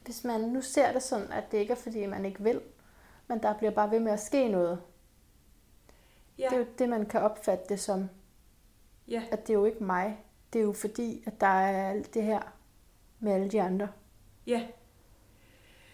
Hvis 0.05 0.23
man 0.23 0.41
nu 0.41 0.61
ser 0.61 0.91
det 0.93 1.03
sådan, 1.03 1.31
at 1.31 1.51
det 1.51 1.57
ikke 1.57 1.73
er 1.73 1.77
fordi, 1.77 2.05
man 2.05 2.25
ikke 2.25 2.43
vil, 2.43 2.61
men 3.27 3.43
der 3.43 3.57
bliver 3.57 3.71
bare 3.71 3.91
ved 3.91 3.99
med 3.99 4.11
at 4.11 4.19
ske 4.19 4.49
noget. 4.49 4.81
Ja, 6.37 6.47
Det 6.49 6.53
er 6.53 6.59
jo 6.59 6.65
det, 6.79 6.89
man 6.89 7.05
kan 7.05 7.21
opfatte 7.21 7.65
det 7.69 7.79
som, 7.79 8.09
ja, 9.07 9.23
at 9.31 9.47
det 9.47 9.53
er 9.53 9.57
jo 9.57 9.65
ikke 9.65 9.83
mig. 9.83 10.23
Det 10.53 10.59
er 10.59 10.63
jo 10.63 10.73
fordi, 10.73 11.23
at 11.25 11.41
der 11.41 11.47
er 11.47 11.89
alt 11.89 12.13
det 12.13 12.23
her 12.23 12.41
med 13.19 13.31
alle 13.33 13.51
de 13.51 13.61
andre. 13.61 13.87
ja, 14.47 14.67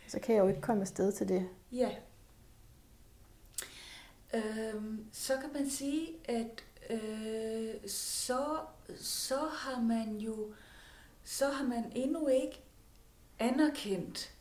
Så 0.08 0.20
kan 0.20 0.36
jeg 0.36 0.42
jo 0.42 0.48
ikke 0.48 0.62
komme 0.62 0.82
afsted 0.82 1.12
til 1.12 1.28
det. 1.30 1.50
ja. 1.72 1.90
Øhm, 4.34 5.06
så 5.12 5.34
kan 5.42 5.54
man 5.54 5.70
sige, 5.70 6.08
at 6.26 6.64
øh, 6.90 7.90
så, 7.90 8.46
så 8.98 9.38
har 9.38 9.82
man 9.82 10.18
jo, 10.18 10.54
så 11.24 11.48
har 11.50 11.66
man 11.66 11.92
endnu 11.96 12.28
ikke 12.28 12.62
anerkendt, 13.42 14.32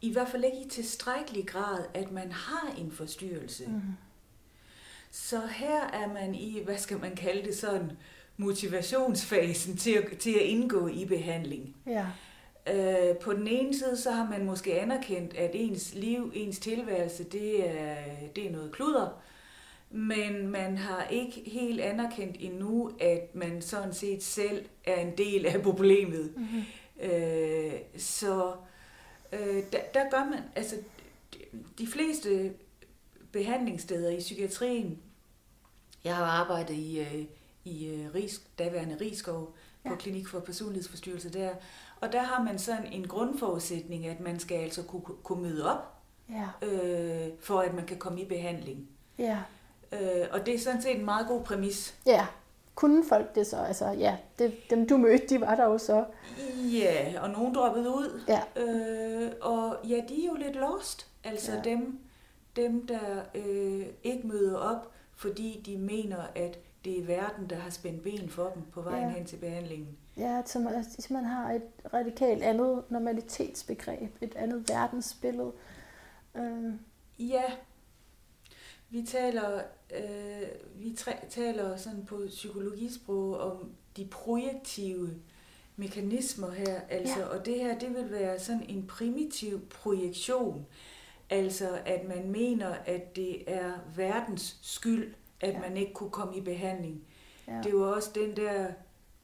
i 0.00 0.12
hvert 0.12 0.28
fald 0.28 0.44
ikke 0.44 0.60
i 0.66 0.68
tilstrækkelig 0.68 1.46
grad, 1.46 1.84
at 1.94 2.12
man 2.12 2.32
har 2.32 2.74
en 2.78 2.92
forstyrrelse. 2.92 3.66
Mm. 3.66 3.80
Så 5.10 5.46
her 5.46 5.80
er 5.86 6.12
man 6.12 6.34
i, 6.34 6.60
hvad 6.64 6.78
skal 6.78 7.00
man 7.00 7.16
kalde 7.16 7.42
det 7.42 7.56
sådan, 7.56 7.92
motivationsfasen 8.36 9.76
til 9.76 9.90
at, 9.90 10.18
til 10.18 10.34
at 10.34 10.40
indgå 10.40 10.88
i 10.88 11.04
behandling. 11.04 11.76
Ja, 11.86 12.06
Øh, 12.70 13.16
på 13.16 13.32
den 13.32 13.48
ene 13.48 13.78
side, 13.78 13.96
så 13.96 14.10
har 14.10 14.30
man 14.30 14.44
måske 14.44 14.80
anerkendt, 14.80 15.34
at 15.34 15.50
ens 15.54 15.94
liv, 15.94 16.32
ens 16.34 16.58
tilværelse, 16.58 17.24
det 17.24 17.70
er, 17.70 17.94
det 18.36 18.46
er 18.46 18.50
noget 18.50 18.72
kluder. 18.72 19.22
Men 19.90 20.48
man 20.48 20.78
har 20.78 21.06
ikke 21.10 21.42
helt 21.46 21.80
anerkendt 21.80 22.36
endnu, 22.40 22.90
at 23.00 23.34
man 23.34 23.62
sådan 23.62 23.94
set 23.94 24.22
selv 24.22 24.64
er 24.84 25.00
en 25.00 25.18
del 25.18 25.46
af 25.46 25.62
problemet. 25.62 26.32
mm-hmm. 26.36 26.62
Øh, 27.02 27.72
så 27.98 28.54
øh, 29.32 29.62
der, 29.72 29.78
der 29.94 30.10
gør 30.10 30.24
man, 30.24 30.38
altså 30.56 30.76
de, 31.78 31.86
fleste 31.86 32.52
behandlingssteder 33.32 34.10
i 34.10 34.18
psykiatrien, 34.18 34.98
jeg 36.04 36.16
har 36.16 36.24
arbejdet 36.24 36.74
i, 36.74 37.00
øh, 37.00 37.24
i 37.64 37.86
øh, 37.86 38.14
Ries, 38.14 38.42
daværende 38.58 38.96
Rigskov 39.00 39.54
på 39.84 39.90
Ja. 39.90 39.96
Klinik 39.96 40.28
for 40.28 40.40
Personlighedsforstyrrelse 40.40 41.32
der, 41.32 41.50
og 42.00 42.12
der 42.12 42.22
har 42.22 42.42
man 42.42 42.58
sådan 42.58 42.92
en 42.92 43.08
grundforudsætning, 43.08 44.06
at 44.06 44.20
man 44.20 44.40
skal 44.40 44.58
altså 44.58 44.82
kunne, 44.82 45.02
kunne 45.22 45.42
møde 45.42 45.70
op, 45.72 46.02
ja, 46.30 46.68
øh, 46.68 47.30
for 47.40 47.60
at 47.60 47.74
man 47.74 47.86
kan 47.86 47.98
komme 47.98 48.20
i 48.20 48.24
behandling. 48.24 48.88
ja. 49.18 49.38
Øh, 49.92 50.26
og 50.30 50.46
det 50.46 50.54
er 50.54 50.58
sådan 50.58 50.82
set 50.82 50.98
en 50.98 51.04
meget 51.04 51.26
god 51.26 51.42
præmis. 51.44 51.94
Ja, 52.06 52.26
kunne 52.74 53.04
folk 53.04 53.34
det 53.34 53.46
så? 53.46 53.56
Altså, 53.56 53.86
ja, 53.86 54.16
det, 54.38 54.52
dem 54.70 54.88
du 54.88 54.96
mødte, 54.96 55.26
de 55.26 55.40
var 55.40 55.54
der 55.54 55.64
jo 55.64 55.78
så. 55.78 56.04
Ja, 56.72 57.20
og 57.22 57.30
nogen 57.30 57.54
droppede 57.54 57.88
ud. 57.90 58.20
Ja, 58.28 58.40
Øh, 58.62 59.32
og 59.40 59.76
ja, 59.88 60.00
de 60.08 60.22
er 60.24 60.26
jo 60.28 60.34
lidt 60.34 60.56
lost. 60.56 61.06
Altså 61.24 61.52
Ja. 61.52 61.60
dem, 61.60 61.98
dem, 62.56 62.86
der 62.86 62.98
øh, 63.34 63.86
ikke 64.02 64.26
møder 64.26 64.56
op, 64.58 64.90
fordi 65.16 65.62
de 65.66 65.78
mener, 65.78 66.18
at 66.34 66.58
det 66.84 66.98
er 67.00 67.04
verden, 67.04 67.50
der 67.50 67.56
har 67.56 67.70
spændt 67.70 68.02
ben 68.02 68.28
for 68.28 68.50
dem 68.54 68.62
på 68.72 68.80
vejen 68.82 69.02
Ja. 69.08 69.14
hen 69.14 69.24
til 69.26 69.36
behandlingen. 69.36 69.88
ja 70.16 70.38
at 70.38 70.56
man, 70.60 70.74
at 70.74 71.10
man 71.10 71.24
har 71.24 71.52
et 71.52 71.62
radikalt 71.94 72.42
andet 72.42 72.82
normalitetsbegreb, 72.88 74.16
et 74.20 74.34
andet 74.36 74.68
verdensbillede. 74.68 75.52
Øhm, 76.34 76.78
Ja, 77.18 77.42
vi 78.92 79.02
taler, 79.02 79.60
øh, 79.96 80.48
vi 80.74 80.90
træ- 81.00 81.28
taler 81.30 81.76
sådan 81.76 82.04
på 82.06 82.20
psykologisprog 82.28 83.38
om 83.40 83.70
de 83.96 84.04
projektive 84.10 85.10
mekanismer 85.76 86.50
her, 86.50 86.80
altså, 86.88 87.18
Ja. 87.18 87.24
og 87.26 87.46
det 87.46 87.54
her, 87.54 87.78
det 87.78 87.94
vil 87.94 88.10
være 88.10 88.38
sådan 88.40 88.64
en 88.68 88.86
primitiv 88.86 89.60
projektion, 89.70 90.66
altså 91.30 91.78
at 91.86 92.08
man 92.08 92.28
mener, 92.30 92.74
at 92.86 93.16
det 93.16 93.52
er 93.54 93.72
verdens 93.96 94.56
skyld, 94.62 95.14
at 95.40 95.52
ja. 95.52 95.60
man 95.60 95.76
ikke 95.76 95.92
kunne 95.92 96.10
komme 96.10 96.36
i 96.36 96.40
behandling. 96.40 97.04
ja. 97.48 97.60
Det 97.64 97.74
var 97.74 97.86
også 97.86 98.10
den 98.14 98.36
der 98.36 98.66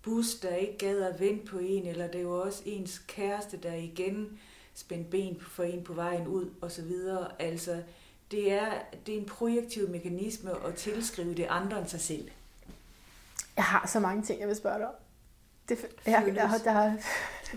bus, 0.03 0.35
der 0.35 0.55
ikke 0.55 0.79
gad 0.79 1.03
at 1.03 1.21
vente 1.21 1.45
på 1.47 1.59
en, 1.59 1.87
eller 1.87 2.07
det 2.09 2.27
var 2.27 2.33
også 2.35 2.63
ens 2.67 2.99
kæreste, 3.09 3.57
der 3.57 3.75
igen 3.75 4.39
spændte 4.75 5.11
ben 5.11 5.37
for 5.41 5.63
en 5.63 5.85
på 5.85 5.93
vejen 5.93 6.27
ud, 6.27 6.51
og 6.61 6.73
så 6.73 6.83
videre. 6.83 7.43
Altså, 7.43 7.83
det 8.31 8.53
er, 8.53 8.73
det 9.07 9.15
er 9.15 9.19
en 9.19 9.27
projektiv 9.27 9.89
mekanisme 9.89 10.51
at 10.67 10.75
tilskrive 10.75 11.35
det 11.35 11.47
andre 11.51 11.79
end 11.79 11.89
sig 11.89 12.01
selv. 12.01 12.29
Jeg 13.57 13.65
har 13.65 13.87
så 13.87 14.01
mange 14.01 14.23
ting, 14.23 14.41
jeg 14.41 14.49
vil 14.49 14.57
spørge 14.57 14.79
dig 14.79 14.87
om. 14.87 14.95
Det, 15.69 15.79
jeg, 16.07 16.25
jeg, 16.27 16.37
jeg, 16.37 16.49
har, 16.49 16.85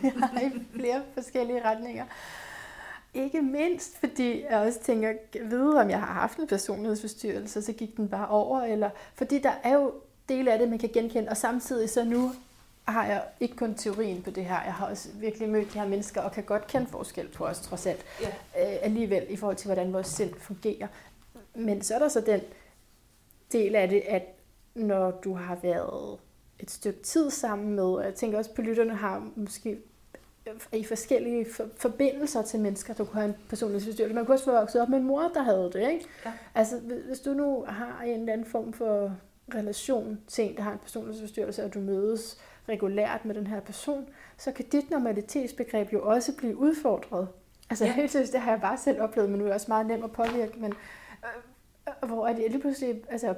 jeg 0.03 0.13
har 0.15 0.39
i 0.39 0.65
flere 0.73 1.03
forskellige 1.13 1.65
retninger. 1.65 2.05
Ikke 3.13 3.41
mindst, 3.41 3.97
fordi 3.97 4.41
jeg 4.41 4.59
også 4.59 4.79
tænker, 4.79 5.13
jeg 5.35 5.51
ved 5.51 5.73
om 5.73 5.89
jeg 5.89 5.99
har 5.99 6.13
haft 6.13 6.37
en 6.37 6.47
personlighedsforstyrrelse, 6.47 7.61
så 7.61 7.73
gik 7.73 7.97
den 7.97 8.09
bare 8.09 8.27
over, 8.27 8.61
eller 8.61 8.89
fordi 9.15 9.39
der 9.39 9.53
er 9.63 9.73
jo 9.73 9.93
dele 10.29 10.51
af 10.51 10.59
det, 10.59 10.69
man 10.69 10.79
kan 10.79 10.89
genkende, 10.93 11.29
og 11.29 11.37
samtidig 11.37 11.89
så 11.89 12.03
nu 12.03 12.31
har 12.91 13.05
jeg 13.05 13.23
ikke 13.39 13.55
kun 13.55 13.75
teorien 13.75 14.21
på 14.23 14.29
det 14.29 14.45
her, 14.45 14.63
jeg 14.63 14.73
har 14.73 14.87
også 14.87 15.09
virkelig 15.13 15.49
mødt 15.49 15.73
de 15.73 15.79
her 15.79 15.87
mennesker, 15.87 16.21
og 16.21 16.31
kan 16.31 16.43
godt 16.43 16.67
kende 16.67 16.87
forskel 16.87 17.27
på 17.27 17.45
os 17.45 17.59
trods 17.59 17.85
alt, 17.85 18.05
Ja. 18.21 18.27
øh, 18.27 18.77
alligevel 18.81 19.25
i 19.29 19.35
forhold 19.35 19.55
til, 19.57 19.67
hvordan 19.67 19.93
vores 19.93 20.07
sind 20.07 20.33
fungerer. 20.39 20.87
Men 21.55 21.81
så 21.81 21.95
er 21.95 21.99
der 21.99 22.07
så 22.07 22.21
den 22.21 22.41
del 23.51 23.75
af 23.75 23.89
det, 23.89 24.01
at 24.07 24.23
når 24.75 25.11
du 25.11 25.33
har 25.33 25.57
været 25.61 26.17
et 26.59 26.71
stykke 26.71 27.01
tid 27.03 27.29
sammen 27.29 27.73
med, 27.75 27.83
og 27.83 28.03
jeg 28.05 28.15
tænker 28.15 28.37
også 28.37 28.53
på 28.53 28.61
lytterne 28.61 28.95
har 28.95 29.27
måske 29.35 29.77
i 30.73 30.83
forskellige 30.83 31.45
for, 31.53 31.65
forbindelser 31.77 32.41
til 32.41 32.59
mennesker, 32.59 32.93
der 32.93 33.03
kunne 33.05 33.21
have 33.21 33.29
en 33.29 33.35
personlighedsforstyrrelse. 33.49 34.15
Man 34.15 34.25
kunne 34.25 34.35
også 34.35 34.45
få 34.45 34.51
vokset 34.51 34.81
op 34.81 34.89
med 34.89 34.97
en 34.97 35.03
mor, 35.03 35.31
der 35.33 35.41
havde 35.43 35.69
det, 35.73 35.91
ikke? 35.91 36.05
Ja. 36.25 36.31
Altså, 36.55 36.79
hvis- 36.79 37.03
hvis 37.07 37.19
du 37.19 37.33
nu 37.33 37.65
har 37.67 38.01
en 38.05 38.19
eller 38.19 38.33
anden 38.33 38.47
form 38.47 38.73
for 38.73 39.15
relation 39.55 40.19
til 40.27 40.45
en, 40.49 40.55
der 40.57 40.61
har 40.61 40.71
en 40.71 40.77
personlighedsforstyrrelse, 40.79 41.63
og 41.63 41.73
du 41.73 41.79
mødes 41.79 42.37
regulært 42.69 43.25
med 43.25 43.35
den 43.35 43.47
her 43.47 43.59
person, 43.59 44.09
så 44.37 44.51
kan 44.51 44.65
dit 44.65 44.89
normalitetsbegreb 44.89 45.93
jo 45.93 46.01
også 46.09 46.35
blive 46.37 46.57
udfordret. 46.57 47.27
Altså, 47.69 47.85
Ja. 47.85 47.91
helt 47.93 48.11
seriøst, 48.11 48.33
det 48.33 48.41
har 48.41 48.51
jeg 48.51 48.61
bare 48.61 48.77
selv 48.77 49.01
oplevet, 49.01 49.29
men 49.29 49.39
nu 49.39 49.43
er 49.45 49.47
det 49.47 49.55
også 49.55 49.65
meget 49.69 49.85
nemt 49.85 50.03
at 50.03 50.11
påvirke, 50.11 50.59
men 50.59 50.73
øh, 52.03 52.09
hvor 52.09 52.27
er 52.27 52.33
det 52.33 52.51
lige 52.51 52.61
pludselig, 52.61 53.01
altså, 53.09 53.35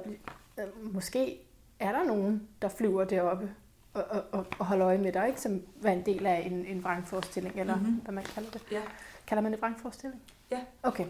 øh, 0.58 0.94
måske 0.94 1.38
er 1.80 1.92
der 1.92 2.04
nogen, 2.04 2.48
der 2.62 2.68
flyver 2.68 3.04
deroppe 3.04 3.50
og, 3.94 4.04
og, 4.10 4.22
og, 4.32 4.46
og 4.58 4.66
holder 4.66 4.86
øje 4.86 4.98
med 4.98 5.12
dig, 5.12 5.28
ikke? 5.28 5.40
som 5.40 5.62
var 5.82 5.90
en 5.90 6.06
del 6.06 6.26
af 6.26 6.42
en, 6.46 6.52
en 6.66 6.84
vrangforestilling, 6.84 7.60
eller 7.60 7.74
Mhm. 7.76 7.84
mm-hmm. 7.84 8.00
hvad 8.00 8.14
man 8.14 8.24
kalder 8.24 8.50
det. 8.50 8.62
Ja. 8.72 8.80
Kalder 9.26 9.42
man 9.42 9.52
det 9.52 9.60
vrangforestilling? 9.60 10.22
Ja. 10.50 10.60
Okay. 10.82 11.06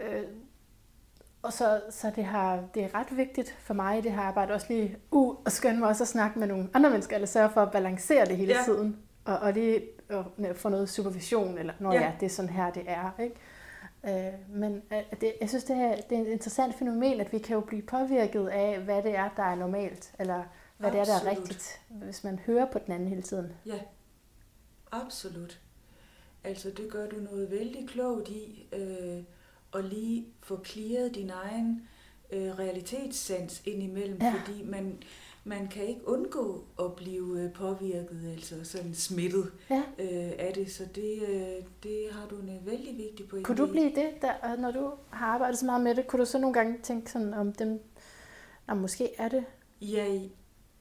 Øh, 0.00 0.22
og 1.42 1.52
så, 1.52 1.80
så 1.90 2.12
det, 2.16 2.24
har, 2.24 2.64
det 2.74 2.84
er 2.84 2.94
ret 2.94 3.16
vigtigt 3.16 3.56
for 3.58 3.74
mig 3.74 3.98
i 3.98 4.00
det 4.00 4.12
her 4.12 4.20
arbejde 4.20 4.54
også 4.54 4.66
lige 4.70 4.96
uh, 5.10 5.36
at 5.46 5.52
skynde 5.52 5.78
mig 5.78 5.88
også 5.88 6.04
at 6.04 6.08
snakke 6.08 6.38
med 6.38 6.46
nogle 6.46 6.68
andre 6.74 6.90
mennesker, 6.90 7.14
eller 7.16 7.26
sørge 7.26 7.50
for 7.50 7.60
at 7.60 7.72
balancere 7.72 8.26
det 8.26 8.36
hele 8.36 8.52
Ja. 8.52 8.62
tiden. 8.64 8.98
Og, 9.24 9.38
og 9.38 9.52
lige 9.52 9.82
at 10.38 10.56
få 10.56 10.68
noget 10.68 10.88
supervision, 10.88 11.58
eller 11.58 11.72
når 11.78 11.92
ja. 11.92 12.00
Ja. 12.00 12.12
det 12.20 12.26
er 12.26 12.30
sådan 12.30 12.50
her, 12.50 12.70
det 12.70 12.82
er. 12.86 13.10
Ikke? 13.20 13.34
Øh, 14.28 14.32
men 14.58 14.82
øh, 14.92 15.02
det, 15.20 15.32
jeg 15.40 15.48
synes, 15.48 15.64
det, 15.64 15.76
her, 15.76 15.96
det 16.10 16.18
er 16.18 16.22
et 16.22 16.26
interessant 16.28 16.74
fænomen, 16.74 17.20
at 17.20 17.32
vi 17.32 17.38
kan 17.38 17.54
jo 17.54 17.60
blive 17.60 17.82
påvirket 17.82 18.48
af, 18.48 18.78
hvad 18.80 19.02
det 19.02 19.16
er, 19.16 19.28
der 19.36 19.42
er 19.42 19.54
normalt, 19.54 20.12
eller 20.18 20.42
hvad 20.78 20.90
det 20.92 21.00
er, 21.00 21.04
der 21.04 21.12
er 21.12 21.16
Absolut. 21.16 21.38
rigtigt, 21.38 21.80
hvis 21.88 22.24
man 22.24 22.38
hører 22.38 22.66
på 22.72 22.78
den 22.86 22.92
anden 22.94 23.08
hele 23.08 23.22
tiden. 23.22 23.52
Ja, 23.66 23.78
absolut. 24.92 25.60
Altså, 26.44 26.70
det 26.76 26.92
gør 26.92 27.06
du 27.08 27.16
noget 27.16 27.50
vældig 27.50 27.88
klogt 27.88 28.28
i, 28.28 28.68
øh, 28.72 29.22
at 29.74 29.84
lige 29.84 30.26
få 30.42 30.64
clearet 30.64 31.14
din 31.14 31.30
egen 31.30 31.88
øh, 32.32 32.58
realitetssans 32.58 33.62
indimellem, 33.64 34.18
Ja. 34.22 34.34
fordi 34.40 34.62
man, 34.64 35.02
man 35.44 35.68
kan 35.68 35.84
ikke 35.86 36.08
undgå 36.08 36.64
at 36.80 36.94
blive 36.96 37.40
øh, 37.40 37.52
påvirket, 37.52 38.20
altså 38.32 38.64
sådan 38.64 38.94
smittet 38.94 39.52
Ja. 39.70 39.82
øh, 39.98 40.32
af 40.38 40.52
det, 40.54 40.72
så 40.72 40.84
det, 40.94 41.22
øh, 41.28 41.64
det 41.82 42.06
har 42.12 42.28
du 42.28 42.36
en 42.36 42.60
vældig 42.64 42.98
vigtig 42.98 43.28
pointe 43.28 43.46
Kunne 43.46 43.56
du 43.56 43.66
blive 43.66 43.94
det, 43.94 44.10
der, 44.22 44.32
og 44.42 44.58
når 44.58 44.70
du 44.70 44.92
har 45.10 45.26
arbejdet 45.26 45.58
så 45.58 45.66
meget 45.66 45.80
med 45.80 45.94
det, 45.94 46.06
kunne 46.06 46.20
du 46.20 46.26
så 46.26 46.38
nogle 46.38 46.54
gange 46.54 46.78
tænke 46.82 47.10
sådan 47.10 47.34
om 47.34 47.52
dem, 47.52 47.80
Nå, 48.68 48.74
måske 48.74 49.10
er 49.18 49.28
det 49.28 49.44
Ja, 49.80 50.06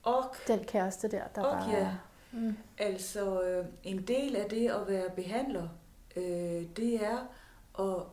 og 0.03 0.23
den 0.47 0.59
kæreste 0.59 1.07
der, 1.11 1.23
der 1.35 1.41
Og 1.41 1.51
bare 1.51 1.69
ja. 1.77 1.89
Mm. 2.31 2.55
Altså, 2.77 3.41
øh, 3.43 3.65
en 3.83 4.01
del 4.01 4.35
af 4.35 4.49
det 4.49 4.71
at 4.71 4.87
være 4.87 5.09
behandler, 5.15 5.67
øh, 6.15 6.63
det 6.77 6.95
er 7.05 7.17
at 7.79 8.03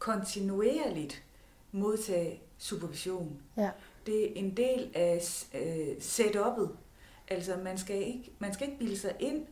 kontinuerligt 0.00 1.22
modtage 1.72 2.40
supervision. 2.58 3.42
Ja. 3.56 3.70
Det 4.06 4.24
er 4.24 4.32
en 4.34 4.56
del 4.56 4.90
af 4.94 5.44
øh, 5.54 5.96
setup'et. 5.96 6.68
Altså, 7.28 7.56
man 7.64 7.78
skal, 7.78 7.96
ikke, 7.96 8.32
man 8.38 8.54
skal 8.54 8.66
ikke 8.66 8.78
bilde 8.78 8.98
sig 8.98 9.16
ind, 9.18 9.46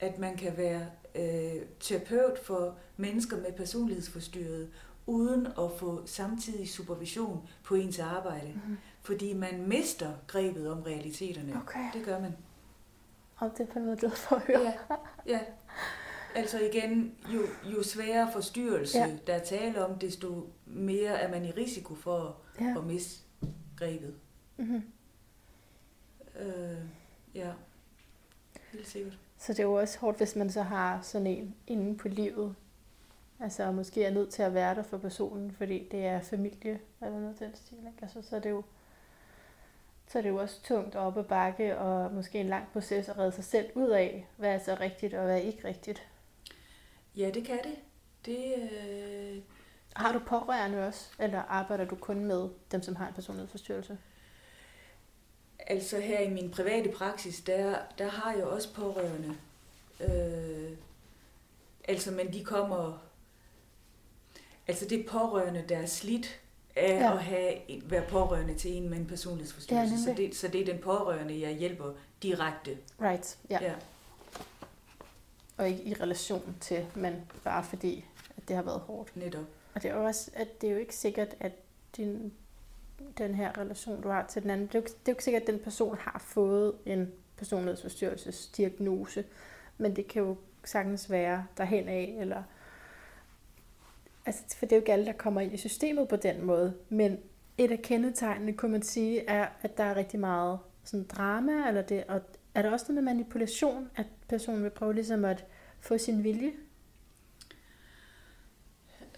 at 0.00 0.18
man 0.18 0.36
kan 0.36 0.56
være 0.56 0.86
øh, 1.14 1.62
terapeut 1.80 2.38
for 2.38 2.74
mennesker 2.96 3.36
med 3.36 3.52
personlighedsforstyrret, 3.52 4.70
uden 5.06 5.46
at 5.46 5.70
få 5.78 6.02
samtidig 6.06 6.68
supervision 6.68 7.48
på 7.64 7.74
ens 7.74 7.98
arbejde. 7.98 8.60
Mm. 8.66 8.78
Fordi 9.02 9.32
man 9.32 9.68
mister 9.68 10.12
grebet 10.26 10.70
om 10.70 10.82
realiteterne. 10.82 11.60
Okay. 11.62 11.84
Det 11.94 12.04
gør 12.04 12.20
man. 12.20 12.36
Og 13.36 13.50
det 13.58 13.68
er 13.74 13.80
måde 13.80 13.96
glad 13.96 14.10
for 14.10 14.36
at 14.36 14.42
høre. 14.42 14.60
Ja, 14.60 14.72
ja. 15.26 15.40
Altså 16.34 16.60
igen, 16.60 17.14
jo, 17.34 17.40
jo 17.76 17.82
sværere 17.82 18.32
forstyrrelse, 18.32 18.98
Ja. 18.98 19.16
der 19.26 19.34
er 19.34 19.44
tale 19.44 19.86
om, 19.86 19.98
desto 19.98 20.46
mere 20.66 21.10
er 21.20 21.30
man 21.30 21.44
i 21.44 21.50
risiko 21.50 21.94
for 21.94 22.36
Ja. 22.60 22.74
at 22.78 22.84
miste 22.84 23.22
grebet. 23.76 24.14
Mm-hmm. 24.56 24.82
Øh, 26.40 26.78
ja, 27.34 27.50
helt 28.72 28.88
sikkert. 28.88 29.18
Så 29.38 29.52
det 29.52 29.58
er 29.58 29.64
jo 29.64 29.74
også 29.74 29.98
hårdt, 29.98 30.18
hvis 30.18 30.36
man 30.36 30.50
så 30.50 30.62
har 30.62 31.00
sådan 31.02 31.26
en 31.26 31.54
inde 31.66 31.96
på 31.98 32.08
livet. 32.08 32.54
Altså 33.40 33.72
måske 33.72 34.04
er 34.04 34.10
nødt 34.10 34.30
til 34.30 34.42
at 34.42 34.54
være 34.54 34.74
der 34.74 34.82
for 34.82 34.98
personen, 34.98 35.52
fordi 35.52 35.88
det 35.90 36.06
er 36.06 36.20
familie 36.20 36.80
eller 37.02 37.20
noget 37.20 37.38
den 37.38 37.54
stil. 37.54 37.78
Ikke? 37.78 37.98
Altså, 38.02 38.22
så 38.22 38.36
er 38.36 38.40
det 38.40 38.50
jo 38.50 38.62
så 40.10 40.18
er 40.18 40.22
det 40.22 40.28
jo 40.28 40.36
også 40.36 40.62
tungt 40.62 40.96
op 40.96 41.18
ad 41.18 41.24
bakke, 41.24 41.78
og 41.78 42.12
måske 42.14 42.38
en 42.38 42.46
lang 42.48 42.64
proces 42.72 43.08
at 43.08 43.18
redde 43.18 43.32
sig 43.32 43.44
selv 43.44 43.66
ud 43.74 43.88
af, 43.88 44.26
hvad 44.36 44.54
er 44.54 44.58
så 44.58 44.76
rigtigt 44.80 45.14
og 45.14 45.24
hvad 45.24 45.34
er 45.34 45.40
ikke 45.40 45.68
rigtigt. 45.68 46.02
Ja, 47.18 47.30
det 47.30 47.44
kan 47.44 47.58
det. 47.64 47.74
Det, 48.26 48.54
øh, 48.54 49.42
Har 49.96 50.12
du 50.12 50.18
pårørende 50.18 50.86
også, 50.86 51.08
eller 51.18 51.38
arbejder 51.42 51.84
du 51.84 51.94
kun 51.96 52.24
med 52.24 52.48
dem, 52.72 52.82
som 52.82 52.96
har 52.96 53.08
en 53.08 53.14
personlighedsforstyrrelse? 53.14 53.98
altså 55.66 56.00
her 56.00 56.20
i 56.20 56.30
min 56.30 56.50
private 56.50 56.90
praksis, 56.90 57.40
der, 57.40 57.78
der 57.98 58.08
har 58.08 58.32
jeg 58.32 58.44
også 58.44 58.74
pårørende. 58.74 59.36
Øh, 60.00 60.76
altså, 61.88 62.10
men 62.10 62.32
de 62.32 62.44
kommer... 62.44 62.98
Altså 64.68 64.84
det 64.88 65.00
er 65.00 65.08
pårørende, 65.08 65.64
der 65.68 65.78
er 65.78 65.86
slidt 65.86 66.40
af 66.76 66.98
Ja. 67.00 67.12
at 67.12 67.22
have, 67.22 67.54
være 67.84 68.04
pårørende 68.08 68.54
til 68.54 68.70
en 68.76 68.88
med 68.90 68.98
en 68.98 69.06
personlighedsforstyrrelse. 69.06 69.94
Ja, 69.94 70.00
så, 70.00 70.14
det, 70.16 70.36
så 70.36 70.48
det 70.48 70.60
er 70.60 70.64
den 70.64 70.78
pårørende, 70.78 71.40
jeg 71.40 71.56
hjælper 71.56 71.92
direkte. 72.22 72.78
Right, 73.02 73.38
ja. 73.50 73.58
Ja. 73.62 73.74
Og 75.58 75.68
ikke 75.68 75.82
i 75.82 75.94
relation 75.94 76.56
til, 76.60 76.86
men 76.94 77.14
bare 77.44 77.64
fordi, 77.64 78.04
at 78.36 78.48
det 78.48 78.56
har 78.56 78.62
været 78.62 78.80
hårdt. 78.80 79.16
Netop. 79.16 79.44
Og 79.74 79.82
det 79.82 79.90
er 79.90 79.94
jo 79.96 80.04
også, 80.04 80.30
at 80.34 80.60
det 80.60 80.66
er 80.68 80.72
jo 80.72 80.78
ikke 80.78 80.94
sikkert, 80.96 81.34
at 81.40 81.52
din, 81.96 82.32
den 83.18 83.34
her 83.34 83.58
relation, 83.58 84.02
du 84.02 84.08
har 84.08 84.26
til 84.26 84.42
den 84.42 84.50
anden, 84.50 84.66
det 84.66 84.74
er, 84.74 84.78
jo, 84.78 84.82
ikke- 84.82 84.90
det 84.90 85.08
er 85.08 85.12
jo 85.12 85.12
ikke 85.12 85.24
sikkert, 85.24 85.42
at 85.42 85.46
den 85.48 85.58
person 85.58 85.96
har 86.00 86.18
fået 86.26 86.72
en 86.86 87.12
personlighedsforstyrrelsesdiagnose, 87.36 89.24
men 89.78 89.96
det 89.96 90.08
kan 90.08 90.22
jo 90.22 90.36
sagtens 90.64 91.10
være 91.10 91.46
derhen 91.56 91.88
af, 91.88 92.16
eller 92.20 92.42
altså, 94.26 94.42
for 94.56 94.66
det 94.66 94.72
er 94.72 94.76
jo 94.76 94.80
ikke 94.80 94.92
alle, 94.92 95.06
der 95.06 95.12
kommer 95.12 95.40
ind 95.40 95.52
i 95.54 95.56
systemet 95.56 96.08
på 96.08 96.16
den 96.16 96.44
måde, 96.44 96.74
men 96.88 97.18
et 97.58 97.70
af 97.70 97.82
kendetegnene, 97.82 98.52
kunne 98.52 98.72
man 98.72 98.82
sige, 98.82 99.24
er, 99.28 99.48
at 99.62 99.76
der 99.78 99.84
er 99.84 99.96
rigtig 99.96 100.20
meget 100.20 100.58
sådan 100.84 101.06
drama, 101.06 101.68
eller 101.68 101.82
det, 101.82 102.04
og 102.08 102.20
er 102.54 102.62
der 102.62 102.70
også 102.70 102.86
noget 102.88 103.04
med 103.04 103.14
manipulation, 103.14 103.90
at 103.96 104.06
personen 104.28 104.62
vil 104.62 104.70
prøve 104.70 104.94
ligesom 104.94 105.24
at 105.24 105.44
få 105.80 105.98
sin 105.98 106.24
vilje? 106.24 106.52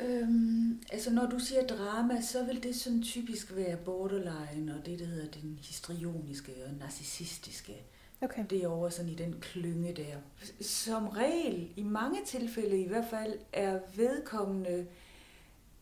Øhm, 0.00 0.82
altså 0.92 1.10
når 1.10 1.26
du 1.26 1.38
siger 1.38 1.66
drama, 1.66 2.20
så 2.20 2.44
vil 2.44 2.62
det 2.62 2.76
sådan 2.76 3.02
typisk 3.02 3.56
være 3.56 3.76
borderline 3.76 4.74
og 4.78 4.86
det, 4.86 4.98
der 4.98 5.04
hedder 5.04 5.40
den 5.40 5.58
histrioniske 5.62 6.52
og 6.66 6.74
narcissistiske. 6.74 7.82
Okay. 8.20 8.44
Det 8.50 8.62
er 8.62 8.68
over 8.68 8.88
sådan 8.88 9.10
i 9.10 9.14
den 9.14 9.34
klynge 9.40 9.92
der. 9.92 10.16
Som 10.60 11.08
regel, 11.08 11.68
i 11.76 11.82
mange 11.82 12.18
tilfælde 12.26 12.80
i 12.80 12.88
hvert 12.88 13.06
fald, 13.10 13.38
er 13.52 13.80
vedkommende 13.96 14.86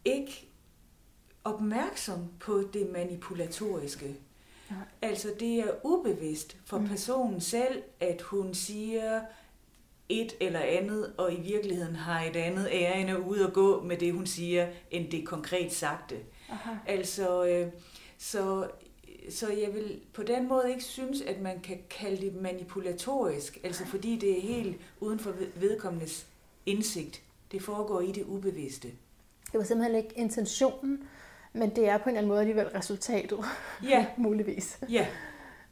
ikke 0.05 0.49
opmærksom 1.45 2.29
på 2.41 2.63
det 2.73 2.91
manipulatoriske. 2.93 4.17
Nej. 4.71 4.79
Altså 5.03 5.29
det 5.41 5.59
er 5.61 5.71
ubevidst 5.85 6.57
for 6.65 6.79
Mm. 6.79 6.89
personen 6.89 7.41
selv, 7.41 7.83
at 8.01 8.23
hun 8.23 8.55
siger 8.55 9.21
et 10.09 10.37
eller 10.41 10.61
andet, 10.61 11.13
og 11.19 11.33
i 11.33 11.41
virkeligheden 11.41 11.97
har 11.97 12.23
et 12.25 12.37
andet 12.37 12.69
ærende 12.73 13.21
ud 13.21 13.39
at 13.41 13.53
gå 13.53 13.83
med 13.83 13.97
det, 13.97 14.13
hun 14.13 14.27
siger, 14.27 14.69
end 14.91 15.11
det 15.11 15.27
konkret 15.27 15.73
sagte. 15.73 16.17
Aha. 16.51 16.71
Altså, 16.87 17.47
øh, 17.47 17.69
så, 18.19 18.69
så 19.31 19.49
jeg 19.53 19.75
vil 19.75 20.01
på 20.13 20.23
den 20.23 20.49
måde 20.49 20.71
ikke 20.71 20.85
synes, 20.85 21.23
at 21.23 21.41
man 21.41 21.61
kan 21.61 21.79
kalde 21.91 22.23
det 22.23 22.35
manipulatorisk, 22.35 23.59
altså 23.65 23.87
fordi 23.87 24.17
det 24.17 24.39
er 24.39 24.41
helt 24.43 24.77
uden 25.01 25.19
for 25.19 25.31
ved- 25.31 25.49
vedkommendes 25.55 26.27
indsigt. 26.67 27.23
Det 27.53 27.63
foregår 27.63 28.01
i 28.01 28.13
det 28.13 28.25
ubevidste. 28.25 28.89
Det 29.53 29.59
var 29.59 29.65
simpelthen 29.65 29.97
ikke 29.97 30.13
intentionen, 30.17 31.09
men 31.59 31.71
det 31.77 31.89
er 31.89 31.99
på 31.99 32.03
en 32.05 32.09
eller 32.09 32.19
anden 32.19 32.29
måde 32.29 32.41
alligevel 32.41 32.69
resultatet, 32.69 33.39
Ja, 33.83 34.07
muligvis. 34.17 34.79
ja, 34.91 35.07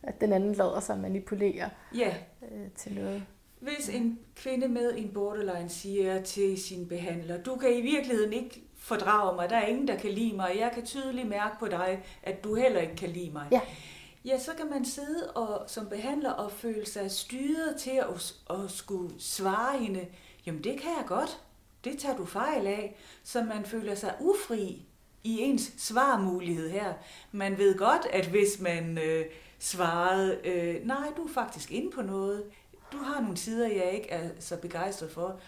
At 0.03 0.20
den 0.20 0.32
anden 0.32 0.53
lader 0.55 0.80
sig 0.80 0.99
manipulere 0.99 1.70
ja. 1.95 2.14
øh, 2.43 2.70
til 2.76 2.95
noget. 2.95 3.22
Hvis 3.61 3.89
en 3.89 4.18
kvinde 4.37 4.68
med 4.68 4.93
en 4.97 5.11
borderline 5.14 5.68
siger 5.68 6.22
til 6.22 6.62
sin 6.62 6.89
behandler, 6.89 7.43
du 7.43 7.57
kan 7.57 7.74
i 7.74 7.80
virkeligheden 7.80 8.32
ikke 8.32 8.62
fordrage 8.78 9.37
mig, 9.37 9.51
der 9.51 9.57
er 9.57 9.66
ingen, 9.66 9.89
der 9.89 9.97
kan 9.97 10.11
lide 10.11 10.37
mig, 10.37 10.51
og 10.51 10.59
jeg 10.59 10.70
kan 10.74 10.87
tydeligt 10.87 11.28
mærke 11.28 11.57
på 11.59 11.68
dig, 11.68 12.03
at 12.22 12.45
du 12.45 12.55
heller 12.55 12.80
ikke 12.80 12.97
kan 12.97 13.09
lide 13.09 13.30
mig. 13.32 13.47
Ja. 13.53 13.61
Ja, 14.24 14.39
så 14.39 14.51
kan 14.57 14.70
man 14.70 14.84
sidde 14.84 15.30
og, 15.30 15.70
som 15.70 15.89
behandler 15.89 16.30
og 16.30 16.53
føle 16.53 16.87
sig 16.87 17.11
styret 17.11 17.76
til 17.78 17.91
at, 18.11 18.34
at 18.51 18.70
skulle 18.70 19.11
svare 19.18 19.78
hende, 19.78 20.07
jamen 20.47 20.64
det 20.64 20.72
kan 20.80 20.91
jeg 20.99 21.05
godt, 21.07 21.41
det 21.84 21.99
tager 21.99 22.16
du 22.16 22.24
fejl 22.24 22.66
af, 22.66 22.97
så 23.24 23.43
man 23.43 23.64
føler 23.64 23.95
sig 23.95 24.14
ufri 24.20 24.86
i 25.26 25.40
ens 25.40 25.72
svarmulighed 25.78 26.70
her. 26.70 26.92
Man 27.32 27.58
ved 27.58 27.78
godt, 27.78 28.06
at 28.12 28.26
hvis 28.26 28.60
man 28.60 28.98
øh, 28.98 29.24
svarede, 29.58 30.38
øh, 30.44 30.86
nej, 30.86 31.12
du 31.16 31.22
er 31.22 31.32
faktisk 31.34 31.72
inde 31.72 31.90
på 31.90 32.02
noget, 32.02 32.42
du 32.92 32.96
har 32.96 33.20
nogle 33.20 33.36
sider, 33.36 33.68
jeg 33.68 33.92
ikke 33.92 34.10
er 34.10 34.28
så 34.38 34.56
begejstret 34.56 35.10
for, 35.10 35.40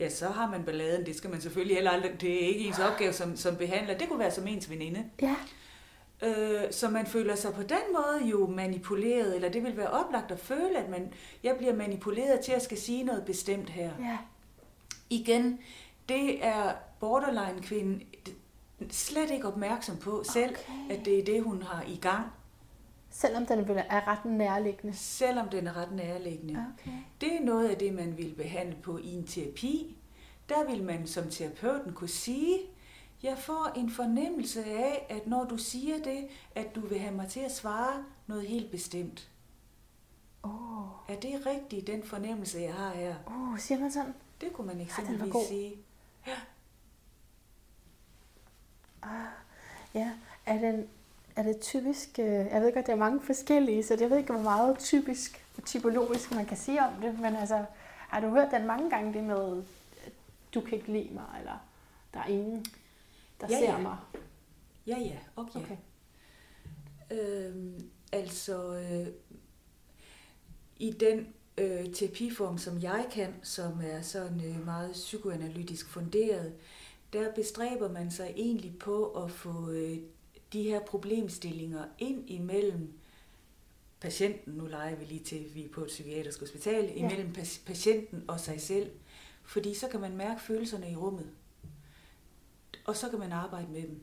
ja, 0.00 0.08
så 0.08 0.28
har 0.28 0.50
man 0.50 0.64
balladen. 0.64 1.06
Det 1.06 1.16
skal 1.16 1.30
man 1.30 1.40
selvfølgelig 1.40 1.76
heller 1.76 1.90
aldrig, 1.90 2.20
det 2.20 2.44
er 2.44 2.48
ikke 2.48 2.60
ens 2.60 2.78
opgave 2.78 3.12
som, 3.12 3.36
som 3.36 3.56
behandler. 3.56 3.98
Det 3.98 4.08
kunne 4.08 4.18
være 4.18 4.30
som 4.30 4.46
ens 4.46 4.70
veninde. 4.70 5.04
Ja, 5.22 5.36
Øh, 6.22 6.62
så 6.70 6.88
man 6.88 7.06
føler 7.06 7.34
sig 7.34 7.52
på 7.54 7.62
den 7.62 7.78
måde 7.92 8.30
jo 8.30 8.46
manipuleret, 8.46 9.34
eller 9.34 9.48
det 9.48 9.62
vil 9.64 9.76
være 9.76 9.90
oplagt 9.90 10.30
at 10.30 10.40
føle, 10.40 10.78
at 10.78 10.88
man, 10.90 11.12
jeg 11.42 11.54
bliver 11.58 11.74
manipuleret 11.74 12.40
til 12.40 12.52
at 12.52 12.62
skal 12.62 12.78
sige 12.78 13.04
noget 13.04 13.24
bestemt 13.24 13.70
her. 13.70 13.90
ja. 14.00 14.18
Igen, 15.10 15.58
det 16.08 16.44
er 16.44 16.72
borderline-kvinden 17.00 18.02
slet 18.90 19.30
ikke 19.30 19.46
opmærksom 19.48 19.96
på 19.96 20.22
selv, 20.32 20.50
Okay. 20.50 20.94
at 20.98 21.04
det 21.04 21.18
er 21.18 21.24
det, 21.24 21.42
hun 21.42 21.62
har 21.62 21.82
i 21.82 21.96
gang, 21.96 22.26
Selvom 23.12 23.46
den 23.46 23.58
er 23.78 24.08
ret 24.08 24.24
nærliggende. 24.24 24.96
selvom 24.96 25.48
den 25.48 25.66
er 25.66 25.76
ret 25.76 25.92
nærliggende. 25.92 26.66
Okay. 26.78 26.90
Det 27.20 27.34
er 27.36 27.40
noget 27.40 27.68
af 27.68 27.76
det, 27.76 27.94
man 27.94 28.18
vil 28.18 28.34
behandle 28.36 28.76
på 28.82 28.98
i 28.98 29.12
en 29.14 29.26
terapi. 29.26 29.96
Der 30.48 30.70
vil 30.70 30.82
man 30.84 31.06
som 31.06 31.30
terapeuten 31.30 31.92
kunne 31.92 32.08
sige, 32.08 32.58
jeg 33.22 33.38
får 33.38 33.72
en 33.76 33.90
fornemmelse 33.90 34.64
af, 34.64 35.06
at 35.08 35.26
når 35.26 35.44
du 35.44 35.56
siger 35.56 35.98
det, 35.98 36.28
at 36.54 36.74
du 36.74 36.80
vil 36.80 36.98
have 36.98 37.14
mig 37.14 37.28
til 37.28 37.40
at 37.40 37.54
svare 37.56 38.04
noget 38.26 38.46
helt 38.46 38.70
bestemt. 38.70 39.30
Oh. 40.42 40.50
Er 41.08 41.20
det 41.22 41.46
rigtigt, 41.46 41.86
den 41.86 42.02
fornemmelse, 42.02 42.58
jeg 42.60 42.74
har 42.74 42.90
her? 42.94 43.14
oh, 43.26 43.58
siger 43.58 43.80
man 43.80 43.92
sådan? 43.92 44.14
Det 44.40 44.52
kunne 44.52 44.66
man 44.66 44.80
eksempelvis 44.80 45.32
god. 45.32 45.46
sige. 45.48 45.76
Ah, 49.02 49.26
ja, 49.94 50.10
er 50.46 50.58
det, 50.58 50.86
er 51.36 51.42
det 51.42 51.60
typisk, 51.60 52.18
øh, 52.18 52.26
jeg 52.26 52.62
ved 52.62 52.74
godt, 52.74 52.86
der 52.86 52.92
er 52.92 52.96
mange 52.96 53.20
forskellige, 53.20 53.82
så 53.82 53.96
jeg 54.00 54.10
ved 54.10 54.18
ikke, 54.18 54.32
hvor 54.32 54.42
meget 54.42 54.78
typisk 54.78 55.44
og 55.56 55.64
typologisk 55.64 56.34
man 56.34 56.46
kan 56.46 56.56
sige 56.56 56.82
om 56.82 56.92
det, 57.02 57.18
men 57.20 57.36
altså, 57.36 57.64
har 58.08 58.20
du 58.20 58.28
hørt 58.28 58.50
den 58.50 58.66
mange 58.66 58.90
gange, 58.90 59.12
det 59.12 59.24
med, 59.24 59.62
at 60.06 60.12
du 60.54 60.60
kan 60.60 60.72
ikke 60.78 60.92
lide 60.92 61.14
mig, 61.14 61.24
eller 61.38 61.66
der 62.14 62.20
er 62.20 62.26
ingen, 62.26 62.66
der 63.40 63.46
Ja, 63.50 63.58
ser 63.58 63.72
ja. 63.72 63.78
mig? 63.78 63.96
Ja, 64.86 64.98
ja, 64.98 65.16
okay. 65.36 65.60
Okay. 65.60 65.76
Øhm, 67.10 67.90
altså, 68.12 68.74
øh, 68.74 69.06
i 70.78 70.90
den 70.90 71.26
øh, 71.58 71.92
terapiform, 71.94 72.58
som 72.58 72.82
jeg 72.82 73.06
kan, 73.12 73.34
som 73.42 73.80
er 73.84 74.02
sådan 74.02 74.40
øh, 74.44 74.64
meget 74.64 74.92
psykoanalytisk 74.92 75.88
funderet, 75.88 76.52
der 77.12 77.32
bestræber 77.34 77.92
man 77.92 78.10
sig 78.10 78.32
egentlig 78.36 78.78
på 78.78 79.04
at 79.06 79.30
få 79.30 79.70
øh, 79.70 79.98
de 80.52 80.62
her 80.62 80.80
problemstillinger 80.80 81.84
ind 81.98 82.30
imellem 82.30 82.92
patienten, 84.00 84.52
nu 84.52 84.66
leger 84.66 84.96
vi 84.96 85.04
lige 85.04 85.24
til, 85.24 85.46
vi 85.54 85.64
er 85.64 85.68
på 85.74 85.80
et 85.80 85.86
psykiatrisk 85.86 86.40
hospital, 86.40 86.84
Ja. 86.84 86.92
imellem 86.94 87.32
patienten 87.66 88.24
og 88.28 88.40
sig 88.40 88.60
selv. 88.60 88.90
Fordi 89.44 89.74
så 89.74 89.88
kan 89.88 90.00
man 90.00 90.16
mærke 90.16 90.40
følelserne 90.42 90.90
i 90.90 90.96
rummet. 90.96 91.30
Og 92.86 92.96
så 92.96 93.08
kan 93.08 93.18
man 93.18 93.32
arbejde 93.32 93.66
med 93.72 93.82
dem. 93.82 94.00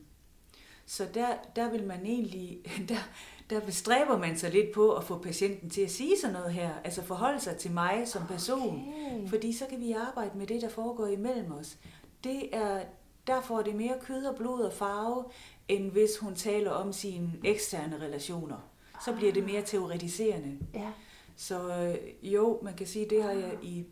Så 0.86 1.06
der, 1.14 1.26
der 1.56 1.70
vil 1.70 1.86
man 1.86 2.06
egentlig, 2.06 2.58
der, 2.88 3.08
der 3.50 3.60
bestræber 3.60 4.18
man 4.18 4.38
sig 4.38 4.50
lidt 4.50 4.72
på 4.74 4.92
at 4.94 5.04
få 5.04 5.18
patienten 5.18 5.70
til 5.70 5.80
at 5.80 5.90
sige 5.90 6.18
sådan 6.20 6.32
noget 6.36 6.52
her, 6.52 6.74
altså 6.84 7.02
forholde 7.02 7.40
sig 7.40 7.56
til 7.56 7.70
mig 7.70 8.02
som 8.08 8.26
person. 8.26 8.88
Okay. 8.88 9.28
Fordi 9.28 9.52
så 9.52 9.66
kan 9.70 9.80
vi 9.80 9.92
arbejde 9.92 10.38
med 10.38 10.46
det, 10.46 10.62
der 10.62 10.68
foregår 10.68 11.06
imellem 11.06 11.52
os. 11.52 11.78
Det 12.24 12.56
er, 12.56 12.84
derfor 13.28 13.58
er 13.58 13.62
det 13.62 13.74
mere 13.74 13.94
kød 14.00 14.24
og 14.24 14.36
blod 14.36 14.60
og 14.60 14.72
farve, 14.72 15.24
end 15.68 15.90
hvis 15.90 16.18
hun 16.18 16.34
taler 16.34 16.70
om 16.70 16.92
sine 16.92 17.32
eksterne 17.44 17.98
relationer. 18.00 18.56
Så 19.04 19.14
bliver 19.16 19.32
det 19.32 19.44
mere 19.44 19.62
teoretiserende. 19.62 20.58
Ja, 20.74 20.92
Så 21.36 21.76
øh, 21.76 22.32
jo, 22.34 22.58
man 22.62 22.74
kan 22.74 22.86
sige, 22.86 23.06
det 23.10 23.22
har 23.22 23.30
jeg 23.30 23.58
i 23.62 23.86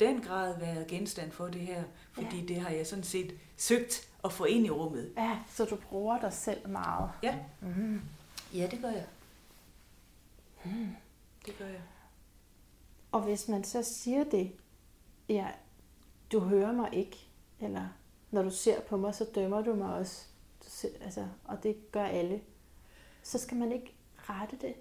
den 0.00 0.20
grad 0.20 0.58
været 0.58 0.86
genstand 0.86 1.32
for 1.32 1.46
det 1.46 1.60
her, 1.60 1.84
fordi 2.12 2.40
ja. 2.40 2.46
det 2.46 2.56
har 2.60 2.70
jeg 2.70 2.86
sådan 2.86 3.04
set 3.04 3.34
søgt 3.56 4.08
at 4.24 4.32
få 4.32 4.44
ind 4.44 4.66
i 4.66 4.70
rummet. 4.70 5.12
Ja, 5.16 5.38
så 5.50 5.64
du 5.64 5.76
bruger 5.76 6.20
dig 6.20 6.32
selv 6.32 6.68
meget. 6.68 7.10
Ja. 7.22 7.38
Mm. 7.60 8.00
Ja, 8.54 8.68
det 8.70 8.80
gør 8.82 8.90
jeg. 8.90 9.06
Mm. 10.64 10.88
Det 11.46 11.58
gør 11.58 11.66
jeg. 11.66 11.82
Og 13.12 13.20
hvis 13.20 13.48
man 13.48 13.64
så 13.64 13.82
siger 13.82 14.24
det, 14.24 14.52
ja, 15.28 15.46
du 16.32 16.40
hører 16.40 16.72
mig 16.72 16.88
ikke, 16.92 17.28
eller 17.60 17.88
når 18.34 18.42
du 18.42 18.50
ser 18.50 18.80
på 18.80 18.96
mig, 18.96 19.14
så 19.14 19.26
dømmer 19.34 19.62
du 19.62 19.74
mig 19.74 19.94
også, 19.94 20.26
du 20.64 20.66
ser, 20.68 20.88
altså, 21.04 21.26
og 21.44 21.62
det 21.62 21.92
gør 21.92 22.04
alle, 22.04 22.40
så 23.22 23.38
skal 23.38 23.56
man 23.56 23.72
ikke 23.72 23.94
rette 24.16 24.56
det. 24.60 24.74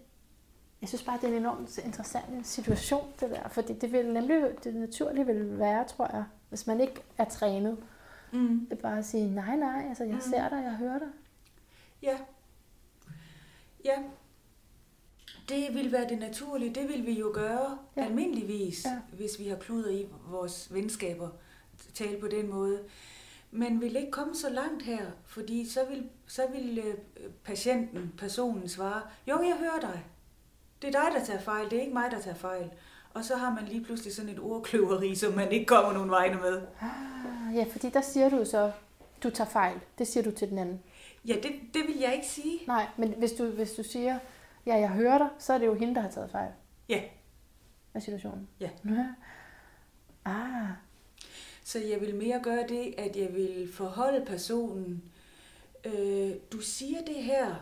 Jeg 0.81 0.89
synes 0.89 1.03
bare, 1.03 1.17
det 1.17 1.23
er 1.23 1.27
en 1.27 1.37
enormt 1.37 1.77
interessant 1.77 2.47
situation, 2.47 3.05
det 3.19 3.29
der, 3.29 3.47
fordi 3.47 3.73
det 3.73 3.91
vil 3.91 4.13
nemlig, 4.13 4.43
det 4.63 4.75
naturlige 4.75 5.25
vil 5.25 5.59
være, 5.59 5.87
tror 5.87 6.15
jeg, 6.15 6.23
hvis 6.49 6.67
man 6.67 6.81
ikke 6.81 7.03
er 7.17 7.25
trænet, 7.25 7.77
mm. 8.31 8.67
det 8.69 8.77
er 8.77 8.81
bare 8.81 8.97
at 8.97 9.05
sige, 9.05 9.35
nej, 9.35 9.55
nej, 9.55 9.85
altså, 9.89 10.03
jeg 10.03 10.15
mm. 10.15 10.21
ser 10.21 10.49
dig, 10.49 10.63
jeg 10.63 10.75
hører 10.75 10.99
dig. 10.99 11.09
Ja. 12.01 12.17
Ja, 13.85 14.03
det 15.49 15.73
vil 15.73 15.91
være 15.91 16.09
det 16.09 16.19
naturlige. 16.19 16.75
Det 16.75 16.89
vil 16.89 17.05
vi 17.05 17.19
jo 17.19 17.31
gøre 17.33 17.77
ja. 17.95 18.05
almindeligvis, 18.05 18.85
ja. 18.85 18.99
hvis 19.17 19.39
vi 19.39 19.47
har 19.47 19.57
kluder 19.57 19.89
i 19.89 20.07
vores 20.27 20.73
venskaber. 20.73 21.29
Tale 21.93 22.19
på 22.19 22.27
den 22.27 22.49
måde. 22.49 22.79
Men 23.55 23.81
vil 23.81 23.95
ikke 23.95 24.11
komme 24.11 24.35
så 24.35 24.49
langt 24.49 24.83
her, 24.83 25.05
fordi 25.25 25.69
så 25.69 25.79
vil, 25.89 26.09
så 26.27 26.41
vil 26.51 26.79
øh, 26.79 26.95
patienten, 27.43 28.13
personen 28.17 28.69
svare, 28.69 29.01
jo, 29.27 29.41
jeg 29.41 29.55
hører 29.59 29.79
dig. 29.81 30.05
Det 30.81 30.95
er 30.95 31.01
dig, 31.01 31.19
der 31.19 31.25
tager 31.25 31.39
fejl, 31.39 31.69
det 31.69 31.77
er 31.77 31.81
ikke 31.81 31.93
mig, 31.93 32.11
der 32.11 32.19
tager 32.19 32.35
fejl. 32.35 32.71
Og 33.13 33.23
så 33.23 33.35
har 33.35 33.53
man 33.53 33.65
lige 33.65 33.83
pludselig 33.83 34.15
sådan 34.15 34.31
et 34.31 34.39
ordkløveri, 34.39 35.15
som 35.15 35.33
man 35.33 35.51
ikke 35.51 35.65
kommer 35.65 35.93
nogen 35.93 36.11
vegne 36.11 36.35
med. 36.35 36.61
Ah, 36.81 37.55
ja, 37.55 37.65
fordi 37.71 37.89
der 37.89 38.01
siger 38.01 38.29
du 38.29 38.45
så, 38.45 38.71
du 39.23 39.29
tager 39.29 39.49
fejl. 39.49 39.79
Det 39.97 40.07
siger 40.07 40.23
du 40.23 40.31
til 40.31 40.49
den 40.49 40.57
anden. 40.57 40.83
Ja, 41.27 41.33
det, 41.33 41.51
det 41.73 41.81
vil 41.87 41.97
jeg 41.99 42.13
ikke 42.13 42.27
sige. 42.27 42.59
Nej, 42.67 42.87
men 42.97 43.13
hvis 43.17 43.31
du, 43.31 43.45
hvis 43.45 43.71
du 43.71 43.83
siger, 43.83 44.19
ja, 44.65 44.75
jeg 44.75 44.89
hører 44.89 45.17
dig, 45.17 45.29
så 45.39 45.53
er 45.53 45.57
det 45.57 45.65
jo 45.65 45.73
hende, 45.73 45.95
der 45.95 46.01
har 46.01 46.09
taget 46.09 46.31
fejl. 46.31 46.51
Ja. 46.89 47.01
Af 47.93 48.01
situationen. 48.01 48.47
Ja. 48.59 48.69
ja. 48.85 49.05
Ah. 50.25 50.69
Så 51.63 51.79
jeg 51.79 52.01
vil 52.01 52.15
mere 52.15 52.39
gøre 52.43 52.67
det, 52.67 52.95
at 52.97 53.15
jeg 53.15 53.33
vil 53.33 53.73
forholde 53.73 54.25
personen. 54.25 55.03
Øh, 55.85 56.31
du 56.51 56.59
siger 56.59 57.05
det 57.05 57.23
her, 57.23 57.55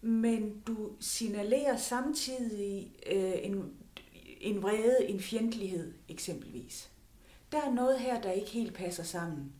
men 0.00 0.60
du 0.66 0.90
signalerer 1.00 1.76
samtidig 1.76 2.92
øh, 3.06 3.34
en, 3.42 3.72
en 4.40 4.62
vrede, 4.62 5.08
en 5.08 5.20
fjendtlighed 5.20 5.94
eksempelvis. 6.08 6.90
Der 7.52 7.62
er 7.62 7.70
noget 7.70 8.00
her, 8.00 8.20
der 8.20 8.32
ikke 8.32 8.50
helt 8.50 8.74
passer 8.74 9.02
sammen. 9.02 9.52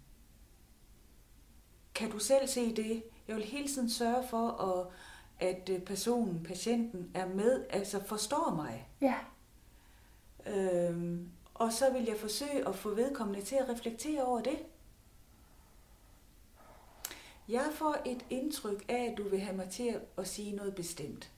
Kan 1.95 2.11
du 2.11 2.19
selv 2.19 2.49
se 2.49 2.77
det? 2.77 3.03
Jeg 3.29 3.37
vil 3.37 3.45
hele 3.45 3.69
tiden 3.69 3.91
sørge 3.91 4.29
for 4.29 4.49
at 4.49 4.93
at 5.41 5.69
øh, 5.69 5.81
personen, 5.81 6.43
patienten, 6.43 7.11
er 7.15 7.29
med, 7.29 7.65
altså 7.71 8.05
forstår 8.05 8.55
mig. 8.55 8.89
Ja. 9.01 9.15
Øhm, 10.47 11.29
og 11.59 11.73
så 11.73 11.93
vil 11.93 12.05
jeg 12.05 12.17
forsøge 12.17 12.69
at 12.69 12.75
få 12.75 12.95
vedkommende 12.95 13.43
til 13.43 13.57
at 13.57 13.69
reflektere 13.69 14.25
over 14.25 14.41
det. 14.41 14.59
Jeg 17.49 17.71
får 17.75 17.97
et 18.07 18.27
indtryk 18.31 18.85
af, 18.89 19.11
at 19.11 19.19
du 19.19 19.29
vil 19.29 19.41
have 19.41 19.57
mig 19.57 19.71
til 19.71 20.01
at 20.19 20.29
sige 20.29 20.53
noget 20.53 20.75
bestemt. 20.75 21.31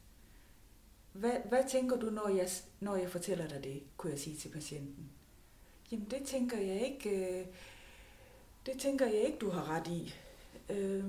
Hvad, 1.12 1.32
hvad 1.48 1.64
tænker 1.70 1.96
du, 1.96 2.10
når 2.10 2.28
jeg, 2.28 2.48
når 2.80 2.96
jeg 2.96 3.10
fortæller 3.10 3.48
dig 3.48 3.64
det, 3.64 3.82
kunne 3.96 4.12
jeg 4.12 4.20
sige 4.20 4.36
til 4.36 4.48
patienten? 4.48 5.10
Jamen, 5.92 6.06
det 6.10 6.22
tænker 6.26 6.58
jeg 6.58 6.80
ikke, 6.80 7.10
øh, 7.10 7.46
det 8.66 8.80
tænker 8.80 9.06
jeg 9.06 9.20
ikke, 9.20 9.38
du 9.38 9.50
har 9.50 9.68
ret 9.68 9.88
i. 9.88 10.14
Øh, 10.68 11.04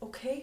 okay, 0.00 0.40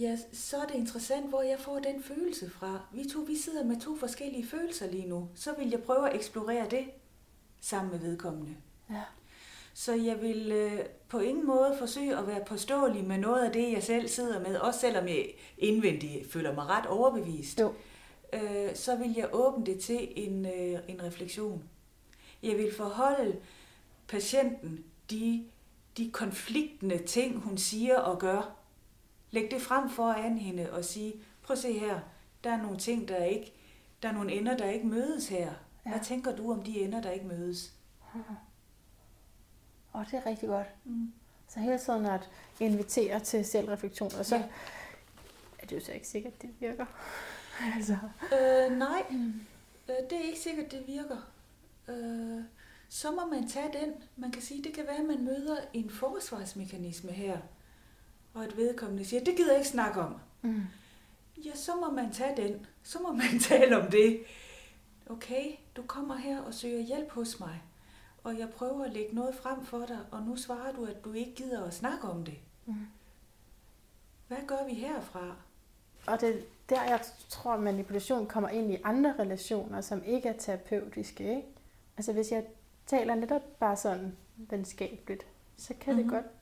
ja, 0.00 0.16
så 0.32 0.56
er 0.56 0.66
det 0.66 0.74
interessant, 0.74 1.28
hvor 1.28 1.42
jeg 1.42 1.58
får 1.58 1.78
den 1.78 2.02
følelse 2.02 2.50
fra. 2.50 2.80
Vi 2.92 3.08
to, 3.08 3.20
vi 3.20 3.36
sidder 3.36 3.64
med 3.64 3.80
to 3.80 3.96
forskellige 3.96 4.46
følelser 4.46 4.90
lige 4.90 5.08
nu. 5.08 5.28
Så 5.34 5.54
vil 5.58 5.70
jeg 5.70 5.82
prøve 5.82 6.08
at 6.08 6.16
eksplorere 6.16 6.66
det 6.70 6.84
sammen 7.60 7.92
med 7.92 8.00
vedkommende. 8.00 8.56
Ja. 8.90 9.02
Så 9.74 9.94
jeg 9.94 10.22
vil 10.22 10.52
øh, 10.52 10.80
på 11.08 11.18
ingen 11.18 11.46
måde 11.46 11.76
forsøge 11.78 12.16
at 12.16 12.26
være 12.26 12.44
påståelig 12.44 13.04
med 13.04 13.18
noget 13.18 13.44
af 13.44 13.52
det, 13.52 13.72
jeg 13.72 13.82
selv 13.82 14.08
sidder 14.08 14.40
med, 14.40 14.56
også 14.56 14.80
selvom 14.80 15.08
jeg 15.08 15.26
indvendigt 15.58 16.32
føler 16.32 16.54
mig 16.54 16.66
ret 16.66 16.86
overbevist. 16.86 17.60
Jo. 17.60 17.74
Øh, 18.32 18.74
så 18.74 18.96
vil 18.96 19.14
jeg 19.16 19.28
åbne 19.32 19.66
det 19.66 19.80
til 19.80 20.08
en, 20.16 20.46
øh, 20.46 20.78
en 20.88 21.02
refleksion. 21.02 21.64
Jeg 22.42 22.56
vil 22.56 22.74
forholde 22.74 23.36
patienten 24.08 24.84
de, 25.10 25.44
de 25.96 26.10
konfliktende 26.10 26.98
ting, 26.98 27.38
hun 27.38 27.58
siger 27.58 27.98
og 27.98 28.18
gør, 28.18 28.61
Læg 29.32 29.50
det 29.50 29.62
frem 29.62 29.90
foran 29.90 30.38
hende 30.38 30.72
og 30.72 30.84
sige, 30.84 31.14
prøv 31.42 31.54
at 31.54 31.58
se 31.58 31.78
her, 31.78 32.00
der 32.44 32.50
er 32.50 32.62
nogle 32.62 32.78
ting, 32.78 33.08
der 33.08 33.24
ikke, 33.24 33.52
der 34.02 34.08
er 34.08 34.12
nogle 34.12 34.32
ender, 34.32 34.56
der 34.56 34.70
ikke 34.70 34.86
mødes 34.86 35.28
her. 35.28 35.52
Ja. 35.84 35.90
Hvad 35.90 36.00
tænker 36.00 36.36
du 36.36 36.52
om 36.52 36.62
de 36.62 36.80
ender, 36.80 37.02
der 37.02 37.10
ikke 37.10 37.26
mødes? 37.26 37.72
Og 39.92 40.00
oh, 40.00 40.06
det 40.06 40.14
er 40.14 40.26
rigtig 40.26 40.48
godt. 40.48 40.66
Mm. 40.84 41.12
Så 41.48 41.60
hele 41.60 41.78
tiden 41.78 42.06
at 42.06 42.30
invitere 42.60 43.20
til 43.20 43.44
selvreflektion, 43.44 44.10
og 44.18 44.26
så 44.26 44.36
ja. 44.36 44.42
er 45.58 45.66
det 45.66 45.76
jo 45.76 45.80
så 45.80 45.92
ikke 45.92 46.08
sikkert, 46.08 46.42
det 46.42 46.50
virker. 46.60 46.86
altså. 47.76 47.98
øh, 48.22 48.78
nej, 48.78 49.02
mm. 49.10 49.40
øh, 49.88 50.10
det 50.10 50.20
er 50.20 50.24
ikke 50.24 50.40
sikkert, 50.40 50.72
det 50.72 50.86
virker. 50.86 51.16
Øh, 51.88 52.44
så 52.88 53.10
må 53.10 53.26
man 53.26 53.48
tage 53.48 53.72
den. 53.80 53.92
Man 54.16 54.30
kan 54.30 54.42
sige, 54.42 54.64
det 54.64 54.74
kan 54.74 54.86
være, 54.86 54.96
at 54.96 55.04
man 55.04 55.24
møder 55.24 55.56
en 55.72 55.90
forsvarsmekanisme 55.90 57.12
her 57.12 57.38
og 58.34 58.44
at 58.44 58.56
vedkommende 58.56 59.04
siger, 59.04 59.24
det 59.24 59.36
gider 59.36 59.50
jeg 59.50 59.58
ikke 59.58 59.70
snakke 59.70 60.00
om. 60.00 60.14
Mm. 60.42 60.62
Ja, 61.44 61.54
så 61.54 61.76
må 61.76 61.90
man 61.90 62.12
tage 62.12 62.36
den. 62.36 62.66
Så 62.82 62.98
må 63.02 63.12
man 63.12 63.38
tale 63.48 63.82
om 63.82 63.90
det. 63.90 64.20
Okay, 65.10 65.52
du 65.76 65.82
kommer 65.82 66.16
her 66.16 66.40
og 66.40 66.54
søger 66.54 66.80
hjælp 66.80 67.10
hos 67.10 67.40
mig, 67.40 67.62
og 68.24 68.38
jeg 68.38 68.50
prøver 68.50 68.84
at 68.84 68.92
lægge 68.92 69.14
noget 69.14 69.34
frem 69.34 69.64
for 69.64 69.86
dig, 69.86 69.98
og 70.10 70.22
nu 70.22 70.36
svarer 70.36 70.72
du, 70.72 70.84
at 70.84 71.04
du 71.04 71.12
ikke 71.12 71.34
gider 71.34 71.64
at 71.64 71.74
snakke 71.74 72.08
om 72.08 72.24
det. 72.24 72.38
Mm. 72.66 72.74
Hvad 74.28 74.38
gør 74.46 74.66
vi 74.66 74.74
herfra? 74.74 75.34
Og 76.06 76.20
det 76.20 76.44
der, 76.68 76.84
jeg 76.84 77.00
tror, 77.28 77.52
at 77.52 77.60
manipulation 77.60 78.26
kommer 78.26 78.48
ind 78.48 78.72
i 78.72 78.76
andre 78.84 79.14
relationer, 79.18 79.80
som 79.80 80.04
ikke 80.04 80.28
er 80.28 80.38
terapeutiske. 80.38 81.36
Ikke? 81.36 81.48
Altså 81.96 82.12
hvis 82.12 82.32
jeg 82.32 82.46
taler 82.86 83.14
netop 83.14 83.42
bare 83.58 83.76
sådan 83.76 84.16
venskabeligt, 84.36 85.26
så 85.56 85.74
kan 85.80 85.94
mm-hmm. 85.94 86.10
det 86.10 86.22
godt 86.22 86.32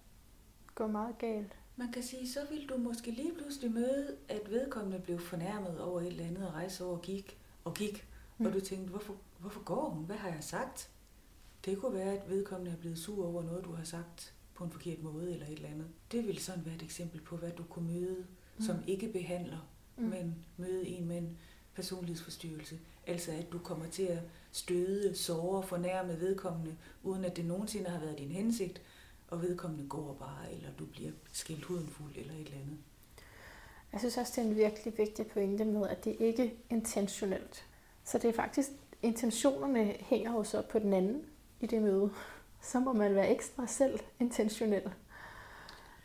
gå 0.74 0.86
meget 0.86 1.18
galt. 1.18 1.56
Man 1.76 1.92
kan 1.92 2.02
sige, 2.02 2.28
så 2.28 2.40
vil 2.50 2.68
du 2.68 2.76
måske 2.76 3.10
lige 3.10 3.34
pludselig 3.34 3.70
møde, 3.70 4.16
at 4.28 4.50
vedkommende 4.50 5.00
blev 5.00 5.18
fornærmet 5.18 5.80
over 5.80 6.00
et 6.00 6.06
eller 6.06 6.24
andet 6.24 6.46
og 6.46 6.54
rejse 6.54 6.84
over 6.84 6.96
og 6.96 7.02
gik 7.02 7.38
og 7.64 7.74
gik. 7.74 8.08
Mm. 8.38 8.46
Og 8.46 8.52
du 8.52 8.60
tænkte, 8.60 8.90
hvorfor, 8.90 9.16
hvorfor 9.38 9.62
går 9.62 9.88
hun? 9.90 10.04
Hvad 10.04 10.16
har 10.16 10.28
jeg 10.28 10.44
sagt? 10.44 10.90
Det 11.64 11.78
kunne 11.78 11.94
være, 11.94 12.12
at 12.12 12.30
vedkommende 12.30 12.72
er 12.72 12.76
blevet 12.76 12.98
sur 12.98 13.26
over 13.26 13.42
noget, 13.42 13.64
du 13.64 13.72
har 13.72 13.84
sagt 13.84 14.34
på 14.54 14.64
en 14.64 14.70
forkert 14.70 15.02
måde 15.02 15.32
eller 15.32 15.46
et 15.46 15.52
eller 15.52 15.68
andet. 15.68 15.86
Det 16.12 16.26
vil 16.26 16.38
sådan 16.38 16.64
være 16.66 16.74
et 16.74 16.82
eksempel 16.82 17.20
på, 17.20 17.36
hvad 17.36 17.50
du 17.50 17.62
kunne 17.62 17.92
møde, 17.92 18.26
mm. 18.56 18.64
som 18.64 18.76
ikke 18.86 19.08
behandler, 19.12 19.70
mm. 19.96 20.04
men 20.04 20.44
møde 20.56 20.88
en 20.88 21.08
med 21.08 21.16
en 21.18 21.38
personlighedsforstyrrelse. 21.74 22.78
Altså 23.06 23.32
at 23.32 23.52
du 23.52 23.58
kommer 23.58 23.86
til 23.86 24.02
at 24.02 24.22
støde, 24.52 25.14
såre, 25.14 25.62
fornærme 25.62 26.20
vedkommende, 26.20 26.76
uden 27.02 27.24
at 27.24 27.36
det 27.36 27.44
nogensinde 27.44 27.90
har 27.90 28.00
været 28.00 28.18
din 28.18 28.30
hensigt, 28.30 28.82
og 29.30 29.42
vedkommende 29.42 29.88
går 29.88 30.14
bare, 30.14 30.52
eller 30.52 30.68
du 30.78 30.86
bliver 30.86 31.12
skilt 31.32 31.64
huden 31.64 31.88
fuld, 31.88 32.16
eller 32.16 32.34
et 32.34 32.40
eller 32.40 32.60
andet. 32.60 32.78
Jeg 33.92 34.00
synes 34.00 34.18
også, 34.18 34.32
det 34.36 34.46
er 34.46 34.50
en 34.50 34.56
virkelig 34.56 34.98
vigtig 34.98 35.26
pointe 35.26 35.64
med, 35.64 35.88
at 35.88 36.04
det 36.04 36.16
ikke 36.20 36.46
er 36.46 36.50
intentionelt. 36.70 37.66
Så 38.04 38.18
det 38.18 38.30
er 38.30 38.34
faktisk, 38.34 38.70
intentionerne 39.02 39.84
hænger 39.84 40.32
jo 40.32 40.44
så 40.44 40.62
på 40.62 40.78
den 40.78 40.92
anden 40.92 41.26
i 41.60 41.66
det 41.66 41.82
møde. 41.82 42.14
Så 42.60 42.80
må 42.80 42.92
man 42.92 43.14
være 43.14 43.30
ekstra 43.30 43.66
selv 43.66 44.00
intentionel. 44.20 44.92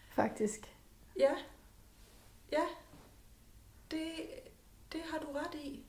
Faktisk. 0.09 0.75
Ja. 1.19 1.31
Ja. 2.51 2.63
Det, 3.91 4.01
det 4.93 5.01
har 5.01 5.19
du 5.19 5.27
ret 5.27 5.55
i. 5.55 5.85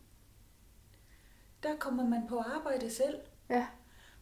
Der 1.63 1.77
kommer 1.77 2.09
man 2.09 2.29
på 2.29 2.39
arbejde 2.39 2.91
selv. 2.91 3.19
Ja. 3.49 3.67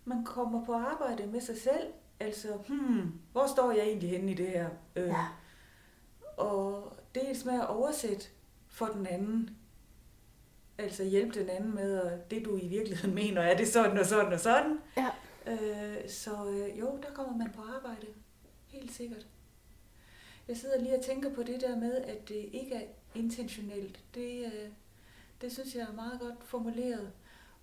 Man 0.05 0.25
kommer 0.25 0.65
på 0.65 0.75
arbejde 0.75 1.27
med 1.27 1.41
sig 1.41 1.59
selv, 1.59 1.93
Altså, 2.21 2.49
hmm, 2.69 3.13
hvor 3.33 3.47
står 3.47 3.73
jeg 3.73 3.85
egentlig 3.85 4.11
henne 4.11 4.33
i 4.33 4.35
det 4.35 4.49
her? 4.49 4.69
Øh, 4.97 5.09
ja. 5.09 5.27
Og 6.37 6.93
dels 7.15 7.45
med 7.45 7.55
at 7.55 7.67
oversætte 7.67 8.27
for 8.69 8.87
den 8.87 9.07
anden, 9.07 9.57
altså 10.79 11.05
hjælpe 11.05 11.41
den 11.41 11.49
anden 11.51 11.75
med, 11.75 12.03
at 12.03 12.31
det 12.31 12.45
du 12.45 12.57
i 12.57 12.69
virkeligheden 12.69 13.15
mener, 13.25 13.43
er 13.43 13.57
det 13.57 13.69
sådan 13.69 13.99
og 13.99 14.07
sådan 14.07 14.33
og 14.33 14.41
sådan. 14.41 14.79
Ja. 14.97 15.11
Øh, 15.47 16.09
så 16.09 16.49
øh, 16.51 16.79
jo, 16.79 16.99
der 17.03 17.15
kommer 17.15 17.37
man 17.37 17.51
på 17.53 17.63
arbejde. 17.63 18.07
Helt 18.67 18.93
sikkert. 18.93 19.27
Jeg 20.49 20.57
sidder 20.57 20.81
lige 20.81 20.99
og 20.99 21.05
tænker 21.05 21.35
på 21.35 21.43
det 21.43 21.61
der 21.61 21.77
med, 21.77 21.97
at 21.97 22.29
det 22.29 22.49
ikke 22.53 22.75
er 22.75 22.87
intentionelt. 23.15 24.01
Det, 24.15 24.45
øh, 24.45 24.69
det 25.41 25.53
synes 25.53 25.75
jeg 25.75 25.83
er 25.83 25.93
meget 25.93 26.21
godt 26.21 26.45
formuleret. 26.45 27.13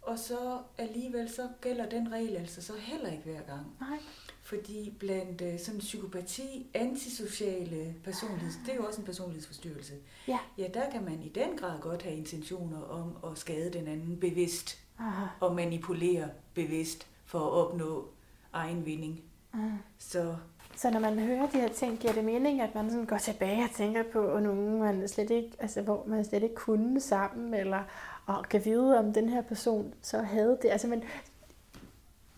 og 0.02 0.20
så 0.20 0.60
alligevel 0.78 1.30
så 1.30 1.50
gælder 1.62 1.90
den 1.90 2.12
regel 2.12 2.36
altså 2.36 2.62
så 2.62 2.74
heller 2.78 3.12
ikke 3.12 3.24
hver 3.24 3.42
gang. 3.42 3.76
Nej. 3.80 4.00
Fordi 4.42 4.96
blandt 5.00 5.42
øh, 5.42 5.60
sådan 5.60 5.80
psykopati, 5.80 6.70
antisociale 6.74 7.96
personligheds, 8.04 8.56
det 8.66 8.72
er 8.72 8.76
jo 8.76 8.86
også 8.86 9.02
en 9.02 9.06
personlighedsforstyrrelse. 9.06 9.94
Ja. 10.28 10.40
Ja, 10.58 10.68
der 10.74 10.90
kan 10.92 11.04
man 11.06 11.22
i 11.22 11.30
den 11.30 11.58
grad 11.58 11.80
godt 11.80 12.02
have 12.02 12.16
intentioner 12.16 12.82
om 12.82 13.32
at 13.32 13.38
skade 13.38 13.74
den 13.74 13.88
anden 13.88 14.18
bevidst 14.18 14.78
Aha. 15.00 15.26
og 15.40 15.56
manipulere 15.56 16.30
bevidst 16.54 17.08
for 17.26 17.40
at 17.40 17.52
opnå 17.52 18.10
egen 18.54 18.86
vinding. 18.86 19.22
Mm. 19.54 19.72
Så 19.98 20.36
Så 20.76 20.90
når 20.90 21.00
man 21.00 21.20
hører 21.20 21.50
de 21.50 21.58
her 21.58 21.70
ting, 21.70 22.00
giver 22.00 22.14
det 22.14 22.24
mening, 22.26 22.62
at 22.62 22.76
man 22.76 22.90
sådan 22.90 23.06
går 23.06 23.18
tilbage 23.18 23.64
og 23.64 23.72
tænker 23.76 24.04
på 24.14 24.40
nogen, 24.40 24.80
man 24.80 25.08
slet 25.08 25.30
ikke, 25.30 25.52
altså, 25.60 25.82
hvor 25.82 26.04
man 26.08 26.26
slet 26.26 26.44
ikke 26.44 26.56
kunne 26.56 27.02
sammen, 27.02 27.54
eller 27.54 27.84
og 28.26 28.46
kan 28.50 28.66
vide, 28.66 29.00
om 29.00 29.14
den 29.14 29.30
her 29.30 29.42
person 29.42 29.94
så 30.02 30.22
havde 30.22 30.58
det. 30.62 30.70
Altså, 30.70 30.88
men 30.88 31.04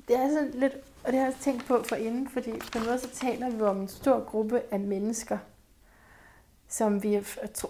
det 0.07 0.15
er 0.15 0.29
sådan 0.29 0.51
lidt, 0.53 0.73
og 1.03 1.11
det 1.11 1.13
har 1.13 1.19
jeg 1.19 1.27
også 1.27 1.39
tænkt 1.43 1.65
på 1.65 1.83
for 1.83 1.95
inden, 1.95 2.29
fordi 2.29 2.51
på 2.51 2.77
en 2.77 2.85
måde 2.85 2.99
så 2.99 3.09
taler 3.09 3.49
vi 3.49 3.61
om 3.61 3.77
en 3.81 3.87
stor 3.87 4.19
gruppe 4.19 4.61
af 4.71 4.79
mennesker, 4.79 5.37
som 6.67 7.03
vi 7.03 7.19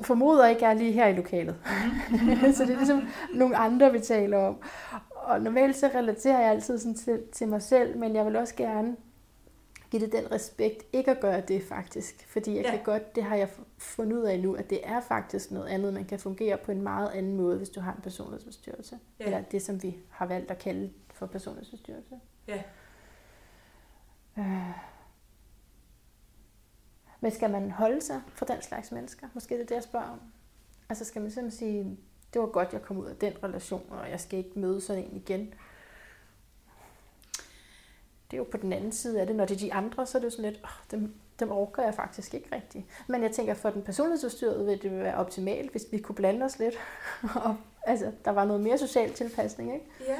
formoder 0.01 0.47
ikke 0.47 0.65
er 0.65 0.73
lige 0.73 0.91
her 0.91 1.07
i 1.07 1.13
lokalet. 1.13 1.55
så 2.55 2.63
det 2.65 2.69
er 2.73 2.77
ligesom 2.77 3.07
nogle 3.33 3.57
andre, 3.57 3.91
vi 3.91 3.99
taler 3.99 4.37
om. 4.37 4.57
Og 5.11 5.41
normalt 5.41 5.75
så 5.75 5.87
relaterer 5.95 6.39
jeg 6.39 6.49
altid 6.51 6.77
sådan 6.79 6.95
til, 6.95 7.21
til 7.31 7.47
mig 7.47 7.61
selv, 7.61 7.97
men 7.97 8.15
jeg 8.15 8.25
vil 8.25 8.35
også 8.35 8.55
gerne 8.55 8.95
give 9.91 10.01
det 10.05 10.11
den 10.11 10.31
respekt 10.31 10.83
ikke 10.93 11.11
at 11.11 11.19
gøre 11.19 11.41
det 11.41 11.63
faktisk. 11.63 12.27
Fordi 12.29 12.55
jeg 12.55 12.63
Ja. 12.65 12.69
kan 12.71 12.79
godt, 12.83 13.15
det 13.15 13.23
har 13.23 13.35
jeg 13.35 13.49
fundet 13.77 14.17
ud 14.17 14.23
af 14.23 14.39
nu, 14.39 14.53
at 14.53 14.69
det 14.69 14.79
er 14.83 15.01
faktisk 15.01 15.51
noget 15.51 15.67
andet. 15.67 15.93
Man 15.93 16.05
kan 16.05 16.19
fungere 16.19 16.57
på 16.57 16.71
en 16.71 16.81
meget 16.81 17.09
anden 17.09 17.35
måde, 17.37 17.57
hvis 17.57 17.69
du 17.69 17.79
har 17.79 17.93
en 17.93 18.01
personlighedsforstyrrelse. 18.01 18.99
Ja. 19.19 19.25
Eller 19.25 19.41
det, 19.41 19.61
som 19.61 19.83
vi 19.83 19.97
har 20.09 20.25
valgt 20.25 20.51
at 20.51 20.57
kalde 20.59 20.89
for 21.13 21.25
personlighedsforstyrrelse. 21.25 22.15
ja, 22.47 22.61
Øh. 24.37 24.93
Men 27.21 27.31
skal 27.31 27.49
man 27.49 27.71
holde 27.71 28.01
sig 28.01 28.21
fra 28.27 28.45
den 28.45 28.61
slags 28.61 28.91
mennesker? 28.91 29.27
Måske 29.33 29.55
det 29.55 29.61
er 29.61 29.65
det, 29.65 29.75
jeg 29.75 29.83
spørger 29.83 30.09
om. 30.09 30.19
Altså 30.89 31.05
skal 31.05 31.21
man 31.21 31.31
simpelthen 31.31 31.59
sige, 31.59 31.97
det 32.33 32.41
var 32.41 32.47
godt, 32.47 32.73
jeg 32.73 32.81
kom 32.81 32.97
ud 32.97 33.05
af 33.05 33.15
den 33.15 33.33
relation, 33.43 33.83
og 33.89 34.09
jeg 34.09 34.19
skal 34.19 34.39
ikke 34.39 34.59
møde 34.59 34.81
sådan 34.81 35.03
en 35.03 35.15
igen. 35.15 35.53
Det 38.31 38.37
er 38.37 38.37
jo 38.37 38.47
på 38.51 38.57
den 38.57 38.73
anden 38.73 38.91
side 38.91 39.21
af 39.21 39.27
det. 39.27 39.35
Når 39.35 39.45
det 39.45 39.55
er 39.55 39.59
de 39.59 39.73
andre, 39.73 40.05
så 40.05 40.17
er 40.17 40.19
det 40.19 40.25
jo 40.25 40.29
sådan 40.29 40.51
lidt, 40.51 40.63
oh, 40.63 40.69
dem, 40.91 41.13
dem 41.39 41.51
orker 41.51 41.83
jeg 41.83 41.93
faktisk 41.93 42.33
ikke 42.33 42.55
rigtigt. 42.55 42.85
Men 43.07 43.23
jeg 43.23 43.31
tænker, 43.31 43.53
for 43.53 43.69
den 43.69 43.81
personlighedsforstyrrede 43.81 44.65
vil 44.65 44.81
det 44.81 44.91
være 44.91 45.15
optimalt, 45.15 45.71
hvis 45.71 45.85
vi 45.91 45.97
kunne 45.97 46.15
blande 46.15 46.45
os 46.45 46.59
lidt. 46.59 46.75
og, 47.45 47.55
altså, 47.83 48.11
der 48.25 48.31
var 48.31 48.45
noget 48.45 48.61
mere 48.61 48.77
social 48.77 49.13
tilpasning, 49.13 49.73
ikke? 49.73 49.85
ja. 50.07 50.19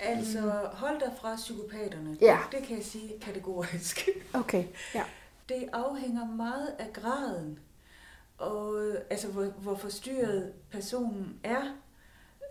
Altså, 0.00 0.40
hold 0.72 1.00
dig 1.00 1.12
fra 1.20 1.36
psykopaterne. 1.36 2.16
Ja. 2.20 2.38
Det 2.52 2.62
kan 2.62 2.76
jeg 2.76 2.84
sige 2.84 3.20
kategorisk. 3.20 4.08
Okay, 4.34 4.64
ja. 4.94 5.04
Det 5.48 5.68
afhænger 5.72 6.26
meget 6.26 6.74
af 6.78 6.92
graden, 6.92 7.58
og 8.38 8.80
altså 9.10 9.28
hvor, 9.28 9.44
hvor 9.44 9.74
forstyrret 9.76 10.52
personen 10.70 11.40
er. 11.44 11.62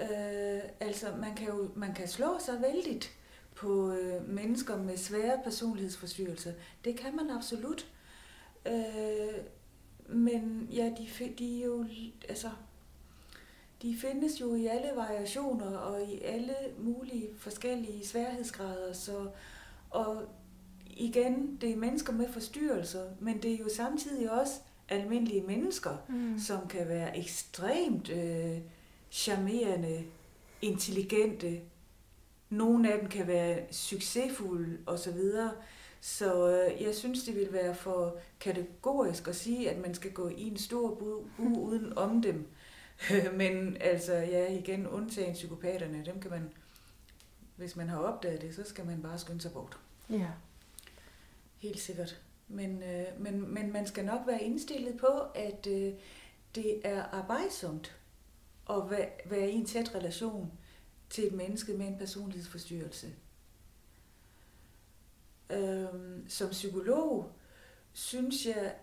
Øh, 0.01 0.61
altså 0.79 1.07
man 1.17 1.35
kan 1.35 1.47
jo 1.47 1.69
man 1.75 1.93
kan 1.93 2.07
slå 2.07 2.39
sig 2.39 2.61
vældigt 2.61 3.11
på 3.55 3.91
øh, 3.91 4.29
mennesker 4.29 4.77
med 4.77 4.97
svære 4.97 5.39
personlighedsforstyrrelser. 5.43 6.51
Det 6.85 6.97
kan 6.97 7.15
man 7.15 7.29
absolut. 7.29 7.87
Øh, 8.65 9.33
men 10.07 10.67
ja, 10.71 10.91
de, 10.97 11.33
de 11.39 11.61
er 11.61 11.65
jo 11.65 11.85
altså 12.29 12.49
de 13.85 13.97
findes 13.97 14.41
jo 14.41 14.55
i 14.55 14.65
alle 14.65 14.87
variationer 14.95 15.77
og 15.77 16.01
i 16.09 16.21
alle 16.21 16.55
mulige 16.77 17.27
forskellige 17.37 18.07
sværhedsgrader, 18.07 18.93
så 18.93 19.27
og 19.89 20.21
igen, 20.97 21.57
det 21.61 21.71
er 21.71 21.75
mennesker 21.75 22.13
med 22.13 22.27
forstyrrelser, 22.33 23.03
men 23.19 23.41
det 23.41 23.53
er 23.53 23.57
jo 23.57 23.69
samtidig 23.75 24.31
også 24.31 24.53
almindelige 24.89 25.41
mennesker, 25.41 25.97
Mm. 26.09 26.39
som 26.39 26.67
kan 26.67 26.87
være 26.87 27.17
ekstremt 27.17 28.09
øh, 28.09 28.57
charmerende, 29.11 30.03
intelligente. 30.61 31.59
Nogle 32.49 32.93
af 32.93 32.99
dem 32.99 33.09
kan 33.09 33.27
være 33.27 33.59
succesfulde 33.71 34.77
osv. 34.85 35.19
Så 36.01 36.49
øh, 36.49 36.81
jeg 36.81 36.95
synes, 36.95 37.23
det 37.23 37.35
vil 37.35 37.47
være 37.53 37.75
for 37.75 38.15
kategorisk 38.39 39.27
at 39.27 39.35
sige, 39.35 39.69
at 39.69 39.77
man 39.81 39.93
skal 39.93 40.11
gå 40.11 40.27
i 40.27 40.47
en 40.47 40.57
stor 40.57 40.95
bu, 40.95 41.23
bu 41.37 41.59
uden 41.61 41.97
om 41.97 42.21
dem. 42.21 42.47
Men 43.37 43.77
altså, 43.81 44.13
ja, 44.13 44.53
igen, 44.53 44.87
undtagen 44.87 45.33
psykopaterne, 45.33 46.05
dem 46.05 46.19
kan 46.19 46.31
man, 46.31 46.53
hvis 47.55 47.75
man 47.75 47.89
har 47.89 47.97
opdaget 47.97 48.41
det, 48.41 48.55
så 48.55 48.63
skal 48.63 48.85
man 48.85 49.01
bare 49.01 49.19
skynde 49.19 49.41
sig 49.41 49.51
bort. 49.51 49.77
Ja. 50.09 50.27
Helt 51.57 51.79
sikkert. 51.79 52.21
Men, 52.47 52.83
øh, 52.83 53.05
men, 53.19 53.53
men 53.53 53.73
man 53.73 53.87
skal 53.87 54.05
nok 54.05 54.27
være 54.27 54.43
indstillet 54.43 54.97
på, 54.97 55.21
at 55.35 55.67
øh, 55.67 55.93
det 56.55 56.81
er 56.83 57.03
arbejdsomt 57.03 57.95
at 58.69 58.89
være, 59.25 59.51
i 59.51 59.53
en 59.53 59.65
tæt 59.65 59.95
relation 59.95 60.51
til 61.09 61.27
et 61.27 61.33
menneske 61.33 61.73
med 61.73 61.87
en 61.87 61.97
personlighedsforstyrrelse. 61.97 63.07
Øhm, 65.49 66.29
som 66.29 66.49
psykolog 66.49 67.31
synes 67.93 68.45
jeg, 68.45 68.75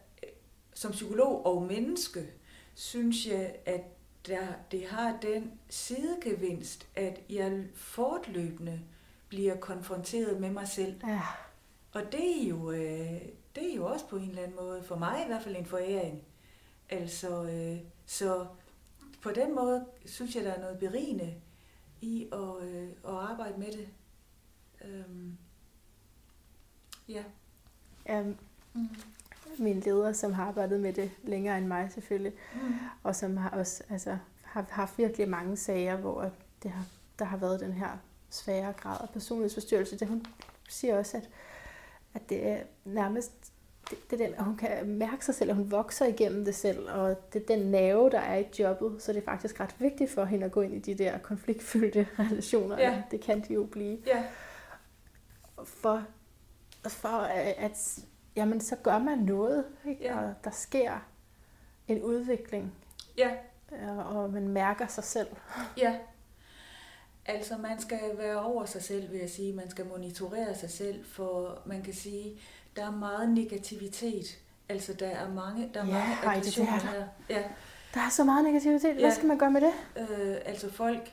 som 0.74 0.92
psykolog 0.92 1.46
og 1.46 1.62
menneske, 1.62 2.32
synes 2.74 3.26
jeg, 3.26 3.56
at 3.66 3.80
der, 4.26 4.46
det 4.70 4.86
har 4.86 5.18
den 5.22 5.52
sidegevinst, 5.68 6.88
at 6.94 7.20
jeg 7.30 7.64
fortløbende 7.74 8.80
bliver 9.28 9.56
konfronteret 9.56 10.40
med 10.40 10.50
mig 10.50 10.68
selv. 10.68 11.00
Ja. 11.06 11.22
Og 11.92 12.02
det 12.12 12.42
er 12.42 12.48
jo, 12.48 12.70
øh, 12.70 13.22
det 13.54 13.72
er 13.72 13.76
jo 13.76 13.86
også 13.86 14.08
på 14.08 14.16
en 14.16 14.28
eller 14.28 14.42
anden 14.42 14.56
måde, 14.56 14.82
for 14.82 14.96
mig 14.96 15.22
i 15.24 15.26
hvert 15.26 15.42
fald 15.42 15.56
en 15.56 15.66
foræring. 15.66 16.22
Altså, 16.90 17.44
øh, 17.44 17.78
så 18.06 18.46
på 19.22 19.30
den 19.30 19.54
måde 19.54 19.86
synes 20.06 20.36
jeg, 20.36 20.44
der 20.44 20.52
er 20.52 20.60
noget 20.60 20.78
berigende 20.78 21.34
i 22.00 22.28
at, 22.32 22.68
øh, 22.68 22.88
at 23.04 23.14
arbejde 23.14 23.58
med 23.58 23.72
det. 23.72 23.88
Øhm, 24.84 25.38
ja. 27.08 27.24
Um, 28.20 28.38
Mm. 28.74 28.88
Min 29.58 29.80
leder, 29.80 30.12
som 30.12 30.32
har 30.32 30.44
arbejdet 30.46 30.80
med 30.80 30.92
det 30.92 31.10
længere 31.22 31.58
end 31.58 31.66
mig 31.66 31.88
selvfølgelig, 31.94 32.32
Mm. 32.54 32.74
og 33.02 33.16
som 33.16 33.36
har 33.36 33.50
også 33.50 33.82
altså, 33.90 34.16
har 34.42 34.64
haft 34.70 34.98
virkelig 34.98 35.28
mange 35.28 35.56
sager, 35.56 35.96
hvor 35.96 36.30
det 36.62 36.70
har, 36.70 36.84
der 37.18 37.24
har 37.24 37.36
været 37.36 37.60
den 37.60 37.72
her 37.72 37.98
svære 38.30 38.72
grad 38.72 38.96
af 39.00 39.08
personlighedsforstyrrelse. 39.12 39.98
Det, 39.98 40.08
hun 40.08 40.26
siger 40.68 40.98
også, 40.98 41.16
at, 41.16 41.28
at 42.14 42.28
det 42.28 42.46
er 42.48 42.58
nærmest 42.84 43.32
det, 43.90 44.10
det 44.10 44.20
er 44.20 44.26
den, 44.26 44.34
at 44.34 44.44
hun 44.44 44.56
kan 44.56 44.88
mærke 44.88 45.24
sig 45.24 45.34
selv, 45.34 45.50
at 45.50 45.56
hun 45.56 45.70
vokser 45.70 46.06
igennem 46.06 46.44
det 46.44 46.54
selv, 46.54 46.90
og 46.90 47.32
det 47.32 47.42
er 47.42 47.46
den 47.56 47.70
nerve, 47.70 48.10
der 48.10 48.20
er 48.20 48.38
i 48.38 48.44
jobbet, 48.58 49.02
så 49.02 49.12
det 49.12 49.18
er 49.20 49.24
faktisk 49.24 49.60
ret 49.60 49.74
vigtigt 49.78 50.10
for 50.10 50.24
hende 50.24 50.46
at 50.46 50.52
gå 50.52 50.60
ind 50.60 50.74
i 50.74 50.78
de 50.78 51.04
der 51.04 51.18
konfliktfyldte 51.18 52.08
relationer. 52.18 52.78
Ja. 52.78 53.02
Det 53.10 53.20
kan 53.20 53.40
de 53.48 53.54
jo 53.54 53.64
blive. 53.64 53.98
Ja, 54.06 54.24
For, 55.64 56.02
for 56.88 57.08
at, 57.08 57.54
at 57.58 57.98
jamen, 58.36 58.60
så 58.60 58.76
gør 58.76 58.98
man 58.98 59.18
noget, 59.18 59.64
ikke? 59.88 60.04
Ja. 60.04 60.18
og 60.18 60.34
der 60.44 60.50
sker 60.50 61.06
en 61.88 62.02
udvikling, 62.02 62.72
ja, 63.18 63.30
øh, 63.72 64.16
og 64.16 64.30
man 64.32 64.48
mærker 64.48 64.86
sig 64.86 65.04
selv. 65.04 65.28
ja. 65.76 65.94
Altså, 67.26 67.56
man 67.56 67.80
skal 67.80 68.00
være 68.18 68.42
over 68.44 68.64
sig 68.64 68.82
selv, 68.82 69.12
vil 69.12 69.20
jeg 69.20 69.30
sige. 69.30 69.52
Man 69.52 69.70
skal 69.70 69.86
monitorere 69.86 70.54
sig 70.54 70.70
selv, 70.70 71.04
for 71.04 71.58
man 71.66 71.82
kan 71.82 71.94
sige, 71.94 72.40
der 72.76 72.86
er 72.86 72.90
meget 72.90 73.28
negativitet. 73.28 74.38
Altså, 74.68 74.92
der 74.94 75.06
er 75.06 75.32
mange, 75.32 75.70
der 75.74 75.80
er 75.80 75.86
Ja, 75.86 75.92
mange 75.92 76.14
er 76.24 76.28
aggressioner 76.28 76.78
der. 76.78 76.86
her. 76.86 77.04
Ja, 77.30 77.42
Der 77.94 78.00
er 78.00 78.08
så 78.10 78.24
meget 78.24 78.44
negativitet. 78.44 78.92
Hvad 78.94 79.02
Ja. 79.04 79.14
skal 79.14 79.26
man 79.26 79.38
gøre 79.38 79.50
med 79.50 79.60
det? 79.60 79.72
Øh, 79.96 80.36
altså 80.44 80.72
folk, 80.72 81.12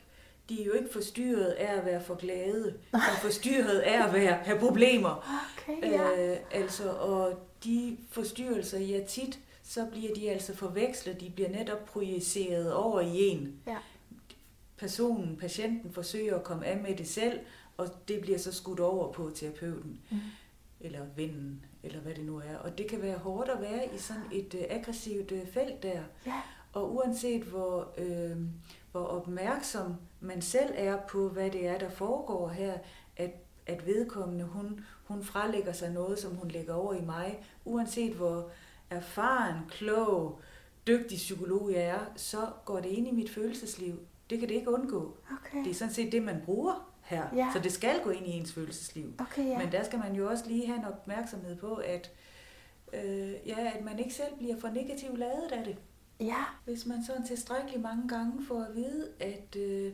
de 0.50 0.62
er 0.62 0.66
jo 0.66 0.72
ikke 0.74 0.90
forstyrret 0.94 1.46
af 1.50 1.78
at 1.78 1.86
være 1.86 2.04
for 2.04 2.16
glade, 2.16 2.74
og 2.94 3.00
forstyrret 3.22 3.80
af 3.80 4.08
at 4.08 4.14
være, 4.14 4.34
have 4.34 4.60
problemer. 4.60 5.42
Okay, 5.70 5.92
ja. 5.92 6.32
Øh, 6.32 6.38
altså, 6.52 6.92
og 6.92 7.40
de 7.64 7.98
forstyrrelser, 8.10 8.80
ja 8.80 9.04
tit, 9.08 9.40
så 9.64 9.86
bliver 9.92 10.14
de 10.14 10.30
altså 10.30 10.56
forvekslet, 10.56 11.22
de 11.22 11.30
bliver 11.30 11.50
netop 11.50 11.86
projiceret 11.86 12.74
over 12.74 13.02
i 13.02 13.28
en. 13.28 13.56
Ja. 13.68 13.78
Personen, 14.78 15.38
patienten 15.38 15.92
forsøger 15.94 16.36
at 16.36 16.44
komme 16.44 16.66
af 16.66 16.78
med 16.78 16.96
det 16.96 17.08
selv, 17.08 17.40
og 17.78 17.88
det 18.08 18.22
bliver 18.22 18.38
så 18.38 18.54
skudt 18.54 18.80
over 18.80 19.12
på 19.12 19.32
terapeuten, 19.36 20.00
Mm. 20.12 20.18
eller 20.82 21.00
vennen, 21.16 21.66
eller 21.84 22.00
hvad 22.00 22.14
det 22.14 22.26
nu 22.26 22.38
er. 22.38 22.58
Og 22.64 22.78
det 22.78 22.88
kan 22.88 23.02
være 23.02 23.18
hårdt 23.18 23.50
at 23.50 23.62
være 23.62 23.86
i 23.96 23.98
sådan 23.98 24.22
et 24.32 24.54
øh, 24.54 24.62
aggressivt 24.70 25.32
øh, 25.32 25.48
felt 25.48 25.84
der. 25.84 26.02
Ja. 26.26 26.42
Og 26.74 26.96
uanset 26.96 27.42
hvor, 27.44 27.88
øh, 27.98 28.38
hvor 28.92 29.02
opmærksom 29.04 29.96
man 30.20 30.42
selv 30.42 30.74
er 30.76 30.98
på, 31.08 31.30
hvad 31.30 31.52
det 31.52 31.68
er, 31.68 31.78
der 31.78 31.90
foregår 31.90 32.50
her, 32.50 32.74
at, 33.18 33.32
at 33.66 33.86
vedkommende, 33.86 34.46
hun, 34.46 34.86
hun 35.04 35.24
frelægger 35.24 35.74
sig 35.74 35.92
noget, 35.92 36.20
som 36.20 36.36
hun 36.36 36.48
lægger 36.48 36.74
over 36.74 36.94
i 36.94 37.02
mig, 37.02 37.44
uanset 37.66 38.14
hvor 38.14 38.50
erfaren, 38.90 39.56
klog, 39.70 40.40
dygtig 40.88 41.18
psykolog 41.18 41.72
jeg 41.72 41.82
er, 41.82 42.00
så 42.16 42.38
går 42.66 42.80
det 42.80 42.90
ind 42.90 43.08
i 43.08 43.12
mit 43.12 43.30
følelsesliv. 43.30 44.00
Det 44.30 44.40
kan 44.40 44.50
det 44.50 44.56
ikke 44.56 44.72
undgå. 44.74 45.18
Okay. 45.42 45.64
Det 45.64 45.70
er 45.70 45.76
sådan 45.76 45.94
set 45.94 46.12
det, 46.12 46.24
man 46.24 46.42
bruger 46.46 46.92
her. 47.02 47.24
Ja. 47.36 47.50
Så 47.54 47.60
det 47.60 47.72
skal 47.72 48.02
gå 48.04 48.10
ind 48.10 48.28
i 48.28 48.32
ens 48.32 48.54
følelsesliv. 48.54 49.14
Okay, 49.20 49.46
ja. 49.46 49.58
Men 49.58 49.72
der 49.72 49.84
skal 49.84 50.00
man 50.00 50.16
jo 50.16 50.30
også 50.30 50.44
lige 50.48 50.68
have 50.68 50.80
en 50.80 50.86
opmærksomhed 50.86 51.56
på, 51.56 51.76
at, 51.76 52.12
øh, 52.94 53.34
ja, 53.46 53.72
at 53.76 53.84
man 53.86 54.00
ikke 54.00 54.14
selv 54.14 54.38
bliver 54.38 54.60
for 54.60 54.68
negativt 54.68 55.20
ladet 55.20 55.52
af 55.52 55.64
det. 55.66 55.78
Ja. 56.20 56.44
Hvis 56.66 56.86
man 56.86 57.04
sådan 57.04 57.26
tilstrækkeligt 57.28 57.82
mange 57.82 58.08
gange 58.08 58.46
får 58.46 58.62
at 58.62 58.76
vide, 58.76 59.08
at 59.20 59.56
øh, 59.56 59.94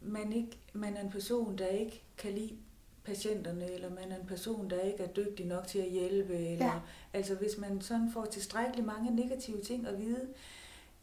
man, 0.00 0.32
ikke, 0.32 0.58
man 0.72 0.96
er 0.96 1.00
en 1.00 1.10
person, 1.10 1.58
der 1.58 1.66
ikke 1.66 2.02
kan 2.18 2.32
lide 2.32 2.56
patienterne, 3.04 3.70
eller 3.72 3.90
man 3.90 4.12
er 4.12 4.20
en 4.20 4.26
person, 4.26 4.70
der 4.70 4.80
ikke 4.80 5.02
er 5.02 5.08
dygtig 5.08 5.46
nok 5.46 5.66
til 5.66 5.78
at 5.78 5.90
hjælpe, 5.90 6.34
eller 6.36 6.66
Ja. 6.66 6.72
altså 7.12 7.34
hvis 7.34 7.58
man 7.58 7.80
sådan 7.80 8.10
får 8.12 8.24
tilstrækkeligt 8.24 8.86
mange 8.86 9.10
negative 9.16 9.60
ting 9.60 9.86
at 9.86 9.98
vide, 9.98 10.28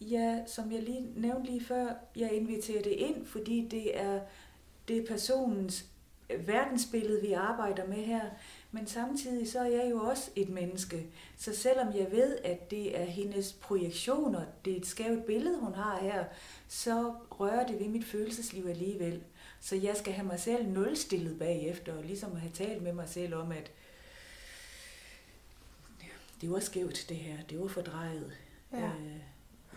ja, 0.02 0.40
som 0.48 0.72
jeg 0.72 0.84
lige 0.84 1.08
nævnte 1.16 1.52
lige 1.52 1.66
før, 1.66 1.94
jeg 2.16 2.32
inviterer 2.32 2.82
det 2.82 2.92
ind, 2.92 3.26
fordi 3.26 3.68
det 3.72 4.00
er, 4.00 4.22
det 4.88 4.98
er 4.98 5.06
personens 5.08 5.86
verdensbillede, 6.40 7.22
vi 7.22 7.32
arbejder 7.34 7.88
med 7.88 7.98
her, 7.98 8.22
men 8.72 8.88
samtidig 8.88 9.52
så 9.52 9.60
er 9.60 9.70
jeg 9.70 9.88
jo 9.92 10.00
også 10.00 10.32
et 10.36 10.50
menneske. 10.50 11.08
Så 11.38 11.56
selvom 11.56 11.96
jeg 11.96 12.12
ved, 12.12 12.38
at 12.44 12.72
det 12.72 13.00
er 13.00 13.04
hendes 13.04 13.54
projektioner, 13.54 14.46
det 14.66 14.74
er 14.74 14.78
et 14.78 14.86
skævt 14.86 15.26
billede, 15.26 15.60
hun 15.60 15.74
har 15.74 16.00
her, 16.00 16.26
så 16.68 17.14
rører 17.32 17.68
det 17.68 17.80
ved 17.80 17.88
mit 17.88 18.06
følelsesliv 18.06 18.68
alligevel. 18.68 19.24
Så 19.60 19.76
jeg 19.76 19.98
skal 19.98 20.14
have 20.14 20.28
mig 20.28 20.40
selv 20.40 20.68
nulstillet 20.68 21.40
bagefter, 21.40 21.98
og 21.98 22.04
ligesom 22.04 22.36
have 22.36 22.52
talt 22.52 22.84
med 22.84 22.94
mig 22.94 23.10
selv 23.10 23.36
om, 23.36 23.52
at 23.52 23.72
det 26.42 26.52
var 26.52 26.60
skævt 26.60 27.06
det 27.10 27.18
her, 27.18 27.38
det 27.50 27.60
var 27.60 27.68
fordrejet. 27.68 28.32
Ja. 28.74 28.78
Øh, 28.78 29.20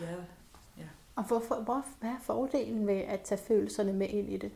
ja, 0.01 0.14
Og 1.16 1.24
hvorfor, 1.24 1.61
hvor, 1.61 1.86
hvad 2.01 2.11
er 2.11 2.20
fordelen 2.22 2.86
ved 2.86 2.95
at 2.95 3.20
tage 3.20 3.40
følelserne 3.40 3.92
med 3.92 4.09
ind 4.09 4.32
i 4.32 4.36
det? 4.36 4.53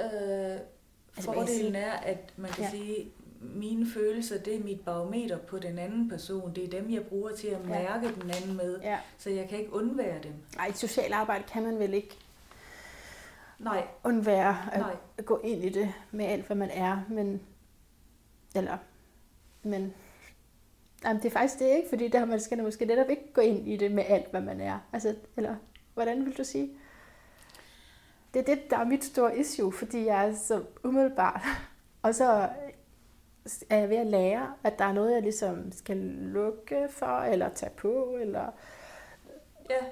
Øh, 0.00 0.60
Altså, 1.18 1.32
fordelen 1.32 1.74
er, 1.76 1.92
at 1.92 2.32
man 2.36 2.50
kan 2.50 2.60
Ja. 2.64 2.64
ja. 2.64 2.70
sige, 2.70 3.10
mine 3.40 3.86
følelser, 3.94 4.38
det 4.38 4.54
er 4.56 4.64
mit 4.64 4.80
barometer 4.80 5.38
på 5.38 5.58
den 5.58 5.78
anden 5.78 6.08
person. 6.08 6.54
Det 6.54 6.64
er 6.64 6.68
dem, 6.80 6.90
jeg 6.90 7.06
bruger 7.06 7.30
til 7.32 7.46
at 7.48 7.60
Ja. 7.62 7.68
mærke 7.68 8.08
den 8.22 8.30
anden 8.30 8.56
med. 8.56 8.80
Ja. 8.80 8.98
Så 9.18 9.30
jeg 9.30 9.48
kan 9.48 9.58
ikke 9.58 9.72
undvære 9.72 10.22
dem. 10.22 10.32
Ej, 10.58 10.66
et 10.66 10.78
socialt 10.78 11.12
arbejde 11.14 11.44
kan 11.52 11.62
man 11.62 11.78
vel 11.78 11.94
ikke 11.94 12.16
Nej, 13.58 13.86
undvære 14.04 14.56
at 14.72 14.80
nej. 14.80 14.96
gå 15.24 15.40
ind 15.44 15.64
i 15.64 15.68
det 15.68 15.92
med 16.10 16.24
alt, 16.24 16.46
hvad 16.46 16.56
man 16.56 16.70
er, 16.70 17.00
men... 17.10 17.40
Eller... 18.56 18.76
Men... 19.62 19.94
Jamen, 21.04 21.22
det 21.22 21.28
er 21.28 21.30
faktisk 21.32 21.58
det 21.58 21.76
ikke, 21.76 21.88
fordi 21.88 22.08
der 22.08 22.24
man 22.24 22.40
skal 22.40 22.62
måske 22.62 22.84
netop 22.84 23.10
ikke 23.10 23.32
gå 23.32 23.40
ind 23.40 23.68
i 23.68 23.76
det 23.76 23.92
med 23.92 24.04
alt, 24.08 24.30
hvad 24.30 24.40
man 24.40 24.60
er. 24.60 24.78
Altså, 24.92 25.14
eller, 25.36 25.56
hvordan 25.94 26.24
vil 26.24 26.38
du 26.38 26.44
sige? 26.44 26.70
Det 28.34 28.40
er 28.40 28.54
det, 28.54 28.70
der 28.70 28.78
er 28.78 28.84
mit 28.84 29.04
store 29.04 29.38
issue, 29.38 29.72
fordi 29.72 30.04
jeg 30.04 30.28
er 30.28 30.34
så 30.34 30.64
umiddelbart. 30.84 31.40
Og 32.02 32.14
så 32.14 32.48
er 33.70 33.78
jeg 33.78 33.88
ved 33.88 33.96
at 33.96 34.06
lære, 34.06 34.54
at 34.62 34.78
der 34.78 34.84
er 34.84 34.92
noget, 34.92 35.14
jeg 35.14 35.22
ligesom 35.22 35.72
skal 35.72 35.96
lukke 35.96 36.88
for, 36.90 37.20
eller 37.20 37.48
tage 37.48 37.72
på, 37.76 38.16
eller... 38.20 38.50
Ja, 39.70 39.86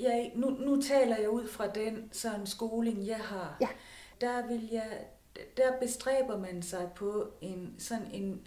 jeg, 0.00 0.32
nu, 0.34 0.50
nu 0.50 0.82
taler 0.82 1.16
jeg 1.16 1.30
ud 1.30 1.48
fra 1.48 1.66
den 1.66 2.08
sådan 2.12 2.46
skoling, 2.46 3.06
jeg 3.06 3.18
har. 3.18 3.56
Ja. 3.60 3.68
Der 4.20 4.46
vil 4.46 4.68
jeg, 4.72 5.06
der 5.56 5.78
bestræber 5.80 6.38
man 6.38 6.62
sig 6.62 6.90
på 6.96 7.28
en 7.40 7.74
sådan 7.78 8.06
en, 8.12 8.46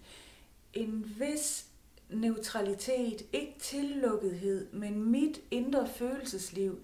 en 0.74 1.16
vis 1.20 1.66
neutralitet, 2.10 3.22
ikke 3.34 3.56
tillukkethed, 3.60 4.68
men 4.72 5.12
mit 5.12 5.42
indre 5.52 5.88
følelsesliv, 5.88 6.80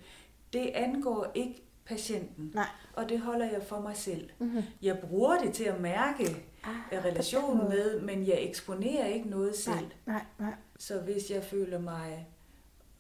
det 0.54 0.68
angår 0.74 1.32
ikke 1.36 1.64
patienten. 1.86 2.52
Nej. 2.54 2.68
Og 2.94 3.10
det 3.10 3.20
holder 3.20 3.52
jeg 3.52 3.64
for 3.64 3.80
mig 3.82 3.98
selv. 3.98 4.30
Mm-hmm. 4.40 4.64
Jeg 4.82 5.00
bruger 5.00 5.38
det 5.38 5.54
til 5.54 5.64
at 5.64 5.82
mærke 5.82 6.46
Ah, 6.64 7.06
relationen 7.06 7.70
med, 7.70 8.02
men 8.02 8.28
jeg 8.28 8.38
eksponerer 8.44 9.06
ikke 9.08 9.30
noget 9.30 9.56
selv. 9.56 9.76
Nej, 9.76 9.86
nej, 10.06 10.26
nej. 10.40 10.54
Så 10.80 11.00
hvis 11.00 11.32
jeg 11.32 11.44
føler 11.44 11.80
mig 11.80 12.28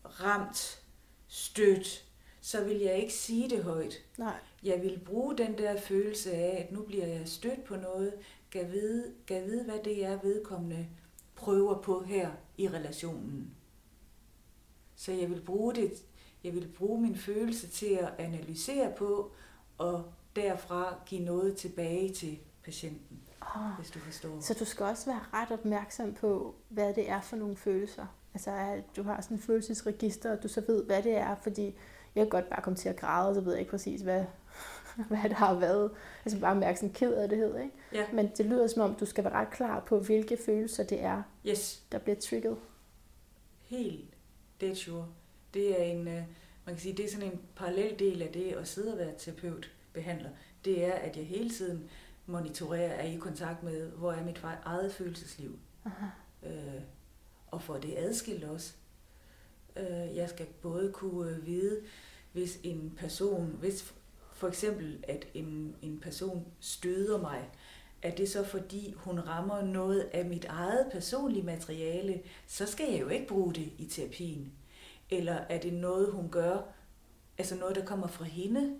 ramt, 0.03 0.83
stødt, 1.27 2.05
så 2.41 2.63
vil 2.63 2.77
jeg 2.77 2.97
ikke 2.97 3.13
sige 3.13 3.49
det 3.49 3.63
højt. 3.63 3.93
nej. 4.17 4.35
Jeg 4.63 4.81
vil 4.81 5.01
bruge 5.05 5.37
den 5.37 5.57
der 5.57 5.79
følelse 5.79 6.31
af, 6.31 6.65
at 6.65 6.71
nu 6.71 6.81
bliver 6.83 7.07
jeg 7.07 7.27
stødt 7.27 7.63
på 7.63 7.75
noget, 7.75 8.13
kan 8.51 8.71
vide, 8.71 9.13
kan 9.27 9.45
vide 9.45 9.63
hvad 9.63 9.79
det 9.83 10.05
er, 10.05 10.19
vedkommende 10.23 10.87
prøver 11.35 11.81
på 11.81 12.03
her 12.03 12.31
i 12.57 12.67
relationen. 12.69 13.51
Så 14.95 15.11
jeg 15.11 15.29
vil 15.29 15.41
bruge 15.41 15.75
det, 15.75 15.91
jeg 16.43 16.53
vil 16.53 16.67
bruge 16.77 17.01
min 17.01 17.15
følelse 17.15 17.67
til 17.67 17.85
at 18.01 18.13
analysere 18.17 18.91
på, 18.97 19.31
og 19.77 20.03
derfra 20.35 20.95
give 21.05 21.21
noget 21.25 21.57
tilbage 21.57 22.13
til 22.13 22.39
patienten, 22.63 23.19
Oh. 23.55 23.75
hvis 23.79 23.91
du 23.91 23.99
forstår. 23.99 24.41
Så 24.41 24.53
du 24.59 24.65
skal 24.65 24.85
også 24.85 25.05
være 25.05 25.21
ret 25.33 25.51
opmærksom 25.51 26.13
på, 26.13 26.55
hvad 26.69 26.93
det 26.93 27.09
er 27.09 27.21
for 27.21 27.35
nogle 27.35 27.55
følelser. 27.55 28.05
Altså, 28.33 28.51
at 28.51 28.83
du 28.95 29.03
har 29.03 29.21
sådan 29.21 29.37
en 29.37 29.43
følelsesregister, 29.43 30.31
og 30.37 30.43
du 30.43 30.47
så 30.47 30.63
ved, 30.67 30.83
hvad 30.85 31.03
det 31.03 31.17
er, 31.17 31.35
fordi 31.35 31.63
jeg 32.15 32.21
kan 32.23 32.29
godt 32.29 32.49
bare 32.49 32.61
komme 32.61 32.77
til 32.77 32.89
at 32.89 32.95
græde, 32.95 33.29
og 33.29 33.35
så 33.35 33.41
ved 33.41 33.51
jeg 33.51 33.59
ikke 33.59 33.69
præcis, 33.71 34.01
hvad, 34.01 34.25
hvad 35.07 35.23
det 35.23 35.33
har 35.33 35.53
været. 35.53 35.91
Altså 36.25 36.39
bare 36.39 36.55
mærke 36.55 36.79
sådan 36.79 36.93
ked 36.93 37.13
af 37.13 37.29
det 37.29 37.37
hed, 37.37 37.57
ikke? 37.57 37.75
Ja, 37.93 38.05
Men 38.13 38.29
det 38.37 38.45
lyder 38.45 38.67
som 38.67 38.81
om, 38.81 38.95
du 38.95 39.05
skal 39.05 39.23
være 39.23 39.33
ret 39.33 39.49
klar 39.51 39.79
på, 39.79 39.99
hvilke 39.99 40.37
følelser 40.45 40.83
det 40.83 41.03
er, 41.03 41.23
yes. 41.47 41.83
der 41.91 41.97
bliver 41.99 42.15
trigget. 42.19 42.57
Helt 43.61 44.13
dead 44.61 44.75
sure. 44.75 45.07
Det 45.53 45.81
er 45.81 45.83
en, 45.83 46.07
øh, 46.07 46.23
man 46.65 46.75
kan 46.75 46.79
sige, 46.79 46.97
det 46.97 47.05
er 47.05 47.09
sådan 47.09 47.31
en 47.31 47.41
parallel 47.55 47.99
del 47.99 48.21
af 48.21 48.29
det 48.33 48.51
at 48.51 48.67
sidde 48.67 48.91
og 48.91 48.97
være 48.97 49.13
terapeut, 49.17 49.71
behandler. 49.93 50.29
Det 50.65 50.85
er, 50.85 50.93
at 50.93 51.17
jeg 51.17 51.25
hele 51.25 51.49
tiden 51.49 51.89
monitorerer, 52.25 52.93
er 52.93 53.07
i 53.07 53.15
kontakt 53.15 53.63
med, 53.63 53.89
hvor 53.89 54.11
er 54.11 54.25
mit 54.25 54.41
eget 54.65 54.93
følelsesliv. 54.93 55.59
Aha. 55.85 56.05
Øh, 56.43 56.81
og 57.47 57.61
for 57.61 57.77
det 57.77 57.93
adskilt 57.97 58.43
også. 58.43 58.73
Øh, 59.77 60.15
jeg 60.15 60.29
skal 60.29 60.45
både 60.61 60.91
kunne 60.91 61.41
vide, 61.43 61.81
hvis 62.31 62.59
en 62.63 62.93
person, 62.97 63.57
hvis 63.59 63.93
for 64.33 64.47
eksempel, 64.47 65.05
at 65.07 65.27
en, 65.33 65.75
en 65.81 65.99
person 65.99 66.45
støder 66.59 67.21
mig, 67.21 67.49
er 68.01 68.15
det 68.15 68.29
så 68.29 68.43
fordi, 68.43 68.93
hun 68.97 69.19
rammer 69.19 69.61
noget 69.61 70.09
af 70.13 70.25
mit 70.25 70.45
eget 70.45 70.89
personlige 70.91 71.43
materiale, 71.43 72.21
så 72.47 72.65
skal 72.65 72.91
jeg 72.91 73.01
jo 73.01 73.07
ikke 73.07 73.27
bruge 73.27 73.53
det 73.53 73.71
i 73.77 73.85
terapien. 73.85 74.51
Eller 75.17 75.33
er 75.49 75.59
det 75.59 75.73
noget, 75.73 76.11
hun 76.11 76.29
gør, 76.29 76.57
altså 77.37 77.55
noget, 77.55 77.75
der 77.75 77.85
kommer 77.85 78.07
fra 78.07 78.25
hende, 78.25 78.75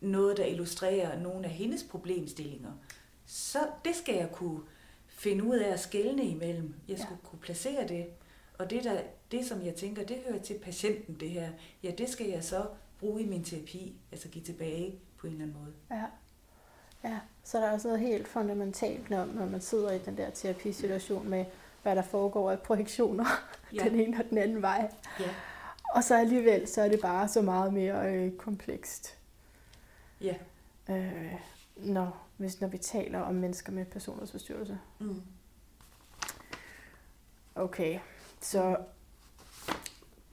noget, 0.00 0.36
der 0.36 0.44
illustrerer 0.44 1.18
nogle 1.20 1.44
af 1.44 1.50
hendes 1.50 1.82
problemstillinger, 1.82 2.72
så 3.26 3.58
det 3.84 3.94
skal 3.96 4.14
jeg 4.14 4.28
kunne 4.32 4.60
finde 5.08 5.44
ud 5.44 5.56
af 5.56 5.72
at 5.72 5.80
skelne 5.80 6.24
imellem. 6.24 6.74
Jeg 6.88 6.96
Ja. 6.96 7.02
skulle 7.04 7.20
kunne 7.24 7.38
placere 7.38 7.88
det. 7.88 8.06
Og 8.58 8.70
det, 8.70 8.84
der, 8.84 9.00
det, 9.30 9.46
som 9.46 9.64
jeg 9.64 9.74
tænker, 9.74 10.04
det 10.04 10.16
hører 10.28 10.42
til 10.42 10.58
patienten, 10.62 11.14
det 11.20 11.30
her, 11.30 11.48
ja, 11.82 11.90
det 11.90 12.08
skal 12.08 12.26
jeg 12.26 12.44
så 12.44 12.66
bruge 12.98 13.22
i 13.22 13.26
min 13.26 13.44
terapi, 13.44 13.96
altså 14.12 14.28
give 14.28 14.44
tilbage 14.44 14.98
på 15.18 15.26
en 15.26 15.32
eller 15.32 15.44
anden 15.44 15.56
måde. 15.64 15.72
Ja. 15.90 16.04
ja. 17.08 17.18
Så 17.44 17.58
der 17.58 17.66
er 17.66 17.72
også 17.72 17.88
noget 17.88 18.00
helt 18.00 18.28
fundamentalt, 18.28 19.10
når, 19.10 19.24
når 19.24 19.46
man 19.46 19.60
sidder 19.60 19.90
i 19.92 19.98
den 19.98 20.16
der 20.16 20.30
terapisituation 20.30 21.28
med, 21.28 21.44
hvad 21.82 21.96
der 21.96 22.02
foregår 22.02 22.50
af 22.50 22.58
projektioner 22.60 23.24
Ja. 23.74 23.84
den 23.88 24.00
ene 24.00 24.18
og 24.18 24.30
den 24.30 24.38
anden 24.38 24.62
vej. 24.62 24.90
Ja, 25.20 25.30
Og 25.94 26.04
så 26.04 26.18
alligevel, 26.18 26.68
så 26.68 26.82
er 26.82 26.88
det 26.88 27.00
bare 27.00 27.28
så 27.28 27.42
meget 27.42 27.72
mere 27.72 28.14
øh, 28.14 28.32
komplekst. 28.32 29.18
ja. 30.20 30.34
øh, 30.90 31.34
når, 31.76 32.26
hvis, 32.36 32.60
når 32.60 32.68
vi 32.68 32.78
taler 32.78 33.20
om 33.20 33.34
mennesker 33.34 33.72
med 33.72 33.84
personlighedsforstyrrelse. 33.84 34.78
Mm. 34.98 35.22
Okay, 37.54 37.98
så 38.40 38.76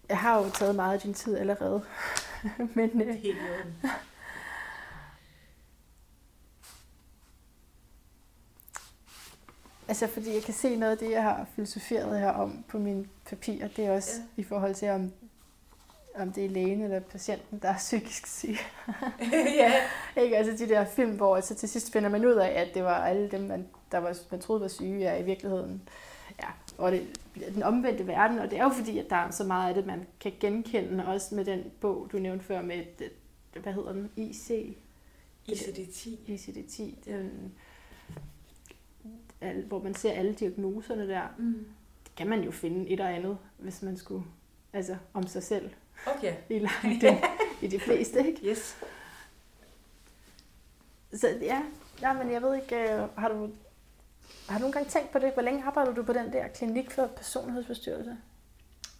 jeg 0.09 0.17
har 0.17 0.37
jo 0.37 0.49
taget 0.49 0.75
meget 0.75 0.93
af 0.93 0.99
din 0.99 1.13
tid 1.13 1.37
allerede. 1.37 1.83
Men 2.75 3.01
øh, 3.01 3.15
Helt 3.15 3.37
altså, 9.87 10.07
fordi 10.07 10.33
jeg 10.33 10.43
kan 10.43 10.53
se 10.53 10.75
noget 10.75 10.91
af 10.91 10.97
det, 10.97 11.11
jeg 11.11 11.23
har 11.23 11.47
filosoferet 11.55 12.19
her 12.19 12.29
om 12.29 12.63
på 12.67 12.79
mine 12.79 13.07
papirer, 13.25 13.67
det 13.67 13.85
er 13.85 13.91
også 13.91 14.11
ja. 14.37 14.41
i 14.41 14.43
forhold 14.43 14.75
til, 14.75 14.89
om, 14.89 15.13
om 16.17 16.31
det 16.31 16.45
er 16.45 16.49
lægen 16.49 16.81
eller 16.81 16.99
patienten, 16.99 17.59
der 17.61 17.69
er 17.69 17.77
psykisk 17.77 18.27
syg. 18.27 18.57
ja, 19.61 19.73
Ikke? 20.21 20.37
Altså 20.37 20.65
de 20.65 20.69
der 20.69 20.85
film, 20.85 21.11
hvor 21.11 21.39
så 21.39 21.55
til 21.55 21.69
sidst 21.69 21.93
finder 21.93 22.09
man 22.09 22.25
ud 22.25 22.33
af, 22.33 22.61
at 22.61 22.73
det 22.73 22.83
var 22.83 23.05
alle 23.05 23.31
dem, 23.31 23.41
man, 23.41 23.67
der 23.91 23.97
var, 23.97 24.17
man 24.31 24.39
troede 24.39 24.61
var 24.61 24.67
syge, 24.67 25.05
er 25.05 25.17
i 25.17 25.23
virkeligheden 25.23 25.81
ja, 26.43 26.47
og 26.77 26.91
det 26.91 27.19
bliver 27.33 27.51
den 27.51 27.63
omvendte 27.63 28.07
verden. 28.07 28.39
Og 28.39 28.51
det 28.51 28.59
er 28.59 28.63
jo 28.63 28.69
fordi, 28.69 28.97
at 28.97 29.09
der 29.09 29.15
er 29.15 29.31
så 29.31 29.43
meget 29.43 29.69
af 29.69 29.75
det, 29.75 29.85
man 29.85 30.07
kan 30.19 30.33
genkende, 30.39 31.07
også 31.07 31.35
med 31.35 31.45
den 31.45 31.63
bog, 31.79 32.09
du 32.11 32.19
nævnte 32.19 32.45
før 32.45 32.61
med, 32.61 32.83
hvad 33.61 33.73
hedder 33.73 33.93
den? 33.93 34.09
IC? 34.15 34.77
ICD-10. 35.49 36.09
ICD-10. 36.27 36.83
Den, 37.05 37.53
hvor 39.67 39.83
man 39.83 39.93
ser 39.93 40.11
alle 40.11 40.33
diagnoserne 40.33 41.07
der. 41.07 41.23
Mm. 41.37 41.65
Det 42.03 42.15
kan 42.15 42.27
man 42.27 42.43
jo 42.43 42.51
finde 42.51 42.89
et 42.89 42.99
og 42.99 43.15
andet, 43.15 43.37
hvis 43.57 43.81
man 43.81 43.97
skulle, 43.97 44.23
altså 44.73 44.97
om 45.13 45.27
sig 45.27 45.43
selv. 45.43 45.69
Okay. 46.05 46.35
I 46.55 46.59
langt 46.59 47.01
det, 47.01 47.17
i 47.61 47.67
de 47.67 47.79
fleste, 47.79 48.27
ikke? 48.27 48.49
Yes. 48.49 48.77
Så 51.13 51.27
ja, 51.41 51.63
ja 52.01 52.13
men 52.13 52.31
jeg 52.31 52.41
ved 52.41 52.55
ikke, 52.55 52.75
øh, 52.75 53.09
har 53.17 53.29
du, 53.29 53.49
har 54.49 54.57
du 54.57 54.61
nogle 54.61 54.73
gange 54.73 54.89
tænkt 54.89 55.11
på 55.11 55.19
det? 55.19 55.33
Hvor 55.33 55.41
længe 55.41 55.63
arbejder 55.63 55.93
du 55.93 56.03
på 56.03 56.13
den 56.13 56.33
der 56.33 56.47
klinik 56.47 56.91
for 56.91 57.07
personlighedsforstyrrelse? 57.07 58.17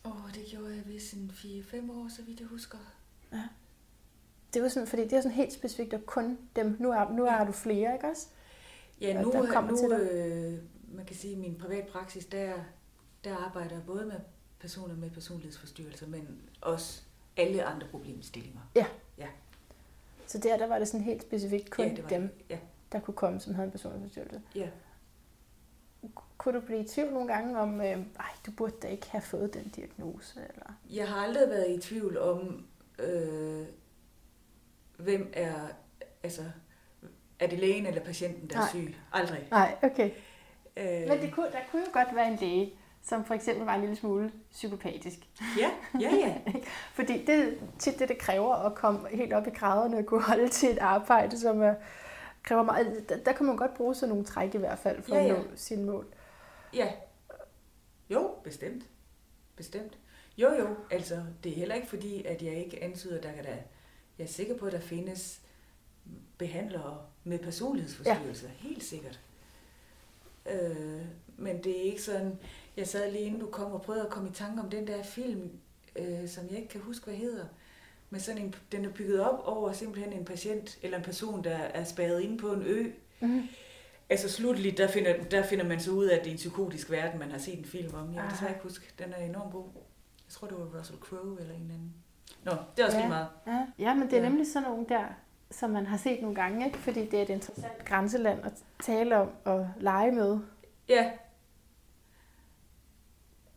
Åh, 0.06 0.26
oh, 0.26 0.32
det 0.34 0.46
gjorde 0.46 0.76
jeg 0.76 0.84
vist 0.86 1.14
en 1.14 1.32
4-5 1.34 1.92
år, 1.92 2.08
så 2.10 2.22
vidt 2.22 2.40
jeg 2.40 2.48
husker. 2.48 2.78
Det 4.54 4.64
var 4.64 4.70
sådan, 4.70 4.88
fordi 4.88 5.04
det 5.04 5.14
er 5.14 5.22
sådan 5.22 5.36
helt 5.36 5.54
specifikt, 5.54 5.94
og 5.94 6.06
kun 6.06 6.38
dem. 6.56 6.78
Nu 6.80 6.92
er, 6.92 7.10
nu 7.10 7.26
er 7.26 7.46
du 7.46 7.52
flere, 7.52 7.94
ikke 7.94 8.08
også? 8.08 8.28
Ja, 9.02 9.22
nu, 9.22 9.32
der 9.32 9.52
kommer 9.52 9.78
til 9.78 9.90
nu 9.90 9.96
dig. 9.96 10.12
øh, 10.12 10.60
man 10.96 11.06
kan 11.06 11.16
sige, 11.16 11.36
min 11.36 11.58
privat 11.58 11.88
praksis, 11.88 12.26
der, 12.26 12.54
der 13.24 13.36
arbejder 13.36 13.76
jeg 13.76 13.86
både 13.86 14.06
med 14.06 14.20
personer 14.60 14.96
med 14.96 15.10
personlighedsforstyrrelser, 15.10 16.08
men 16.08 16.40
også 16.62 17.02
alle 17.38 17.64
andre 17.64 17.88
problemstillinger. 17.88 18.62
Så 20.28 20.38
der, 20.38 20.58
der 20.58 20.68
var 20.68 20.80
det 20.80 20.88
sådan 20.88 21.04
helt 21.04 21.22
specifikt 21.22 21.70
kun 21.70 21.86
ja, 21.86 21.92
det 21.96 22.04
var, 22.04 22.10
dem, 22.10 22.30
Ja, 22.50 22.58
der 22.92 23.00
kunne 23.00 23.14
komme, 23.14 23.40
som 23.40 23.54
havde 23.56 23.66
en 23.66 23.72
personlighedsforstyrrelse. 23.72 24.42
ja. 24.56 24.70
Kunne 26.38 26.60
du 26.60 26.66
blive 26.66 26.80
i 26.84 26.88
tvivl 26.88 27.14
nogle 27.14 27.34
gange 27.34 27.60
om, 27.60 27.82
øh, 27.82 27.88
ej, 28.20 28.30
du 28.46 28.52
burde 28.52 28.74
da 28.82 28.88
ikke 28.88 29.10
have 29.10 29.22
fået 29.22 29.54
den 29.54 29.68
diagnose? 29.76 30.40
Eller? 30.50 30.74
Jeg 30.90 31.08
har 31.08 31.16
aldrig 31.24 31.50
været 31.50 31.78
i 31.78 31.82
tvivl 31.82 32.18
om, 32.18 32.66
øh, 33.00 33.66
hvem 34.98 35.30
er, 35.34 35.68
altså, 36.24 36.42
er 37.40 37.48
det 37.48 37.60
lægen 37.60 37.86
eller 37.86 38.04
patienten, 38.04 38.50
der 38.50 38.56
er 38.56 38.60
Nej. 38.60 38.70
syg? 38.70 38.96
Aldrig. 39.14 39.48
Nej, 39.52 39.76
okay. 39.84 40.12
Øh, 40.78 41.08
Men 41.08 41.22
det 41.22 41.34
kunne, 41.34 41.52
der 41.52 41.60
kunne 41.72 41.82
jo 41.82 41.88
godt 41.94 42.16
være 42.16 42.28
en 42.32 42.36
læge, 42.42 42.74
som 43.08 43.26
for 43.26 43.34
eksempel 43.34 43.66
var 43.66 43.76
en 43.76 43.82
lille 43.82 43.96
smule 43.96 44.32
psykopatisk. 44.52 45.20
Ja, 45.60 45.70
ja, 46.02 46.16
ja. 46.16 46.38
Fordi 46.98 47.26
det 47.26 47.36
er 47.36 47.52
tit 47.80 48.00
det, 48.00 48.10
det 48.10 48.18
kræver 48.18 48.56
at 48.56 48.76
komme 48.76 49.08
helt 49.10 49.34
op 49.34 49.48
i 49.48 49.50
graderne 49.50 49.98
og 49.98 50.06
kunne 50.06 50.24
holde 50.24 50.48
til 50.50 50.70
et 50.72 50.78
arbejde, 50.78 51.40
som 51.40 51.62
er, 51.62 51.76
kræver 52.44 52.64
meget. 52.64 53.10
Der, 53.10 53.18
der 53.18 53.32
kan 53.32 53.46
man 53.46 53.58
godt 53.58 53.74
bruge 53.74 53.96
sådan 53.96 54.10
nogle 54.10 54.26
træk 54.26 54.56
i 54.56 54.58
hvert 54.58 54.80
fald 54.80 55.02
for 55.02 55.16
Ja, 55.16 55.22
at 55.22 55.28
ja. 55.28 55.34
nå 55.34 55.44
sine 55.56 55.84
mål. 55.84 56.06
Ja. 56.74 56.92
Jo, 58.10 58.32
bestemt. 58.44 58.84
Bestemt. 59.56 59.98
Jo, 60.38 60.54
jo, 60.54 60.68
altså, 60.92 61.24
det 61.44 61.52
er 61.52 61.56
heller 61.56 61.76
ikke 61.76 61.88
fordi, 61.88 62.26
at 62.26 62.42
jeg 62.42 62.54
ikke 62.54 62.84
antyder, 62.84 63.22
der 63.22 63.32
kan 63.32 63.44
da, 63.44 63.58
jeg 64.18 64.24
er 64.24 64.28
sikker 64.28 64.58
på, 64.58 64.66
at 64.66 64.72
der 64.74 64.80
findes 64.80 65.42
behandlere 66.38 67.02
med 67.24 67.40
personlighedsforstyrrelser. 67.40 68.48
Ja. 68.48 68.68
Helt 68.70 68.84
sikkert. 68.84 69.20
Øh, 70.46 71.02
men 71.38 71.64
det 71.64 71.78
er 71.80 71.82
ikke 71.82 72.02
sådan, 72.02 72.40
jeg 72.78 72.88
sad 72.88 73.12
lige 73.12 73.24
inden 73.24 73.40
du 73.40 73.46
kom 73.46 73.72
og 73.72 73.82
prøvede 73.82 74.04
at 74.04 74.10
komme 74.10 74.30
i 74.30 74.34
tanke 74.34 74.62
om 74.62 74.70
den 74.70 74.88
der 74.88 75.04
film, 75.04 75.50
øh, 75.96 76.28
som 76.28 76.44
jeg 76.50 76.58
ikke 76.58 76.70
kan 76.70 76.82
huske, 76.82 77.06
hvad 77.06 77.16
hedder. 77.16 77.46
Men 78.10 78.20
sådan 78.22 78.42
en, 78.42 78.56
den 78.72 78.86
er 78.86 78.90
bygget 78.90 79.20
op 79.22 79.42
over 79.46 79.72
simpelthen 79.72 80.14
en 80.14 80.26
patient, 80.26 80.78
eller 80.82 80.98
en 80.98 81.04
person, 81.04 81.44
der 81.44 81.56
er 81.58 81.84
spærret 81.84 82.22
inde 82.22 82.38
på 82.38 82.52
en 82.54 82.62
ø, 82.66 82.88
Mm. 83.22 83.42
Altså 84.10 84.30
slutteligt, 84.30 84.78
der 84.78 84.88
finder, 84.88 85.24
der 85.24 85.44
finder 85.44 85.66
man 85.66 85.80
så 85.80 85.92
ud 85.92 86.06
af, 86.06 86.16
at 86.16 86.22
det 86.24 86.28
er 86.28 86.32
en 86.32 86.38
psykotisk 86.38 86.92
verden, 86.92 87.20
man 87.20 87.32
har 87.32 87.38
set 87.38 87.60
en 87.60 87.66
film 87.66 87.96
om. 87.96 88.14
Jeg 88.14 88.22
kan 88.22 88.32
desværre 88.32 88.52
ikke 88.52 88.64
huske, 88.64 88.86
den 89.00 89.14
er 89.14 89.26
enormt 89.26 89.52
god. 89.52 89.66
Jeg 89.74 90.30
tror, 90.30 90.48
det 90.48 90.58
var 90.58 90.80
Russell 90.80 91.00
Crowe 91.00 91.38
eller 91.42 91.54
en 91.56 91.62
eller 91.62 91.74
anden. 91.74 91.94
Nå, 92.44 92.52
det 92.78 92.82
er 92.82 92.86
også 92.86 92.98
Ja. 92.98 93.04
lige 93.04 93.10
meget. 93.10 93.28
Ja. 93.48 93.66
ja, 93.80 93.94
men 93.94 94.04
det 94.10 94.14
er 94.14 94.22
Ja. 94.24 94.30
nemlig 94.30 94.48
sådan 94.48 94.70
nogle 94.70 94.86
der, 94.90 95.04
som 95.52 95.70
man 95.70 95.86
har 95.86 95.98
set 95.98 96.22
nogle 96.22 96.36
gange, 96.36 96.66
ikke? 96.66 96.78
fordi 96.78 97.06
det 97.06 97.14
er 97.20 97.24
et 97.24 97.30
interessant 97.30 97.86
grænseland 97.86 98.46
at 98.46 98.54
tale 98.84 99.18
om 99.18 99.30
og 99.46 99.70
lege 99.80 100.12
med. 100.12 100.40
Ja, 100.90 101.12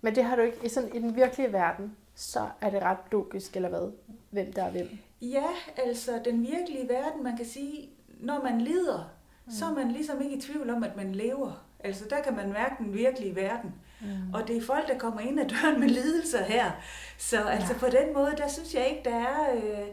Men 0.01 0.15
det 0.15 0.25
har 0.25 0.37
du 0.37 0.43
ikke 0.43 0.59
i, 0.65 0.69
sådan, 0.69 0.95
i 0.95 0.99
den 0.99 1.17
virkelige 1.17 1.53
verden, 1.53 1.97
så 2.15 2.49
er 2.61 2.71
det 2.71 2.83
ret 2.83 2.99
logisk, 3.13 3.57
eller 3.57 3.69
hvad, 3.69 3.93
hvem 4.31 4.53
der 4.53 4.65
er 4.65 4.71
hvem. 4.71 4.89
ja, 5.21 5.47
altså 5.77 6.21
den 6.25 6.43
virkelige 6.43 6.89
verden, 6.89 7.25
man 7.25 7.37
kan 7.37 7.47
sige, 7.47 7.89
når 8.21 8.43
man 8.43 8.61
lider, 8.61 9.13
mm. 9.47 9.53
så 9.53 9.65
er 9.65 9.75
man 9.75 9.91
ligesom 9.91 10.23
ikke 10.23 10.37
i 10.37 10.41
tvivl 10.41 10.71
om, 10.71 10.85
at 10.85 10.97
man 10.97 11.15
lever. 11.15 11.65
Altså 11.85 12.05
der 12.11 12.23
kan 12.23 12.37
man 12.37 12.53
mærke 12.53 12.75
den 12.79 12.95
virkelige 12.95 13.37
verden. 13.37 13.75
Mm. 14.01 14.35
Og 14.35 14.49
det 14.49 14.57
er 14.57 14.63
folk, 14.63 14.89
der 14.89 14.99
kommer 14.99 15.21
ind 15.21 15.41
ad 15.41 15.49
døren 15.49 15.81
med 15.81 15.89
lidelser 15.89 16.45
her. 16.45 16.71
Så 17.19 17.43
altså 17.43 17.75
på 17.75 17.87
den 17.87 18.15
måde, 18.15 18.35
der 18.37 18.49
synes 18.49 18.75
jeg 18.75 18.89
ikke, 18.89 19.03
der 19.05 19.17
er... 19.17 19.55
Øh, 19.55 19.87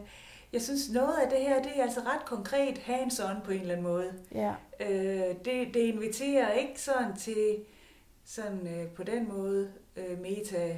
jeg 0.52 0.62
synes 0.62 0.90
noget 0.92 1.14
af 1.24 1.30
det 1.30 1.38
her, 1.38 1.62
det 1.62 1.72
er 1.76 1.82
altså 1.82 2.00
ret 2.00 2.24
konkret 2.24 2.78
hands-on 2.78 3.44
på 3.44 3.50
en 3.50 3.60
eller 3.60 3.74
anden 3.74 3.86
måde. 3.86 4.12
Ja, 4.34 4.54
Øh, 4.80 5.34
det, 5.44 5.74
det 5.74 5.80
inviterer 5.80 6.52
ikke 6.52 6.80
sådan 6.80 7.16
til 7.16 7.56
sådan 8.24 8.66
øh, 8.66 8.88
på 8.88 9.02
den 9.02 9.28
måde 9.28 9.72
øh, 9.98 10.18
meta, 10.20 10.76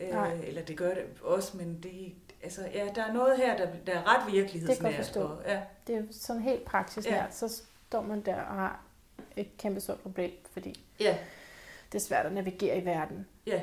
Nej. 0.00 0.32
øh, 0.34 0.48
eller 0.48 0.62
det 0.62 0.76
gør 0.78 0.94
det 0.94 1.04
også, 1.22 1.56
men 1.56 1.82
det, 1.82 2.14
altså, 2.42 2.62
ja, 2.74 2.88
der 2.94 3.04
er 3.04 3.12
noget 3.12 3.36
her, 3.36 3.56
der, 3.56 3.68
der 3.86 3.92
er 3.92 4.02
ret 4.26 4.32
virkelighedsnært. 4.32 4.94
forstå. 4.94 5.22
og- 5.22 5.42
ja, 5.46 5.62
det 5.86 5.96
er 5.96 6.02
sådan 6.10 6.42
helt 6.42 6.64
Ja. 7.06 7.14
ja. 7.14 7.30
så 7.30 7.48
står 7.88 8.02
man 8.02 8.20
der 8.20 8.34
og 8.40 8.54
har 8.54 8.84
et 9.36 9.56
kæmpe 9.58 9.80
stort 9.80 10.00
problem, 10.00 10.32
fordi 10.50 10.84
ja, 11.00 11.18
det 11.92 11.98
er 11.98 12.02
svært 12.02 12.26
at 12.26 12.32
navigere 12.32 12.78
i 12.78 12.84
verden. 12.84 13.26
ja, 13.46 13.62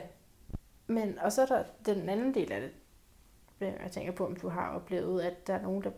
Men, 0.88 1.20
og 1.20 1.32
så 1.32 1.42
er 1.42 1.46
der 1.46 1.64
den 1.86 2.10
anden 2.10 2.34
del 2.34 2.52
af 2.52 2.62
det, 2.62 2.72
jeg 3.84 3.92
tænker 3.92 4.12
på, 4.12 4.26
om 4.26 4.36
du 4.36 4.50
har 4.50 4.76
oplevet, 4.76 5.22
at 5.22 5.48
der 5.48 5.54
er 5.54 5.62
nogen, 5.62 5.84
der 5.84 5.92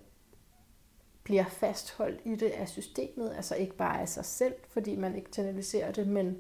bliver 1.23 1.45
fastholdt 1.45 2.21
i 2.25 2.35
det 2.35 2.49
af 2.49 2.69
systemet, 2.69 3.33
altså 3.35 3.55
ikke 3.55 3.75
bare 3.75 4.01
af 4.01 4.09
sig 4.09 4.25
selv, 4.25 4.53
fordi 4.69 4.95
man 4.95 5.15
ikke 5.15 5.27
internaliserer 5.27 5.91
det, 5.91 6.07
men 6.07 6.39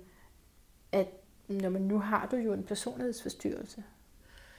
at 0.91 1.07
når 1.53 1.69
man 1.69 1.81
nu 1.81 1.99
har 1.99 2.27
du 2.27 2.35
jo 2.35 2.53
en 2.53 2.63
personlighedsforstyrrelse, 2.63 3.83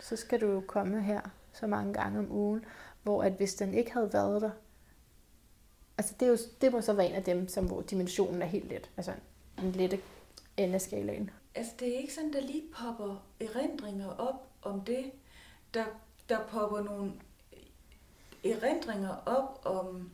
så 0.01 0.17
skal 0.17 0.41
du 0.41 0.47
jo 0.47 0.61
komme 0.67 1.03
her 1.03 1.21
så 1.53 1.67
mange 1.67 1.93
gange 1.95 2.19
om 2.19 2.33
ugen, 2.33 2.65
hvor 3.03 3.23
at 3.23 3.33
hvis 3.33 3.55
den 3.55 3.75
ikke 3.75 3.93
havde 3.93 4.13
været 4.13 4.43
der, 4.43 4.51
altså 5.99 6.15
det, 6.21 6.27
er 6.27 6.31
jo, 6.31 6.39
det 6.61 6.73
må 6.73 6.81
så 6.81 6.93
være 6.93 7.09
en 7.09 7.15
af 7.15 7.25
dem, 7.25 7.49
som, 7.49 7.67
hvor 7.67 7.83
dimensionen 7.83 8.43
er 8.43 8.47
helt 8.47 8.69
let, 8.69 8.91
altså 8.97 9.13
en 9.59 9.73
lette 9.73 10.01
ende 10.57 10.75
af 10.75 10.81
skalaen. 10.81 11.31
Altså, 11.55 11.73
det 11.81 11.95
er 11.95 11.99
ikke 11.99 12.15
sådan, 12.15 12.33
der 12.33 12.41
lige 12.41 12.63
popper 12.75 13.27
erindringer 13.41 14.09
op 14.09 14.49
om 14.63 14.81
det. 14.81 15.11
Der, 15.75 15.85
der 16.29 16.39
popper 16.49 16.81
nogle 16.81 17.13
erindringer 18.45 19.15
op 19.27 19.61
om 19.65 20.11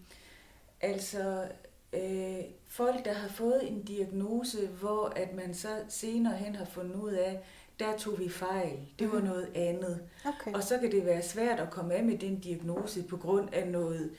altså 0.80 1.48
øh, 1.92 2.38
folk, 2.68 3.04
der 3.04 3.12
har 3.12 3.28
fået 3.28 3.70
en 3.70 3.82
diagnose, 3.82 4.66
hvor 4.66 5.12
at 5.16 5.34
man 5.34 5.54
så 5.54 5.68
senere 5.88 6.36
hen 6.36 6.54
har 6.56 6.64
fundet 6.64 6.94
ud 6.96 7.12
af, 7.12 7.40
der 7.80 7.96
tog 7.98 8.18
vi 8.18 8.28
fejl. 8.28 8.78
Det 8.98 9.12
var 9.12 9.18
Mhm. 9.18 9.26
noget 9.28 9.48
andet. 9.54 10.00
Okay. 10.26 10.52
Og 10.54 10.62
så 10.62 10.78
kan 10.78 10.90
det 10.92 11.06
være 11.06 11.22
svært 11.22 11.60
at 11.60 11.70
komme 11.70 11.94
af 11.94 12.04
med 12.04 12.18
den 12.18 12.38
diagnose 12.40 13.02
på 13.02 13.16
grund 13.16 13.48
af 13.54 13.68
noget, 13.68 14.10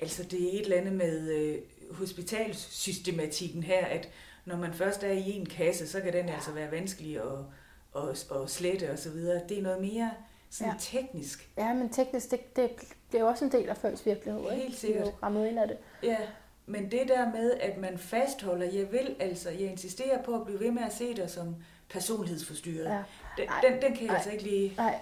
altså 0.00 0.22
det 0.24 0.42
er 0.44 0.52
et 0.52 0.60
eller 0.60 0.76
andet 0.76 0.92
med 0.92 1.30
øh, 1.30 1.58
hospitalsystematikken 1.90 3.62
her, 3.62 3.86
at 3.86 4.08
når 4.44 4.56
man 4.56 4.74
først 4.74 5.02
er 5.02 5.10
i 5.12 5.30
en 5.30 5.46
kasse, 5.46 5.88
så 5.88 6.00
kan 6.00 6.12
den 6.12 6.28
altså 6.28 6.50
være 6.52 6.70
vanskelig 6.70 7.16
at, 7.16 7.38
at, 7.96 8.32
at 8.42 8.50
slette 8.50 8.90
og 8.90 8.98
så 8.98 9.10
videre. 9.10 9.40
Det 9.48 9.58
er 9.58 9.62
noget 9.62 9.80
mere 9.80 10.10
sådan 10.50 10.72
Ja. 10.72 10.74
ja. 10.92 11.00
teknisk. 11.00 11.50
Ja, 11.58 11.74
men 11.74 11.88
teknisk, 11.88 12.30
det, 12.30 12.40
det, 12.56 12.70
er 13.14 13.18
jo 13.20 13.26
også 13.26 13.44
en 13.44 13.52
del 13.52 13.68
af 13.68 13.76
folks 13.76 14.06
virkelighed, 14.06 14.40
ikke? 14.52 14.54
Helt 14.62 14.78
sikkert. 14.78 15.02
Vi 15.02 15.08
er 15.08 15.10
jo 15.12 15.16
rammet 15.22 15.48
ind 15.48 15.58
af 15.58 15.68
det. 15.68 15.76
Ja, 16.02 16.16
men 16.66 16.90
det 16.90 17.08
der 17.08 17.32
med, 17.32 17.52
at 17.54 17.78
man 17.78 17.98
fastholder, 17.98 18.66
jeg 18.66 18.92
vil 18.92 19.16
altså, 19.20 19.50
jeg 19.50 19.60
insisterer 19.60 20.22
på 20.22 20.34
at 20.40 20.44
blive 20.46 20.60
ved 20.60 20.70
med 20.70 20.82
at 20.82 20.92
se 20.92 21.14
dig 21.16 21.30
som 21.30 21.56
personlighedsforstyrret. 21.90 22.84
Ja. 22.84 23.02
Den, 23.36 23.48
den, 23.72 23.82
den 23.82 23.92
kan 23.92 24.02
jeg 24.02 24.10
ej. 24.10 24.14
altså 24.16 24.30
ikke 24.30 24.44
lige... 24.44 24.74
Nej, 24.76 24.98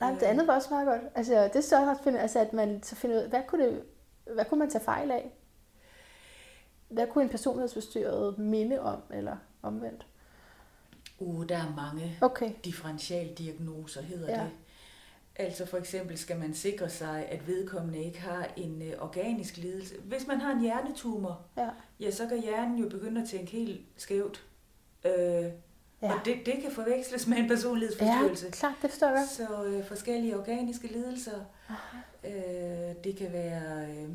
Nej, 0.00 0.10
det 0.10 0.22
Øh. 0.22 0.30
andet 0.30 0.46
var 0.46 0.54
også 0.54 0.68
meget 0.70 0.86
godt. 0.86 1.00
Altså, 1.14 1.44
det 1.44 1.56
er 1.56 1.60
så 1.60 1.90
at 1.90 1.96
finde, 2.04 2.20
altså, 2.20 2.38
at 2.40 2.52
man 2.52 2.82
så 2.82 2.96
finder 2.96 3.22
ud, 3.22 3.28
hvad 3.28 3.40
kunne, 3.46 3.64
det, 3.66 3.82
hvad 4.34 4.44
kunne 4.44 4.58
man 4.58 4.70
tage 4.70 4.84
fejl 4.84 5.10
af? 5.10 5.32
Hvad 6.88 7.06
kunne 7.06 7.24
en 7.24 7.30
personlighedsforstyrret 7.30 8.38
minde 8.38 8.80
om, 8.80 9.02
eller 9.14 9.36
omvendt? 9.62 10.06
Uh, 11.18 11.46
der 11.48 11.56
er 11.56 11.74
mange 11.76 12.18
Okay, 12.20 12.50
differentialdiagnoser, 12.64 14.02
hedder 14.02 14.30
Ja. 14.36 14.40
det. 14.42 14.50
Altså 15.38 15.66
for 15.66 15.76
eksempel 15.76 16.18
skal 16.18 16.38
man 16.38 16.54
sikre 16.54 16.90
sig, 16.90 17.26
at 17.28 17.46
vedkommende 17.46 18.04
ikke 18.04 18.20
har 18.20 18.48
en 18.56 18.82
øh, 18.82 18.92
organisk 18.98 19.56
lidelse. 19.56 19.94
Hvis 20.04 20.26
man 20.26 20.40
har 20.40 20.52
en 20.52 20.60
hjernetumor, 20.60 21.40
ja. 21.56 21.68
ja, 22.00 22.10
så 22.10 22.26
kan 22.26 22.40
hjernen 22.40 22.78
jo 22.78 22.88
begynde 22.88 23.22
at 23.22 23.28
tænke 23.28 23.52
helt 23.52 23.80
skævt. 23.96 24.46
Øh, 25.04 25.12
ja. 25.12 25.50
Ja, 26.02 26.14
Og 26.14 26.20
det, 26.24 26.36
det 26.46 26.54
kan 26.62 26.70
forveksles 26.70 27.26
med 27.26 27.36
en 27.36 27.44
ja 27.44 27.48
personlighedsforstyrrelse. 27.48 28.50
klart, 28.50 28.74
det 28.82 28.90
forstår 28.90 29.08
jeg. 29.08 29.26
Så 29.30 29.64
øh, 29.64 29.84
forskellige 29.84 30.38
organiske 30.38 30.86
lidelser. 30.92 31.44
Øh, 32.24 33.04
det 33.04 33.16
kan 33.16 33.32
være... 33.32 33.86
Øh, 33.90 34.08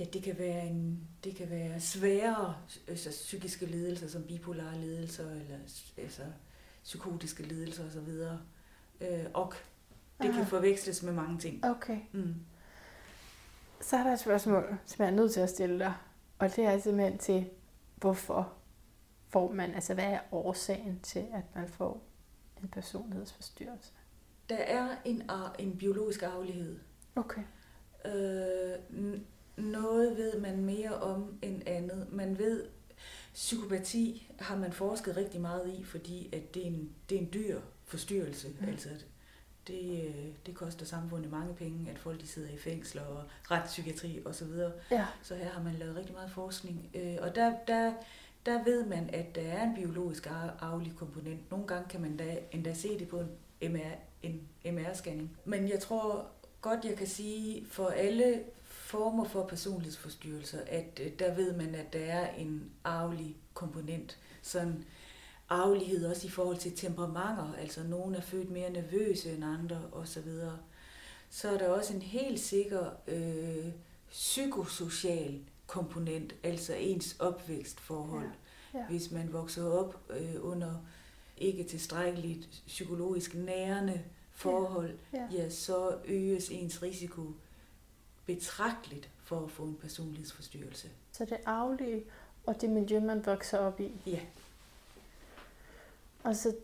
ja, 0.00 0.04
det 0.04 0.22
kan 0.22 0.38
være, 0.38 0.66
en, 0.66 1.08
det 1.24 1.36
kan 1.36 1.50
være 1.50 1.80
svære 1.80 2.54
altså, 2.88 3.10
psykiske 3.10 3.66
lidelser, 3.66 4.08
som 4.08 4.22
bipolare 4.22 4.78
lidelser, 4.78 5.30
eller 5.30 5.58
altså, 5.98 6.22
psykotiske 6.84 7.42
lidelser 7.42 7.86
osv. 7.86 8.12
Øh, 9.00 9.24
og 9.34 9.54
det 10.22 10.28
Aha. 10.28 10.38
kan 10.38 10.46
forveksles 10.46 11.02
med 11.02 11.12
mange 11.12 11.38
ting. 11.38 11.64
Okay, 11.64 11.98
Mm. 12.12 12.34
så 13.80 13.96
er 13.96 14.02
der 14.02 14.12
et 14.12 14.20
spørgsmål, 14.20 14.76
som 14.86 15.02
jeg 15.04 15.10
er 15.12 15.16
nødt 15.16 15.32
til 15.32 15.40
at 15.40 15.50
stille 15.50 15.78
dig. 15.78 15.94
Og 16.38 16.56
det 16.56 16.64
er 16.64 16.78
simpelthen 16.78 17.18
til, 17.18 17.50
hvorfor 17.96 18.52
får 19.28 19.52
man, 19.52 19.74
altså 19.74 19.94
hvad 19.94 20.04
er 20.04 20.20
årsagen 20.32 21.00
til, 21.02 21.26
at 21.34 21.44
man 21.54 21.68
får 21.68 22.02
en 22.62 22.68
personlighedsforstyrrelse? 22.68 23.92
der 24.48 24.56
er 24.56 24.88
en, 25.04 25.22
en 25.58 25.76
biologisk 25.78 26.22
arvelighed. 26.22 26.78
Okay. 27.16 27.42
Øh, 28.04 29.18
noget 29.56 30.16
ved 30.16 30.40
man 30.40 30.64
mere 30.64 30.94
om 30.96 31.38
end 31.42 31.62
andet. 31.66 32.06
Man 32.12 32.38
ved, 32.38 32.64
psykopati 33.34 34.32
har 34.38 34.56
man 34.56 34.72
forsket 34.72 35.16
rigtig 35.16 35.40
meget 35.40 35.74
i, 35.78 35.84
fordi 35.84 36.28
at 36.34 36.54
det, 36.54 36.62
er 36.62 36.66
en, 36.66 36.94
det 37.10 37.16
er 37.16 37.20
en 37.20 37.28
dyr 37.34 37.60
forstyrrelse. 37.86 38.48
Mm. 38.60 38.68
Altså, 38.68 38.88
det, 39.66 40.06
øh, 40.06 40.26
det 40.46 40.54
koster 40.54 40.86
samfundet 40.86 41.30
mange 41.30 41.54
penge, 41.54 41.90
at 41.90 41.98
folk 41.98 42.20
de 42.20 42.26
sidder 42.26 42.48
i 42.50 42.58
fængsler 42.58 43.02
og 43.02 43.24
retspsykiatri 43.50 44.22
osv. 44.24 44.48
Ja. 44.90 45.06
Så 45.22 45.34
her 45.34 45.48
har 45.50 45.62
man 45.62 45.74
lavet 45.74 45.96
rigtig 45.96 46.14
meget 46.14 46.30
forskning. 46.30 46.90
Øh, 46.94 47.16
og 47.20 47.34
der, 47.34 47.52
der, 47.66 47.92
der 48.46 48.64
ved 48.64 48.86
man, 48.86 49.10
at 49.12 49.34
der 49.34 49.42
er 49.42 49.64
en 49.68 49.74
biologisk 49.74 50.26
ar- 50.26 50.56
arvelig 50.60 50.92
komponent. 50.96 51.50
Nogle 51.50 51.66
gange 51.66 51.88
kan 51.88 52.00
man 52.00 52.16
da, 52.16 52.38
endda 52.52 52.74
se 52.74 52.98
det 52.98 53.08
på 53.08 53.20
en, 53.60 53.72
MR, 53.72 53.94
en 54.22 54.48
MR-scanning. 54.64 55.28
Men 55.44 55.68
jeg 55.68 55.80
tror 55.80 56.26
godt, 56.60 56.84
jeg 56.84 56.96
kan 56.96 57.06
sige 57.06 57.66
for 57.70 57.86
alle 57.88 58.42
former 58.62 59.24
for 59.24 59.46
personlighedsforstyrrelser, 59.46 60.58
at 60.66 61.00
øh, 61.02 61.12
der 61.18 61.34
ved 61.34 61.56
man, 61.56 61.74
at 61.74 61.92
der 61.92 61.98
er 62.04 62.34
en 62.34 62.70
arvelig 62.84 63.36
komponent. 63.54 64.18
Sådan 64.42 64.84
arvelighed 65.48 66.06
også 66.06 66.26
i 66.26 66.30
forhold 66.30 66.56
til 66.56 66.76
temperamenter, 66.76 67.54
altså 67.58 67.82
nogle 67.82 68.16
er 68.16 68.20
født 68.20 68.50
mere 68.50 68.70
nervøse 68.70 69.32
end 69.34 69.44
andre 69.44 69.82
osv. 69.92 70.28
Så 71.30 71.48
er 71.48 71.58
der 71.58 71.68
også 71.68 71.94
en 71.94 72.02
helt 72.02 72.40
sikker 72.40 72.90
øh, 73.08 73.66
psykosocial 74.10 75.40
komponent, 75.66 76.34
altså 76.42 76.74
ens 76.74 77.16
opvækstforhold. 77.18 78.28
Ja. 78.74 78.78
Ja. 78.78 78.86
Hvis 78.86 79.10
man 79.10 79.32
vokser 79.32 79.64
op 79.64 80.00
øh, 80.10 80.34
under 80.40 80.74
ikke 81.38 81.64
tilstrækkeligt 81.64 82.62
psykologisk 82.66 83.34
nærende 83.34 84.02
forhold, 84.32 84.98
Ja. 85.12 85.28
ja, 85.32 85.48
så 85.50 85.96
øges 86.04 86.48
ens 86.48 86.82
risiko 86.82 87.22
betragteligt 88.26 89.08
for 89.24 89.44
at 89.44 89.50
få 89.50 89.62
en 89.62 89.74
personlighedsforstyrrelse. 89.74 90.88
Så 91.12 91.24
det 91.24 91.36
arvelige 91.44 92.04
og 92.46 92.60
det 92.60 92.70
miljø, 92.70 93.00
man 93.00 93.26
vokser 93.26 93.58
op 93.58 93.80
i. 93.80 93.92
Ja. 94.06 94.20
Og 96.26 96.36
så 96.36 96.56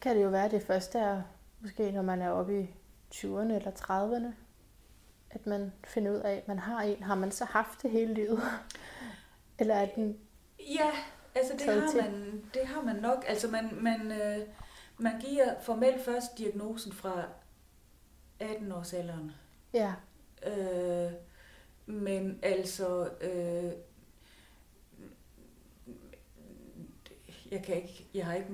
kan 0.00 0.16
det 0.16 0.22
jo 0.22 0.28
være, 0.28 0.44
at 0.44 0.50
det 0.50 0.62
første 0.62 0.98
er, 0.98 1.22
måske 1.60 1.90
når 1.90 2.02
man 2.02 2.22
er 2.22 2.30
oppe 2.30 2.62
i 2.62 2.74
20'erne 3.14 3.52
eller 3.52 3.70
30'erne, 3.70 4.34
at 5.30 5.46
man 5.46 5.72
finder 5.84 6.12
ud 6.12 6.16
af, 6.16 6.32
at 6.32 6.48
man 6.48 6.58
har 6.58 6.82
en. 6.82 7.02
Har 7.02 7.14
man 7.14 7.32
så 7.32 7.44
haft 7.44 7.82
det 7.82 7.90
hele 7.90 8.14
livet? 8.14 8.40
eller 9.58 9.74
er 9.74 9.86
den... 9.86 10.18
Ja, 10.58 10.90
altså 11.34 11.52
det 11.52 11.66
har, 11.66 12.02
man, 12.02 12.42
det 12.54 12.66
har 12.66 12.82
man 12.82 12.96
nok. 12.96 13.24
Altså 13.28 13.48
man, 13.48 13.70
man, 13.72 14.12
øh, 14.12 14.46
man 14.98 15.20
giver 15.20 15.60
formelt 15.60 16.04
først 16.04 16.38
diagnosen 16.38 16.92
fra 16.92 17.22
18-årsalderen. 18.42 19.30
Ja, 19.72 19.94
Øh, 20.46 21.12
men 21.86 22.38
altså, 22.42 23.10
øh, 23.20 23.72
jeg 27.54 27.62
kan 27.62 27.76
ikke, 27.76 28.06
jeg 28.14 28.26
har 28.26 28.34
ikke, 28.34 28.48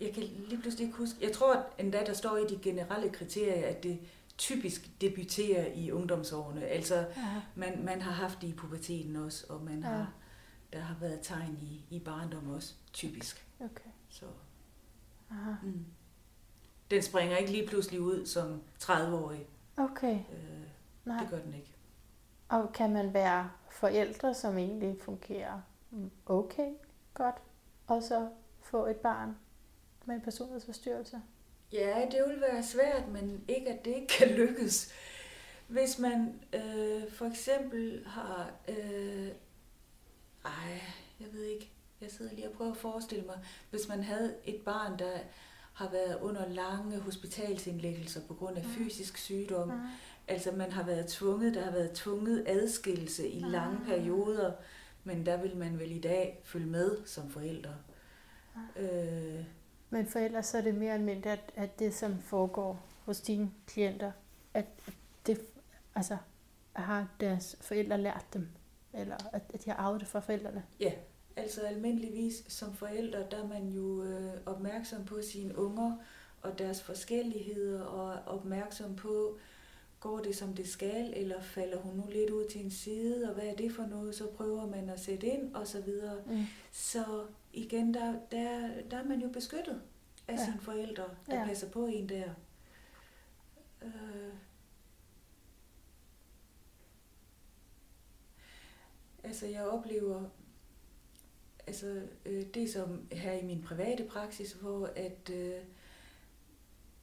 jeg 0.00 0.12
kan 0.14 0.22
lige 0.22 0.60
pludselig 0.60 0.86
ikke 0.86 0.98
huske, 0.98 1.18
jeg 1.22 1.32
tror 1.32 1.54
at 1.54 1.64
endda, 1.78 2.04
der 2.06 2.12
står 2.12 2.36
i 2.36 2.46
de 2.46 2.58
generelle 2.62 3.10
kriterier, 3.10 3.68
at 3.68 3.82
det 3.82 3.98
typisk 4.38 4.90
debuterer 5.00 5.66
i 5.74 5.90
ungdomsårene. 5.90 6.64
Altså, 6.66 6.94
ja. 6.96 7.42
man, 7.54 7.84
man 7.84 8.02
har 8.02 8.12
haft 8.12 8.40
det 8.42 8.48
i 8.48 8.52
puberteten 8.52 9.16
også, 9.16 9.46
og 9.48 9.62
man 9.64 9.78
Ja. 9.80 9.86
har, 9.88 10.12
der 10.72 10.80
har 10.80 10.96
været 11.00 11.18
tegn 11.22 11.58
i, 11.62 11.84
i 11.96 11.98
barndom 11.98 12.50
også, 12.50 12.74
typisk. 12.92 13.46
okay. 13.60 13.90
Så, 14.08 14.24
Aha. 15.30 15.50
mm. 15.62 15.84
Den 16.90 17.02
springer 17.02 17.36
ikke 17.36 17.52
lige 17.52 17.66
pludselig 17.66 18.00
ud 18.00 18.26
som 18.26 18.62
30-årig. 18.82 19.46
Okay, 19.76 20.14
Øh, 20.14 20.66
nej. 21.04 21.20
det 21.20 21.30
gør 21.30 21.38
den 21.38 21.54
ikke. 21.54 21.74
Og 22.48 22.72
kan 22.72 22.92
man 22.92 23.14
være 23.14 23.50
forældre, 23.70 24.34
som 24.34 24.58
egentlig 24.58 24.96
fungerer 25.02 25.60
okay, 26.26 26.70
godt, 27.14 27.34
og 27.88 28.02
så 28.02 28.28
få 28.62 28.86
et 28.86 28.96
barn 28.96 29.36
med 30.06 30.14
en 30.14 30.20
personlighedsforstyrrelse? 30.20 31.20
Ja, 31.72 32.06
det 32.10 32.20
vil 32.28 32.40
være 32.40 32.62
svært, 32.62 33.08
men 33.08 33.44
ikke 33.48 33.68
at 33.68 33.84
det 33.84 33.94
ikke 33.94 34.06
kan 34.06 34.28
lykkes. 34.28 34.92
Hvis 35.68 35.98
man 35.98 36.40
øh, 36.52 37.12
for 37.12 37.24
eksempel 37.26 38.02
har... 38.06 38.50
Øh, 38.68 39.28
ej, 40.44 40.80
jeg 41.20 41.28
ved 41.32 41.42
ikke. 41.44 41.72
Jeg 42.00 42.10
sidder 42.10 42.34
lige 42.34 42.48
og 42.48 42.54
prøver 42.54 42.70
at 42.70 42.76
forestille 42.76 43.24
mig. 43.26 43.38
Hvis 43.70 43.88
man 43.88 44.02
havde 44.02 44.34
et 44.44 44.60
barn, 44.64 44.98
der 44.98 45.18
har 45.72 45.90
været 45.90 46.18
under 46.20 46.48
lange 46.48 46.98
hospitalsindlæggelser 47.00 48.20
på 48.28 48.34
grund 48.34 48.56
af 48.56 48.64
Mm. 48.64 48.70
fysisk 48.70 49.16
sygdom. 49.18 49.68
Mm. 49.68 49.80
Altså 50.28 50.52
man 50.52 50.72
har 50.72 50.82
været 50.82 51.06
tvunget, 51.06 51.54
der 51.54 51.64
har 51.64 51.70
været 51.70 51.92
tvunget 51.92 52.44
adskillelse 52.48 53.28
i 53.28 53.40
lange 53.40 53.78
Ah. 53.80 53.86
perioder. 53.86 54.52
Men 55.08 55.26
der 55.26 55.36
vil 55.36 55.56
man 55.56 55.78
vel 55.78 55.90
i 55.90 56.00
dag 56.00 56.40
følge 56.44 56.66
med 56.66 57.06
som 57.06 57.30
forældre. 57.30 57.74
Øh, 58.76 59.44
Men 59.90 60.06
for 60.06 60.18
ellers 60.18 60.46
så 60.46 60.58
er 60.58 60.62
det 60.62 60.74
mere 60.74 60.94
almindeligt, 60.94 61.26
at, 61.26 61.52
at 61.54 61.78
det, 61.78 61.94
som 61.94 62.18
foregår 62.18 62.86
hos 63.04 63.20
dine 63.20 63.50
klienter, 63.66 64.12
at 64.54 64.64
det, 65.26 65.40
altså, 65.94 66.16
har 66.72 67.08
deres 67.20 67.56
forældre 67.60 67.98
lært 67.98 68.26
dem, 68.32 68.48
eller 68.94 69.16
at, 69.32 69.42
at 69.54 69.64
de 69.64 69.70
har 69.70 69.76
arvet 69.76 70.00
det 70.00 70.08
fra 70.08 70.20
forældrene. 70.20 70.62
Ja, 70.80 70.92
altså 71.36 71.60
almindeligvis 71.60 72.44
som 72.48 72.74
forældre, 72.74 73.18
der 73.30 73.42
er 73.42 73.48
man 73.48 73.68
jo 73.68 74.02
øh, 74.02 74.32
opmærksom 74.46 75.04
på 75.04 75.22
sine 75.22 75.58
unger 75.58 75.96
og 76.42 76.58
deres 76.58 76.82
forskelligheder, 76.82 77.82
og 77.82 78.34
opmærksom 78.38 78.96
på, 78.96 79.38
går 80.00 80.18
det 80.18 80.36
som 80.36 80.54
det 80.54 80.68
skal, 80.68 81.12
eller 81.16 81.40
falder 81.42 81.78
hun 81.78 81.94
nu 81.96 82.04
lidt 82.12 82.30
ud 82.30 82.48
til 82.50 82.64
en 82.64 82.70
side, 82.70 83.28
og 83.28 83.34
hvad 83.34 83.44
er 83.44 83.56
det 83.56 83.72
for 83.72 83.86
noget, 83.86 84.14
så 84.14 84.26
prøver 84.26 84.66
man 84.66 84.88
at 84.88 85.00
sætte 85.00 85.26
ind, 85.26 85.54
og 85.54 85.66
så 85.66 85.80
videre. 85.80 86.22
Mm. 86.26 86.42
Så 86.72 87.26
igen, 87.52 87.94
der, 87.94 88.14
der, 88.30 88.68
der 88.90 88.96
er 88.96 89.04
man 89.04 89.20
jo 89.20 89.28
beskyttet 89.28 89.82
af 90.28 90.32
Ja. 90.36 90.44
sine 90.44 90.60
forældre, 90.60 91.04
der 91.26 91.36
ja. 91.40 91.44
passer 91.44 91.70
på 91.70 91.86
en 91.86 92.08
der. 92.08 92.30
Øh. 93.82 94.32
Altså, 99.24 99.46
jeg 99.46 99.62
oplever 99.64 100.24
altså, 101.66 102.02
øh, 102.26 102.42
det 102.54 102.70
som 102.70 103.00
her 103.12 103.32
i 103.32 103.44
min 103.44 103.62
private 103.62 104.04
praksis, 104.04 104.52
hvor 104.52 104.86
at, 104.96 105.30
øh, 105.32 105.54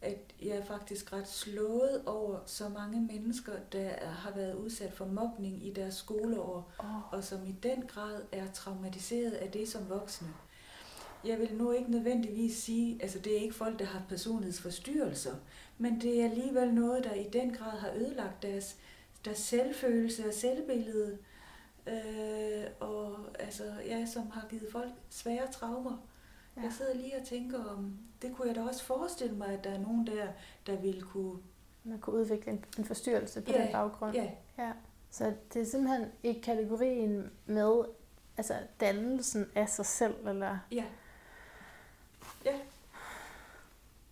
at 0.06 0.34
jeg 0.42 0.58
er 0.58 0.64
faktisk 0.66 1.14
ret 1.14 1.28
slået 1.28 2.02
over 2.06 2.40
så 2.46 2.70
mange 2.70 3.02
mennesker, 3.02 3.52
der 3.72 3.90
har 4.06 4.32
været 4.36 4.54
udsat 4.56 4.94
for 4.94 5.06
mobning 5.06 5.66
i 5.68 5.74
deres 5.74 5.94
skoleår, 5.96 6.72
Oh. 6.80 7.14
og 7.14 7.24
som 7.24 7.46
i 7.46 7.56
den 7.64 7.82
grad 7.88 8.22
er 8.32 8.52
traumatiseret 8.54 9.32
af 9.32 9.52
det 9.52 9.70
som 9.70 9.90
voksne. 9.90 10.28
Jeg 11.26 11.40
vil 11.40 11.54
nu 11.54 11.72
ikke 11.72 11.92
nødvendigvis 11.92 12.58
sige, 12.58 12.98
altså 13.02 13.20
det 13.20 13.38
er 13.38 13.42
ikke 13.42 13.56
folk, 13.56 13.80
der 13.80 13.86
har 13.86 14.02
personlighedsforstyrrelser, 14.10 15.36
men 15.78 16.02
det 16.02 16.22
er 16.22 16.30
alligevel 16.30 16.74
noget, 16.74 17.04
der 17.04 17.14
i 17.14 17.30
den 17.34 17.54
grad 17.54 17.78
har 17.80 17.92
ødelagt 17.96 18.44
deres, 18.44 18.76
deres 19.26 19.38
selvfølelse 19.38 20.28
og 20.28 20.34
selvbillede, 20.34 21.18
øh, 21.88 22.64
og 22.80 23.18
altså, 23.40 23.64
ja, 23.86 24.06
som 24.06 24.30
har 24.32 24.48
givet 24.50 24.68
folk 24.72 24.92
svære 25.10 25.52
traumer. 25.52 25.98
Ja. 26.58 26.62
Jeg 26.62 26.72
sidder 26.78 26.94
lige 26.96 27.18
og 27.22 27.28
tænker 27.28 27.64
om, 27.66 27.98
det 28.28 28.36
kunne 28.36 28.48
jeg 28.48 28.56
da 28.56 28.62
også 28.64 28.84
forestille 28.84 29.36
mig, 29.36 29.48
at 29.48 29.64
der 29.64 29.70
er 29.70 29.80
nogen 29.80 30.08
der, 30.08 30.28
der 30.68 30.76
ville 30.76 31.02
kunne, 31.02 31.40
Man 31.84 32.00
kunne 32.00 32.16
udvikle 32.16 32.52
en, 32.52 32.66
en 32.78 32.86
forstyrrelse 32.86 33.42
på 33.42 33.52
Ja, 33.52 33.64
den 33.64 33.72
baggrund. 33.72 34.16
ja, 34.16 34.32
Ja. 34.58 34.72
Så 35.10 35.34
det 35.54 35.62
er 35.62 35.66
simpelthen 35.66 36.12
i 36.24 36.34
kategorien 36.34 37.32
med 37.46 37.86
altså 38.38 38.54
dannelsen 38.80 39.46
af 39.56 39.70
sig 39.70 39.86
selv, 39.86 40.28
eller 40.28 40.60
ja, 40.72 40.86
ja, 42.46 42.60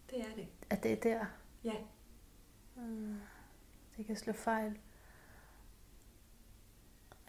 det 0.09 0.19
er 0.19 0.35
det, 0.35 0.47
at 0.69 0.83
det 0.83 0.91
er 0.91 0.95
der, 0.95 1.25
ja. 1.63 1.73
mm, 2.75 3.19
det 3.97 4.05
kan 4.05 4.15
slå 4.15 4.33
fejl. 4.33 4.79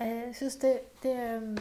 Øh, 0.01 0.07
Jeg 0.07 0.33
synes, 0.35 0.57
det, 0.57 0.81
det 1.03 1.13
er... 1.13 1.57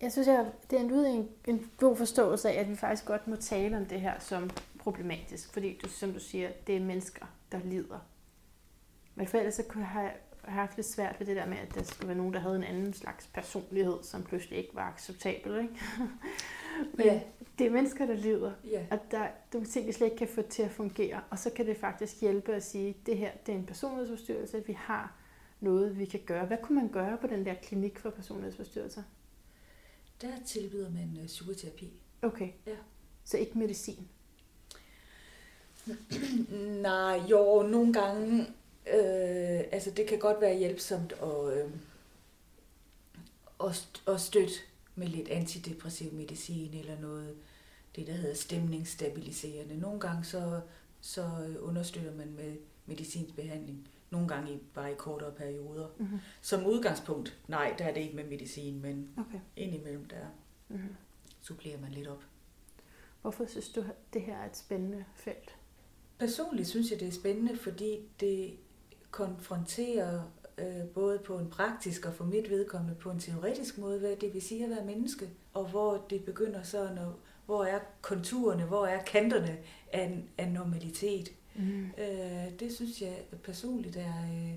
Jeg 0.00 0.12
synes, 0.12 0.28
jeg, 0.28 0.52
det 0.70 0.78
er 0.78 0.82
en, 0.82 0.92
en, 0.92 1.28
en 1.46 1.70
god 1.76 1.96
forståelse 1.96 2.50
af, 2.50 2.60
at 2.60 2.68
vi 2.70 2.76
faktisk 2.76 3.04
godt 3.06 3.28
må 3.28 3.36
tale 3.36 3.76
om 3.76 3.86
det 3.86 4.00
her 4.00 4.18
som 4.18 4.50
problematisk. 4.78 5.52
Fordi, 5.52 5.78
du, 5.82 5.88
som 5.88 6.12
du 6.12 6.18
siger, 6.18 6.50
det 6.66 6.76
er 6.76 6.80
mennesker, 6.80 7.26
der 7.52 7.58
lider. 7.64 7.98
Men 9.14 9.26
for 9.26 9.38
ellers 9.38 9.54
så 9.54 9.62
kunne 9.62 9.82
jeg 9.82 9.88
have, 9.88 10.10
haft 10.44 10.76
lidt 10.76 10.86
svært 10.86 11.16
ved 11.20 11.26
det 11.26 11.36
der 11.36 11.46
med, 11.46 11.56
at 11.58 11.74
der 11.74 11.82
skulle 11.82 12.08
være 12.08 12.16
nogen, 12.16 12.34
der 12.34 12.40
havde 12.40 12.56
en 12.56 12.64
anden 12.64 12.92
slags 12.92 13.26
personlighed, 13.26 13.96
som 14.02 14.22
pludselig 14.22 14.58
ikke 14.58 14.74
var 14.74 14.82
acceptabel. 14.92 15.58
Ikke? 15.60 15.74
Men 16.96 17.06
Ja. 17.06 17.20
det 17.58 17.66
er 17.66 17.70
mennesker, 17.70 18.06
der 18.06 18.14
lider. 18.14 18.52
Ja, 18.70 18.86
At 18.90 19.00
der 19.10 19.18
er 19.18 19.30
nogle 19.52 19.68
ting, 19.68 19.86
vi 19.86 19.92
slet 19.92 20.06
ikke 20.06 20.16
kan 20.16 20.28
få 20.28 20.42
til 20.42 20.62
at 20.62 20.70
fungere. 20.70 21.20
Og 21.30 21.38
så 21.38 21.50
kan 21.50 21.66
det 21.66 21.76
faktisk 21.76 22.20
hjælpe 22.20 22.54
at 22.54 22.62
sige, 22.62 22.88
at 22.88 23.06
det 23.06 23.16
her 23.18 23.30
det 23.46 23.54
er 23.54 23.58
en 23.58 23.66
personlighedsforstyrrelse. 23.66 24.62
Vi 24.66 24.72
har 24.72 25.16
noget, 25.60 25.98
vi 25.98 26.04
kan 26.04 26.20
gøre. 26.26 26.46
Hvad 26.46 26.58
kunne 26.62 26.80
man 26.80 26.88
gøre 26.88 27.16
på 27.16 27.26
den 27.26 27.46
der 27.46 27.54
klinik 27.54 27.98
for 27.98 28.10
personlighedsforstyrrelser? 28.10 29.02
Der 30.20 30.32
tilbyder 30.46 30.90
man 30.90 31.18
øh, 31.20 31.26
psykoterapi. 31.26 31.92
Okay. 32.22 32.48
Ja. 32.66 32.76
Så 33.24 33.36
ikke 33.36 33.58
medicin. 33.58 34.08
Nej, 36.82 37.20
jo, 37.30 37.62
nogle 37.62 37.92
gange, 37.92 38.40
øh, 38.86 39.60
altså 39.72 39.90
det 39.90 40.06
kan 40.06 40.18
godt 40.18 40.40
være 40.40 40.58
hjælpsomt 40.58 41.12
at, 41.12 41.58
øh, 41.58 41.70
at, 43.64 44.02
at 44.08 44.20
støtte 44.20 44.54
med 44.94 45.06
lidt 45.06 45.28
antidepressiv 45.28 46.12
medicin 46.12 46.74
eller 46.74 47.00
noget, 47.00 47.36
det 47.96 48.06
der 48.06 48.12
hedder 48.12 48.34
stemningsstabiliserende. 48.34 49.78
Nogle 49.78 50.00
gange 50.00 50.24
så, 50.24 50.60
så 51.00 51.22
understøtter 51.60 52.14
man 52.14 52.32
med 52.32 52.56
medicinsk 52.86 53.34
behandling. 53.34 53.88
Nogle 54.10 54.28
gange 54.28 54.52
i, 54.52 54.58
bare 54.74 54.92
i 54.92 54.94
kortere 54.94 55.32
perioder. 55.32 55.88
Mm-hmm. 55.98 56.18
Som 56.40 56.66
udgangspunkt, 56.66 57.38
nej, 57.48 57.74
der 57.78 57.84
er 57.84 57.94
det 57.94 58.00
ikke 58.00 58.16
med 58.16 58.24
medicin, 58.24 58.82
men 58.82 59.08
Okay. 59.16 59.40
indimellem 59.56 60.04
der 60.04 60.26
Mm-hmm. 60.68 60.96
supplerer 61.40 61.80
man 61.80 61.90
lidt 61.90 62.08
op. 62.08 62.22
Hvorfor 63.22 63.46
synes 63.46 63.68
du, 63.68 63.84
det 64.12 64.22
her 64.22 64.36
er 64.36 64.46
et 64.50 64.56
spændende 64.56 65.04
felt? 65.14 65.56
Personligt 66.18 66.68
synes 66.68 66.90
jeg, 66.90 67.00
det 67.00 67.08
er 67.08 67.12
spændende, 67.12 67.56
fordi 67.56 67.98
det 68.20 68.56
konfronterer 69.10 70.22
øh, 70.58 70.84
både 70.94 71.18
på 71.18 71.38
en 71.38 71.50
praktisk 71.50 72.06
og 72.06 72.14
for 72.14 72.24
mit 72.24 72.50
vedkommende 72.50 72.94
på 72.94 73.10
en 73.10 73.18
teoretisk 73.20 73.78
måde, 73.78 73.98
hvad 73.98 74.16
det 74.16 74.34
vil 74.34 74.42
sige 74.42 74.64
at 74.64 74.70
være 74.70 74.84
menneske, 74.84 75.30
og 75.54 75.68
hvor 75.70 76.06
det 76.10 76.24
begynder 76.24 76.62
sådan, 76.62 76.98
at, 76.98 77.08
hvor 77.46 77.64
er 77.64 77.78
konturerne, 78.02 78.64
hvor 78.64 78.86
er 78.86 79.02
kanterne 79.02 79.58
af, 79.92 80.24
af 80.38 80.52
normalitet. 80.52 81.28
Mm. 81.60 81.90
Øh, 81.98 82.58
det 82.60 82.72
synes 82.74 83.02
jeg 83.02 83.24
personligt 83.44 83.96
er 83.96 84.22
øh, 84.32 84.54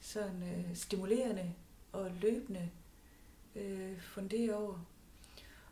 sådan 0.00 0.42
øh, 0.42 0.76
stimulerende 0.76 1.52
og 1.92 2.10
løbende 2.20 2.70
øh, 3.56 4.00
fundere 4.00 4.54
over. 4.54 4.86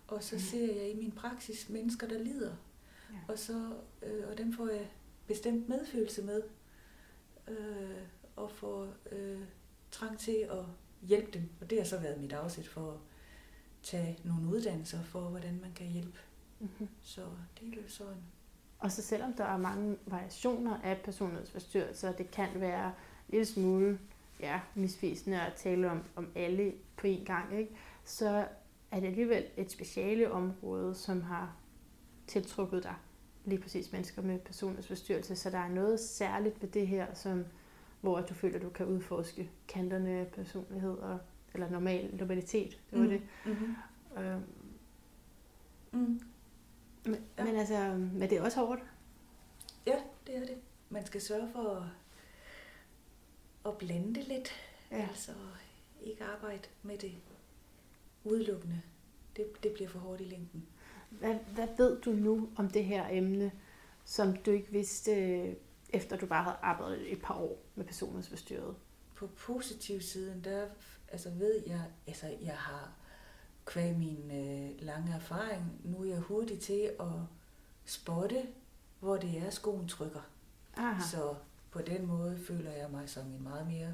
Og 0.08 0.22
så 0.22 0.34
Mm. 0.34 0.40
ser 0.40 0.74
jeg 0.74 0.90
i 0.90 0.96
min 0.96 1.12
praksis 1.12 1.68
mennesker, 1.68 2.08
der 2.08 2.18
lider. 2.18 2.54
Ja. 3.12 3.18
Og, 3.28 3.38
så, 3.38 3.72
øh, 4.02 4.28
og 4.30 4.38
dem 4.38 4.52
får 4.52 4.68
jeg 4.68 4.86
bestemt 5.26 5.68
medfølelse 5.68 6.22
med. 6.22 6.42
Øh, 7.48 8.02
og 8.36 8.50
får 8.50 8.88
øh, 9.12 9.40
trang 9.90 10.18
til 10.18 10.36
at 10.50 10.64
hjælpe 11.02 11.30
dem. 11.30 11.48
Og 11.60 11.70
det 11.70 11.78
har 11.78 11.84
så 11.84 11.98
været 11.98 12.20
mit 12.20 12.32
afsæt 12.32 12.66
for 12.68 12.92
at 12.92 12.98
tage 13.82 14.18
nogle 14.24 14.48
uddannelser 14.48 15.02
for, 15.02 15.20
hvordan 15.20 15.60
man 15.60 15.72
kan 15.72 15.86
hjælpe. 15.86 16.18
Mm-hmm. 16.60 16.88
Så 17.02 17.26
det 17.60 17.68
er 17.78 17.82
jo 17.82 17.88
sådan. 17.88 18.22
Og 18.78 18.92
så 18.92 19.02
selvom 19.02 19.32
der 19.32 19.44
er 19.44 19.56
mange 19.56 19.96
variationer 20.06 20.78
af 20.84 21.00
personlighedsforstyrrelser, 21.04 22.12
det 22.12 22.30
kan 22.30 22.48
være 22.54 22.86
en 22.86 22.92
lille 23.28 23.46
smule 23.46 23.98
ja, 24.40 24.60
misvisende 24.74 25.40
at 25.40 25.52
tale 25.54 25.90
om, 25.90 26.02
om 26.16 26.28
alle 26.34 26.72
på 26.96 27.06
én 27.06 27.24
gang, 27.24 27.58
ikke? 27.58 27.70
så 28.04 28.46
er 28.90 29.00
det 29.00 29.06
alligevel 29.06 29.44
et 29.56 29.70
speciale 29.72 30.32
område, 30.32 30.94
som 30.94 31.22
har 31.22 31.56
tiltrukket 32.26 32.82
dig 32.82 32.94
lige 33.44 33.60
præcis 33.62 33.92
mennesker 33.92 34.22
med 34.22 34.38
personlighedsforstyrrelse. 34.38 35.36
Så 35.36 35.50
der 35.50 35.58
er 35.58 35.68
noget 35.68 36.00
særligt 36.00 36.62
ved 36.62 36.68
det 36.68 36.86
her, 36.86 37.14
som, 37.14 37.44
hvor 38.00 38.20
du 38.20 38.34
føler, 38.34 38.56
at 38.56 38.62
du 38.62 38.68
kan 38.70 38.86
udforske 38.86 39.50
kanterne 39.68 40.10
af 40.10 40.26
personlighed, 40.26 40.98
og, 40.98 41.18
eller 41.54 41.70
normal, 41.70 42.10
normalitet. 42.18 42.78
Det 42.90 42.98
var 42.98 43.04
Mm. 43.04 43.10
det. 43.10 43.22
Mm-hmm. 43.46 44.22
Øh, 44.22 44.40
Mm. 45.92 46.20
Men, 47.04 47.24
Ja. 47.38 47.44
men 47.44 47.56
altså, 47.56 47.94
men 47.96 48.30
det 48.30 48.32
er 48.38 48.42
også 48.42 48.58
hårdt. 48.66 48.80
Ja, 49.86 49.96
det 50.26 50.36
er 50.36 50.40
det. 50.40 50.56
Man 50.88 51.06
skal 51.06 51.20
sørge 51.20 51.48
for 51.52 51.70
at, 51.76 51.82
at 53.66 53.78
blande 53.78 54.14
det 54.14 54.28
lidt. 54.28 54.50
Ja. 54.90 55.06
Altså 55.08 55.32
ikke 56.02 56.24
arbejde 56.24 56.68
med 56.82 56.98
det 56.98 57.14
udelukkende. 58.24 58.82
Det, 59.36 59.62
det 59.62 59.72
bliver 59.72 59.88
for 59.88 59.98
hårdt 59.98 60.20
i 60.20 60.24
længden. 60.24 60.66
Hvad, 61.10 61.34
hvad 61.34 61.68
ved 61.76 62.00
du 62.00 62.10
nu 62.12 62.48
om 62.56 62.70
det 62.70 62.84
her 62.84 63.08
emne, 63.10 63.52
som 64.04 64.36
du 64.36 64.50
ikke 64.50 64.70
vidste, 64.72 65.12
øh, 65.12 65.54
efter 65.90 66.16
du 66.16 66.26
bare 66.26 66.42
havde 66.44 66.56
arbejdet 66.62 67.12
et 67.12 67.22
par 67.22 67.34
år 67.34 67.58
med 67.74 67.84
personlighedsforstyrret? 67.84 68.74
På 69.14 69.26
positiv 69.26 70.00
siden, 70.00 70.44
der 70.44 70.68
altså 71.08 71.30
ved 71.30 71.62
jeg, 71.66 71.82
altså 72.06 72.26
jeg 72.42 72.56
har 72.56 72.92
kvæg 73.66 73.96
min 73.98 74.30
øh, 74.30 74.70
lange 74.86 75.12
erfaring, 75.14 75.80
nu 75.84 76.00
er 76.02 76.04
jeg 76.08 76.18
hurtig 76.18 76.60
til 76.60 76.90
at 77.00 77.06
spotte, 77.84 78.42
hvor 79.00 79.16
det 79.16 79.38
er, 79.38 79.50
skoen 79.50 79.88
trykker. 79.88 80.30
Aha. 80.76 81.02
Så 81.10 81.34
på 81.70 81.82
den 81.82 82.06
måde 82.06 82.38
føler 82.38 82.70
jeg 82.70 82.90
mig 82.90 83.08
som 83.08 83.26
en 83.26 83.42
meget 83.42 83.66
mere 83.66 83.92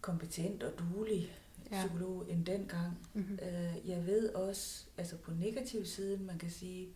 kompetent 0.00 0.62
og 0.62 0.72
duelig 0.78 1.36
Ja. 1.70 1.86
psykolog 1.86 2.24
end 2.30 2.44
dengang. 2.46 2.98
Mm-hmm. 3.14 3.38
Øh, 3.42 3.88
Jeg 3.90 4.06
ved 4.06 4.28
også, 4.34 4.84
altså 4.98 5.16
på 5.16 5.30
negativ 5.30 5.84
siden, 5.86 6.26
man 6.26 6.38
kan 6.38 6.50
sige, 6.50 6.88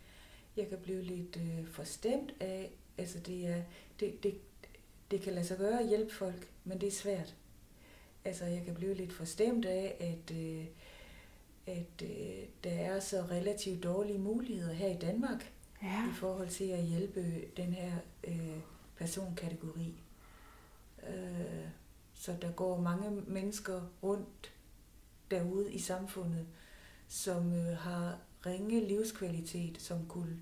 jeg 0.57 0.69
kan 0.69 0.79
blive 0.79 1.03
lidt 1.03 1.37
øh, 1.37 1.67
forstemt 1.67 2.35
af, 2.41 2.71
altså 2.99 3.19
det 3.19 3.47
er, 3.47 3.63
det, 4.01 4.23
det, 4.23 4.35
det 5.11 5.21
kan 5.21 5.33
lade 5.33 5.47
sig 5.47 5.59
gøre 5.59 5.81
at 5.81 5.89
hjælpe 5.89 6.15
folk, 6.15 6.49
men 6.65 6.81
det 6.81 6.87
er 6.87 6.91
svært. 6.93 7.35
Altså 8.25 8.45
jeg 8.45 8.65
kan 8.65 8.75
blive 8.75 8.95
lidt 8.95 9.13
forstemt 9.13 9.65
af, 9.65 9.97
at, 10.01 10.37
øh, 10.37 10.67
at 11.67 12.03
øh, 12.03 12.45
der 12.65 12.71
er 12.71 13.01
så 13.01 13.23
relativt 13.31 13.83
dårlige 13.85 14.19
muligheder 14.19 14.73
her 14.75 14.89
i 14.89 14.99
Danmark 14.99 15.53
Ja. 15.83 16.11
i 16.11 16.13
forhold 16.15 16.49
til 16.49 16.65
at 16.65 16.83
hjælpe 16.85 17.41
den 17.57 17.73
her 17.73 17.93
øh, 18.25 18.61
personkategori. 18.97 20.03
Øh, 21.09 21.65
så 22.15 22.35
der 22.43 22.53
går 22.53 22.81
mange 22.81 23.11
mennesker 23.27 23.81
rundt 24.03 24.53
derude 25.31 25.73
i 25.73 25.79
samfundet, 25.79 26.47
som 27.09 27.53
øh, 27.53 27.77
har 27.77 28.19
ringe 28.47 28.89
livskvalitet, 28.89 29.83
som 29.83 30.07
kunne 30.09 30.41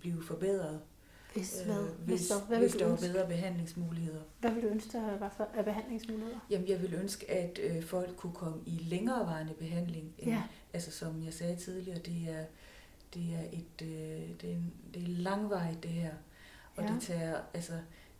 blive 0.00 0.22
forbedret, 0.22 0.80
Hvis, 1.34 1.60
øh, 1.60 1.66
hvad, 1.66 1.84
hvis, 1.84 2.18
hvis, 2.20 2.28
der, 2.28 2.40
hvad, 2.46 2.58
hvis 2.58 2.72
der 2.72 2.86
var 2.86 2.96
bedre 2.96 3.26
behandlingsmuligheder. 3.26 4.20
hvad 4.40 4.50
vil 4.50 4.62
du 4.62 4.68
ønske, 4.68 4.92
der 4.92 5.18
var 5.18 5.34
for 5.36 5.48
af 5.54 5.64
behandlingsmuligheder? 5.64 6.38
Jamen, 6.50 6.68
jeg 6.68 6.82
vil 6.82 6.94
ønske, 6.94 7.30
at 7.30 7.58
øh, 7.62 7.82
folk 7.84 8.16
kunne 8.16 8.32
komme 8.34 8.62
i 8.66 8.70
længerevarende 8.70 9.54
behandling. 9.54 10.14
End, 10.18 10.30
Ja. 10.30 10.42
Altså, 10.72 10.90
som 10.90 11.24
jeg 11.24 11.32
sagde 11.34 11.56
tidligere, 11.56 11.98
det 11.98 12.28
er, 12.28 12.44
det 13.14 13.22
er, 13.34 13.44
et, 13.52 13.86
øh, 13.86 14.30
det 14.40 14.50
er, 14.50 14.54
en, 14.54 14.72
det 14.94 15.02
er 15.02 15.06
langvejt, 15.08 15.82
det 15.82 15.90
her. 15.90 16.12
Og 16.76 16.84
Ja. 16.84 16.92
det, 16.94 17.02
tager, 17.02 17.40
altså, 17.54 17.72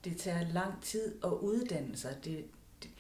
det 0.04 0.16
tager 0.16 0.52
lang 0.52 0.82
tid 0.82 1.14
at 1.24 1.30
uddanne 1.30 1.96
sig. 1.96 2.16
Det, 2.24 2.44
det, 2.82 2.90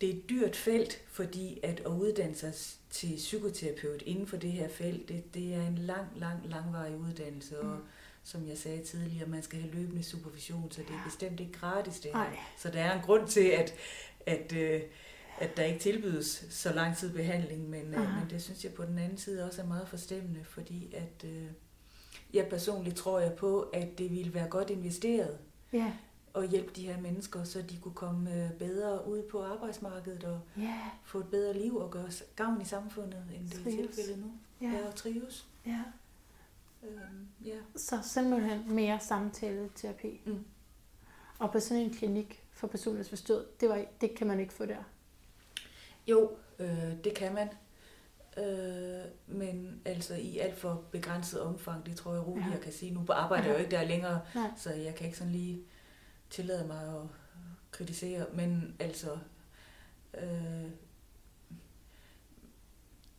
det 0.00 0.08
er 0.10 0.14
et 0.14 0.30
dyrt 0.30 0.56
felt, 0.56 1.02
fordi 1.08 1.60
at 1.62 1.80
at 1.80 1.86
uddanne 1.86 2.34
sig 2.34 2.52
til 2.90 3.16
psykoterapeut 3.16 4.02
inden 4.02 4.26
for 4.26 4.36
det 4.36 4.52
her 4.52 4.68
felt, 4.68 5.08
det, 5.08 5.34
det 5.34 5.54
er 5.54 5.66
en 5.66 5.78
lang, 5.78 6.06
lang, 6.16 6.40
langvarig 6.48 6.96
uddannelse. 6.96 7.60
Og 7.60 7.76
Mm. 7.76 7.82
Som 8.26 8.48
jeg 8.48 8.58
sagde 8.58 8.84
tidligere, 8.84 9.28
man 9.28 9.42
skal 9.42 9.60
have 9.60 9.74
løbende 9.74 10.02
supervision, 10.02 10.70
så 10.70 10.80
det 10.80 10.90
er 10.90 11.04
bestemt 11.04 11.40
ikke 11.40 11.52
gratis 11.52 12.00
det 12.00 12.10
her. 12.10 12.18
Nej. 12.18 12.36
Så 12.58 12.70
der 12.70 12.80
er 12.80 12.96
en 12.96 13.02
grund 13.02 13.28
til, 13.28 13.40
at, 13.48 13.74
at, 14.26 14.52
øh, 14.52 14.82
at 15.38 15.56
der 15.56 15.64
ikke 15.64 15.78
tilbydes 15.80 16.46
så 16.50 16.72
lang 16.72 16.96
tid 16.96 17.12
behandling, 17.12 17.70
men, 17.70 17.94
øh, 17.94 18.00
men 18.00 18.30
det 18.30 18.42
synes 18.42 18.64
jeg 18.64 18.72
på 18.74 18.84
den 18.84 18.98
anden 18.98 19.18
side 19.18 19.44
også 19.44 19.62
er 19.62 19.66
meget 19.66 19.88
forstemmende, 19.88 20.44
fordi 20.44 20.94
at 20.94 21.24
øh, 21.24 21.46
jeg 22.34 22.46
personligt 22.50 22.96
tror 22.96 23.18
jeg 23.20 23.32
på, 23.32 23.60
at 23.60 23.98
det 23.98 24.10
ville 24.10 24.34
være 24.34 24.48
godt 24.48 24.70
investeret 24.70 25.38
Ja. 25.72 25.92
at 26.34 26.48
hjælpe 26.48 26.70
de 26.76 26.86
her 26.86 27.00
mennesker, 27.00 27.44
så 27.44 27.62
de 27.62 27.76
kunne 27.76 27.94
komme 27.94 28.34
øh, 28.44 28.50
bedre 28.52 29.08
ud 29.08 29.22
på 29.22 29.42
arbejdsmarkedet 29.44 30.24
og 30.24 30.40
Ja. 30.58 30.80
få 31.04 31.18
et 31.18 31.26
bedre 31.28 31.58
liv 31.58 31.76
og 31.76 31.90
gøre 31.90 32.10
gavn 32.36 32.60
i 32.62 32.64
samfundet, 32.64 33.24
end 33.36 33.50
det 33.50 33.60
er 33.60 33.70
tilfældet 33.82 34.18
nu. 34.18 34.32
Ja. 34.60 34.66
Ja, 34.72 34.86
og 34.88 34.94
trives. 34.94 35.46
ja. 35.66 35.80
Øhm, 36.88 37.28
ja. 37.44 37.56
Så 37.76 37.98
simpelthen 38.02 38.74
mere 38.74 39.00
samtaleterapi. 39.00 40.20
Mm. 40.26 40.44
Og 41.38 41.52
på 41.52 41.60
sådan 41.60 41.82
en 41.82 41.90
klinik 41.94 42.44
for 42.52 42.66
personlighedsforstyrret, 42.66 43.60
det, 43.60 43.68
var, 43.68 43.84
det 44.00 44.14
kan 44.14 44.26
man 44.26 44.40
ikke 44.40 44.52
få 44.52 44.66
der. 44.66 44.82
Jo, 46.06 46.30
øh, 46.58 47.04
det 47.04 47.14
kan 47.14 47.34
man. 47.34 47.48
Øh, 48.44 49.04
men 49.26 49.82
altså 49.84 50.14
i 50.14 50.38
alt 50.38 50.56
for 50.58 50.84
begrænset 50.90 51.40
omfang, 51.40 51.86
det 51.86 51.96
tror 51.96 52.12
jeg 52.12 52.26
roligt, 52.26 52.44
Ja. 52.46 52.50
ja. 52.50 52.54
jeg 52.56 52.62
kan 52.62 52.72
sige. 52.72 52.94
Nu 52.94 53.04
arbejder 53.08 53.44
jeg 53.44 53.54
jo 53.54 53.58
ikke 53.58 53.70
der 53.76 53.84
længere, 53.84 54.20
Nej. 54.34 54.50
så 54.56 54.70
jeg 54.72 54.94
kan 54.94 55.06
ikke 55.06 55.18
sådan 55.18 55.32
lige 55.32 55.62
tillade 56.30 56.66
mig 56.66 56.82
at 56.96 57.02
kritisere. 57.70 58.26
Men 58.34 58.76
altså, 58.78 59.18
øh, 60.18 60.70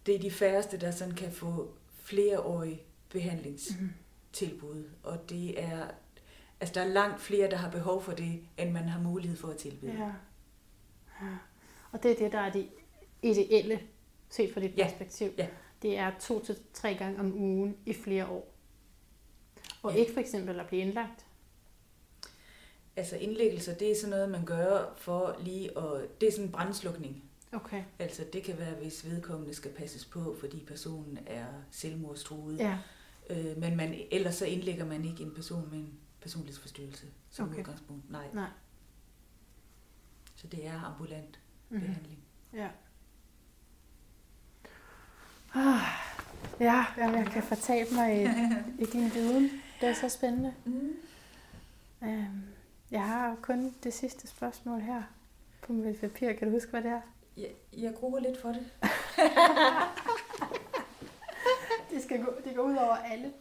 det 0.05 0.15
er 0.15 0.19
de 0.19 0.31
færreste, 0.31 0.77
der 0.77 0.91
sådan 0.91 1.15
kan 1.15 1.31
få 1.31 1.73
flereårige 1.89 2.81
behandlingstilbud. 3.09 4.83
Og 5.03 5.29
det 5.29 5.63
er, 5.63 5.87
altså 6.59 6.73
der 6.73 6.81
er 6.81 6.87
langt 6.87 7.21
flere, 7.21 7.49
der 7.49 7.57
har 7.57 7.71
behov 7.71 8.03
for 8.03 8.11
det, 8.11 8.39
end 8.57 8.71
man 8.71 8.83
har 8.89 8.99
mulighed 9.01 9.37
for 9.37 9.47
at 9.47 9.57
tilbyde. 9.57 9.91
Ja. 9.93 10.11
ja. 11.21 11.37
Og 11.91 12.03
det 12.03 12.11
er 12.11 12.15
det, 12.15 12.31
der 12.31 12.39
er 12.39 12.51
det 12.51 12.69
ideelle, 13.21 13.79
set 14.29 14.53
fra 14.53 14.61
dit 14.61 14.77
Ja. 14.77 14.83
perspektiv. 14.89 15.31
Ja. 15.37 15.47
Det 15.81 15.97
er 15.97 16.11
to 16.19 16.43
til 16.45 16.57
tre 16.73 16.95
gange 16.95 17.19
om 17.19 17.33
ugen 17.35 17.77
i 17.85 17.93
flere 17.93 18.27
år. 18.27 18.53
Og 19.83 19.93
Ja. 19.93 19.97
ikke 19.99 20.13
for 20.13 20.19
eksempel 20.19 20.59
at 20.59 20.67
blive 20.67 20.81
indlagt. 20.81 21.25
Altså 22.95 23.15
indlæggelser, 23.15 23.75
det 23.75 23.91
er 23.91 23.95
sådan 23.95 24.09
noget, 24.09 24.29
man 24.29 24.45
gør 24.45 24.93
for 24.97 25.35
lige 25.39 25.77
at... 25.77 26.21
Det 26.21 26.27
er 26.27 26.31
sådan 26.31 26.45
en 26.45 26.51
brandslukning. 26.51 27.23
Okay. 27.51 27.83
Altså 27.99 28.25
det 28.33 28.43
kan 28.43 28.57
være, 28.57 28.73
hvis 28.73 29.05
vedkommende 29.05 29.53
skal 29.53 29.71
passes 29.71 30.05
på, 30.05 30.35
fordi 30.39 30.63
personen 30.67 31.19
er 31.25 31.45
selvmordstruet. 31.71 32.57
Ja. 32.59 32.77
Øh, 33.29 33.57
men 33.57 33.77
man, 33.77 33.95
ellers 34.11 34.35
så 34.35 34.45
indlægger 34.45 34.85
man 34.85 35.05
ikke 35.05 35.23
en 35.23 35.33
person 35.35 35.69
med 35.69 35.77
en 35.79 35.99
personlighedsforstyrrelse 36.21 37.07
som 37.29 37.49
Okay. 37.49 37.59
udgangspunkt. 37.59 38.11
Nej. 38.11 38.27
Nej. 38.33 38.49
Så 40.35 40.47
det 40.47 40.67
er 40.67 40.81
ambulant 40.81 41.39
Mhm. 41.69 41.79
behandling. 41.81 42.19
Ja. 42.53 42.67
Ah, 45.55 45.81
ja, 46.59 46.85
jamen, 46.97 47.15
jeg 47.15 47.25
kan 47.31 47.43
fortabe 47.43 47.89
mig 47.95 48.21
i, 48.23 48.25
i 48.83 48.85
din 48.85 49.13
viden. 49.13 49.49
Det 49.81 49.89
er 49.89 49.93
så 49.93 50.09
spændende. 50.09 50.53
Mm. 50.65 50.91
Øhm, 52.03 52.43
jeg 52.91 53.03
har 53.07 53.29
jo 53.29 53.35
kun 53.41 53.73
det 53.83 53.93
sidste 53.93 54.27
spørgsmål 54.27 54.79
her 54.81 55.03
på 55.61 55.73
mit 55.73 55.99
papir. 55.99 56.33
Kan 56.33 56.47
du 56.47 56.53
huske, 56.53 56.69
hvad 56.71 56.81
det 56.83 56.91
er? 56.91 57.01
Jeg, 57.37 57.49
jeg 57.77 57.93
gruer 57.99 58.19
lidt 58.19 58.41
for 58.41 58.49
det. 58.49 58.65
Skal 62.07 62.23
gå, 62.25 62.31
det 62.45 62.55
går 62.55 62.63
ud 62.63 62.75
over 62.75 62.95
alle. 62.95 63.33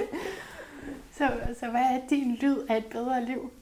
så, 1.18 1.30
så 1.60 1.70
hvad 1.70 1.80
er 1.80 2.08
din 2.10 2.34
lyd 2.34 2.58
af 2.68 2.76
et 2.76 2.86
bedre 2.86 3.24
liv? 3.24 3.52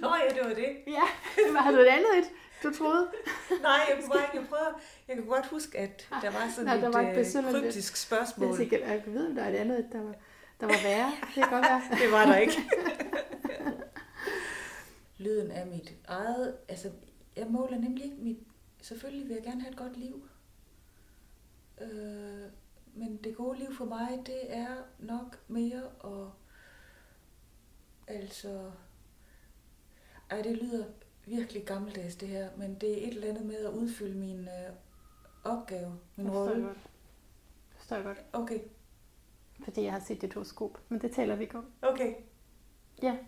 Nå 0.00 0.08
ja, 0.14 0.34
det 0.34 0.48
var 0.48 0.54
det. 0.54 0.76
Ja, 0.86 1.02
hvad 1.50 1.60
har 1.60 1.70
du 1.70 1.78
et 1.78 1.86
andet 1.86 2.18
et, 2.18 2.24
du 2.62 2.74
troede? 2.74 3.08
Nej, 3.62 3.72
jeg 3.88 3.98
kunne 4.00 4.10
bare 4.10 4.22
ikke 4.34 4.48
prøve. 4.48 4.74
Jeg 5.08 5.16
kan 5.16 5.26
godt 5.26 5.46
huske, 5.46 5.78
at 5.78 6.08
der 6.22 6.30
var 6.30 6.48
sådan 6.50 6.64
Nej, 6.64 6.76
der 6.76 6.88
et 6.88 6.94
var 6.94 7.00
et 7.00 7.08
øh, 7.08 7.14
besynderligt- 7.24 7.62
kryptisk 7.64 7.92
Jeg 7.92 7.96
spørgsmål. 7.98 8.56
tænkte, 8.56 8.76
jeg 8.86 9.02
kan 9.04 9.12
vide, 9.12 9.28
om 9.28 9.34
der 9.34 9.42
er 9.42 9.48
et 9.50 9.54
andet, 9.56 9.78
et, 9.78 9.88
der 9.92 10.02
var, 10.02 10.14
der 10.60 10.66
var 10.66 10.82
værre. 10.82 11.12
Det 11.34 11.34
kan 11.34 11.50
godt 11.50 11.62
være. 11.64 11.82
Det 12.02 12.12
var 12.12 12.26
der 12.26 12.36
ikke. 12.36 12.62
Lyden 15.18 15.50
af 15.50 15.66
mit 15.66 15.92
eget... 16.08 16.56
Altså, 16.68 16.90
jeg 17.36 17.46
måler 17.46 17.78
nemlig 17.78 18.04
ikke 18.04 18.16
mit... 18.20 18.38
Selvfølgelig 18.82 19.28
vil 19.28 19.34
jeg 19.34 19.42
gerne 19.44 19.60
have 19.60 19.70
et 19.70 19.76
godt 19.78 19.96
liv. 19.96 20.28
Øh, 21.80 21.88
men 22.98 23.16
det 23.24 23.36
gode 23.36 23.58
liv 23.58 23.74
for 23.74 23.84
mig, 23.84 24.22
det 24.26 24.56
er 24.56 24.76
nok 24.98 25.38
mere 25.48 25.82
at... 26.04 26.30
Altså... 28.16 28.70
Ej, 30.30 30.42
det 30.42 30.56
lyder 30.56 30.84
virkelig 31.26 31.64
gammeldags 31.64 32.16
det 32.16 32.28
her, 32.28 32.48
men 32.56 32.74
det 32.74 32.92
er 32.92 33.06
et 33.08 33.14
eller 33.14 33.28
andet 33.28 33.46
med 33.46 33.56
at 33.66 33.72
udfylde 33.72 34.18
min 34.18 34.40
øh, 34.48 34.72
opgave, 35.44 35.98
min 36.16 36.26
Det 36.26 36.32
forstår 36.34 36.44
jeg 36.44 36.50
rolle. 36.54 36.66
godt. 36.66 36.76
Det 37.70 37.76
forstår 37.76 37.96
jeg 37.96 38.04
godt. 38.04 38.18
Okay, 38.32 38.60
Fordi 39.64 39.82
jeg 39.82 39.92
har 39.92 40.00
set 40.00 40.22
dit 40.22 40.34
horoskop. 40.34 40.78
Men 40.88 41.00
det 41.00 41.12
taler 41.12 41.36
vi 41.36 41.42
ikke 41.42 41.58
om. 41.58 41.66
okay. 41.82 42.14
Ja. 43.02 43.18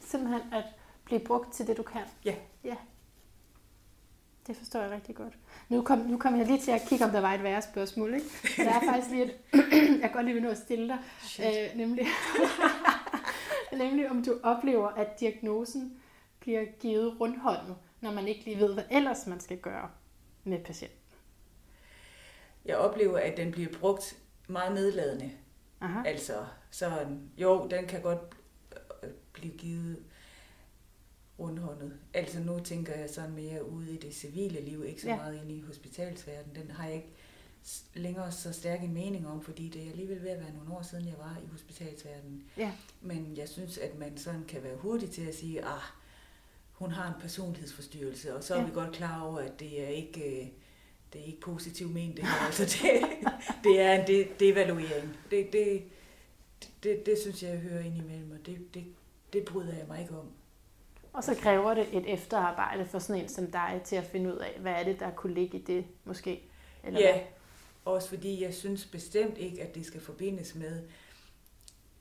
Simpelthen 0.00 0.52
at 0.52 0.64
blive 1.04 1.20
brugt 1.26 1.52
til 1.52 1.66
det, 1.66 1.76
du 1.76 1.82
kan. 1.82 2.02
Ja. 2.24 2.34
Ja. 2.64 2.76
Det 4.50 4.58
forstår 4.58 4.80
jeg 4.80 4.90
rigtig 4.90 5.14
godt. 5.14 5.38
Nu 5.68 5.82
kom, 5.82 5.98
nu 5.98 6.18
kom 6.18 6.36
jeg 6.36 6.46
lige 6.46 6.60
til 6.60 6.70
at 6.70 6.80
kigge, 6.88 7.04
om 7.04 7.10
der 7.10 7.20
var 7.20 7.34
et 7.34 7.42
værre 7.42 7.62
spørgsmål. 7.62 8.14
Ikke? 8.14 8.26
Så 8.26 8.62
der 8.62 8.70
er 8.70 8.80
faktisk 8.80 9.10
lige 9.10 9.24
et, 9.24 9.34
jeg 10.02 10.10
godt 10.12 10.24
lige 10.24 10.34
vil 10.34 10.42
nå 10.42 10.48
at 10.48 10.58
stille 10.58 10.88
dig. 10.88 10.98
Shit. 11.22 11.46
Øh, 11.46 11.76
nemlig, 11.76 12.06
nemlig 13.82 14.10
om 14.10 14.24
du 14.24 14.40
oplever, 14.42 14.88
at 14.88 15.20
diagnosen 15.20 16.00
bliver 16.40 16.64
givet 16.80 17.20
rundhåndet, 17.20 17.76
når 18.00 18.12
man 18.12 18.28
ikke 18.28 18.44
lige 18.44 18.58
ved, 18.58 18.74
hvad 18.74 18.84
ellers 18.90 19.26
man 19.26 19.40
skal 19.40 19.58
gøre 19.58 19.90
med 20.44 20.64
patienten. 20.64 20.98
Jeg 22.64 22.76
oplever, 22.76 23.18
at 23.18 23.36
den 23.36 23.52
bliver 23.52 23.72
brugt 23.80 24.16
meget 24.48 24.74
nedladende. 24.74 25.30
Aha. 25.80 26.08
Altså, 26.08 26.44
sådan, 26.70 27.30
jo, 27.36 27.68
den 27.70 27.86
kan 27.86 28.02
godt 28.02 28.36
blive 29.32 29.58
givet 29.58 30.04
rundhåndet. 31.40 31.92
Altså, 32.14 32.40
nu 32.40 32.60
tænker 32.64 32.94
jeg 32.94 33.10
sådan 33.10 33.32
mere 33.34 33.68
ude 33.70 33.92
i 33.92 33.96
det 33.96 34.14
civile 34.14 34.60
liv, 34.60 34.84
ikke 34.84 35.00
så 35.00 35.08
Ja. 35.08 35.16
meget 35.16 35.40
inde 35.42 35.54
i 35.54 35.60
hospitalsverdenen. 35.60 36.56
Den 36.62 36.70
har 36.70 36.86
jeg 36.86 36.94
ikke 36.94 37.12
længere 37.94 38.32
så 38.32 38.52
stærk 38.52 38.82
en 38.82 38.94
mening 38.94 39.28
om, 39.28 39.42
fordi 39.42 39.68
det 39.68 39.82
er 39.86 39.90
alligevel 39.90 40.22
ved 40.22 40.28
at 40.30 40.40
være 40.40 40.52
nogle 40.54 40.72
år 40.74 40.82
siden, 40.82 41.06
jeg 41.06 41.14
var 41.18 41.36
i 41.44 41.46
hospitalsverdenen. 41.46 42.44
Ja. 42.56 42.72
Men 43.00 43.36
jeg 43.36 43.48
synes, 43.48 43.78
at 43.78 43.98
man 43.98 44.16
sådan 44.18 44.44
kan 44.48 44.62
være 44.62 44.76
hurtig 44.76 45.10
til 45.10 45.22
at 45.22 45.34
sige, 45.34 45.64
ah, 45.64 45.80
hun 46.72 46.90
har 46.90 47.14
en 47.14 47.20
personlighedsforstyrrelse, 47.20 48.36
og 48.36 48.44
så 48.44 48.54
er 48.54 48.58
Ja. 48.60 48.66
vi 48.66 48.72
godt 48.72 48.92
klar 48.92 49.22
over, 49.22 49.38
at 49.38 49.60
det 49.60 49.84
er 49.84 49.88
ikke, 49.88 50.40
øh, 50.40 50.46
det 51.12 51.20
er 51.20 51.24
ikke 51.24 51.40
positivt 51.40 51.92
ment, 51.92 52.16
det 52.16 52.24
her. 52.24 52.44
Altså, 52.46 52.64
det, 52.64 53.02
det 53.64 53.80
er 53.80 53.92
en 53.92 54.06
de, 54.06 54.26
devaluering. 54.40 55.16
Det, 55.30 55.52
det, 55.52 55.82
det, 56.82 57.06
det 57.06 57.18
synes 57.22 57.42
jeg, 57.42 57.50
jeg 57.50 57.58
hører 57.60 57.80
ind 57.84 57.96
imellem, 57.96 58.30
og 58.30 58.46
det, 58.46 58.74
det, 58.74 58.84
det 59.32 59.44
bryder 59.44 59.76
jeg 59.76 59.84
mig 59.88 60.00
ikke 60.00 60.18
om. 60.18 60.26
Og 61.12 61.24
så 61.24 61.34
kræver 61.34 61.74
det 61.74 61.96
et 61.96 62.12
efterarbejde 62.12 62.86
for 62.86 62.98
sådan 62.98 63.22
en 63.22 63.28
som 63.28 63.50
dig 63.50 63.80
til 63.84 63.96
at 63.96 64.04
finde 64.04 64.34
ud 64.34 64.38
af, 64.38 64.58
hvad 64.60 64.72
er 64.72 64.84
det, 64.84 65.00
der 65.00 65.10
kunne 65.10 65.34
ligge 65.34 65.58
i 65.58 65.62
det 65.62 65.84
måske? 66.04 66.42
Eller 66.84 67.00
ja, 67.00 67.12
hvad? 67.12 67.22
også 67.84 68.08
fordi 68.08 68.42
jeg 68.42 68.54
synes 68.54 68.86
bestemt 68.86 69.38
ikke, 69.38 69.62
at 69.62 69.74
det 69.74 69.86
skal 69.86 70.00
forbindes 70.00 70.54
med 70.54 70.82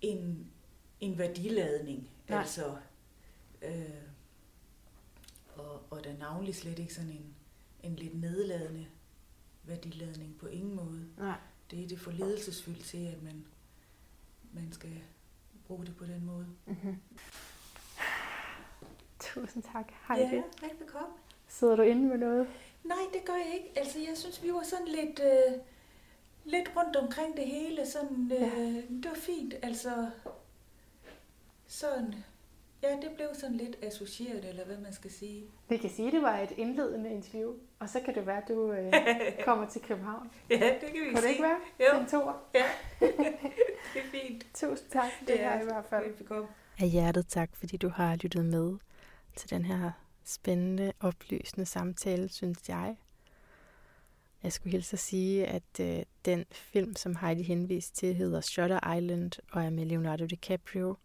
en, 0.02 0.52
en 0.99 1.18
værdiladning. 1.18 2.10
Nej. 2.30 2.40
Altså, 2.40 2.77
øh, 3.61 3.73
og, 5.56 5.81
og 5.90 6.03
der 6.03 6.18
navnlig 6.18 6.56
slet 6.56 6.80
ikke 6.80 6.94
sådan 6.94 7.10
en, 7.10 7.36
en 7.84 7.95
lidt 7.95 8.22
nedladende 8.22 8.86
værdiladning 9.64 10.38
på 10.40 10.48
ingen 10.48 10.76
måde. 10.76 11.06
Nej. 11.18 11.38
Det 11.72 11.84
er 11.84 11.88
det 11.88 11.99
for 11.99 12.11
ledelsesfyldt 12.11 12.86
til, 12.86 13.06
at 13.06 13.23
man, 13.23 13.45
man 14.53 14.72
skal 14.72 15.02
bruge 15.68 15.86
det 15.86 15.95
på 15.95 16.06
den 16.06 16.26
måde. 16.26 16.48
Mm-hmm. 16.65 16.98
Tusind 19.34 19.64
tak. 19.74 19.86
Hej 20.08 20.18
ja, 20.18 20.24
det. 20.36 20.44
velbekomme. 20.62 21.08
Sidder 21.48 21.76
du 21.76 21.82
inde 21.82 22.08
med 22.08 22.18
noget? 22.18 22.48
Nej, 22.84 22.98
det 23.14 23.26
gør 23.26 23.34
jeg 23.34 23.54
ikke. 23.54 23.70
Altså, 23.76 24.00
jeg 24.00 24.18
synes, 24.18 24.44
vi 24.44 24.54
var 24.54 24.64
sådan 24.64 24.88
lidt, 24.88 25.20
øh, 25.24 25.60
lidt 26.46 26.72
rundt 26.78 26.96
omkring 26.96 27.38
det 27.38 27.46
hele. 27.46 27.86
Sådan, 27.86 28.32
øh, 28.36 28.41
Ja. 28.41 28.48
Det 28.82 29.06
var 29.06 29.16
fint. 29.16 29.54
Altså, 29.64 30.10
sådan, 31.68 32.16
ja, 32.84 32.90
det 33.02 33.12
blev 33.16 33.28
sådan 33.34 33.58
lidt 33.58 33.76
associeret, 33.82 34.46
eller 34.46 34.66
hvad 34.66 34.78
man 34.78 34.94
skal 34.94 35.12
sige. 35.12 35.44
Vi 35.70 35.78
kan 35.78 35.90
sige, 35.90 36.08
at 36.08 36.14
det 36.14 36.22
var 36.22 36.38
et 36.40 36.52
indledende 36.58 37.10
interview, 37.10 37.54
og 37.80 37.90
så 37.90 38.00
kan 38.06 38.16
det 38.16 38.26
være, 38.28 38.38
at 38.38 38.48
du 38.48 38.72
øh, 38.72 38.94
kommer 39.46 39.68
til 39.70 39.82
København. 39.82 40.32
ja, 40.50 40.56
det 40.56 40.80
kan 40.82 40.94
vi 40.94 41.06
Kan 41.06 41.14
det 41.14 41.20
sige. 41.20 41.30
ikke 41.32 41.44
være? 41.44 41.60
Jo. 41.94 42.00
En 42.00 42.08
tour. 42.08 42.41
Ja, 42.54 42.64
det 43.94 44.02
er 44.02 44.10
fint. 44.12 44.46
Tusind 44.54 44.90
tak 44.90 45.12
for 45.18 45.26
det, 45.26 45.40
her 45.40 45.62
i 45.62 45.64
hvert 45.64 45.86
fald. 45.86 46.06
Velbekomme. 46.06 46.48
Af 46.80 46.88
hjertet 46.88 47.28
tak, 47.28 47.50
fordi 47.56 47.78
du 47.78 47.90
har 47.90 48.16
lyttet 48.16 48.46
med 48.46 48.78
til 49.40 49.49
den 49.49 49.66
her 49.66 49.91
spændende, 50.26 50.94
oplysende 50.99 51.66
samtale, 51.66 52.30
synes 52.30 52.70
jeg. 52.70 52.95
Jeg 54.44 54.53
skulle 54.53 54.72
hilse 54.72 54.94
at 54.94 54.99
sige, 54.99 55.45
at 55.45 55.80
øh, 55.80 56.03
den 56.26 56.45
film, 56.52 56.95
som 56.95 57.16
Heidi 57.16 57.44
henviste 57.44 57.95
til, 57.95 58.16
hedder 58.16 58.41
Shutter 58.41 58.95
Island 58.95 59.32
og 59.52 59.64
er 59.64 59.70
med 59.70 59.86
Leonardo 59.86 60.26
DiCaprio. 60.26 60.95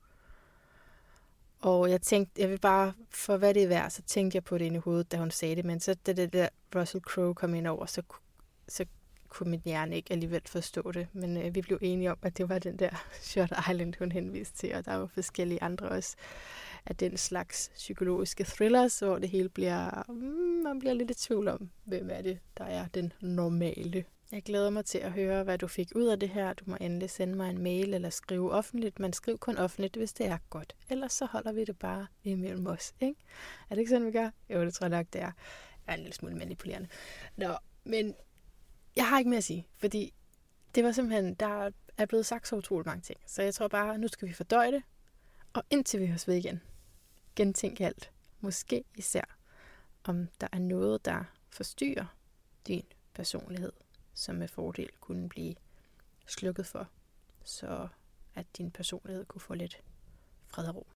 Og 1.60 1.90
jeg 1.90 2.02
tænkte, 2.02 2.40
jeg 2.40 2.50
vil 2.50 2.58
bare, 2.58 2.92
for 3.10 3.36
hvad 3.36 3.54
det 3.54 3.62
er 3.62 3.68
værd, 3.68 3.90
så 3.90 4.02
tænkte 4.02 4.36
jeg 4.36 4.44
på 4.44 4.58
det 4.58 4.64
inde 4.64 4.76
i 4.76 4.80
hovedet, 4.84 5.12
da 5.12 5.16
hun 5.16 5.30
sagde 5.30 5.56
det, 5.56 5.64
men 5.64 5.80
så 5.80 5.94
da 5.94 6.12
det 6.12 6.32
der 6.32 6.48
Russell 6.74 7.04
Crowe 7.04 7.34
kom 7.34 7.54
ind 7.54 7.66
over, 7.66 7.86
så, 7.86 8.02
så 8.68 8.84
kunne 9.28 9.50
min 9.50 9.62
hjerne 9.64 9.96
ikke 9.96 10.12
alligevel 10.12 10.42
forstå 10.46 10.92
det. 10.92 11.06
Men 11.12 11.36
øh, 11.36 11.54
vi 11.54 11.60
blev 11.62 11.78
enige 11.82 12.10
om, 12.10 12.18
at 12.22 12.38
det 12.38 12.48
var 12.48 12.58
den 12.58 12.78
der 12.78 13.04
Shutter 13.28 13.70
Island, 13.70 13.94
hun 13.98 14.12
henviste 14.12 14.56
til, 14.56 14.74
og 14.74 14.84
der 14.84 14.94
var 14.94 15.06
forskellige 15.06 15.62
andre 15.62 15.88
også 15.88 16.16
af 16.86 16.96
den 16.96 17.16
slags 17.16 17.70
psykologiske 17.74 18.44
thrillers, 18.44 18.98
hvor 18.98 19.18
det 19.18 19.28
hele 19.28 19.48
bliver, 19.48 20.02
mm, 20.08 20.62
man 20.62 20.78
bliver 20.78 20.94
lidt 20.94 21.10
i 21.10 21.14
tvivl 21.14 21.48
om, 21.48 21.70
hvem 21.84 22.10
er 22.10 22.22
det, 22.22 22.38
der 22.58 22.64
er 22.64 22.86
den 22.94 23.12
normale. 23.20 24.04
Jeg 24.32 24.42
glæder 24.42 24.70
mig 24.70 24.84
til 24.84 24.98
at 24.98 25.12
høre, 25.12 25.44
hvad 25.44 25.58
du 25.58 25.68
fik 25.68 25.88
ud 25.94 26.06
af 26.06 26.20
det 26.20 26.28
her. 26.28 26.52
Du 26.52 26.64
må 26.66 26.76
endelig 26.80 27.10
sende 27.10 27.34
mig 27.34 27.50
en 27.50 27.62
mail 27.62 27.94
eller 27.94 28.10
skrive 28.10 28.52
offentligt, 28.52 28.98
men 28.98 29.12
skriv 29.12 29.38
kun 29.38 29.56
offentligt, 29.56 29.96
hvis 29.96 30.12
det 30.12 30.26
er 30.26 30.38
godt. 30.50 30.76
Ellers 30.90 31.12
så 31.12 31.24
holder 31.24 31.52
vi 31.52 31.64
det 31.64 31.78
bare 31.78 32.06
imellem 32.24 32.66
os, 32.66 32.94
ikke? 33.00 33.20
Er 33.70 33.74
det 33.74 33.78
ikke 33.78 33.90
sådan, 33.90 34.06
vi 34.06 34.12
gør? 34.12 34.30
Jo, 34.50 34.64
det 34.64 34.74
tror 34.74 34.84
jeg 34.86 34.98
nok, 34.98 35.06
det 35.12 35.20
er. 35.20 35.32
Jeg 35.86 35.92
er 35.92 35.94
en 35.94 36.00
lille 36.00 36.14
smule 36.14 36.34
manipulerende. 36.34 36.88
Nå, 37.36 37.56
men 37.84 38.14
jeg 38.96 39.08
har 39.08 39.18
ikke 39.18 39.28
mere 39.28 39.38
at 39.38 39.44
sige, 39.44 39.66
fordi 39.76 40.14
det 40.74 40.84
var 40.84 40.92
simpelthen, 40.92 41.34
der 41.34 41.70
er 41.98 42.06
blevet 42.06 42.26
sagt 42.26 42.48
så 42.48 42.56
utroligt 42.56 42.86
mange 42.86 43.02
ting. 43.02 43.20
Så 43.26 43.42
jeg 43.42 43.54
tror 43.54 43.68
bare, 43.68 43.98
nu 43.98 44.08
skal 44.08 44.28
vi 44.28 44.32
fordøje 44.32 44.72
det, 44.72 44.82
og 45.52 45.62
indtil 45.70 46.00
vi 46.00 46.06
høres 46.06 46.28
ved 46.28 46.34
igen, 46.34 46.60
gentænke 47.36 47.86
alt. 47.86 48.10
Måske 48.40 48.84
især, 48.94 49.24
om 50.04 50.28
der 50.40 50.48
er 50.52 50.58
noget, 50.58 51.04
der 51.04 51.24
forstyrrer 51.50 52.16
din 52.66 52.84
personlighed, 53.14 53.72
som 54.14 54.34
med 54.34 54.48
fordel 54.48 54.90
kunne 55.00 55.28
blive 55.28 55.54
slukket 56.26 56.66
for, 56.66 56.88
så 57.44 57.88
at 58.34 58.46
din 58.56 58.70
personlighed 58.70 59.24
kunne 59.24 59.40
få 59.40 59.54
lidt 59.54 59.82
fred 60.46 60.68
og 60.68 60.76
ro. 60.76 60.86